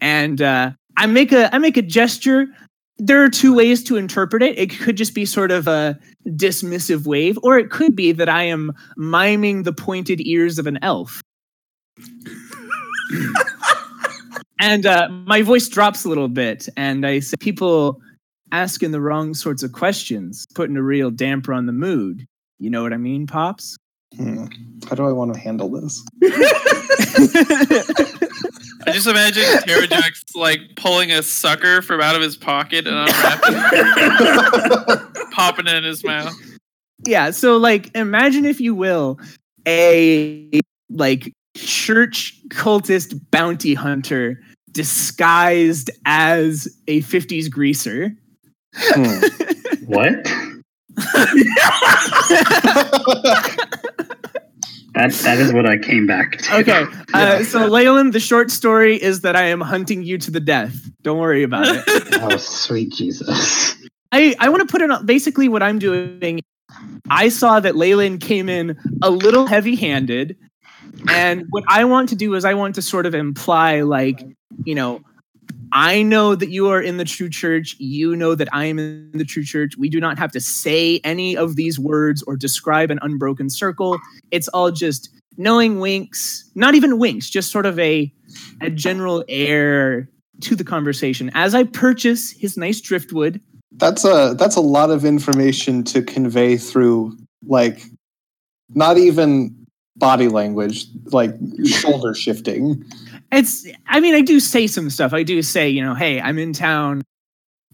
and 0.00 0.40
uh, 0.40 0.72
I 0.96 1.06
make 1.06 1.32
a 1.32 1.54
I 1.54 1.58
make 1.58 1.76
a 1.76 1.82
gesture. 1.82 2.46
There 2.98 3.22
are 3.22 3.28
two 3.28 3.54
ways 3.54 3.82
to 3.84 3.96
interpret 3.96 4.42
it. 4.42 4.58
It 4.58 4.78
could 4.78 4.96
just 4.96 5.14
be 5.14 5.24
sort 5.24 5.50
of 5.50 5.66
a 5.66 5.98
dismissive 6.26 7.06
wave, 7.06 7.38
or 7.42 7.58
it 7.58 7.70
could 7.70 7.96
be 7.96 8.12
that 8.12 8.28
I 8.28 8.44
am 8.44 8.72
miming 8.96 9.64
the 9.64 9.72
pointed 9.72 10.20
ears 10.26 10.58
of 10.58 10.66
an 10.66 10.78
elf. 10.82 11.20
and 14.60 14.86
uh, 14.86 15.08
my 15.08 15.42
voice 15.42 15.68
drops 15.68 16.04
a 16.04 16.08
little 16.08 16.28
bit, 16.28 16.68
and 16.76 17.06
I 17.06 17.20
say, 17.20 17.36
"People 17.38 18.00
asking 18.50 18.90
the 18.90 19.00
wrong 19.00 19.34
sorts 19.34 19.62
of 19.62 19.72
questions, 19.72 20.46
putting 20.54 20.76
a 20.76 20.82
real 20.82 21.10
damper 21.10 21.52
on 21.52 21.66
the 21.66 21.72
mood. 21.72 22.26
You 22.58 22.70
know 22.70 22.82
what 22.82 22.92
I 22.92 22.98
mean, 22.98 23.26
pops?" 23.26 23.76
Hmm. 24.16 24.44
How 24.88 24.94
do 24.94 25.06
I 25.06 25.12
want 25.12 25.32
to 25.32 25.40
handle 25.40 25.70
this? 25.70 26.04
I 28.84 28.92
just 28.92 29.06
imagine 29.06 29.42
Terrajax 29.44 30.34
like 30.34 30.60
pulling 30.76 31.12
a 31.12 31.22
sucker 31.22 31.82
from 31.82 32.00
out 32.00 32.14
of 32.16 32.22
his 32.22 32.36
pocket 32.36 32.86
and 32.86 32.96
unwrapping, 32.96 33.54
it, 33.54 35.30
popping 35.30 35.66
it 35.66 35.74
in 35.76 35.84
his 35.84 36.04
mouth. 36.04 36.34
yeah 37.06 37.30
so 37.30 37.56
like 37.56 37.94
imagine 37.94 38.44
if 38.44 38.60
you 38.60 38.74
will 38.74 39.18
a 39.66 40.60
like 40.90 41.32
church 41.54 42.38
cultist 42.48 43.18
bounty 43.30 43.74
hunter 43.74 44.40
disguised 44.70 45.90
as 46.06 46.66
a 46.88 47.00
50s 47.02 47.50
greaser 47.50 48.12
Hmm. 48.74 49.20
What? 49.86 50.24
That 54.94 55.10
that 55.24 55.38
is 55.38 55.52
what 55.54 55.64
I 55.66 55.78
came 55.78 56.06
back 56.06 56.38
to. 56.38 56.56
okay 56.58 56.84
uh, 57.14 57.42
so 57.44 57.66
Leyland, 57.66 58.12
the 58.12 58.20
short 58.20 58.50
story 58.50 59.02
is 59.02 59.22
that 59.22 59.34
i 59.36 59.42
am 59.44 59.60
hunting 59.60 60.02
you 60.02 60.18
to 60.18 60.30
the 60.30 60.40
death 60.40 60.74
don't 61.02 61.18
worry 61.18 61.42
about 61.42 61.64
it 61.66 61.82
Oh, 62.22 62.36
sweet 62.36 62.92
Jesus. 62.92 63.74
I, 64.12 64.34
I 64.38 64.50
want 64.50 64.60
to 64.60 64.70
put 64.70 64.82
it 64.82 64.90
on 64.90 65.06
basically 65.06 65.48
what 65.48 65.62
I'm 65.62 65.78
doing. 65.78 66.40
I 67.08 67.30
saw 67.30 67.60
that 67.60 67.74
Leyland 67.74 68.20
came 68.20 68.48
in 68.50 68.76
a 69.02 69.08
little 69.10 69.46
heavy 69.46 69.74
handed. 69.74 70.36
And 71.08 71.46
what 71.50 71.64
I 71.68 71.84
want 71.84 72.08
to 72.10 72.16
do 72.16 72.34
is 72.34 72.44
I 72.44 72.54
want 72.54 72.74
to 72.76 72.82
sort 72.82 73.06
of 73.06 73.14
imply, 73.14 73.80
like, 73.82 74.24
you 74.64 74.74
know, 74.74 75.00
I 75.72 76.02
know 76.02 76.34
that 76.34 76.50
you 76.50 76.68
are 76.68 76.80
in 76.80 76.98
the 76.98 77.04
true 77.04 77.30
church. 77.30 77.76
You 77.78 78.14
know 78.14 78.34
that 78.34 78.48
I 78.52 78.66
am 78.66 78.78
in 78.78 79.10
the 79.12 79.24
true 79.24 79.42
church. 79.42 79.76
We 79.78 79.88
do 79.88 80.00
not 80.00 80.18
have 80.18 80.30
to 80.32 80.40
say 80.40 81.00
any 81.02 81.36
of 81.36 81.56
these 81.56 81.78
words 81.78 82.22
or 82.24 82.36
describe 82.36 82.90
an 82.90 82.98
unbroken 83.00 83.48
circle. 83.48 83.98
It's 84.30 84.48
all 84.48 84.70
just 84.70 85.08
knowing 85.38 85.80
winks, 85.80 86.50
not 86.54 86.74
even 86.74 86.98
winks, 86.98 87.30
just 87.30 87.50
sort 87.50 87.64
of 87.64 87.78
a, 87.78 88.12
a 88.60 88.68
general 88.68 89.24
air 89.28 90.10
to 90.42 90.54
the 90.54 90.64
conversation. 90.64 91.30
As 91.34 91.54
I 91.54 91.64
purchase 91.64 92.32
his 92.32 92.56
nice 92.58 92.80
driftwood, 92.80 93.40
That's 93.76 94.04
a 94.04 94.34
that's 94.38 94.56
a 94.56 94.60
lot 94.60 94.90
of 94.90 95.04
information 95.06 95.84
to 95.84 96.02
convey 96.02 96.58
through 96.58 97.16
like 97.46 97.84
not 98.74 98.98
even 98.98 99.61
body 99.96 100.28
language, 100.28 100.86
like 101.06 101.34
shoulder 101.66 102.14
shifting. 102.14 102.84
it's 103.30 103.66
i 103.86 103.98
mean 104.00 104.14
i 104.14 104.20
do 104.20 104.38
say 104.40 104.66
some 104.66 104.90
stuff 104.90 105.12
i 105.14 105.22
do 105.22 105.40
say 105.42 105.68
you 105.68 105.82
know 105.82 105.94
hey 105.94 106.20
i'm 106.20 106.38
in 106.38 106.52
town 106.52 107.02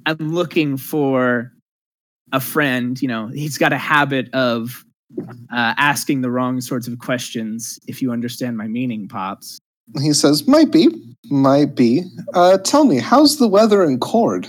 i'm 0.07 0.17
looking 0.33 0.77
for 0.77 1.53
a 2.33 2.39
friend 2.41 3.01
you 3.03 3.09
know 3.09 3.27
he's 3.29 3.59
got 3.59 3.73
a 3.73 3.79
habit 3.79 4.33
of 4.35 4.85
uh, 5.53 5.75
asking 5.79 6.21
the 6.21 6.31
wrong 6.31 6.61
sorts 6.61 6.87
of 6.87 6.99
questions 6.99 7.79
if 7.89 8.01
you 8.03 8.13
understand 8.13 8.57
my 8.57 8.69
meaning 8.69 9.09
pops 9.09 9.59
He 10.01 10.13
says, 10.13 10.47
"Might 10.47 10.71
be, 10.71 10.89
might 11.31 11.75
be. 11.75 12.03
Uh, 12.35 12.59
tell 12.59 12.85
me, 12.85 12.99
how's 12.99 13.39
the 13.39 13.49
weather 13.49 13.83
in 13.83 13.99
Cord?" 13.99 14.47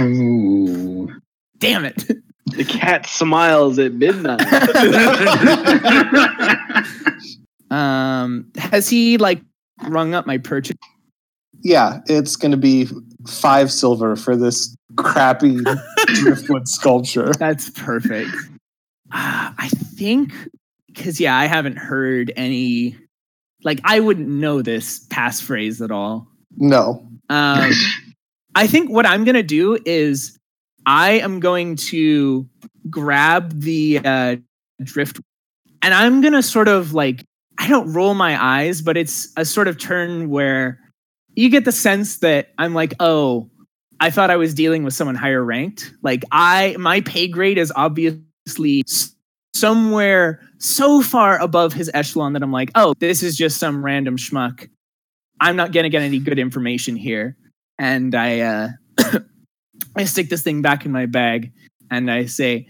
Ooh. 0.00 1.08
damn 1.58 1.84
it 1.84 2.04
The 2.46 2.64
cat 2.64 3.06
smiles 3.06 3.78
at 3.78 3.92
midnight. 3.94 4.40
um 7.70 8.50
has 8.56 8.88
he 8.88 9.16
like 9.16 9.40
rung 9.88 10.14
up 10.14 10.26
my 10.26 10.38
purchase 10.38 10.76
Yeah, 11.62 12.00
it's 12.06 12.36
going 12.36 12.50
to 12.50 12.56
be 12.58 12.88
five 13.26 13.70
silver 13.72 14.16
for 14.16 14.36
this 14.36 14.74
crappy 14.96 15.58
driftwood 16.06 16.68
sculpture. 16.68 17.32
that's 17.38 17.70
perfect 17.70 18.30
uh, 19.12 19.52
i 19.56 19.68
think 19.96 20.32
because 20.88 21.18
yeah 21.20 21.36
i 21.36 21.46
haven't 21.46 21.76
heard 21.78 22.30
any 22.36 22.96
like 23.64 23.80
i 23.84 24.00
wouldn't 24.00 24.28
know 24.28 24.60
this 24.60 25.06
passphrase 25.06 25.82
at 25.82 25.90
all 25.90 26.26
No, 26.56 27.06
Um, 27.30 27.70
I 28.54 28.66
think 28.66 28.90
what 28.90 29.06
I'm 29.06 29.24
gonna 29.24 29.42
do 29.42 29.78
is 29.86 30.38
I 30.86 31.12
am 31.12 31.40
going 31.40 31.76
to 31.76 32.48
grab 32.90 33.60
the 33.60 34.00
uh, 34.04 34.36
drift, 34.82 35.20
and 35.82 35.94
I'm 35.94 36.20
gonna 36.20 36.42
sort 36.42 36.68
of 36.68 36.92
like 36.92 37.24
I 37.58 37.68
don't 37.68 37.92
roll 37.92 38.14
my 38.14 38.42
eyes, 38.42 38.82
but 38.82 38.96
it's 38.96 39.28
a 39.36 39.44
sort 39.44 39.68
of 39.68 39.78
turn 39.78 40.30
where 40.30 40.80
you 41.34 41.48
get 41.48 41.64
the 41.64 41.72
sense 41.72 42.18
that 42.18 42.48
I'm 42.58 42.74
like, 42.74 42.94
oh, 43.00 43.50
I 44.00 44.10
thought 44.10 44.30
I 44.30 44.36
was 44.36 44.52
dealing 44.54 44.84
with 44.84 44.94
someone 44.94 45.14
higher 45.14 45.44
ranked. 45.44 45.94
Like 46.02 46.24
I, 46.32 46.76
my 46.78 47.02
pay 47.02 47.28
grade 47.28 47.58
is 47.58 47.72
obviously 47.74 48.82
somewhere 49.54 50.40
so 50.58 51.02
far 51.02 51.38
above 51.40 51.72
his 51.72 51.90
echelon 51.94 52.32
that 52.32 52.42
I'm 52.42 52.52
like, 52.52 52.70
oh, 52.74 52.94
this 52.98 53.22
is 53.22 53.36
just 53.36 53.58
some 53.58 53.84
random 53.84 54.16
schmuck. 54.16 54.68
I'm 55.40 55.56
not 55.56 55.72
gonna 55.72 55.88
get 55.88 56.02
any 56.02 56.18
good 56.18 56.38
information 56.38 56.96
here. 56.96 57.36
And 57.78 58.14
I 58.14 58.40
uh 58.40 58.68
I 59.96 60.04
stick 60.04 60.28
this 60.28 60.42
thing 60.42 60.62
back 60.62 60.84
in 60.84 60.92
my 60.92 61.06
bag 61.06 61.52
and 61.90 62.10
I 62.10 62.26
say, 62.26 62.66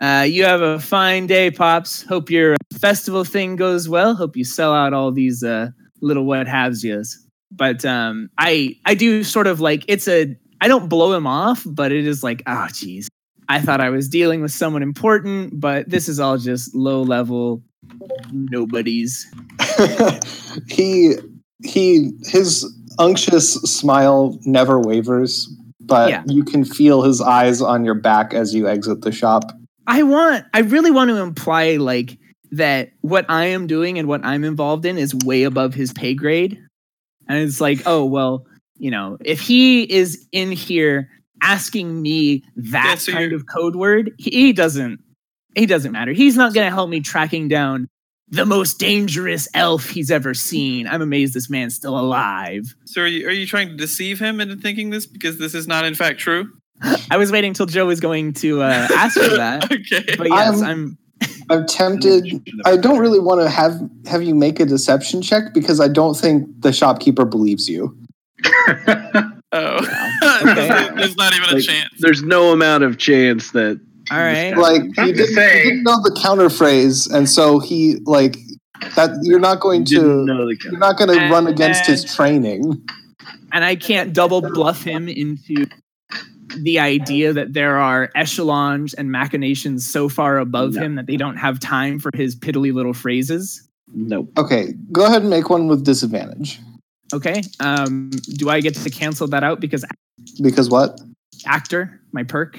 uh, 0.00 0.26
you 0.28 0.44
have 0.44 0.60
a 0.60 0.78
fine 0.78 1.26
day, 1.26 1.50
Pops. 1.50 2.02
Hope 2.02 2.30
your 2.30 2.56
festival 2.78 3.24
thing 3.24 3.56
goes 3.56 3.88
well. 3.88 4.14
Hope 4.14 4.36
you 4.36 4.44
sell 4.44 4.74
out 4.74 4.92
all 4.92 5.10
these 5.10 5.42
uh 5.42 5.70
little 6.02 6.24
what 6.24 6.46
haves 6.46 6.84
yous. 6.84 7.26
But 7.50 7.84
um 7.84 8.28
I 8.38 8.76
I 8.84 8.94
do 8.94 9.24
sort 9.24 9.46
of 9.46 9.60
like 9.60 9.84
it's 9.88 10.06
a 10.08 10.36
I 10.60 10.68
don't 10.68 10.88
blow 10.88 11.12
him 11.12 11.26
off, 11.26 11.62
but 11.66 11.92
it 11.92 12.06
is 12.06 12.22
like, 12.22 12.42
oh 12.46 12.68
geez. 12.72 13.08
I 13.48 13.60
thought 13.60 13.80
I 13.80 13.90
was 13.90 14.08
dealing 14.08 14.42
with 14.42 14.50
someone 14.50 14.82
important, 14.82 15.60
but 15.60 15.88
this 15.88 16.08
is 16.08 16.18
all 16.18 16.36
just 16.36 16.74
low 16.74 17.02
level 17.02 17.62
nobodies. 18.32 19.32
he 20.68 21.14
he 21.64 22.10
his 22.24 22.66
unctuous 22.98 23.54
smile 23.54 24.38
never 24.44 24.80
wavers, 24.80 25.48
but 25.86 26.10
Yeah. 26.10 26.22
you 26.26 26.44
can 26.44 26.64
feel 26.64 27.02
his 27.02 27.20
eyes 27.20 27.62
on 27.62 27.84
your 27.84 27.94
back 27.94 28.34
as 28.34 28.54
you 28.54 28.68
exit 28.68 29.02
the 29.02 29.12
shop. 29.12 29.52
I 29.86 30.02
want 30.02 30.44
I 30.52 30.60
really 30.60 30.90
want 30.90 31.10
to 31.10 31.16
imply 31.16 31.76
like 31.76 32.18
that 32.52 32.90
what 33.00 33.26
I 33.28 33.46
am 33.46 33.66
doing 33.66 33.98
and 33.98 34.08
what 34.08 34.24
I'm 34.24 34.44
involved 34.44 34.84
in 34.84 34.98
is 34.98 35.14
way 35.14 35.44
above 35.44 35.74
his 35.74 35.92
pay 35.92 36.14
grade. 36.14 36.58
And 37.28 37.38
it's 37.38 37.60
like, 37.60 37.82
oh 37.86 38.04
well, 38.04 38.46
you 38.76 38.90
know, 38.90 39.16
if 39.24 39.40
he 39.40 39.82
is 39.82 40.26
in 40.32 40.52
here 40.52 41.08
asking 41.42 42.00
me 42.00 42.42
that 42.56 42.84
Yeah, 42.86 42.94
so 42.96 43.12
kind 43.12 43.32
of 43.32 43.44
code 43.46 43.76
word, 43.76 44.12
he, 44.18 44.30
he 44.30 44.52
doesn't 44.52 45.00
he 45.54 45.66
doesn't 45.66 45.92
matter. 45.92 46.12
He's 46.12 46.36
not 46.36 46.52
gonna 46.54 46.70
help 46.70 46.90
me 46.90 47.00
tracking 47.00 47.48
down 47.48 47.88
the 48.28 48.44
most 48.46 48.78
dangerous 48.78 49.48
elf 49.54 49.88
he's 49.88 50.10
ever 50.10 50.34
seen. 50.34 50.86
I'm 50.88 51.02
amazed 51.02 51.34
this 51.34 51.48
man's 51.48 51.74
still 51.76 51.98
alive. 51.98 52.74
So 52.84 53.02
are 53.02 53.06
you, 53.06 53.26
are 53.28 53.32
you 53.32 53.46
trying 53.46 53.68
to 53.68 53.76
deceive 53.76 54.18
him 54.18 54.40
into 54.40 54.56
thinking 54.56 54.90
this 54.90 55.06
because 55.06 55.38
this 55.38 55.54
is 55.54 55.68
not 55.68 55.84
in 55.84 55.94
fact 55.94 56.18
true? 56.18 56.50
I 57.10 57.16
was 57.16 57.30
waiting 57.30 57.52
till 57.52 57.66
Joe 57.66 57.86
was 57.86 58.00
going 58.00 58.32
to 58.34 58.62
uh, 58.62 58.88
ask 58.94 59.14
for 59.20 59.36
that. 59.36 59.64
okay. 59.72 60.16
But 60.16 60.28
yes, 60.28 60.60
I'm- 60.62 60.98
I'm 61.20 61.28
I'm 61.48 61.66
tempted. 61.66 62.26
I 62.66 62.76
don't 62.76 62.98
really 62.98 63.20
want 63.20 63.40
to 63.40 63.48
have 63.48 63.80
have 64.06 64.22
you 64.22 64.34
make 64.34 64.60
a 64.60 64.66
deception 64.66 65.22
check 65.22 65.54
because 65.54 65.80
I 65.80 65.88
don't 65.88 66.14
think 66.14 66.46
the 66.60 66.72
shopkeeper 66.72 67.24
believes 67.24 67.68
you. 67.68 67.96
Oh, 69.52 69.76
Okay. 70.42 70.90
there's 70.96 71.16
not 71.16 71.34
even 71.34 71.56
a 71.56 71.62
chance. 71.62 71.88
There's 72.00 72.22
no 72.22 72.52
amount 72.52 72.82
of 72.84 72.98
chance 72.98 73.52
that 73.52 73.80
all 74.10 74.18
right. 74.18 74.56
Like 74.56 74.82
he 74.82 75.12
didn't, 75.12 75.34
say. 75.34 75.58
you 75.64 75.70
didn't 75.70 75.82
know 75.84 76.00
the 76.02 76.16
counter 76.20 76.48
phrase, 76.50 77.06
and 77.06 77.28
so 77.28 77.58
he 77.58 77.96
like 78.04 78.36
that. 78.94 79.10
You're 79.22 79.40
not 79.40 79.60
going 79.60 79.84
to. 79.86 80.24
You're 80.64 80.78
not 80.78 80.96
going 80.96 81.10
to 81.10 81.18
And 81.20 81.30
run 81.32 81.46
against 81.46 81.86
his 81.86 82.04
training. 82.14 82.82
and 83.52 83.64
I 83.64 83.74
can't 83.76 84.12
double 84.12 84.40
bluff 84.42 84.82
him 84.82 85.08
into 85.08 85.66
the 86.58 86.78
idea 86.78 87.32
that 87.32 87.52
there 87.52 87.76
are 87.78 88.10
echelons 88.14 88.94
and 88.94 89.10
machinations 89.10 89.88
so 89.88 90.08
far 90.08 90.38
above 90.38 90.74
No. 90.74 90.82
him 90.82 90.94
that 90.94 91.06
they 91.06 91.16
don't 91.16 91.36
have 91.36 91.58
time 91.60 91.98
for 91.98 92.10
his 92.14 92.36
piddly 92.36 92.72
little 92.72 92.94
phrases. 92.94 93.68
Nope. 93.92 94.30
Okay, 94.38 94.72
go 94.92 95.04
ahead 95.06 95.22
and 95.22 95.30
make 95.30 95.50
one 95.50 95.68
with 95.68 95.84
disadvantage. 95.84 96.60
Okay. 97.14 97.42
Um, 97.60 98.10
do 98.36 98.48
I 98.50 98.60
get 98.60 98.74
to 98.74 98.90
cancel 98.90 99.26
that 99.28 99.44
out 99.44 99.60
because 99.60 99.84
Because 100.42 100.68
what? 100.70 100.98
actor, 101.46 102.00
my 102.12 102.22
perk, 102.22 102.58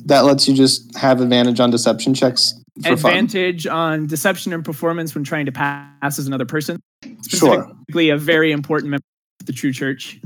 That 0.00 0.24
lets 0.24 0.48
you 0.48 0.54
just 0.54 0.96
have 0.96 1.20
advantage 1.20 1.60
on 1.60 1.70
deception 1.70 2.14
checks 2.14 2.52
for 2.82 2.96
fun. 2.96 3.12
advantage 3.12 3.66
on 3.66 4.06
deception 4.06 4.52
and 4.52 4.64
performance 4.64 5.14
when 5.14 5.24
trying 5.24 5.46
to 5.46 5.52
pass 5.52 6.18
as 6.18 6.26
another 6.26 6.44
person? 6.44 6.80
Sure. 7.28 7.62
Specifically, 7.62 8.10
a 8.10 8.16
very 8.16 8.50
important 8.52 8.90
member 8.90 9.04
of 9.40 9.46
the 9.46 9.52
True 9.52 9.72
Church. 9.72 10.20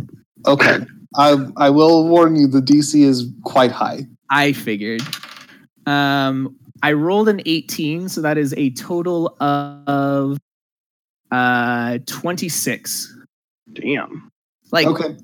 Okay. 0.46 0.78
I 1.16 1.36
I 1.56 1.70
will 1.70 2.08
warn 2.08 2.36
you 2.36 2.46
the 2.46 2.60
DC 2.60 3.02
is 3.02 3.30
quite 3.44 3.70
high. 3.70 4.06
I 4.30 4.52
figured. 4.52 5.02
Um, 5.86 6.56
I 6.82 6.92
rolled 6.92 7.28
an 7.28 7.40
18, 7.44 8.08
so 8.08 8.20
that 8.20 8.38
is 8.38 8.54
a 8.56 8.70
total 8.70 9.36
of 9.40 10.38
uh 11.30 11.98
26. 12.06 13.16
Damn. 13.74 14.30
Like 14.72 14.86
okay. 14.86 15.16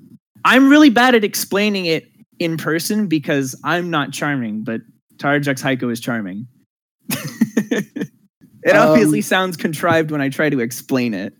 I'm 0.43 0.69
really 0.69 0.89
bad 0.89 1.15
at 1.15 1.23
explaining 1.23 1.85
it 1.85 2.07
in 2.39 2.57
person 2.57 3.07
because 3.07 3.59
I'm 3.63 3.89
not 3.89 4.11
charming, 4.11 4.63
but 4.63 4.81
Tarjax 5.17 5.61
Heiko 5.63 5.91
is 5.91 5.99
charming. 5.99 6.47
it 7.09 8.75
obviously 8.75 9.19
Um, 9.19 9.23
sounds 9.23 9.57
contrived 9.57 10.11
when 10.11 10.21
I 10.21 10.29
try 10.29 10.49
to 10.49 10.59
explain 10.59 11.13
it. 11.13 11.33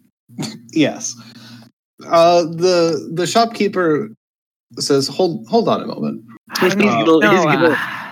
Yes. 0.72 1.16
Uh 2.06 2.44
the 2.44 3.10
the 3.14 3.26
shopkeeper 3.26 4.10
says 4.80 5.08
hold 5.08 5.48
hold 5.48 5.70
on 5.70 5.82
a 5.82 5.88
moment. 5.88 6.24
I 6.52 6.70
don't 6.70 6.82
He's 6.82 6.90
gonna- 6.90 6.98
he's 6.98 7.06
know, 7.06 7.20
gonna- 7.44 7.68
uh, 7.70 8.12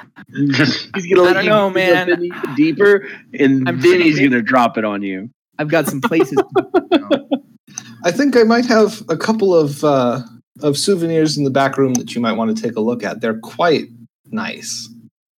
He's 0.95 1.13
gonna 1.13 1.21
I 1.21 1.25
let 1.25 1.33
don't 1.33 1.45
know, 1.45 1.67
dig 1.69 1.75
man. 1.75 2.55
deeper, 2.55 3.07
and 3.37 3.67
I'm 3.67 3.79
then 3.81 3.99
he's 4.01 4.19
gonna 4.19 4.41
drop 4.41 4.77
it 4.77 4.85
on 4.85 5.01
you. 5.01 5.29
I've 5.59 5.67
got 5.67 5.87
some 5.87 6.01
places. 6.01 6.37
I 8.05 8.11
think 8.11 8.35
I 8.37 8.43
might 8.43 8.65
have 8.65 9.01
a 9.09 9.17
couple 9.17 9.53
of 9.55 9.83
uh 9.83 10.21
of 10.61 10.77
souvenirs 10.77 11.37
in 11.37 11.43
the 11.43 11.49
back 11.49 11.77
room 11.77 11.93
that 11.95 12.13
you 12.15 12.21
might 12.21 12.33
want 12.33 12.55
to 12.55 12.61
take 12.61 12.75
a 12.75 12.79
look 12.81 13.03
at. 13.03 13.21
They're 13.21 13.39
quite 13.39 13.85
nice. 14.31 14.89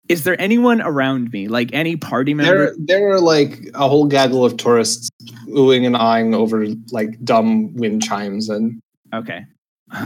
Is 0.08 0.24
there 0.24 0.40
anyone 0.40 0.82
around 0.82 1.32
me, 1.32 1.48
like 1.48 1.72
any 1.74 1.96
party 1.96 2.34
member? 2.36 2.56
There 2.56 2.76
there 2.78 3.10
are 3.12 3.22
like 3.22 3.70
a 3.74 3.88
whole 3.88 4.06
gaggle 4.06 4.46
of 4.46 4.58
tourists 4.58 5.10
oohing 5.50 5.86
and 5.86 5.98
eyeing 5.98 6.36
over 6.36 6.68
like 6.92 7.24
dumb 7.24 7.74
wind 7.76 8.04
chimes 8.04 8.50
and 8.50 8.80
Okay. 9.14 9.46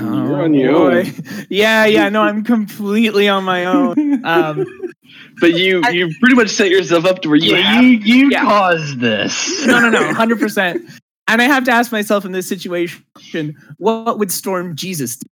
You're 0.02 0.42
on 0.44 0.54
your 0.54 0.76
own. 0.76 1.06
Yeah, 1.50 1.86
yeah, 1.86 2.10
no, 2.10 2.22
I'm 2.22 2.44
completely 2.44 3.28
on 3.28 3.44
my 3.44 3.66
own. 3.66 4.24
Um, 4.26 4.66
But 5.42 5.54
you 5.56 5.82
I- 5.84 5.90
you 5.90 6.10
pretty 6.20 6.36
much 6.36 6.50
set 6.50 6.70
yourself 6.70 7.06
up 7.06 7.22
to 7.24 7.30
where 7.30 7.38
you 7.38 7.56
Yeah, 7.56 7.62
have 7.62 7.84
you 7.84 7.90
you 8.00 8.30
Yeah. 8.30 8.44
caused 8.44 9.00
this. 9.00 9.66
no, 9.66 9.80
no, 9.80 9.90
no, 9.90 10.14
hundred 10.14 10.40
percent. 10.40 10.88
And 11.30 11.44
I 11.44 11.46
have 11.46 11.64
to 11.66 11.72
ask 11.72 11.92
myself 11.92 12.26
in 12.26 12.32
this 12.32 12.50
situation, 12.50 13.56
what 13.78 14.18
would 14.18 14.32
Storm 14.32 14.76
Jesus 14.76 15.18
do? 15.18 15.28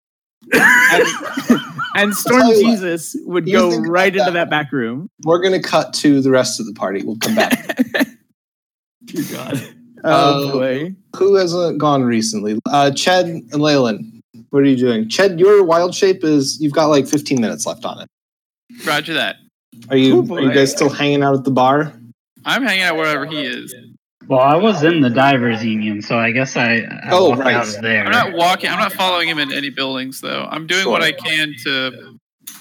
And, 0.55 1.07
and 1.95 2.15
Storm 2.15 2.41
tell 2.41 2.55
you 2.55 2.65
what, 2.65 2.71
Jesus 2.71 3.15
would 3.27 3.51
go 3.51 3.77
right 3.77 4.07
into 4.07 4.25
that. 4.25 4.33
that 4.33 4.51
back 4.51 4.73
room. 4.73 5.11
we're 5.25 5.43
gonna 5.43 5.63
cut 5.63 5.93
to 5.95 6.23
the 6.23 6.31
rest 6.31 6.59
of 6.61 6.67
the 6.67 6.73
party. 6.73 7.03
We'll 7.05 7.19
come 7.19 7.35
back. 7.35 7.77
Dear 9.05 9.25
God. 9.31 9.63
Oh, 10.05 10.45
Oh 10.45 10.53
boy. 10.59 10.95
Who 11.17 11.35
hasn't 11.35 11.79
gone 11.79 12.03
recently? 12.05 12.59
Uh 12.67 12.91
Ched 12.93 13.53
and 13.53 13.63
Leyland. 13.63 14.23
What 14.49 14.63
are 14.63 14.67
you 14.67 14.77
doing? 14.77 15.09
Ched, 15.09 15.39
your 15.39 15.63
wild 15.63 15.95
shape 15.95 16.25
is 16.25 16.59
you've 16.61 16.73
got 16.73 16.87
like 16.87 17.07
15 17.07 17.39
minutes 17.39 17.67
left 17.67 17.85
on 17.85 18.01
it. 18.01 18.09
Roger 18.87 19.13
that. 19.15 19.37
Are 19.91 19.97
you 19.97 20.27
Oh, 20.29 20.37
are 20.37 20.41
you 20.41 20.53
guys 20.53 20.73
still 20.73 20.89
hanging 20.89 21.23
out 21.23 21.35
at 21.35 21.45
the 21.45 21.51
bar? 21.51 21.93
I'm 22.45 22.63
hanging 22.63 22.83
out 22.83 22.97
wherever 22.97 23.27
he 23.27 23.43
is. 23.43 23.75
Well, 24.33 24.41
I 24.41 24.57
was 24.57 24.83
in 24.83 25.03
the 25.03 25.11
divers 25.11 25.63
union, 25.63 26.01
so 26.01 26.19
I 26.19 26.31
guess 26.31 26.57
I, 26.57 26.77
I 26.77 27.11
oh 27.11 27.29
walked 27.29 27.41
right. 27.43 27.55
out 27.55 27.67
there. 27.83 28.07
I'm 28.07 28.13
not 28.13 28.33
walking. 28.33 28.71
I'm 28.71 28.79
not 28.79 28.95
following 28.95 29.29
him 29.29 29.39
in 29.39 29.53
any 29.53 29.69
buildings, 29.69 30.23
though. 30.23 30.49
I'm 30.51 30.67
doing 30.67 30.89
what 30.89 31.03
I 31.03 31.13
can 31.13 31.53
to 31.65 32.19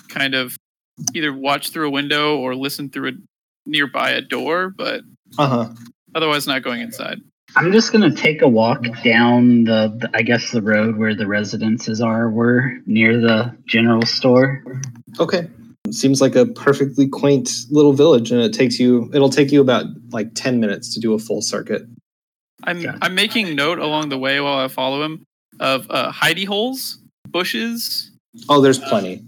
kind 0.10 0.36
of 0.36 0.58
either 1.14 1.32
watch 1.32 1.70
through 1.70 1.88
a 1.88 1.90
window 1.90 2.36
or 2.36 2.56
listen 2.56 2.90
through 2.90 3.08
a 3.08 3.12
nearby 3.66 4.10
a 4.10 4.20
door, 4.22 4.74
but 4.76 5.04
Uh-huh. 5.38 5.70
otherwise 6.14 6.46
not 6.46 6.62
going 6.62 6.82
inside. 6.82 7.20
I'm 7.56 7.72
just 7.72 7.94
gonna 7.94 8.14
take 8.14 8.42
a 8.42 8.50
walk 8.50 8.84
down 9.02 9.64
the, 9.64 9.98
the- 9.98 10.10
I 10.14 10.24
guess 10.24 10.52
the 10.52 10.62
road 10.62 10.98
where 10.98 11.16
the 11.16 11.26
residences 11.26 12.02
are 12.02 12.30
were 12.30 12.80
near 12.86 13.18
the 13.22 13.56
general 13.66 14.06
store. 14.06 14.62
Okay. 15.22 15.48
Seems 15.90 16.22
like 16.22 16.36
a 16.36 16.46
perfectly 16.46 17.08
quaint 17.08 17.50
little 17.70 17.92
village, 17.94 18.32
and 18.32 18.40
it 18.42 18.54
takes 18.54 18.80
you. 18.80 19.10
It'll 19.14 19.30
take 19.30 19.52
you 19.52 19.60
about 19.62 19.86
like 20.12 20.30
ten 20.36 20.60
minutes 20.60 20.94
to 20.94 21.00
do 21.00 21.14
a 21.14 21.20
full 21.20 21.42
circuit. 21.42 21.82
I'm 22.64 22.78
Okay. 22.78 22.98
I'm 23.02 23.16
making 23.16 23.56
note 23.56 23.80
along 23.80 24.10
the 24.10 24.18
way 24.18 24.40
while 24.40 24.58
I 24.60 24.68
follow 24.68 25.04
him 25.04 25.24
of 25.60 25.88
uh, 25.90 26.12
hidey 26.14 26.46
holes, 26.46 27.00
bushes. 27.28 28.12
Oh, 28.48 28.62
there's 28.62 28.78
plenty. 28.80 29.22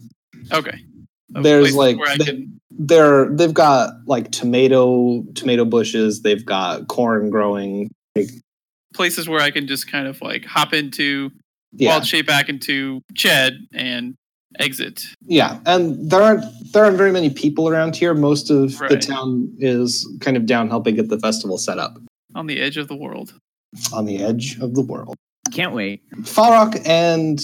Okay. 0.54 0.80
Of 1.36 1.44
There's, 1.44 1.76
like, 1.76 1.98
where 1.98 2.10
I 2.12 2.18
the- 2.18 2.26
can. 2.26 2.60
They're 2.76 3.30
they've 3.30 3.54
got 3.54 3.92
like 4.08 4.32
tomato 4.32 5.24
tomato 5.36 5.66
bushes. 5.66 6.22
They've 6.22 6.46
got 6.46 6.88
corn 6.88 7.30
growing. 7.30 7.92
like, 8.16 8.30
places 8.94 9.28
where 9.28 9.42
I 9.42 9.52
can 9.52 9.68
just 9.68 9.92
kind 9.92 10.08
of 10.08 10.22
like 10.22 10.46
hop 10.46 10.74
into 10.74 11.32
Yeah, 11.74 11.90
wild 11.90 12.06
shape 12.08 12.26
back 12.28 12.48
into 12.50 13.02
Ched 13.16 13.58
and 13.74 14.16
exit. 14.60 15.04
yeah. 15.26 15.60
And 15.66 16.10
there 16.10 16.22
aren't 16.22 16.44
there 16.74 16.84
aren't 16.86 16.98
very 16.98 17.12
many 17.12 17.30
people 17.30 17.68
around 17.70 17.96
here. 17.96 18.14
Most 18.14 18.50
of 18.50 18.78
the 18.90 18.98
town 18.98 19.54
is 19.60 20.08
kind 20.22 20.38
of 20.38 20.46
down 20.46 20.70
helping 20.70 20.96
get 20.96 21.10
the 21.10 21.20
festival 21.20 21.58
set 21.58 21.78
up 21.78 21.98
on 22.36 22.48
the 22.48 22.60
edge 22.60 22.78
of 22.78 22.88
the 22.88 22.96
world. 22.96 23.34
on 23.94 24.06
the 24.06 24.24
edge 24.24 24.58
of 24.60 24.74
the 24.76 24.82
world. 24.82 25.16
Can't 25.52 25.74
wait. 25.74 26.02
Falrock 26.22 26.82
and 26.88 27.40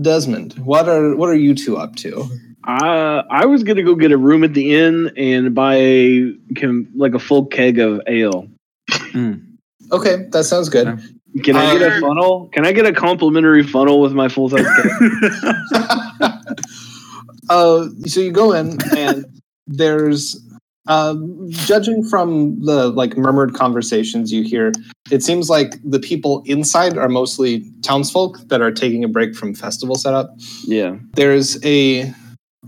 Desmond, 0.00 0.54
what 0.64 0.88
are 0.88 1.16
what 1.16 1.28
are 1.28 1.34
you 1.36 1.54
two 1.54 1.76
up 1.76 1.96
to? 1.96 2.28
Uh, 2.66 3.22
I 3.30 3.46
was 3.46 3.62
gonna 3.62 3.82
go 3.82 3.94
get 3.94 4.12
a 4.12 4.18
room 4.18 4.44
at 4.44 4.52
the 4.54 4.74
inn 4.76 5.10
and 5.16 5.54
buy 5.54 5.76
a 5.76 6.32
can, 6.54 6.88
like 6.94 7.14
a 7.14 7.18
full 7.18 7.46
keg 7.46 7.78
of 7.78 8.00
ale. 8.06 8.48
Okay, 9.90 10.26
that 10.30 10.44
sounds 10.44 10.68
good. 10.68 11.00
Can 11.38 11.56
I 11.56 11.78
get 11.78 11.82
a 11.82 11.96
Uh, 11.96 12.00
funnel? 12.00 12.48
Can 12.52 12.66
I 12.66 12.72
get 12.72 12.86
a 12.86 12.92
complimentary 12.92 13.62
funnel 13.62 14.00
with 14.00 14.12
my 14.12 14.28
full 14.28 14.48
size 14.48 14.66
keg? 14.66 14.90
uh, 17.50 17.88
so 18.06 18.20
you 18.20 18.32
go 18.32 18.52
in 18.52 18.78
and 18.96 19.24
there's 19.66 20.44
um, 20.86 21.46
judging 21.50 22.02
from 22.02 22.58
the 22.60 22.88
like 22.88 23.16
murmured 23.16 23.54
conversations 23.54 24.32
you 24.32 24.42
hear 24.42 24.72
it 25.10 25.22
seems 25.22 25.50
like 25.50 25.74
the 25.84 26.00
people 26.00 26.42
inside 26.46 26.96
are 26.96 27.10
mostly 27.10 27.62
townsfolk 27.82 28.38
that 28.48 28.62
are 28.62 28.70
taking 28.70 29.04
a 29.04 29.08
break 29.08 29.34
from 29.34 29.54
festival 29.54 29.96
setup 29.96 30.30
yeah. 30.64 30.96
there's 31.12 31.62
a 31.64 32.10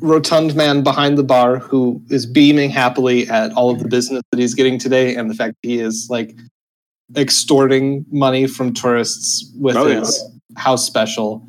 rotund 0.01 0.55
man 0.55 0.83
behind 0.83 1.17
the 1.17 1.23
bar 1.23 1.59
who 1.59 2.03
is 2.11 2.27
beaming 2.27 2.69
happily 2.71 3.27
at 3.29 3.53
all 3.53 3.71
of 3.71 3.81
the 3.81 3.89
business 3.89 4.23
that 4.31 4.39
he's 4.39 4.55
getting 4.55 4.79
today 4.79 5.15
and 5.17 5.31
the 5.31 5.35
fact 5.35 5.55
that 5.63 5.69
he 5.69 5.79
is 5.79 6.07
like 6.11 6.37
extorting 7.17 8.05
money 8.11 8.47
from 8.47 8.73
tourists 8.73 9.53
with 9.59 9.77
Oh, 9.77 9.87
yeah. 9.87 10.01
his 10.01 10.23
house 10.57 10.87
special 10.87 11.47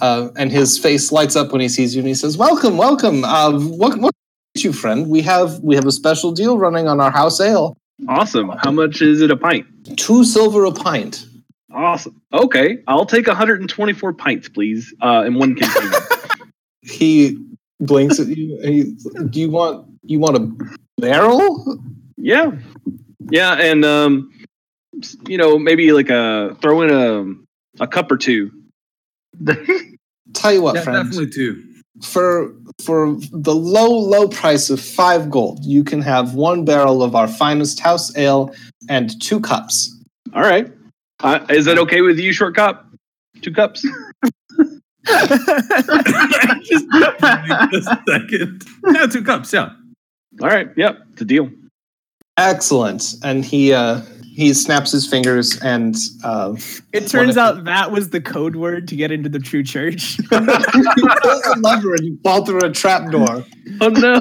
uh, 0.00 0.28
and 0.36 0.50
his 0.52 0.78
face 0.78 1.10
lights 1.12 1.36
up 1.36 1.50
when 1.52 1.60
he 1.60 1.68
sees 1.68 1.94
you 1.94 2.00
and 2.00 2.08
he 2.08 2.14
says 2.14 2.36
welcome 2.38 2.76
welcome 2.76 3.24
uh, 3.24 3.52
what, 3.58 3.98
what 3.98 4.14
you 4.56 4.72
friend 4.72 5.08
we 5.08 5.20
have 5.22 5.58
we 5.60 5.74
have 5.74 5.86
a 5.86 5.92
special 5.92 6.32
deal 6.32 6.58
running 6.58 6.88
on 6.88 7.00
our 7.00 7.10
house 7.10 7.40
ale 7.40 7.76
Awesome. 8.08 8.50
How 8.62 8.70
much 8.70 9.02
is 9.02 9.20
it 9.20 9.30
a 9.32 9.36
pint? 9.36 9.66
two 9.96 10.24
silver 10.24 10.64
a 10.64 10.72
pint 10.72 11.26
Awesome. 11.74 12.18
Okay, 12.32 12.78
I'll 12.86 13.04
take 13.04 13.26
124 13.26 14.14
pints, 14.14 14.48
please, 14.48 14.94
uh, 15.02 15.22
in 15.26 15.34
one 15.34 15.54
container. 15.54 15.98
he 16.82 17.36
blinks 17.80 18.18
at 18.18 18.28
you 18.28 18.58
and 18.62 18.74
he, 18.74 18.84
do 19.28 19.38
you 19.40 19.50
want 19.50 19.86
you 20.02 20.18
want 20.18 20.36
a 20.36 21.00
barrel 21.00 21.78
yeah, 22.16 22.52
yeah, 23.30 23.54
and 23.54 23.84
um, 23.84 24.30
you 25.26 25.38
know, 25.38 25.58
maybe 25.58 25.92
like 25.92 26.10
a 26.10 26.56
throw 26.60 26.82
in 26.82 26.90
a 26.90 27.82
a 27.82 27.86
cup 27.86 28.10
or 28.10 28.16
two. 28.16 28.50
tell 30.34 30.52
you 30.52 30.62
what 30.62 30.74
yeah, 30.74 30.82
friend 30.82 31.04
definitely 31.10 31.30
two. 31.30 31.62
for 32.02 32.52
for 32.82 33.16
the 33.32 33.54
low 33.54 33.88
low 33.88 34.28
price 34.28 34.68
of 34.70 34.80
five 34.80 35.30
gold 35.30 35.64
you 35.64 35.84
can 35.84 36.02
have 36.02 36.34
one 36.34 36.64
barrel 36.64 37.02
of 37.02 37.14
our 37.14 37.28
finest 37.28 37.80
house 37.80 38.14
ale 38.16 38.52
and 38.88 39.20
two 39.22 39.40
cups 39.40 39.96
All 40.34 40.42
right, 40.42 40.70
uh, 41.20 41.44
is 41.50 41.64
that 41.66 41.78
okay 41.78 42.00
with 42.02 42.18
you, 42.18 42.32
short 42.32 42.54
cup? 42.54 42.86
Two 43.42 43.52
cups. 43.52 43.82
Just 45.08 46.86
a 46.92 48.04
second. 48.06 48.64
Yeah, 48.92 49.06
two 49.06 49.22
cups. 49.24 49.52
Yeah. 49.52 49.70
All 50.42 50.48
right. 50.48 50.68
Yep, 50.76 50.98
it's 51.12 51.22
a 51.22 51.24
deal. 51.24 51.50
excellent 52.36 53.14
and 53.24 53.44
he 53.44 53.72
uh 53.72 54.00
he 54.38 54.54
snaps 54.54 54.92
his 54.92 55.04
fingers 55.04 55.58
and 55.62 55.96
uh 56.22 56.54
It 56.92 57.08
turns 57.08 57.32
if- 57.32 57.38
out 57.38 57.64
that 57.64 57.90
was 57.90 58.10
the 58.10 58.20
code 58.20 58.54
word 58.54 58.86
to 58.88 58.94
get 58.96 59.10
into 59.10 59.28
the 59.28 59.40
true 59.40 59.64
church. 59.64 60.16
he 60.16 60.22
pulls 60.28 61.46
a 61.46 61.58
lever 61.58 61.94
and 61.96 62.04
you 62.06 62.18
fall 62.22 62.46
through 62.46 62.60
a 62.60 62.70
trap 62.70 63.10
door 63.10 63.44
Oh 63.80 63.88
no. 63.88 64.20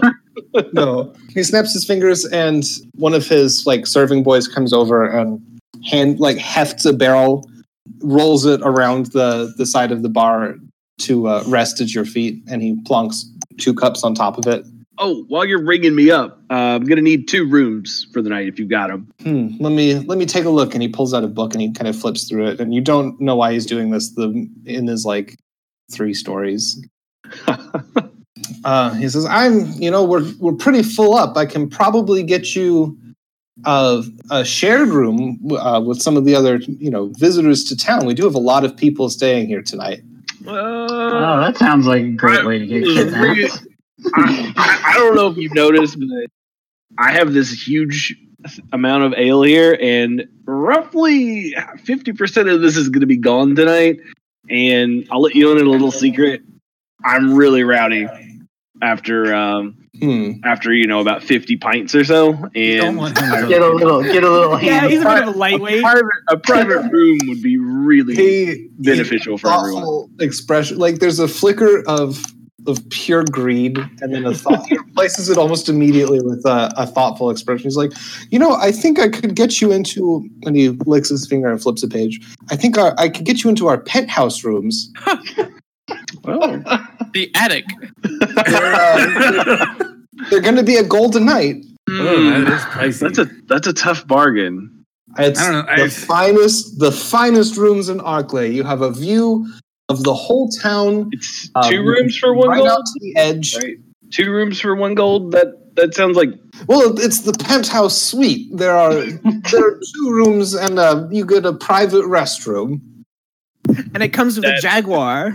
no 0.74 1.14
he 1.36 1.44
snaps 1.44 1.72
his 1.74 1.86
fingers 1.86 2.26
and 2.26 2.64
one 2.96 3.14
of 3.14 3.28
his 3.28 3.66
like 3.68 3.86
serving 3.86 4.24
boys 4.24 4.48
comes 4.48 4.74
over 4.74 5.06
and 5.06 5.40
hand 5.86 6.20
like 6.20 6.38
hefts 6.38 6.84
a 6.86 6.94
barrel 6.94 7.48
rolls 8.02 8.44
it 8.46 8.60
around 8.64 9.08
the 9.08 9.54
the 9.58 9.66
side 9.68 9.92
of 9.92 10.02
the 10.02 10.10
bar 10.10 10.56
to 11.00 11.28
uh, 11.28 11.44
rest 11.48 11.80
at 11.80 11.94
your 11.94 12.06
feet, 12.06 12.42
and 12.50 12.64
he 12.64 12.74
plonks 12.90 13.18
two 13.60 13.72
cups 13.72 14.04
on 14.04 14.16
top 14.16 14.40
of 14.40 14.48
it. 14.48 14.66
Oh, 15.00 15.24
while 15.28 15.46
you're 15.46 15.64
ringing 15.64 15.96
me 15.96 16.10
up, 16.12 16.42
uh, 16.50 16.76
I'm 16.76 16.86
gonna 16.86 17.02
need 17.02 17.28
two 17.28 17.48
rooms 17.48 18.08
for 18.12 18.22
the 18.22 18.30
night 18.30 18.48
if 18.48 18.58
you've 18.58 18.70
got 18.70 18.88
them. 18.88 19.12
Hmm, 19.22 19.50
let 19.60 19.72
me 19.72 19.96
let 19.96 20.18
me 20.18 20.26
take 20.26 20.46
a 20.46 20.50
look. 20.50 20.74
And 20.74 20.82
he 20.82 20.90
pulls 20.90 21.14
out 21.14 21.24
a 21.24 21.28
book 21.28 21.54
and 21.54 21.62
he 21.62 21.72
kind 21.72 21.88
of 21.88 21.96
flips 21.96 22.28
through 22.28 22.48
it, 22.48 22.60
and 22.60 22.74
you 22.74 22.82
don't 22.82 23.20
know 23.22 23.36
why 23.36 23.54
he's 23.54 23.66
doing 23.66 23.92
this. 23.92 24.12
The 24.12 24.50
in 24.66 24.88
his 24.88 25.06
like 25.06 25.38
three 25.92 26.14
stories. 26.14 26.84
uh, 28.66 28.94
he 28.96 29.10
says, 29.10 29.26
"I'm, 29.26 29.72
you 29.74 29.92
know, 29.92 30.04
we're 30.04 30.26
we're 30.40 30.54
pretty 30.54 30.84
full 30.84 31.16
up. 31.16 31.38
I 31.38 31.46
can 31.46 31.70
probably 31.70 32.24
get 32.24 32.56
you 32.56 32.98
a, 33.66 34.04
a 34.32 34.46
shared 34.46 34.90
room 34.90 35.40
uh, 35.52 35.82
with 35.82 36.02
some 36.02 36.18
of 36.18 36.26
the 36.26 36.36
other, 36.36 36.58
you 36.58 36.90
know, 36.90 37.12
visitors 37.18 37.64
to 37.66 37.76
town. 37.76 38.06
We 38.06 38.14
do 38.14 38.24
have 38.24 38.36
a 38.36 38.40
lot 38.40 38.64
of 38.64 38.76
people 38.76 39.10
staying 39.10 39.48
here 39.48 39.62
tonight. 39.62 40.02
Oh, 40.46 41.40
that 41.42 41.58
sounds 41.58 41.88
like 41.88 42.04
a 42.04 42.12
great 42.12 42.46
way 42.46 42.60
to 42.60 42.68
get 42.68 42.84
kidnapped. 42.84 43.68
I, 44.16 44.54
I, 44.56 44.92
I 44.92 44.94
don't 44.96 45.16
know 45.16 45.28
if 45.28 45.38
you've 45.38 45.54
noticed, 45.54 45.98
but 46.00 46.08
I 46.98 47.12
have 47.12 47.34
this 47.34 47.52
huge 47.68 48.16
amount 48.72 49.04
of 49.04 49.14
ale 49.18 49.42
here, 49.42 49.78
and 49.82 50.26
roughly 50.46 51.54
50% 51.56 52.54
of 52.54 52.62
this 52.62 52.78
is 52.78 52.90
going 52.90 53.02
to 53.02 53.08
be 53.08 53.18
gone 53.18 53.56
tonight. 53.56 54.00
And 54.50 55.08
I'll 55.12 55.22
let 55.22 55.36
you 55.36 55.52
in 55.52 55.66
a 55.66 55.70
little 55.70 55.92
secret. 55.92 56.42
I'm 57.04 57.34
really 57.34 57.64
rowdy 57.64 58.08
after 58.82 59.34
um, 59.34 59.78
Hmm. 60.00 60.34
after 60.44 60.72
you 60.72 60.86
know 60.86 61.00
about 61.00 61.24
50 61.24 61.58
pints 61.58 61.96
or 61.96 62.04
so, 62.06 62.30
and 62.54 62.98
want 62.98 63.18
him 63.18 63.32
to 63.32 63.48
Get 63.48 63.64
a 63.64 63.68
little, 63.68 64.04
get 64.04 64.24
a 64.24 64.30
little 64.30 64.62
Yeah, 64.62 64.88
he's 64.88 65.02
a 65.02 65.06
bit 65.06 65.24
of 65.24 65.30
a 65.30 65.32
a 65.32 65.36
lightweight. 65.36 65.82
private, 65.82 66.06
a 66.30 66.38
private 66.38 66.82
room 66.92 67.18
would 67.24 67.42
be 67.42 67.58
really 67.58 68.14
He, 68.16 68.68
beneficial 68.78 69.40
for 69.40 69.50
everyone. 69.52 70.12
expression. 70.20 70.78
Like 70.78 71.00
there's 71.00 71.18
a 71.18 71.28
flicker 71.28 71.82
of 71.88 72.24
of 72.68 72.88
pure 72.90 73.24
greed, 73.24 73.78
and 74.02 74.14
then 74.14 74.26
a 74.26 74.34
thought. 74.34 74.66
he 74.68 74.78
replaces 74.78 75.30
it 75.30 75.38
almost 75.38 75.70
immediately 75.70 76.22
with 76.22 76.46
a, 76.46 76.72
a 76.78 76.86
thoughtful 76.86 77.30
expression. 77.30 77.64
He's 77.64 77.78
like, 77.78 77.92
you 78.30 78.38
know, 78.40 78.54
I 78.56 78.72
think 78.72 79.00
I 79.00 79.08
could 79.10 79.36
get 79.36 79.62
you 79.62 79.72
into. 79.72 80.28
And 80.44 80.56
he 80.56 80.70
licks 80.70 81.10
his 81.10 81.26
finger 81.28 81.50
and 81.50 81.62
flips 81.62 81.82
a 81.84 81.88
page. 81.88 82.20
I 82.52 82.56
think 82.56 82.78
our, 82.78 82.94
I 83.00 83.10
could 83.10 83.26
get 83.26 83.44
you 83.44 83.50
into 83.50 83.68
our 83.68 83.80
penthouse 83.80 84.44
rooms. 84.44 84.92
Well, 86.24 86.62
The 87.14 87.32
attic. 87.36 87.66
They're, 88.04 88.74
uh, 88.74 89.76
they're 90.30 90.42
going 90.42 90.56
to 90.58 90.64
be 90.64 90.76
a 90.76 90.84
golden 90.84 91.26
night. 91.26 91.56
Oh, 91.90 92.30
that 92.42 92.54
is 92.54 92.62
pricey. 92.64 93.00
that's 93.00 93.18
a 93.18 93.26
that's 93.48 93.68
a 93.68 93.74
tough 93.74 94.06
bargain. 94.08 94.84
It's 95.18 95.40
I 95.40 95.52
don't 95.52 95.66
know, 95.66 95.76
the 95.78 95.84
I- 95.86 95.88
finest, 95.90 96.80
the 96.80 96.92
finest 96.92 97.56
rooms 97.56 97.88
in 97.88 98.00
Arklay. 98.00 98.54
You 98.54 98.64
have 98.64 98.82
a 98.82 98.92
view 98.92 99.48
of 99.90 100.04
the 100.04 100.14
whole 100.14 100.50
town. 100.50 101.10
It's 101.14 101.50
um, 101.56 101.70
two 101.70 101.84
rooms 101.84 102.18
for 102.18 102.34
one 102.34 102.50
right 102.50 102.58
gold. 102.58 102.70
out 102.70 102.86
to 102.86 103.00
the 103.02 103.16
edge. 103.16 103.56
Right. 103.56 103.78
Two 104.12 104.32
rooms 104.32 104.60
for 104.60 104.76
one 104.76 104.96
gold. 104.96 105.32
That 105.32 105.76
that 105.76 105.94
sounds 105.94 106.18
like 106.18 106.30
Well, 106.68 106.98
it's 107.00 107.22
the 107.22 107.34
penthouse 107.34 108.02
suite. 108.02 108.50
There 108.56 108.76
are 108.76 108.94
there 109.52 109.68
are 109.68 109.80
two 109.80 110.12
rooms, 110.12 110.54
and 110.54 110.80
uh, 110.80 111.08
you 111.12 111.26
get 111.26 111.46
a 111.46 111.54
private 111.54 112.06
restroom. 112.06 112.82
and 113.68 114.02
it 114.02 114.10
comes 114.10 114.38
with 114.38 114.46
a 114.46 114.60
jaguar. 114.62 115.26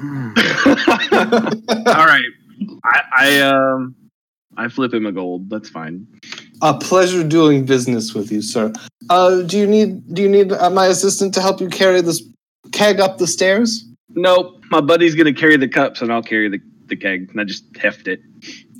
all 1.96 2.06
right. 2.06 2.22
I 2.84 3.02
I 3.16 3.40
um 3.40 3.94
I 4.56 4.68
flip 4.68 4.92
him 4.92 5.06
a 5.06 5.12
gold. 5.12 5.48
That's 5.50 5.68
fine. 5.70 6.06
a 6.60 6.74
pleasure 6.78 7.24
doing 7.24 7.64
business 7.64 8.14
with 8.14 8.30
you, 8.30 8.42
sir. 8.42 8.72
Uh, 9.10 9.42
do 9.42 9.58
you 9.58 9.66
need 9.66 10.14
do 10.14 10.22
you 10.22 10.28
need 10.28 10.52
uh, 10.52 10.70
my 10.70 10.86
assistant 10.86 11.34
to 11.34 11.40
help 11.40 11.60
you 11.60 11.68
carry 11.68 12.00
this 12.00 12.22
keg 12.72 13.00
up 13.00 13.18
the 13.18 13.26
stairs? 13.26 13.84
Nope. 14.14 14.62
My 14.70 14.80
buddy's 14.80 15.14
gonna 15.14 15.32
carry 15.34 15.56
the 15.56 15.68
cups, 15.68 16.00
and 16.02 16.12
I'll 16.12 16.22
carry 16.22 16.48
the 16.48 16.60
the 16.86 16.96
keg, 16.96 17.30
and 17.30 17.40
I 17.40 17.44
just 17.44 17.64
heft 17.76 18.08
it. 18.08 18.20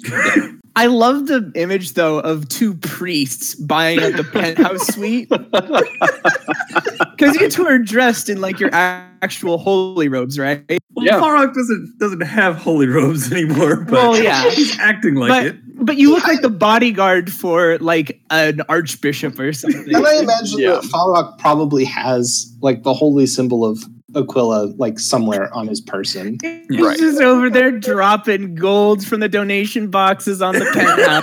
I 0.75 0.87
love 0.87 1.27
the 1.27 1.53
image 1.55 1.93
though 1.93 2.19
of 2.21 2.49
two 2.49 2.75
priests 2.75 3.55
buying 3.55 3.99
at 4.01 4.17
the 4.17 4.25
penthouse 4.25 4.87
suite 4.89 5.29
because 7.17 7.37
you 7.41 7.49
two 7.51 7.67
are 7.67 7.79
dressed 7.79 8.29
in 8.29 8.41
like 8.41 8.59
your 8.59 8.71
actual 8.73 9.59
holy 9.59 10.09
robes, 10.09 10.39
right? 10.39 10.65
Well, 10.95 11.05
Yeah. 11.07 11.21
Falrock 11.21 11.55
doesn't 11.55 11.99
doesn't 11.99 12.21
have 12.23 12.57
holy 12.57 12.87
robes 12.87 13.31
anymore. 13.33 13.77
But 13.85 13.93
Well, 13.93 14.23
yeah. 14.23 14.49
he's 14.51 14.79
acting 14.79 15.15
like 15.17 15.29
but 15.29 15.47
it. 15.47 15.57
but 15.87 15.97
you 15.99 16.11
look 16.11 16.27
like 16.27 16.41
the 16.41 16.51
bodyguard 16.51 17.31
for 17.33 17.79
like 17.79 18.21
an 18.31 18.63
archbishop 18.69 19.39
or 19.39 19.53
something. 19.53 19.95
And 19.95 20.07
I 20.07 20.19
imagine 20.21 20.59
Yeah. 20.59 20.71
that 20.73 20.85
Falrock 20.85 21.39
probably 21.39 21.85
has 21.85 22.51
like 22.61 22.83
the 22.83 22.95
holy 22.95 23.27
symbol 23.27 23.65
of 23.65 23.85
Aquila 24.17 24.73
like 24.77 24.99
somewhere 24.99 25.53
on 25.55 25.67
his 25.69 25.81
person. 25.81 26.39
He's 26.71 26.81
Right. 26.81 26.99
just 26.99 27.21
over 27.21 27.49
there 27.51 27.71
dropping 27.71 28.55
golds 28.55 29.05
from 29.05 29.21
the 29.21 29.29
donation 29.29 29.89
boxes 29.91 30.41
on 30.43 30.55
the 30.55 30.67
penthouse. 30.73 31.23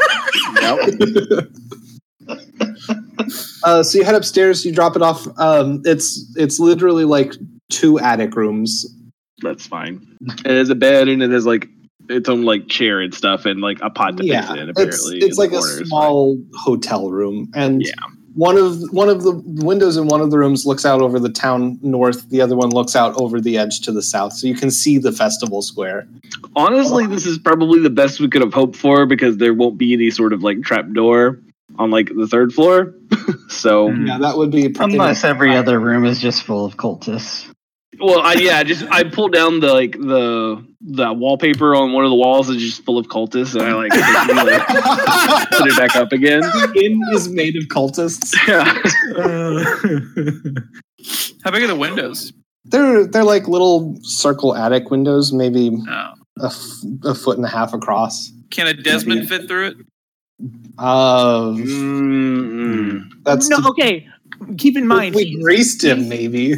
Uh, 3.64 3.84
so 3.84 3.98
you 4.00 4.06
head 4.06 4.16
upstairs, 4.16 4.66
you 4.66 4.72
drop 4.72 4.96
it 4.96 5.02
off. 5.02 5.28
Um, 5.38 5.82
it's 5.86 6.26
it's 6.38 6.60
literally 6.60 7.04
like 7.04 7.34
two 7.70 8.00
attic 8.00 8.36
rooms. 8.36 8.86
That's 9.42 9.68
fine. 9.68 10.02
It 10.46 10.46
has 10.52 10.70
a 10.70 10.76
bed, 10.76 11.10
and 11.10 11.22
it 11.22 11.30
has 11.32 11.46
like 11.46 11.68
its 12.08 12.30
own 12.30 12.44
like 12.44 12.68
chair 12.70 13.02
and 13.02 13.14
stuff, 13.14 13.46
and 13.46 13.60
like 13.60 13.78
a 13.82 13.90
pot 13.90 14.16
to 14.18 14.24
fix 14.24 14.28
Yeah, 14.34 14.54
it. 14.54 14.70
it's 14.70 14.80
Apparently, 14.80 15.18
it's 15.20 15.38
in 15.38 15.44
like 15.44 15.52
a 15.52 15.60
corner. 15.60 15.80
It's 15.82 15.90
small 15.90 16.38
hotel 16.56 17.12
room, 17.12 17.52
and 17.54 17.82
Yeah. 17.86 17.92
One 18.40 18.56
of 18.56 18.82
one 18.94 19.10
of 19.10 19.24
the 19.24 19.34
windows 19.66 19.98
in 19.98 20.08
one 20.08 20.22
of 20.22 20.32
the 20.32 20.38
rooms 20.38 20.66
looks 20.66 20.86
out 20.86 21.02
over 21.02 21.20
the 21.20 21.30
town 21.30 21.78
north. 21.82 22.30
The 22.30 22.40
other 22.40 22.56
one 22.56 22.70
looks 22.70 22.96
out 22.96 23.14
over 23.20 23.42
the 23.42 23.58
edge 23.58 23.82
to 23.82 23.92
the 23.92 24.02
south, 24.02 24.32
so 24.32 24.48
you 24.48 24.56
can 24.56 24.72
see 24.72 24.98
the 24.98 25.12
festival 25.12 25.62
square. 25.62 26.08
Honestly, 26.56 27.06
this 27.06 27.26
is 27.26 27.38
probably 27.38 27.82
the 27.82 27.90
best 27.90 28.22
we 28.22 28.30
could 28.30 28.42
have 28.42 28.54
hoped 28.54 28.78
for 28.78 29.06
because 29.06 29.36
there 29.38 29.54
won't 29.54 29.78
be 29.78 29.92
any 29.92 30.10
sort 30.10 30.32
of 30.32 30.42
like 30.42 30.62
trap 30.62 30.90
door 30.94 31.38
on 31.78 31.92
like 31.92 32.16
the 32.16 32.28
third 32.28 32.54
floor. 32.54 32.96
so, 33.50 33.90
Mm. 33.90 34.08
Yeah, 34.08 34.18
that 34.20 34.38
would 34.38 34.52
be 34.52 34.70
pretty 34.70 34.94
Unless 34.94 35.26
every 35.26 35.54
other 35.58 35.78
room 35.78 36.06
is 36.06 36.22
just 36.22 36.44
full 36.44 36.64
of 36.66 36.78
cultists. 36.78 37.52
well, 38.00 38.22
I, 38.22 38.36
yeah, 38.36 38.64
just 38.64 38.86
I 38.90 39.04
pulled 39.04 39.34
down 39.34 39.60
the 39.60 39.74
like 39.74 39.92
the 39.92 40.66
the 40.82 41.12
wallpaper 41.14 41.76
on 41.76 41.92
one 41.94 42.04
of 42.06 42.10
the 42.10 42.16
walls 42.16 42.50
is 42.50 42.58
just 42.62 42.84
full 42.86 42.98
of 42.98 43.08
cultists, 43.08 43.54
and 43.54 43.64
I 43.64 43.74
like, 43.74 43.92
like, 43.92 45.50
put 45.52 45.68
it 45.72 45.78
back 45.78 45.96
up 45.96 46.12
again. 46.14 46.42
Skin 46.44 47.00
is 47.14 47.28
made 47.30 47.56
of 47.58 47.64
cultists. 47.66 48.34
Yeah. 48.48 48.64
How 51.44 51.52
big 51.52 51.64
are 51.64 51.68
the 51.68 51.76
windows? 51.76 52.34
They're 52.66 53.06
they're 53.08 53.24
like 53.24 53.48
little 53.48 53.98
circle 54.02 54.56
attic 54.56 54.92
windows, 54.92 55.32
maybe 55.32 55.72
Oh. 55.88 56.14
a, 56.42 56.46
f- 56.48 56.84
a 57.06 57.16
foot 57.16 57.38
and 57.38 57.46
a 57.46 57.50
half 57.50 57.74
across. 57.74 58.32
Can 58.52 58.68
a 58.68 58.74
Desmond 58.74 59.30
fit 59.30 59.48
through 59.48 59.68
it? 59.68 59.78
Uh, 60.78 61.52
Mm-mm. 61.52 63.10
that's 63.24 63.48
no, 63.50 63.60
okay. 63.70 64.08
Keep 64.58 64.78
in 64.78 64.88
mind, 64.88 65.16
we 65.16 65.26
he- 65.26 65.42
greased 65.42 65.84
him, 65.84 66.10
maybe. 66.10 66.56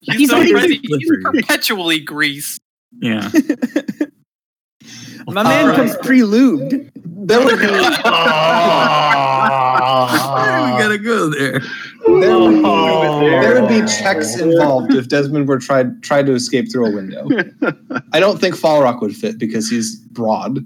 He's, 0.00 0.16
He's 0.16 0.32
already 0.32 0.54
already 0.54 0.80
he's 0.82 1.10
perpetually 1.22 2.00
greased. 2.00 2.60
Yeah. 3.00 3.30
my 5.26 5.42
man 5.42 5.70
Uh, 5.70 5.76
comes 5.76 5.96
pre-lubed. 6.02 6.90
There 7.04 7.44
would 7.44 7.58
be 7.58 7.66
we 7.66 7.72
gotta 10.78 10.98
go 10.98 11.28
there. 11.30 11.60
there 12.20 12.38
would 12.38 12.56
be, 12.56 12.62
there 13.30 13.60
would 13.60 13.68
be 13.68 13.80
checks 13.86 14.38
involved 14.38 14.94
if 14.94 15.08
Desmond 15.08 15.48
were 15.48 15.58
tried 15.58 16.02
tried 16.02 16.26
to 16.26 16.32
escape 16.32 16.70
through 16.72 16.86
a 16.86 16.90
window. 16.92 17.28
I 18.12 18.20
don't 18.20 18.40
think 18.40 18.54
Falrock 18.54 19.00
would 19.00 19.14
fit 19.16 19.38
because 19.38 19.68
he's 19.68 19.96
broad. 19.96 20.64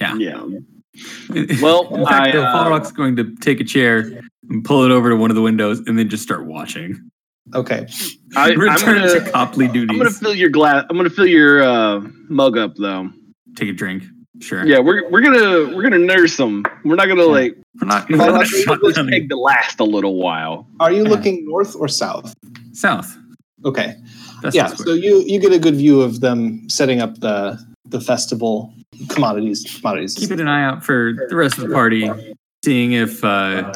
Yeah. 0.00 0.16
Yeah. 0.16 0.42
Well, 1.62 1.94
in 1.94 2.04
fact, 2.06 2.28
I, 2.28 2.32
though, 2.32 2.42
uh, 2.44 2.54
Falrock's 2.54 2.92
going 2.92 3.16
to 3.16 3.34
take 3.36 3.60
a 3.60 3.64
chair 3.64 4.20
and 4.48 4.64
pull 4.64 4.82
it 4.84 4.90
over 4.90 5.10
to 5.10 5.16
one 5.16 5.30
of 5.30 5.36
the 5.36 5.42
windows 5.42 5.78
and 5.86 5.98
then 5.98 6.08
just 6.08 6.22
start 6.22 6.46
watching. 6.46 7.09
Okay. 7.54 7.86
I, 8.36 8.52
I'm 8.52 8.60
Return 8.60 9.00
gonna, 9.00 9.20
to 9.20 9.30
Copley 9.30 9.68
duties. 9.68 9.90
I'm 9.90 9.98
gonna 9.98 10.10
fill 10.10 10.34
your 10.34 10.50
glass. 10.50 10.84
I'm 10.88 10.96
gonna 10.96 11.10
fill 11.10 11.26
your 11.26 11.62
uh, 11.62 12.00
mug 12.28 12.56
up 12.56 12.76
though. 12.76 13.10
take 13.56 13.68
a 13.68 13.72
drink. 13.72 14.04
Sure. 14.40 14.64
Yeah, 14.64 14.78
we're 14.78 15.08
we're 15.10 15.20
gonna 15.20 15.74
we're 15.76 15.82
gonna 15.82 15.98
nurse 15.98 16.36
them. 16.36 16.64
We're 16.84 16.96
not 16.96 17.08
gonna 17.08 17.24
like 17.24 17.56
We're 17.80 17.88
not, 17.88 18.08
we're 18.08 18.16
Falrock, 18.18 18.32
not 18.32 18.50
you 18.50 18.62
shut 18.62 18.80
this 18.82 18.96
down 18.96 19.10
last 19.30 19.80
a 19.80 19.84
little 19.84 20.16
while. 20.16 20.66
Are 20.78 20.92
you 20.92 21.04
looking 21.04 21.44
north 21.46 21.76
or 21.76 21.88
south? 21.88 22.34
south. 22.72 23.16
Okay. 23.64 23.96
That's 24.42 24.56
yeah. 24.56 24.68
So 24.68 24.94
you 24.94 25.22
you 25.26 25.38
get 25.40 25.52
a 25.52 25.58
good 25.58 25.74
view 25.74 26.00
of 26.00 26.20
them 26.20 26.68
setting 26.70 27.00
up 27.00 27.20
the 27.20 27.62
the 27.86 28.00
festival 28.00 28.72
commodities 29.08 29.64
commodities. 29.78 30.14
keeping 30.14 30.40
an 30.40 30.48
eye 30.48 30.64
out 30.64 30.84
for 30.84 31.14
the 31.28 31.36
rest 31.36 31.58
of 31.58 31.68
the 31.68 31.74
party, 31.74 32.10
seeing 32.64 32.92
if 32.92 33.22
uh, 33.24 33.72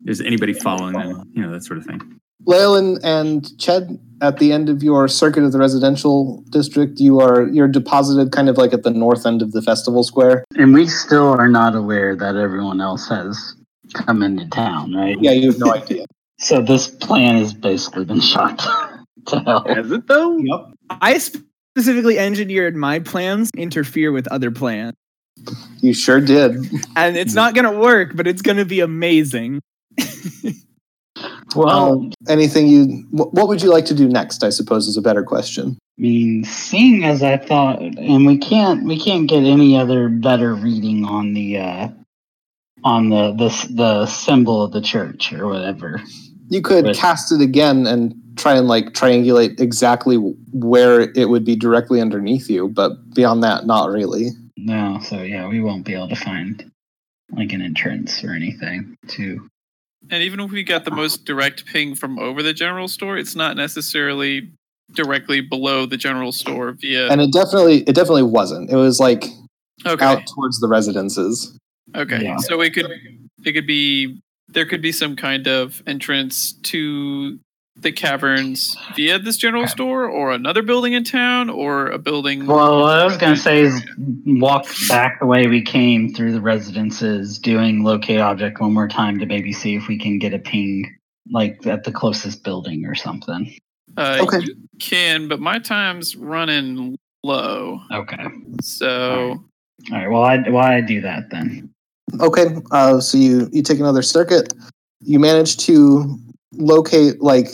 there's 0.00 0.20
anybody 0.20 0.52
following 0.52 0.94
them, 0.94 1.30
you 1.34 1.42
know, 1.42 1.52
that 1.52 1.64
sort 1.64 1.78
of 1.78 1.84
thing. 1.84 2.18
Leyland 2.44 3.00
and 3.02 3.44
Ched, 3.58 3.98
at 4.22 4.38
the 4.38 4.52
end 4.52 4.68
of 4.68 4.82
your 4.82 5.08
circuit 5.08 5.42
of 5.42 5.52
the 5.52 5.58
residential 5.58 6.42
district, 6.50 7.00
you 7.00 7.20
are 7.20 7.48
you're 7.48 7.68
deposited 7.68 8.32
kind 8.32 8.48
of 8.48 8.56
like 8.56 8.72
at 8.72 8.82
the 8.82 8.90
north 8.90 9.26
end 9.26 9.42
of 9.42 9.52
the 9.52 9.62
festival 9.62 10.02
square. 10.02 10.44
And 10.56 10.72
we 10.72 10.86
still 10.86 11.28
are 11.28 11.48
not 11.48 11.74
aware 11.74 12.16
that 12.16 12.36
everyone 12.36 12.80
else 12.80 13.08
has 13.08 13.54
come 13.92 14.22
into 14.22 14.48
town, 14.48 14.94
right? 14.94 15.16
Yeah, 15.20 15.32
you 15.32 15.50
have 15.50 15.60
no 15.60 15.74
idea. 15.74 16.04
So 16.38 16.60
this 16.60 16.88
plan 16.88 17.36
has 17.38 17.54
basically 17.54 18.04
been 18.04 18.20
shot. 18.20 18.62
To 19.28 19.40
hell. 19.40 19.64
Has 19.66 19.90
it 19.90 20.06
though? 20.06 20.36
Yep. 20.38 20.74
I 21.00 21.18
specifically 21.18 22.16
engineered 22.16 22.76
my 22.76 23.00
plans 23.00 23.50
interfere 23.56 24.12
with 24.12 24.28
other 24.28 24.52
plans. 24.52 24.92
You 25.80 25.92
sure 25.92 26.20
did. 26.20 26.58
And 26.94 27.16
it's 27.16 27.34
not 27.34 27.56
gonna 27.56 27.76
work, 27.76 28.14
but 28.14 28.28
it's 28.28 28.42
gonna 28.42 28.64
be 28.64 28.78
amazing. 28.78 29.62
Well, 31.54 31.68
Um, 31.92 32.12
anything 32.28 32.66
you? 32.66 33.06
What 33.10 33.48
would 33.48 33.62
you 33.62 33.70
like 33.70 33.84
to 33.86 33.94
do 33.94 34.08
next? 34.08 34.42
I 34.42 34.50
suppose 34.50 34.88
is 34.88 34.96
a 34.96 35.02
better 35.02 35.22
question. 35.22 35.78
I 35.98 36.02
mean, 36.02 36.44
seeing 36.44 37.04
as 37.04 37.22
I 37.22 37.36
thought, 37.36 37.80
and 37.80 38.26
we 38.26 38.36
can't 38.36 38.84
we 38.84 38.98
can't 38.98 39.28
get 39.28 39.44
any 39.44 39.76
other 39.78 40.08
better 40.08 40.54
reading 40.54 41.04
on 41.04 41.34
the 41.34 41.58
uh, 41.58 41.88
on 42.84 43.08
the 43.10 43.32
the 43.32 43.72
the 43.74 44.06
symbol 44.06 44.62
of 44.62 44.72
the 44.72 44.80
church 44.80 45.32
or 45.32 45.46
whatever. 45.46 46.00
You 46.48 46.62
could 46.62 46.84
Right. 46.86 46.96
cast 46.96 47.32
it 47.32 47.40
again 47.40 47.86
and 47.86 48.14
try 48.36 48.56
and 48.56 48.68
like 48.68 48.92
triangulate 48.92 49.58
exactly 49.60 50.16
where 50.52 51.00
it 51.16 51.28
would 51.28 51.44
be 51.44 51.56
directly 51.56 52.00
underneath 52.00 52.50
you, 52.50 52.68
but 52.68 52.92
beyond 53.14 53.42
that, 53.42 53.66
not 53.66 53.90
really. 53.90 54.30
No, 54.56 55.00
so 55.02 55.22
yeah, 55.22 55.48
we 55.48 55.60
won't 55.60 55.84
be 55.84 55.94
able 55.94 56.08
to 56.08 56.16
find 56.16 56.70
like 57.32 57.52
an 57.52 57.62
entrance 57.62 58.22
or 58.22 58.32
anything 58.32 58.96
to. 59.08 59.48
And 60.10 60.22
even 60.22 60.40
if 60.40 60.50
we 60.50 60.62
got 60.62 60.84
the 60.84 60.90
most 60.90 61.24
direct 61.24 61.66
ping 61.66 61.94
from 61.94 62.18
over 62.18 62.42
the 62.42 62.54
general 62.54 62.88
store, 62.88 63.16
it's 63.16 63.34
not 63.34 63.56
necessarily 63.56 64.50
directly 64.92 65.40
below 65.40 65.86
the 65.86 65.96
general 65.96 66.32
store 66.32 66.72
via. 66.72 67.10
And 67.10 67.20
it 67.20 67.32
definitely, 67.32 67.82
it 67.82 67.94
definitely 67.94 68.22
wasn't. 68.22 68.70
It 68.70 68.76
was 68.76 69.00
like 69.00 69.24
okay. 69.84 70.04
out 70.04 70.22
towards 70.34 70.60
the 70.60 70.68
residences. 70.68 71.58
Okay. 71.94 72.22
Yeah. 72.22 72.36
So 72.38 72.60
it 72.60 72.72
could 72.74 72.86
it 73.44 73.52
could 73.52 73.66
be 73.66 74.20
there 74.48 74.66
could 74.66 74.82
be 74.82 74.92
some 74.92 75.16
kind 75.16 75.46
of 75.46 75.82
entrance 75.86 76.52
to 76.64 77.38
the 77.78 77.92
caverns 77.92 78.76
via 78.94 79.18
this 79.18 79.36
general 79.36 79.66
store 79.68 80.08
or 80.08 80.32
another 80.32 80.62
building 80.62 80.94
in 80.94 81.04
town 81.04 81.50
or 81.50 81.88
a 81.88 81.98
building 81.98 82.46
Well, 82.46 82.80
what 82.80 82.98
I 82.98 83.04
was 83.04 83.16
gonna 83.16 83.36
say 83.36 83.60
is 83.60 83.82
walk 84.24 84.66
back 84.88 85.20
the 85.20 85.26
way 85.26 85.46
we 85.46 85.62
came 85.62 86.12
through 86.12 86.32
the 86.32 86.40
residences, 86.40 87.38
doing 87.38 87.84
locate 87.84 88.20
object 88.20 88.60
one 88.60 88.72
more 88.72 88.88
time 88.88 89.18
to 89.18 89.26
maybe 89.26 89.52
see 89.52 89.76
if 89.76 89.88
we 89.88 89.98
can 89.98 90.18
get 90.18 90.32
a 90.32 90.38
ping 90.38 90.96
like 91.30 91.66
at 91.66 91.84
the 91.84 91.92
closest 91.92 92.44
building 92.44 92.86
or 92.86 92.94
something. 92.94 93.54
uh, 93.96 94.18
Okay. 94.22 94.38
you 94.44 94.56
can, 94.80 95.28
but 95.28 95.40
my 95.40 95.58
time's 95.58 96.16
running 96.16 96.96
low. 97.24 97.80
Okay. 97.92 98.24
So 98.62 99.44
All 99.92 99.98
right. 99.98 100.08
Well, 100.10 100.22
I 100.22 100.38
why 100.48 100.76
I 100.76 100.80
do 100.80 101.00
that 101.02 101.30
then? 101.30 101.70
Okay, 102.20 102.56
uh, 102.70 103.00
so 103.00 103.18
you 103.18 103.48
you 103.52 103.62
take 103.62 103.80
another 103.80 104.02
circuit. 104.02 104.54
You 105.00 105.18
manage 105.18 105.56
to 105.58 106.18
locate 106.52 107.20
like 107.20 107.48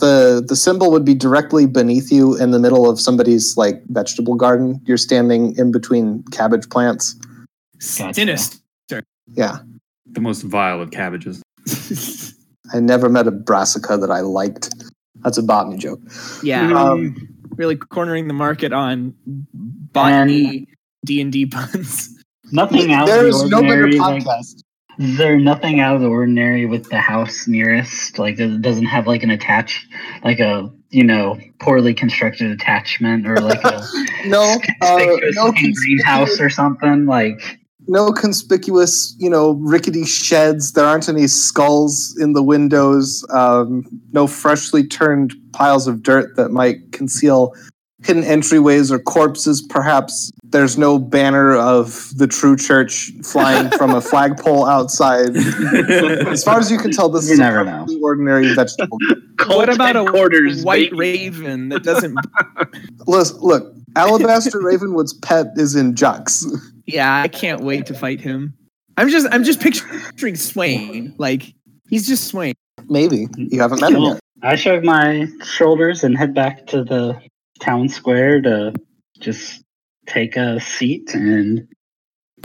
the 0.00 0.44
the 0.46 0.56
symbol 0.56 0.90
would 0.90 1.04
be 1.04 1.14
directly 1.14 1.66
beneath 1.66 2.10
you 2.12 2.36
in 2.36 2.50
the 2.50 2.58
middle 2.58 2.88
of 2.88 2.98
somebody's 3.00 3.56
like 3.56 3.82
vegetable 3.88 4.34
garden. 4.34 4.80
You're 4.84 4.96
standing 4.96 5.56
in 5.56 5.70
between 5.72 6.22
cabbage 6.32 6.68
plants. 6.70 7.14
Gotcha. 7.96 8.14
Sinister. 8.14 8.58
Yeah, 9.34 9.58
The 10.10 10.20
most 10.20 10.42
vile 10.42 10.80
of 10.80 10.90
cabbages. 10.90 11.42
I 12.72 12.80
never 12.80 13.08
met 13.08 13.26
a 13.26 13.30
brassica 13.30 13.96
that 13.98 14.10
I 14.10 14.20
liked. 14.20 14.74
That's 15.22 15.36
a 15.38 15.42
botany 15.42 15.76
joke. 15.76 16.00
yeah. 16.42 16.72
Um, 16.72 17.14
really 17.56 17.76
cornering 17.76 18.26
the 18.28 18.34
market 18.34 18.72
on 18.72 19.14
botany 19.92 20.68
D 21.04 21.20
and 21.20 21.32
D 21.32 21.46
puns. 21.46 22.14
Nothing 22.52 22.92
out 22.92 23.06
There 23.06 23.26
is 23.26 23.36
of 23.40 23.44
is 23.44 23.50
the 23.50 23.56
no 23.56 23.62
better 23.62 23.82
ordinary. 23.84 23.98
like, 23.98 24.24
podcast. 24.24 24.62
Is 24.98 25.16
there 25.16 25.38
nothing 25.38 25.80
out 25.80 25.96
of 25.96 26.02
the 26.02 26.08
ordinary 26.08 26.66
with 26.66 26.90
the 26.90 26.98
house 26.98 27.46
nearest? 27.46 28.18
Like, 28.18 28.38
it 28.38 28.60
doesn't 28.62 28.86
have 28.86 29.06
like 29.06 29.22
an 29.22 29.30
attached, 29.30 29.86
like 30.24 30.40
a 30.40 30.70
you 30.90 31.04
know 31.04 31.38
poorly 31.60 31.92
constructed 31.92 32.50
attachment 32.50 33.26
or 33.26 33.36
like 33.40 33.62
a 33.64 33.84
no, 34.26 34.42
uh, 34.42 34.58
conspicuous 34.58 35.36
no, 35.36 35.52
greenhouse 35.52 36.40
or 36.40 36.50
something. 36.50 37.06
Like, 37.06 37.58
no 37.88 38.12
conspicuous, 38.12 39.14
you 39.18 39.30
know, 39.30 39.52
rickety 39.52 40.04
sheds. 40.04 40.72
There 40.72 40.84
aren't 40.84 41.08
any 41.08 41.26
skulls 41.26 42.16
in 42.20 42.34
the 42.34 42.42
windows. 42.42 43.24
Um, 43.30 43.84
no 44.12 44.26
freshly 44.26 44.86
turned 44.86 45.34
piles 45.52 45.86
of 45.86 46.02
dirt 46.02 46.36
that 46.36 46.50
might 46.50 46.92
conceal 46.92 47.54
hidden 48.04 48.22
entryways 48.22 48.90
or 48.90 48.98
corpses. 48.98 49.60
Perhaps 49.62 50.30
there's 50.44 50.78
no 50.78 50.98
banner 50.98 51.54
of 51.56 52.10
the 52.16 52.26
true 52.26 52.56
church 52.56 53.10
flying 53.24 53.70
from 53.78 53.90
a 53.94 54.00
flagpole 54.00 54.66
outside. 54.66 55.36
As 55.36 56.44
far 56.44 56.58
as 56.58 56.70
you 56.70 56.78
can 56.78 56.90
tell, 56.92 57.08
this 57.08 57.26
You 57.26 57.34
is 57.34 57.38
never 57.38 57.60
a 57.60 57.64
know. 57.64 57.86
ordinary 58.02 58.54
vegetable. 58.54 58.98
what 59.46 59.72
about 59.72 59.96
a 59.96 60.04
headquarters, 60.04 60.64
white 60.64 60.90
baby? 60.92 60.96
raven 61.30 61.68
that 61.70 61.82
doesn't? 61.82 62.16
Look, 63.06 63.40
look, 63.40 63.74
Alabaster 63.96 64.58
Ravenwood's 64.62 65.14
pet 65.14 65.46
is 65.56 65.74
in 65.74 65.94
Jux. 65.94 66.44
yeah, 66.86 67.22
I 67.22 67.28
can't 67.28 67.62
wait 67.62 67.86
to 67.86 67.94
fight 67.94 68.20
him. 68.20 68.52
I'm 68.98 69.08
just 69.08 69.26
I'm 69.32 69.44
just 69.44 69.60
picturing 69.60 70.36
Swain. 70.36 71.14
Like 71.18 71.54
he's 71.88 72.06
just 72.06 72.24
Swain. 72.28 72.54
Maybe 72.88 73.26
you 73.36 73.60
haven't 73.60 73.80
met 73.80 73.92
him 73.92 74.02
yet. 74.02 74.20
I 74.42 74.56
shrug 74.56 74.84
my 74.84 75.26
shoulders 75.42 76.04
and 76.04 76.18
head 76.18 76.34
back 76.34 76.66
to 76.68 76.84
the 76.84 77.18
town 77.60 77.88
square 77.88 78.40
to 78.42 78.72
just 79.20 79.62
take 80.06 80.36
a 80.36 80.60
seat 80.60 81.14
and 81.14 81.66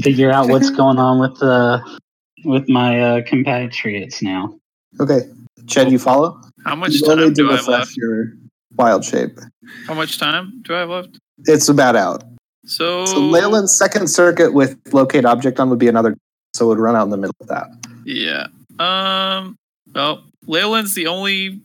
figure 0.01 0.31
out 0.31 0.49
what's 0.49 0.69
going 0.81 0.97
on 0.99 1.19
with 1.19 1.37
the 1.39 1.99
with 2.45 2.67
my 2.69 2.99
uh, 2.99 3.21
compatriots 3.25 4.21
now. 4.21 4.57
Okay, 4.99 5.21
Ched, 5.65 5.91
you 5.91 5.99
follow? 5.99 6.39
how 6.65 6.75
much 6.75 6.93
You 6.93 7.01
time 7.07 7.33
do 7.33 7.51
I 7.51 7.55
have 7.57 7.67
left? 7.67 7.95
your 7.97 8.33
wild 8.75 9.03
shape. 9.05 9.39
How 9.87 9.93
much 9.93 10.17
time 10.19 10.61
do 10.63 10.75
I 10.75 10.79
have 10.79 10.89
left? 10.89 11.19
It's 11.45 11.69
about 11.69 11.95
out. 11.95 12.23
So, 12.65 13.05
So 13.05 13.19
Leyland's 13.19 13.77
second 13.77 14.07
circuit 14.07 14.53
with 14.53 14.77
locate 14.93 15.25
object 15.25 15.59
on 15.59 15.69
would 15.69 15.79
be 15.79 15.87
another, 15.89 16.15
so 16.53 16.65
it 16.65 16.69
would 16.69 16.79
run 16.79 16.95
out 16.95 17.03
in 17.03 17.09
the 17.09 17.17
middle 17.17 17.35
of 17.41 17.47
that. 17.47 17.67
Yeah. 18.05 18.47
Um. 18.79 19.55
Well, 19.93 20.23
Leyland's 20.47 20.95
the 20.95 21.07
only 21.07 21.61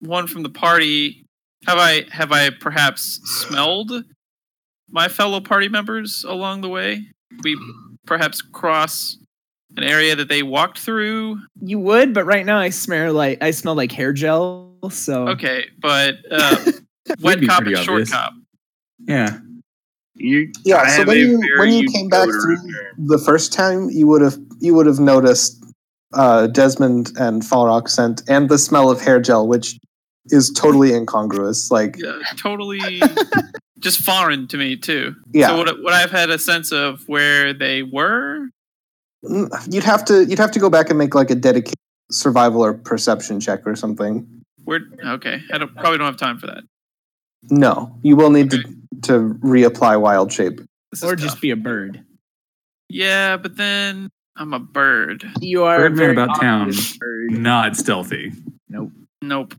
one 0.00 0.26
from 0.26 0.42
the 0.42 0.48
party. 0.50 1.25
Have 1.66 1.78
I 1.78 2.04
have 2.10 2.32
I 2.32 2.50
perhaps 2.50 3.20
smelled 3.24 4.04
my 4.90 5.08
fellow 5.08 5.40
party 5.40 5.68
members 5.68 6.24
along 6.28 6.60
the 6.60 6.68
way? 6.68 7.02
We 7.42 7.58
perhaps 8.06 8.40
cross 8.40 9.18
an 9.76 9.82
area 9.82 10.14
that 10.16 10.28
they 10.28 10.42
walked 10.42 10.78
through. 10.78 11.38
You 11.60 11.78
would, 11.80 12.14
but 12.14 12.24
right 12.24 12.46
now 12.46 12.58
I 12.58 12.70
smell 12.70 13.12
like 13.12 13.42
I 13.42 13.50
smell 13.50 13.74
like 13.74 13.92
hair 13.92 14.12
gel. 14.12 14.64
So 14.90 15.28
Okay, 15.28 15.64
but 15.80 16.16
uh, 16.30 16.56
wet 17.20 17.40
cop 17.46 17.62
pretty 17.62 17.74
and 17.74 17.84
short 17.84 18.02
obvious. 18.02 18.10
cop. 18.12 18.32
Yeah. 19.00 19.38
You, 20.14 20.50
Yeah, 20.64 20.76
I 20.82 20.88
so 20.96 21.04
when 21.04 21.16
you- 21.18 21.40
when 21.58 21.72
you 21.72 21.88
came 21.90 22.08
back 22.08 22.24
through- 22.26 22.56
term. 22.56 23.06
The 23.06 23.18
first 23.18 23.52
time 23.52 23.90
you 23.90 24.06
would 24.06 24.22
have 24.22 24.38
you 24.60 24.74
would 24.74 24.86
have 24.86 24.98
noticed 25.00 25.62
uh, 26.14 26.46
Desmond 26.46 27.12
and 27.18 27.42
Falrock 27.42 27.88
scent 27.88 28.22
and 28.28 28.48
the 28.48 28.56
smell 28.56 28.90
of 28.90 29.00
hair 29.00 29.20
gel, 29.20 29.46
which 29.46 29.76
is 30.30 30.50
totally 30.50 30.92
incongruous. 30.92 31.70
Like, 31.70 31.96
Yeah, 31.98 32.20
totally 32.36 33.00
just 33.78 34.00
foreign 34.00 34.46
to 34.48 34.56
me 34.56 34.76
too. 34.76 35.14
yeah, 35.32 35.48
So 35.48 35.58
would, 35.58 35.78
would 35.82 35.92
I 35.92 36.00
have 36.00 36.10
had 36.10 36.30
a 36.30 36.38
sense 36.38 36.72
of 36.72 37.06
where 37.08 37.52
they 37.52 37.82
were? 37.82 38.48
Mm, 39.24 39.72
you'd 39.72 39.84
have 39.84 40.04
to 40.06 40.24
you'd 40.24 40.38
have 40.38 40.50
to 40.52 40.58
go 40.58 40.70
back 40.70 40.88
and 40.90 40.98
make 40.98 41.14
like 41.14 41.30
a 41.30 41.34
dedicated 41.34 41.74
survival 42.10 42.64
or 42.64 42.74
perception 42.74 43.40
check 43.40 43.66
or 43.66 43.74
something. 43.76 44.26
Where? 44.64 44.80
Okay, 45.04 45.40
I 45.52 45.58
don't, 45.58 45.74
probably 45.74 45.98
don't 45.98 46.06
have 46.06 46.16
time 46.16 46.38
for 46.38 46.46
that. 46.48 46.62
No, 47.50 47.98
you 48.02 48.16
will 48.16 48.30
need 48.30 48.50
to 48.50 48.62
to 49.02 49.34
reapply 49.42 50.00
wild 50.00 50.32
shape. 50.32 50.58
This 50.90 51.02
is 51.02 51.04
or 51.04 51.16
just 51.16 51.40
be 51.40 51.50
a 51.50 51.56
bird. 51.56 52.04
Yeah, 52.88 53.36
but 53.36 53.56
then 53.56 54.10
I'm 54.36 54.52
a 54.52 54.58
bird. 54.60 55.24
You 55.40 55.64
are 55.64 55.78
Birdman 55.78 56.10
about 56.10 56.40
town. 56.40 56.72
bird. 56.98 57.30
Not 57.32 57.76
stealthy. 57.76 58.32
Nope. 58.68 58.92
Nope. 59.22 59.54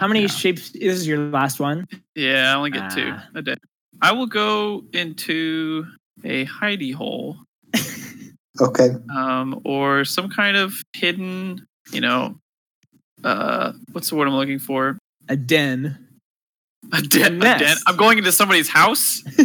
How 0.00 0.08
many 0.08 0.22
Yeah. 0.22 0.28
shapes? 0.28 0.70
This 0.70 0.96
is 0.96 1.06
your 1.06 1.18
last 1.18 1.60
one. 1.60 1.86
Yeah, 2.14 2.52
I 2.52 2.56
only 2.56 2.70
get 2.70 2.90
two 2.90 3.12
Ah. 3.12 3.26
a 3.34 3.42
day. 3.42 3.56
I 4.00 4.12
will 4.12 4.26
go 4.26 4.82
into 4.94 5.84
a 6.24 6.46
hidey 6.46 6.94
hole, 6.94 7.36
Okay, 8.60 8.90
um, 9.14 9.60
or 9.64 10.06
some 10.06 10.30
kind 10.30 10.56
of 10.56 10.82
hidden, 10.94 11.66
you 11.92 12.00
know, 12.00 12.36
uh, 13.24 13.72
what's 13.92 14.08
the 14.08 14.16
word 14.16 14.26
I'm 14.26 14.34
looking 14.34 14.58
for? 14.58 14.96
A 15.28 15.36
den. 15.36 15.98
A 16.94 17.02
den. 17.02 17.34
A 17.34 17.36
nest. 17.38 17.60
den. 17.64 17.76
I'm 17.86 17.96
going 17.96 18.16
into 18.16 18.32
somebody's 18.32 18.68
house. 18.70 19.22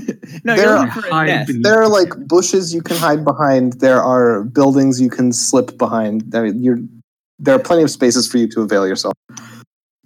no, 0.45 0.55
There 0.55 0.65
you're 0.67 0.79
looking 0.79 1.01
for 1.01 1.07
a 1.09 1.11
hide 1.13 1.27
nest. 1.27 1.51
there 1.63 1.81
are 1.81 1.89
like 1.89 2.13
bushes 2.29 2.73
you 2.73 2.81
can 2.81 2.95
hide 2.95 3.25
behind. 3.25 3.73
There 3.81 4.01
are 4.01 4.45
buildings 4.45 5.01
you 5.01 5.09
can 5.09 5.33
slip 5.33 5.77
behind. 5.77 6.33
I 6.33 6.41
mean, 6.43 6.63
you're 6.63 6.79
there 7.39 7.53
are 7.55 7.59
plenty 7.59 7.83
of 7.83 7.91
spaces 7.91 8.25
for 8.25 8.37
you 8.37 8.47
to 8.47 8.61
avail 8.61 8.87
yourself. 8.87 9.13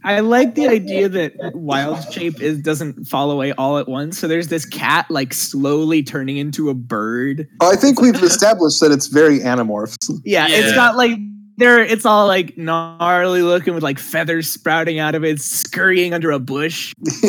I 0.04 0.22
like 0.22 0.56
the 0.56 0.68
idea 0.68 1.10
that 1.10 1.34
wild 1.56 2.12
shape 2.14 2.42
is 2.42 2.60
doesn't 2.62 3.06
fall 3.08 3.32
away 3.32 3.52
all 3.54 3.78
at 3.78 3.88
once. 3.88 4.18
So 4.18 4.28
there's 4.28 4.48
this 4.48 4.66
cat 4.66 5.06
like 5.10 5.34
slowly 5.34 6.04
turning 6.04 6.38
into 6.38 6.70
a 6.70 6.74
bird. 6.74 7.48
Oh, 7.60 7.72
I 7.72 7.76
think 7.76 8.00
we've 8.02 8.22
established 8.24 8.80
that 8.80 8.92
it's 8.92 9.08
very 9.08 9.40
Animorphs. 9.40 9.98
Yeah, 10.24 10.48
it's 10.50 10.74
got 10.74 10.96
like 10.96 11.18
there 11.58 11.84
it's 11.84 12.06
all 12.06 12.26
like 12.28 12.58
gnarly 12.58 13.42
looking 13.42 13.74
with 13.74 13.84
like 13.84 14.00
feathers 14.00 14.50
sprouting 14.50 15.00
out 15.00 15.16
of 15.16 15.26
it, 15.26 15.42
scurrying 15.42 16.14
under 16.14 16.32
a 16.32 16.40
bush. 16.40 16.94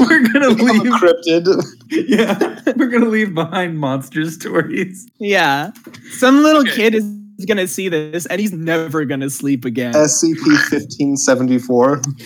We're 0.00 0.26
gonna 0.32 0.48
leave. 0.50 0.92
cryptid. 0.92 1.46
Yeah, 1.92 2.60
we're 2.76 2.86
gonna 2.88 3.08
leave 3.08 3.34
behind 3.34 3.76
monster 3.78 4.30
stories. 4.30 5.08
Yeah. 5.18 5.72
Some 6.12 6.44
little 6.44 6.60
Okay. 6.62 6.76
kid 6.76 6.94
is 6.94 7.04
gonna 7.46 7.66
see 7.66 7.88
this 7.88 8.26
and 8.26 8.40
he's 8.40 8.52
never 8.52 9.04
gonna 9.04 9.30
sleep 9.30 9.64
again. 9.64 9.92
SCP 9.94 10.36
1574. 10.70 11.96
So 12.02 12.02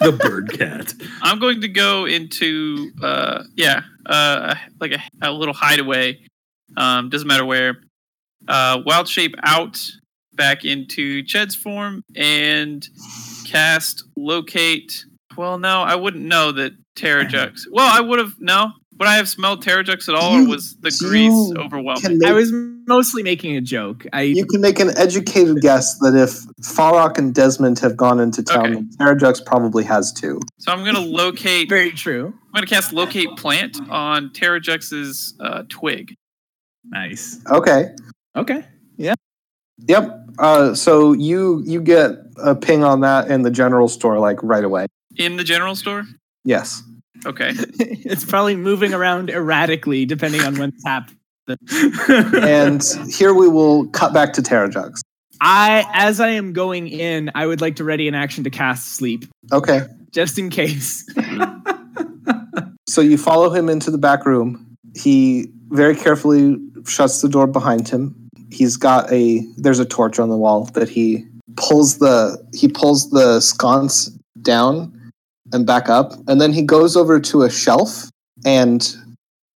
the 0.00 0.18
bird 0.20 0.52
cat. 0.58 0.94
I'm 1.22 1.38
going 1.38 1.60
to 1.60 1.68
go 1.68 2.04
into 2.06 2.90
uh 3.02 3.44
yeah 3.56 3.82
uh 4.06 4.54
like 4.80 4.92
a, 4.92 5.00
a 5.22 5.32
little 5.32 5.54
hideaway. 5.54 6.18
Um, 6.76 7.08
doesn't 7.08 7.26
matter 7.28 7.44
where. 7.44 7.78
Uh, 8.48 8.80
wild 8.86 9.06
shape 9.08 9.34
out 9.42 9.78
back 10.32 10.64
into 10.64 11.22
Ched's 11.24 11.54
form 11.54 12.02
and 12.16 12.88
cast 13.46 14.04
locate. 14.16 15.04
Well, 15.36 15.58
no, 15.58 15.82
I 15.82 15.94
wouldn't 15.96 16.24
know 16.24 16.50
that 16.52 16.72
Terrajux. 16.96 17.62
Well, 17.70 17.86
I 17.90 18.00
would 18.00 18.18
have 18.18 18.34
no. 18.38 18.72
Would 18.98 19.08
I 19.08 19.16
have 19.16 19.28
smelled 19.28 19.64
Terrajux 19.64 20.08
at 20.08 20.14
all, 20.14 20.38
You- 20.38 20.46
or 20.46 20.50
was 20.50 20.76
the 20.76 20.90
grease 21.00 21.52
overwhelming? 21.56 22.18
make- 22.18 22.28
I 22.28 22.32
was 22.32 22.50
mostly 22.90 23.22
making 23.22 23.56
a 23.56 23.60
joke. 23.60 24.04
I 24.12 24.22
You 24.22 24.44
can 24.44 24.60
make 24.60 24.80
an 24.80 24.90
educated 24.98 25.60
guess 25.60 25.96
that 26.00 26.16
if 26.16 26.30
Falrock 26.60 27.18
and 27.18 27.32
Desmond 27.32 27.78
have 27.78 27.96
gone 27.96 28.18
into 28.18 28.42
town, 28.42 28.66
Okay. 28.66 28.84
Terrajux 28.98 29.46
probably 29.46 29.84
has 29.84 30.12
too. 30.12 30.40
So 30.58 30.72
I'm 30.72 30.84
gonna 30.84 30.98
locate. 31.00 31.68
very 31.78 31.92
true. 31.92 32.34
I'm 32.48 32.52
gonna 32.52 32.66
cast 32.66 32.92
locate 32.92 33.28
plant 33.36 33.78
on 33.88 34.30
Terrajux's 34.30 35.34
uh, 35.38 35.62
twig. 35.68 36.14
Nice. 36.84 37.40
Okay. 37.48 37.94
Okay. 38.34 38.64
Yeah. 38.96 39.14
Yep. 39.86 40.26
Uh, 40.38 40.74
so 40.74 41.12
you 41.12 41.62
you 41.64 41.80
get 41.80 42.10
a 42.42 42.56
ping 42.56 42.82
on 42.82 43.00
that 43.02 43.30
in 43.30 43.42
the 43.42 43.50
general 43.52 43.86
store 43.86 44.18
like 44.18 44.42
right 44.42 44.64
away. 44.64 44.86
In 45.16 45.36
the 45.36 45.44
general 45.44 45.76
store? 45.76 46.06
Yes. 46.44 46.82
Okay. 47.24 47.52
it's 47.78 48.24
probably 48.24 48.56
moving 48.56 48.94
around 48.94 49.30
erratically 49.30 50.06
depending 50.06 50.40
on 50.42 50.58
when 50.58 50.70
it's 50.70 50.84
happened. 50.84 51.19
And 51.68 52.82
here 53.10 53.34
we 53.34 53.48
will 53.48 53.88
cut 53.88 54.12
back 54.12 54.32
to 54.34 54.42
Terrajux. 54.42 55.00
I 55.40 55.84
as 55.94 56.20
I 56.20 56.28
am 56.30 56.52
going 56.52 56.88
in, 56.88 57.30
I 57.34 57.46
would 57.46 57.60
like 57.60 57.76
to 57.76 57.84
ready 57.84 58.08
an 58.08 58.14
action 58.14 58.44
to 58.44 58.50
cast 58.50 58.94
sleep. 58.94 59.24
Okay. 59.52 59.82
Just 60.12 60.38
in 60.38 60.50
case. 60.50 61.06
So 62.90 63.00
you 63.00 63.18
follow 63.18 63.50
him 63.50 63.68
into 63.68 63.92
the 63.92 63.98
back 63.98 64.26
room. 64.26 64.66
He 64.96 65.46
very 65.68 65.94
carefully 65.94 66.56
shuts 66.88 67.22
the 67.22 67.28
door 67.28 67.46
behind 67.46 67.88
him. 67.88 68.28
He's 68.50 68.76
got 68.76 69.10
a 69.12 69.46
there's 69.56 69.78
a 69.78 69.84
torch 69.84 70.18
on 70.18 70.28
the 70.28 70.36
wall 70.36 70.64
that 70.74 70.88
he 70.88 71.24
pulls 71.54 71.98
the 71.98 72.36
he 72.52 72.66
pulls 72.66 73.10
the 73.10 73.38
sconce 73.38 74.10
down 74.42 75.12
and 75.52 75.64
back 75.64 75.88
up 75.88 76.14
and 76.26 76.40
then 76.40 76.52
he 76.52 76.62
goes 76.62 76.96
over 76.96 77.20
to 77.20 77.42
a 77.42 77.50
shelf 77.50 78.10
and 78.44 78.96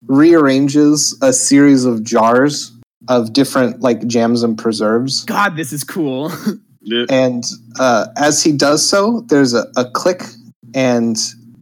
rearranges 0.06 1.16
a 1.22 1.32
series 1.32 1.84
of 1.84 2.02
jars 2.02 2.72
of 3.08 3.32
different 3.32 3.80
like 3.80 4.06
jams 4.06 4.42
and 4.42 4.56
preserves 4.56 5.24
God, 5.24 5.56
this 5.56 5.72
is 5.72 5.84
cool. 5.84 6.32
and 7.10 7.44
uh, 7.78 8.06
as 8.16 8.42
he 8.42 8.52
does 8.52 8.86
so, 8.88 9.22
there's 9.28 9.54
a, 9.54 9.66
a 9.76 9.90
click, 9.90 10.22
and 10.74 11.16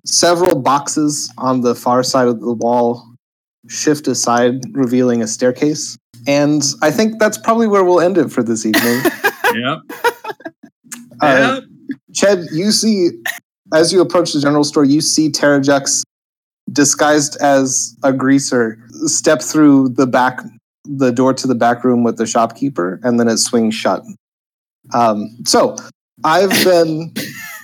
several 0.05 0.61
boxes 0.61 1.33
on 1.39 1.61
the 1.61 1.75
far 1.75 2.03
side 2.03 2.29
of 2.29 2.41
the 2.41 2.53
wall 2.53 3.13
shift 3.69 4.09
aside, 4.09 4.65
revealing 4.73 5.23
a 5.23 5.27
staircase. 5.27 5.97
And 6.27 6.63
I 6.83 6.91
think 6.91 7.19
that's 7.19 7.39
probably 7.39 7.67
where 7.69 7.85
we'll 7.85 8.01
end 8.01 8.19
it 8.19 8.31
for 8.31 8.43
this 8.43 8.67
evening. 8.67 9.03
Yep. 9.55 9.81
uh, 11.21 11.61
Ched, 12.13 12.47
you 12.53 12.73
see, 12.73 13.11
as 13.75 13.93
you 13.93 14.01
approach 14.01 14.33
the 14.33 14.41
general 14.41 14.65
store, 14.65 14.87
you 14.87 15.03
see 15.03 15.29
Terrajux 15.29 16.05
disguised 16.73 17.37
as 17.41 17.97
a 18.03 18.13
greaser 18.13 18.79
step 19.07 19.43
through 19.43 19.91
the 19.91 20.07
back, 20.07 20.41
the 20.85 21.13
door 21.13 21.35
to 21.35 21.47
the 21.47 21.55
back 21.55 21.85
room 21.85 22.03
with 22.03 22.17
the 22.17 22.27
shopkeeper, 22.27 23.01
and 23.03 23.19
then 23.19 23.29
it 23.29 23.39
swings 23.39 23.75
shut. 23.75 24.03
Um, 24.93 25.29
so, 25.45 25.77
I've 26.25 26.51
been 26.65 27.15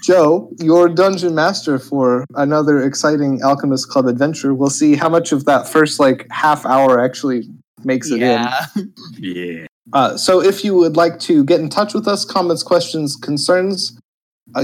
Joe, 0.02 0.51
your 0.59 0.89
dungeon 0.89 1.35
master 1.35 1.78
for 1.78 2.24
another 2.35 2.82
exciting 2.82 3.43
Alchemist 3.43 3.89
Club 3.89 4.06
adventure. 4.06 4.55
We'll 4.55 4.70
see 4.70 4.94
how 4.97 5.09
much 5.09 5.32
of 5.32 5.44
that 5.44 5.68
first 5.68 6.01
like 6.01 6.26
half 6.30 6.64
hour 6.64 7.01
actually 7.01 7.48
makes 7.85 8.10
it 8.10 8.14
in. 8.14 8.20
yeah. 8.20 8.66
Yeah. 9.18 9.66
Uh, 9.93 10.16
so 10.18 10.43
if 10.43 10.64
you 10.64 10.74
would 10.74 10.97
like 10.97 11.18
to 11.20 11.44
get 11.44 11.60
in 11.60 11.70
touch 11.70 11.94
with 11.94 12.06
us, 12.06 12.24
comments, 12.24 12.62
questions, 12.62 13.16
concerns, 13.16 13.98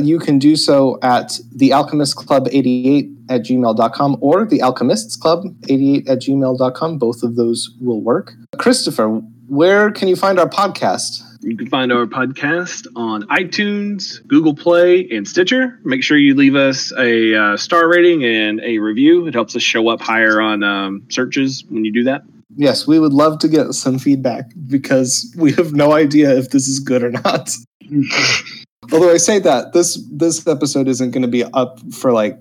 you 0.01 0.19
can 0.19 0.39
do 0.39 0.57
so 0.57 0.99
at 1.03 1.39
the 1.55 1.73
alchemist 1.73 2.17
club 2.17 2.49
88 2.51 3.09
at 3.29 3.43
gmail.com 3.43 4.19
or 4.21 4.45
the 4.45 4.61
alchemists 4.61 5.17
club 5.17 5.45
88 5.69 6.09
at 6.09 6.19
gmail.com. 6.19 6.99
Both 6.99 7.23
of 7.23 7.37
those 7.37 7.71
will 7.81 8.01
work. 8.01 8.33
Christopher, 8.59 9.23
where 9.49 9.91
can 9.91 10.09
you 10.09 10.17
find 10.17 10.39
our 10.39 10.49
podcast? 10.49 11.23
You 11.43 11.57
can 11.57 11.69
find 11.69 11.93
our 11.93 12.07
podcast 12.07 12.87
on 12.97 13.25
iTunes, 13.25 14.27
Google 14.27 14.55
Play, 14.55 15.07
and 15.11 15.29
Stitcher. 15.29 15.79
Make 15.85 16.03
sure 16.03 16.17
you 16.17 16.35
leave 16.35 16.55
us 16.55 16.91
a 16.99 17.35
uh, 17.35 17.57
star 17.59 17.87
rating 17.87 18.25
and 18.25 18.61
a 18.61 18.79
review. 18.79 19.27
It 19.27 19.35
helps 19.35 19.55
us 19.55 19.63
show 19.63 19.89
up 19.89 20.01
higher 20.01 20.41
on 20.41 20.63
um, 20.63 21.07
searches 21.11 21.63
when 21.69 21.85
you 21.85 21.93
do 21.93 22.05
that. 22.05 22.23
Yes, 22.57 22.87
we 22.87 22.99
would 22.99 23.13
love 23.13 23.41
to 23.41 23.49
get 23.49 23.73
some 23.73 23.99
feedback 23.99 24.53
because 24.69 25.35
we 25.37 25.53
have 25.53 25.75
no 25.75 25.93
idea 25.93 26.35
if 26.35 26.51
this 26.51 26.67
is 26.67 26.79
good 26.81 27.03
or 27.03 27.11
not. 27.11 27.51
Although 28.95 29.13
I 29.13 29.17
say 29.17 29.41
that 29.41 29.73
this 29.73 29.99
this 30.13 30.47
episode 30.47 30.87
isn't 30.89 31.11
going 31.11 31.23
to 31.23 31.29
be 31.29 31.43
up 31.45 31.81
for 31.93 32.13
like 32.13 32.41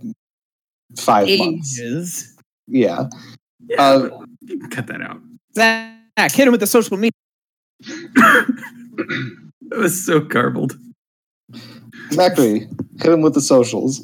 five 0.98 1.28
months. 1.40 1.80
Yeah. 2.68 3.08
Yeah, 3.66 3.82
Uh, 3.82 4.00
but 4.10 4.28
you 4.42 4.60
can 4.60 4.70
cut 4.70 4.88
that 4.88 5.02
out. 5.02 5.20
Zach, 5.56 6.32
hit 6.32 6.48
him 6.48 6.52
with 6.52 6.60
the 6.60 6.68
social 6.68 6.98
media. 6.98 7.12
That 9.70 9.80
was 9.80 10.06
so 10.06 10.20
garbled. 10.20 10.78
Zachary, 12.12 12.68
hit 13.02 13.12
him 13.12 13.22
with 13.22 13.34
the 13.34 13.42
socials. 13.42 14.02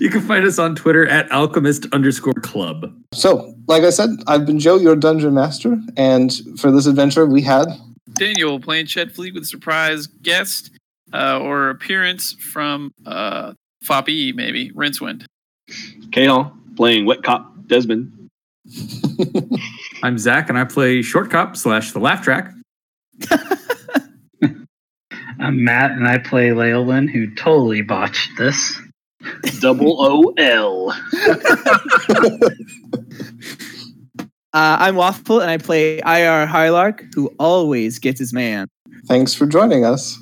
You 0.00 0.10
can 0.10 0.20
find 0.22 0.44
us 0.44 0.58
on 0.58 0.74
Twitter 0.74 1.06
at 1.06 1.30
alchemist 1.30 1.86
underscore 1.92 2.34
club. 2.34 2.92
So, 3.14 3.54
like 3.68 3.84
I 3.84 3.90
said, 3.90 4.10
I've 4.26 4.44
been 4.44 4.58
Joe, 4.58 4.76
your 4.76 4.96
dungeon 4.96 5.34
master, 5.34 5.76
and 5.96 6.32
for 6.58 6.70
this 6.70 6.86
adventure, 6.86 7.26
we 7.26 7.42
had 7.42 7.68
Daniel 8.14 8.58
playing 8.60 8.86
Chet 8.86 9.12
Fleet 9.12 9.32
with 9.34 9.44
a 9.44 9.46
surprise 9.46 10.06
guest 10.08 10.70
uh, 11.12 11.38
or 11.40 11.70
appearance 11.70 12.32
from 12.34 12.92
uh, 13.06 13.52
Foppy, 13.84 14.34
maybe 14.34 14.70
Rincewind. 14.70 15.24
K 16.12 16.26
Hall 16.26 16.52
playing 16.76 17.06
Wet 17.06 17.22
Cop 17.22 17.66
Desmond. 17.66 18.12
I'm 20.02 20.18
Zach, 20.18 20.48
and 20.48 20.58
I 20.58 20.64
play 20.64 21.02
short 21.02 21.30
cop 21.30 21.56
slash 21.56 21.92
the 21.92 21.98
laugh 22.00 22.22
track. 22.22 22.52
I'm 25.40 25.64
Matt, 25.64 25.92
and 25.92 26.06
I 26.06 26.18
play 26.18 26.50
Leolin, 26.50 27.10
who 27.10 27.34
totally 27.34 27.82
botched 27.82 28.30
this. 28.38 28.78
Double 29.60 29.96
O 30.00 30.32
L. 30.38 30.94
Uh, 34.54 34.76
I'm 34.80 34.96
Waffle 34.96 35.40
and 35.40 35.50
I 35.50 35.56
play 35.56 36.02
Aiyar 36.02 36.46
Highlark, 36.46 37.14
who 37.14 37.28
always 37.38 37.98
gets 37.98 38.18
his 38.18 38.34
man. 38.34 38.68
thanks 39.06 39.32
for 39.32 39.46
joining 39.46 39.86
us. 39.86 40.21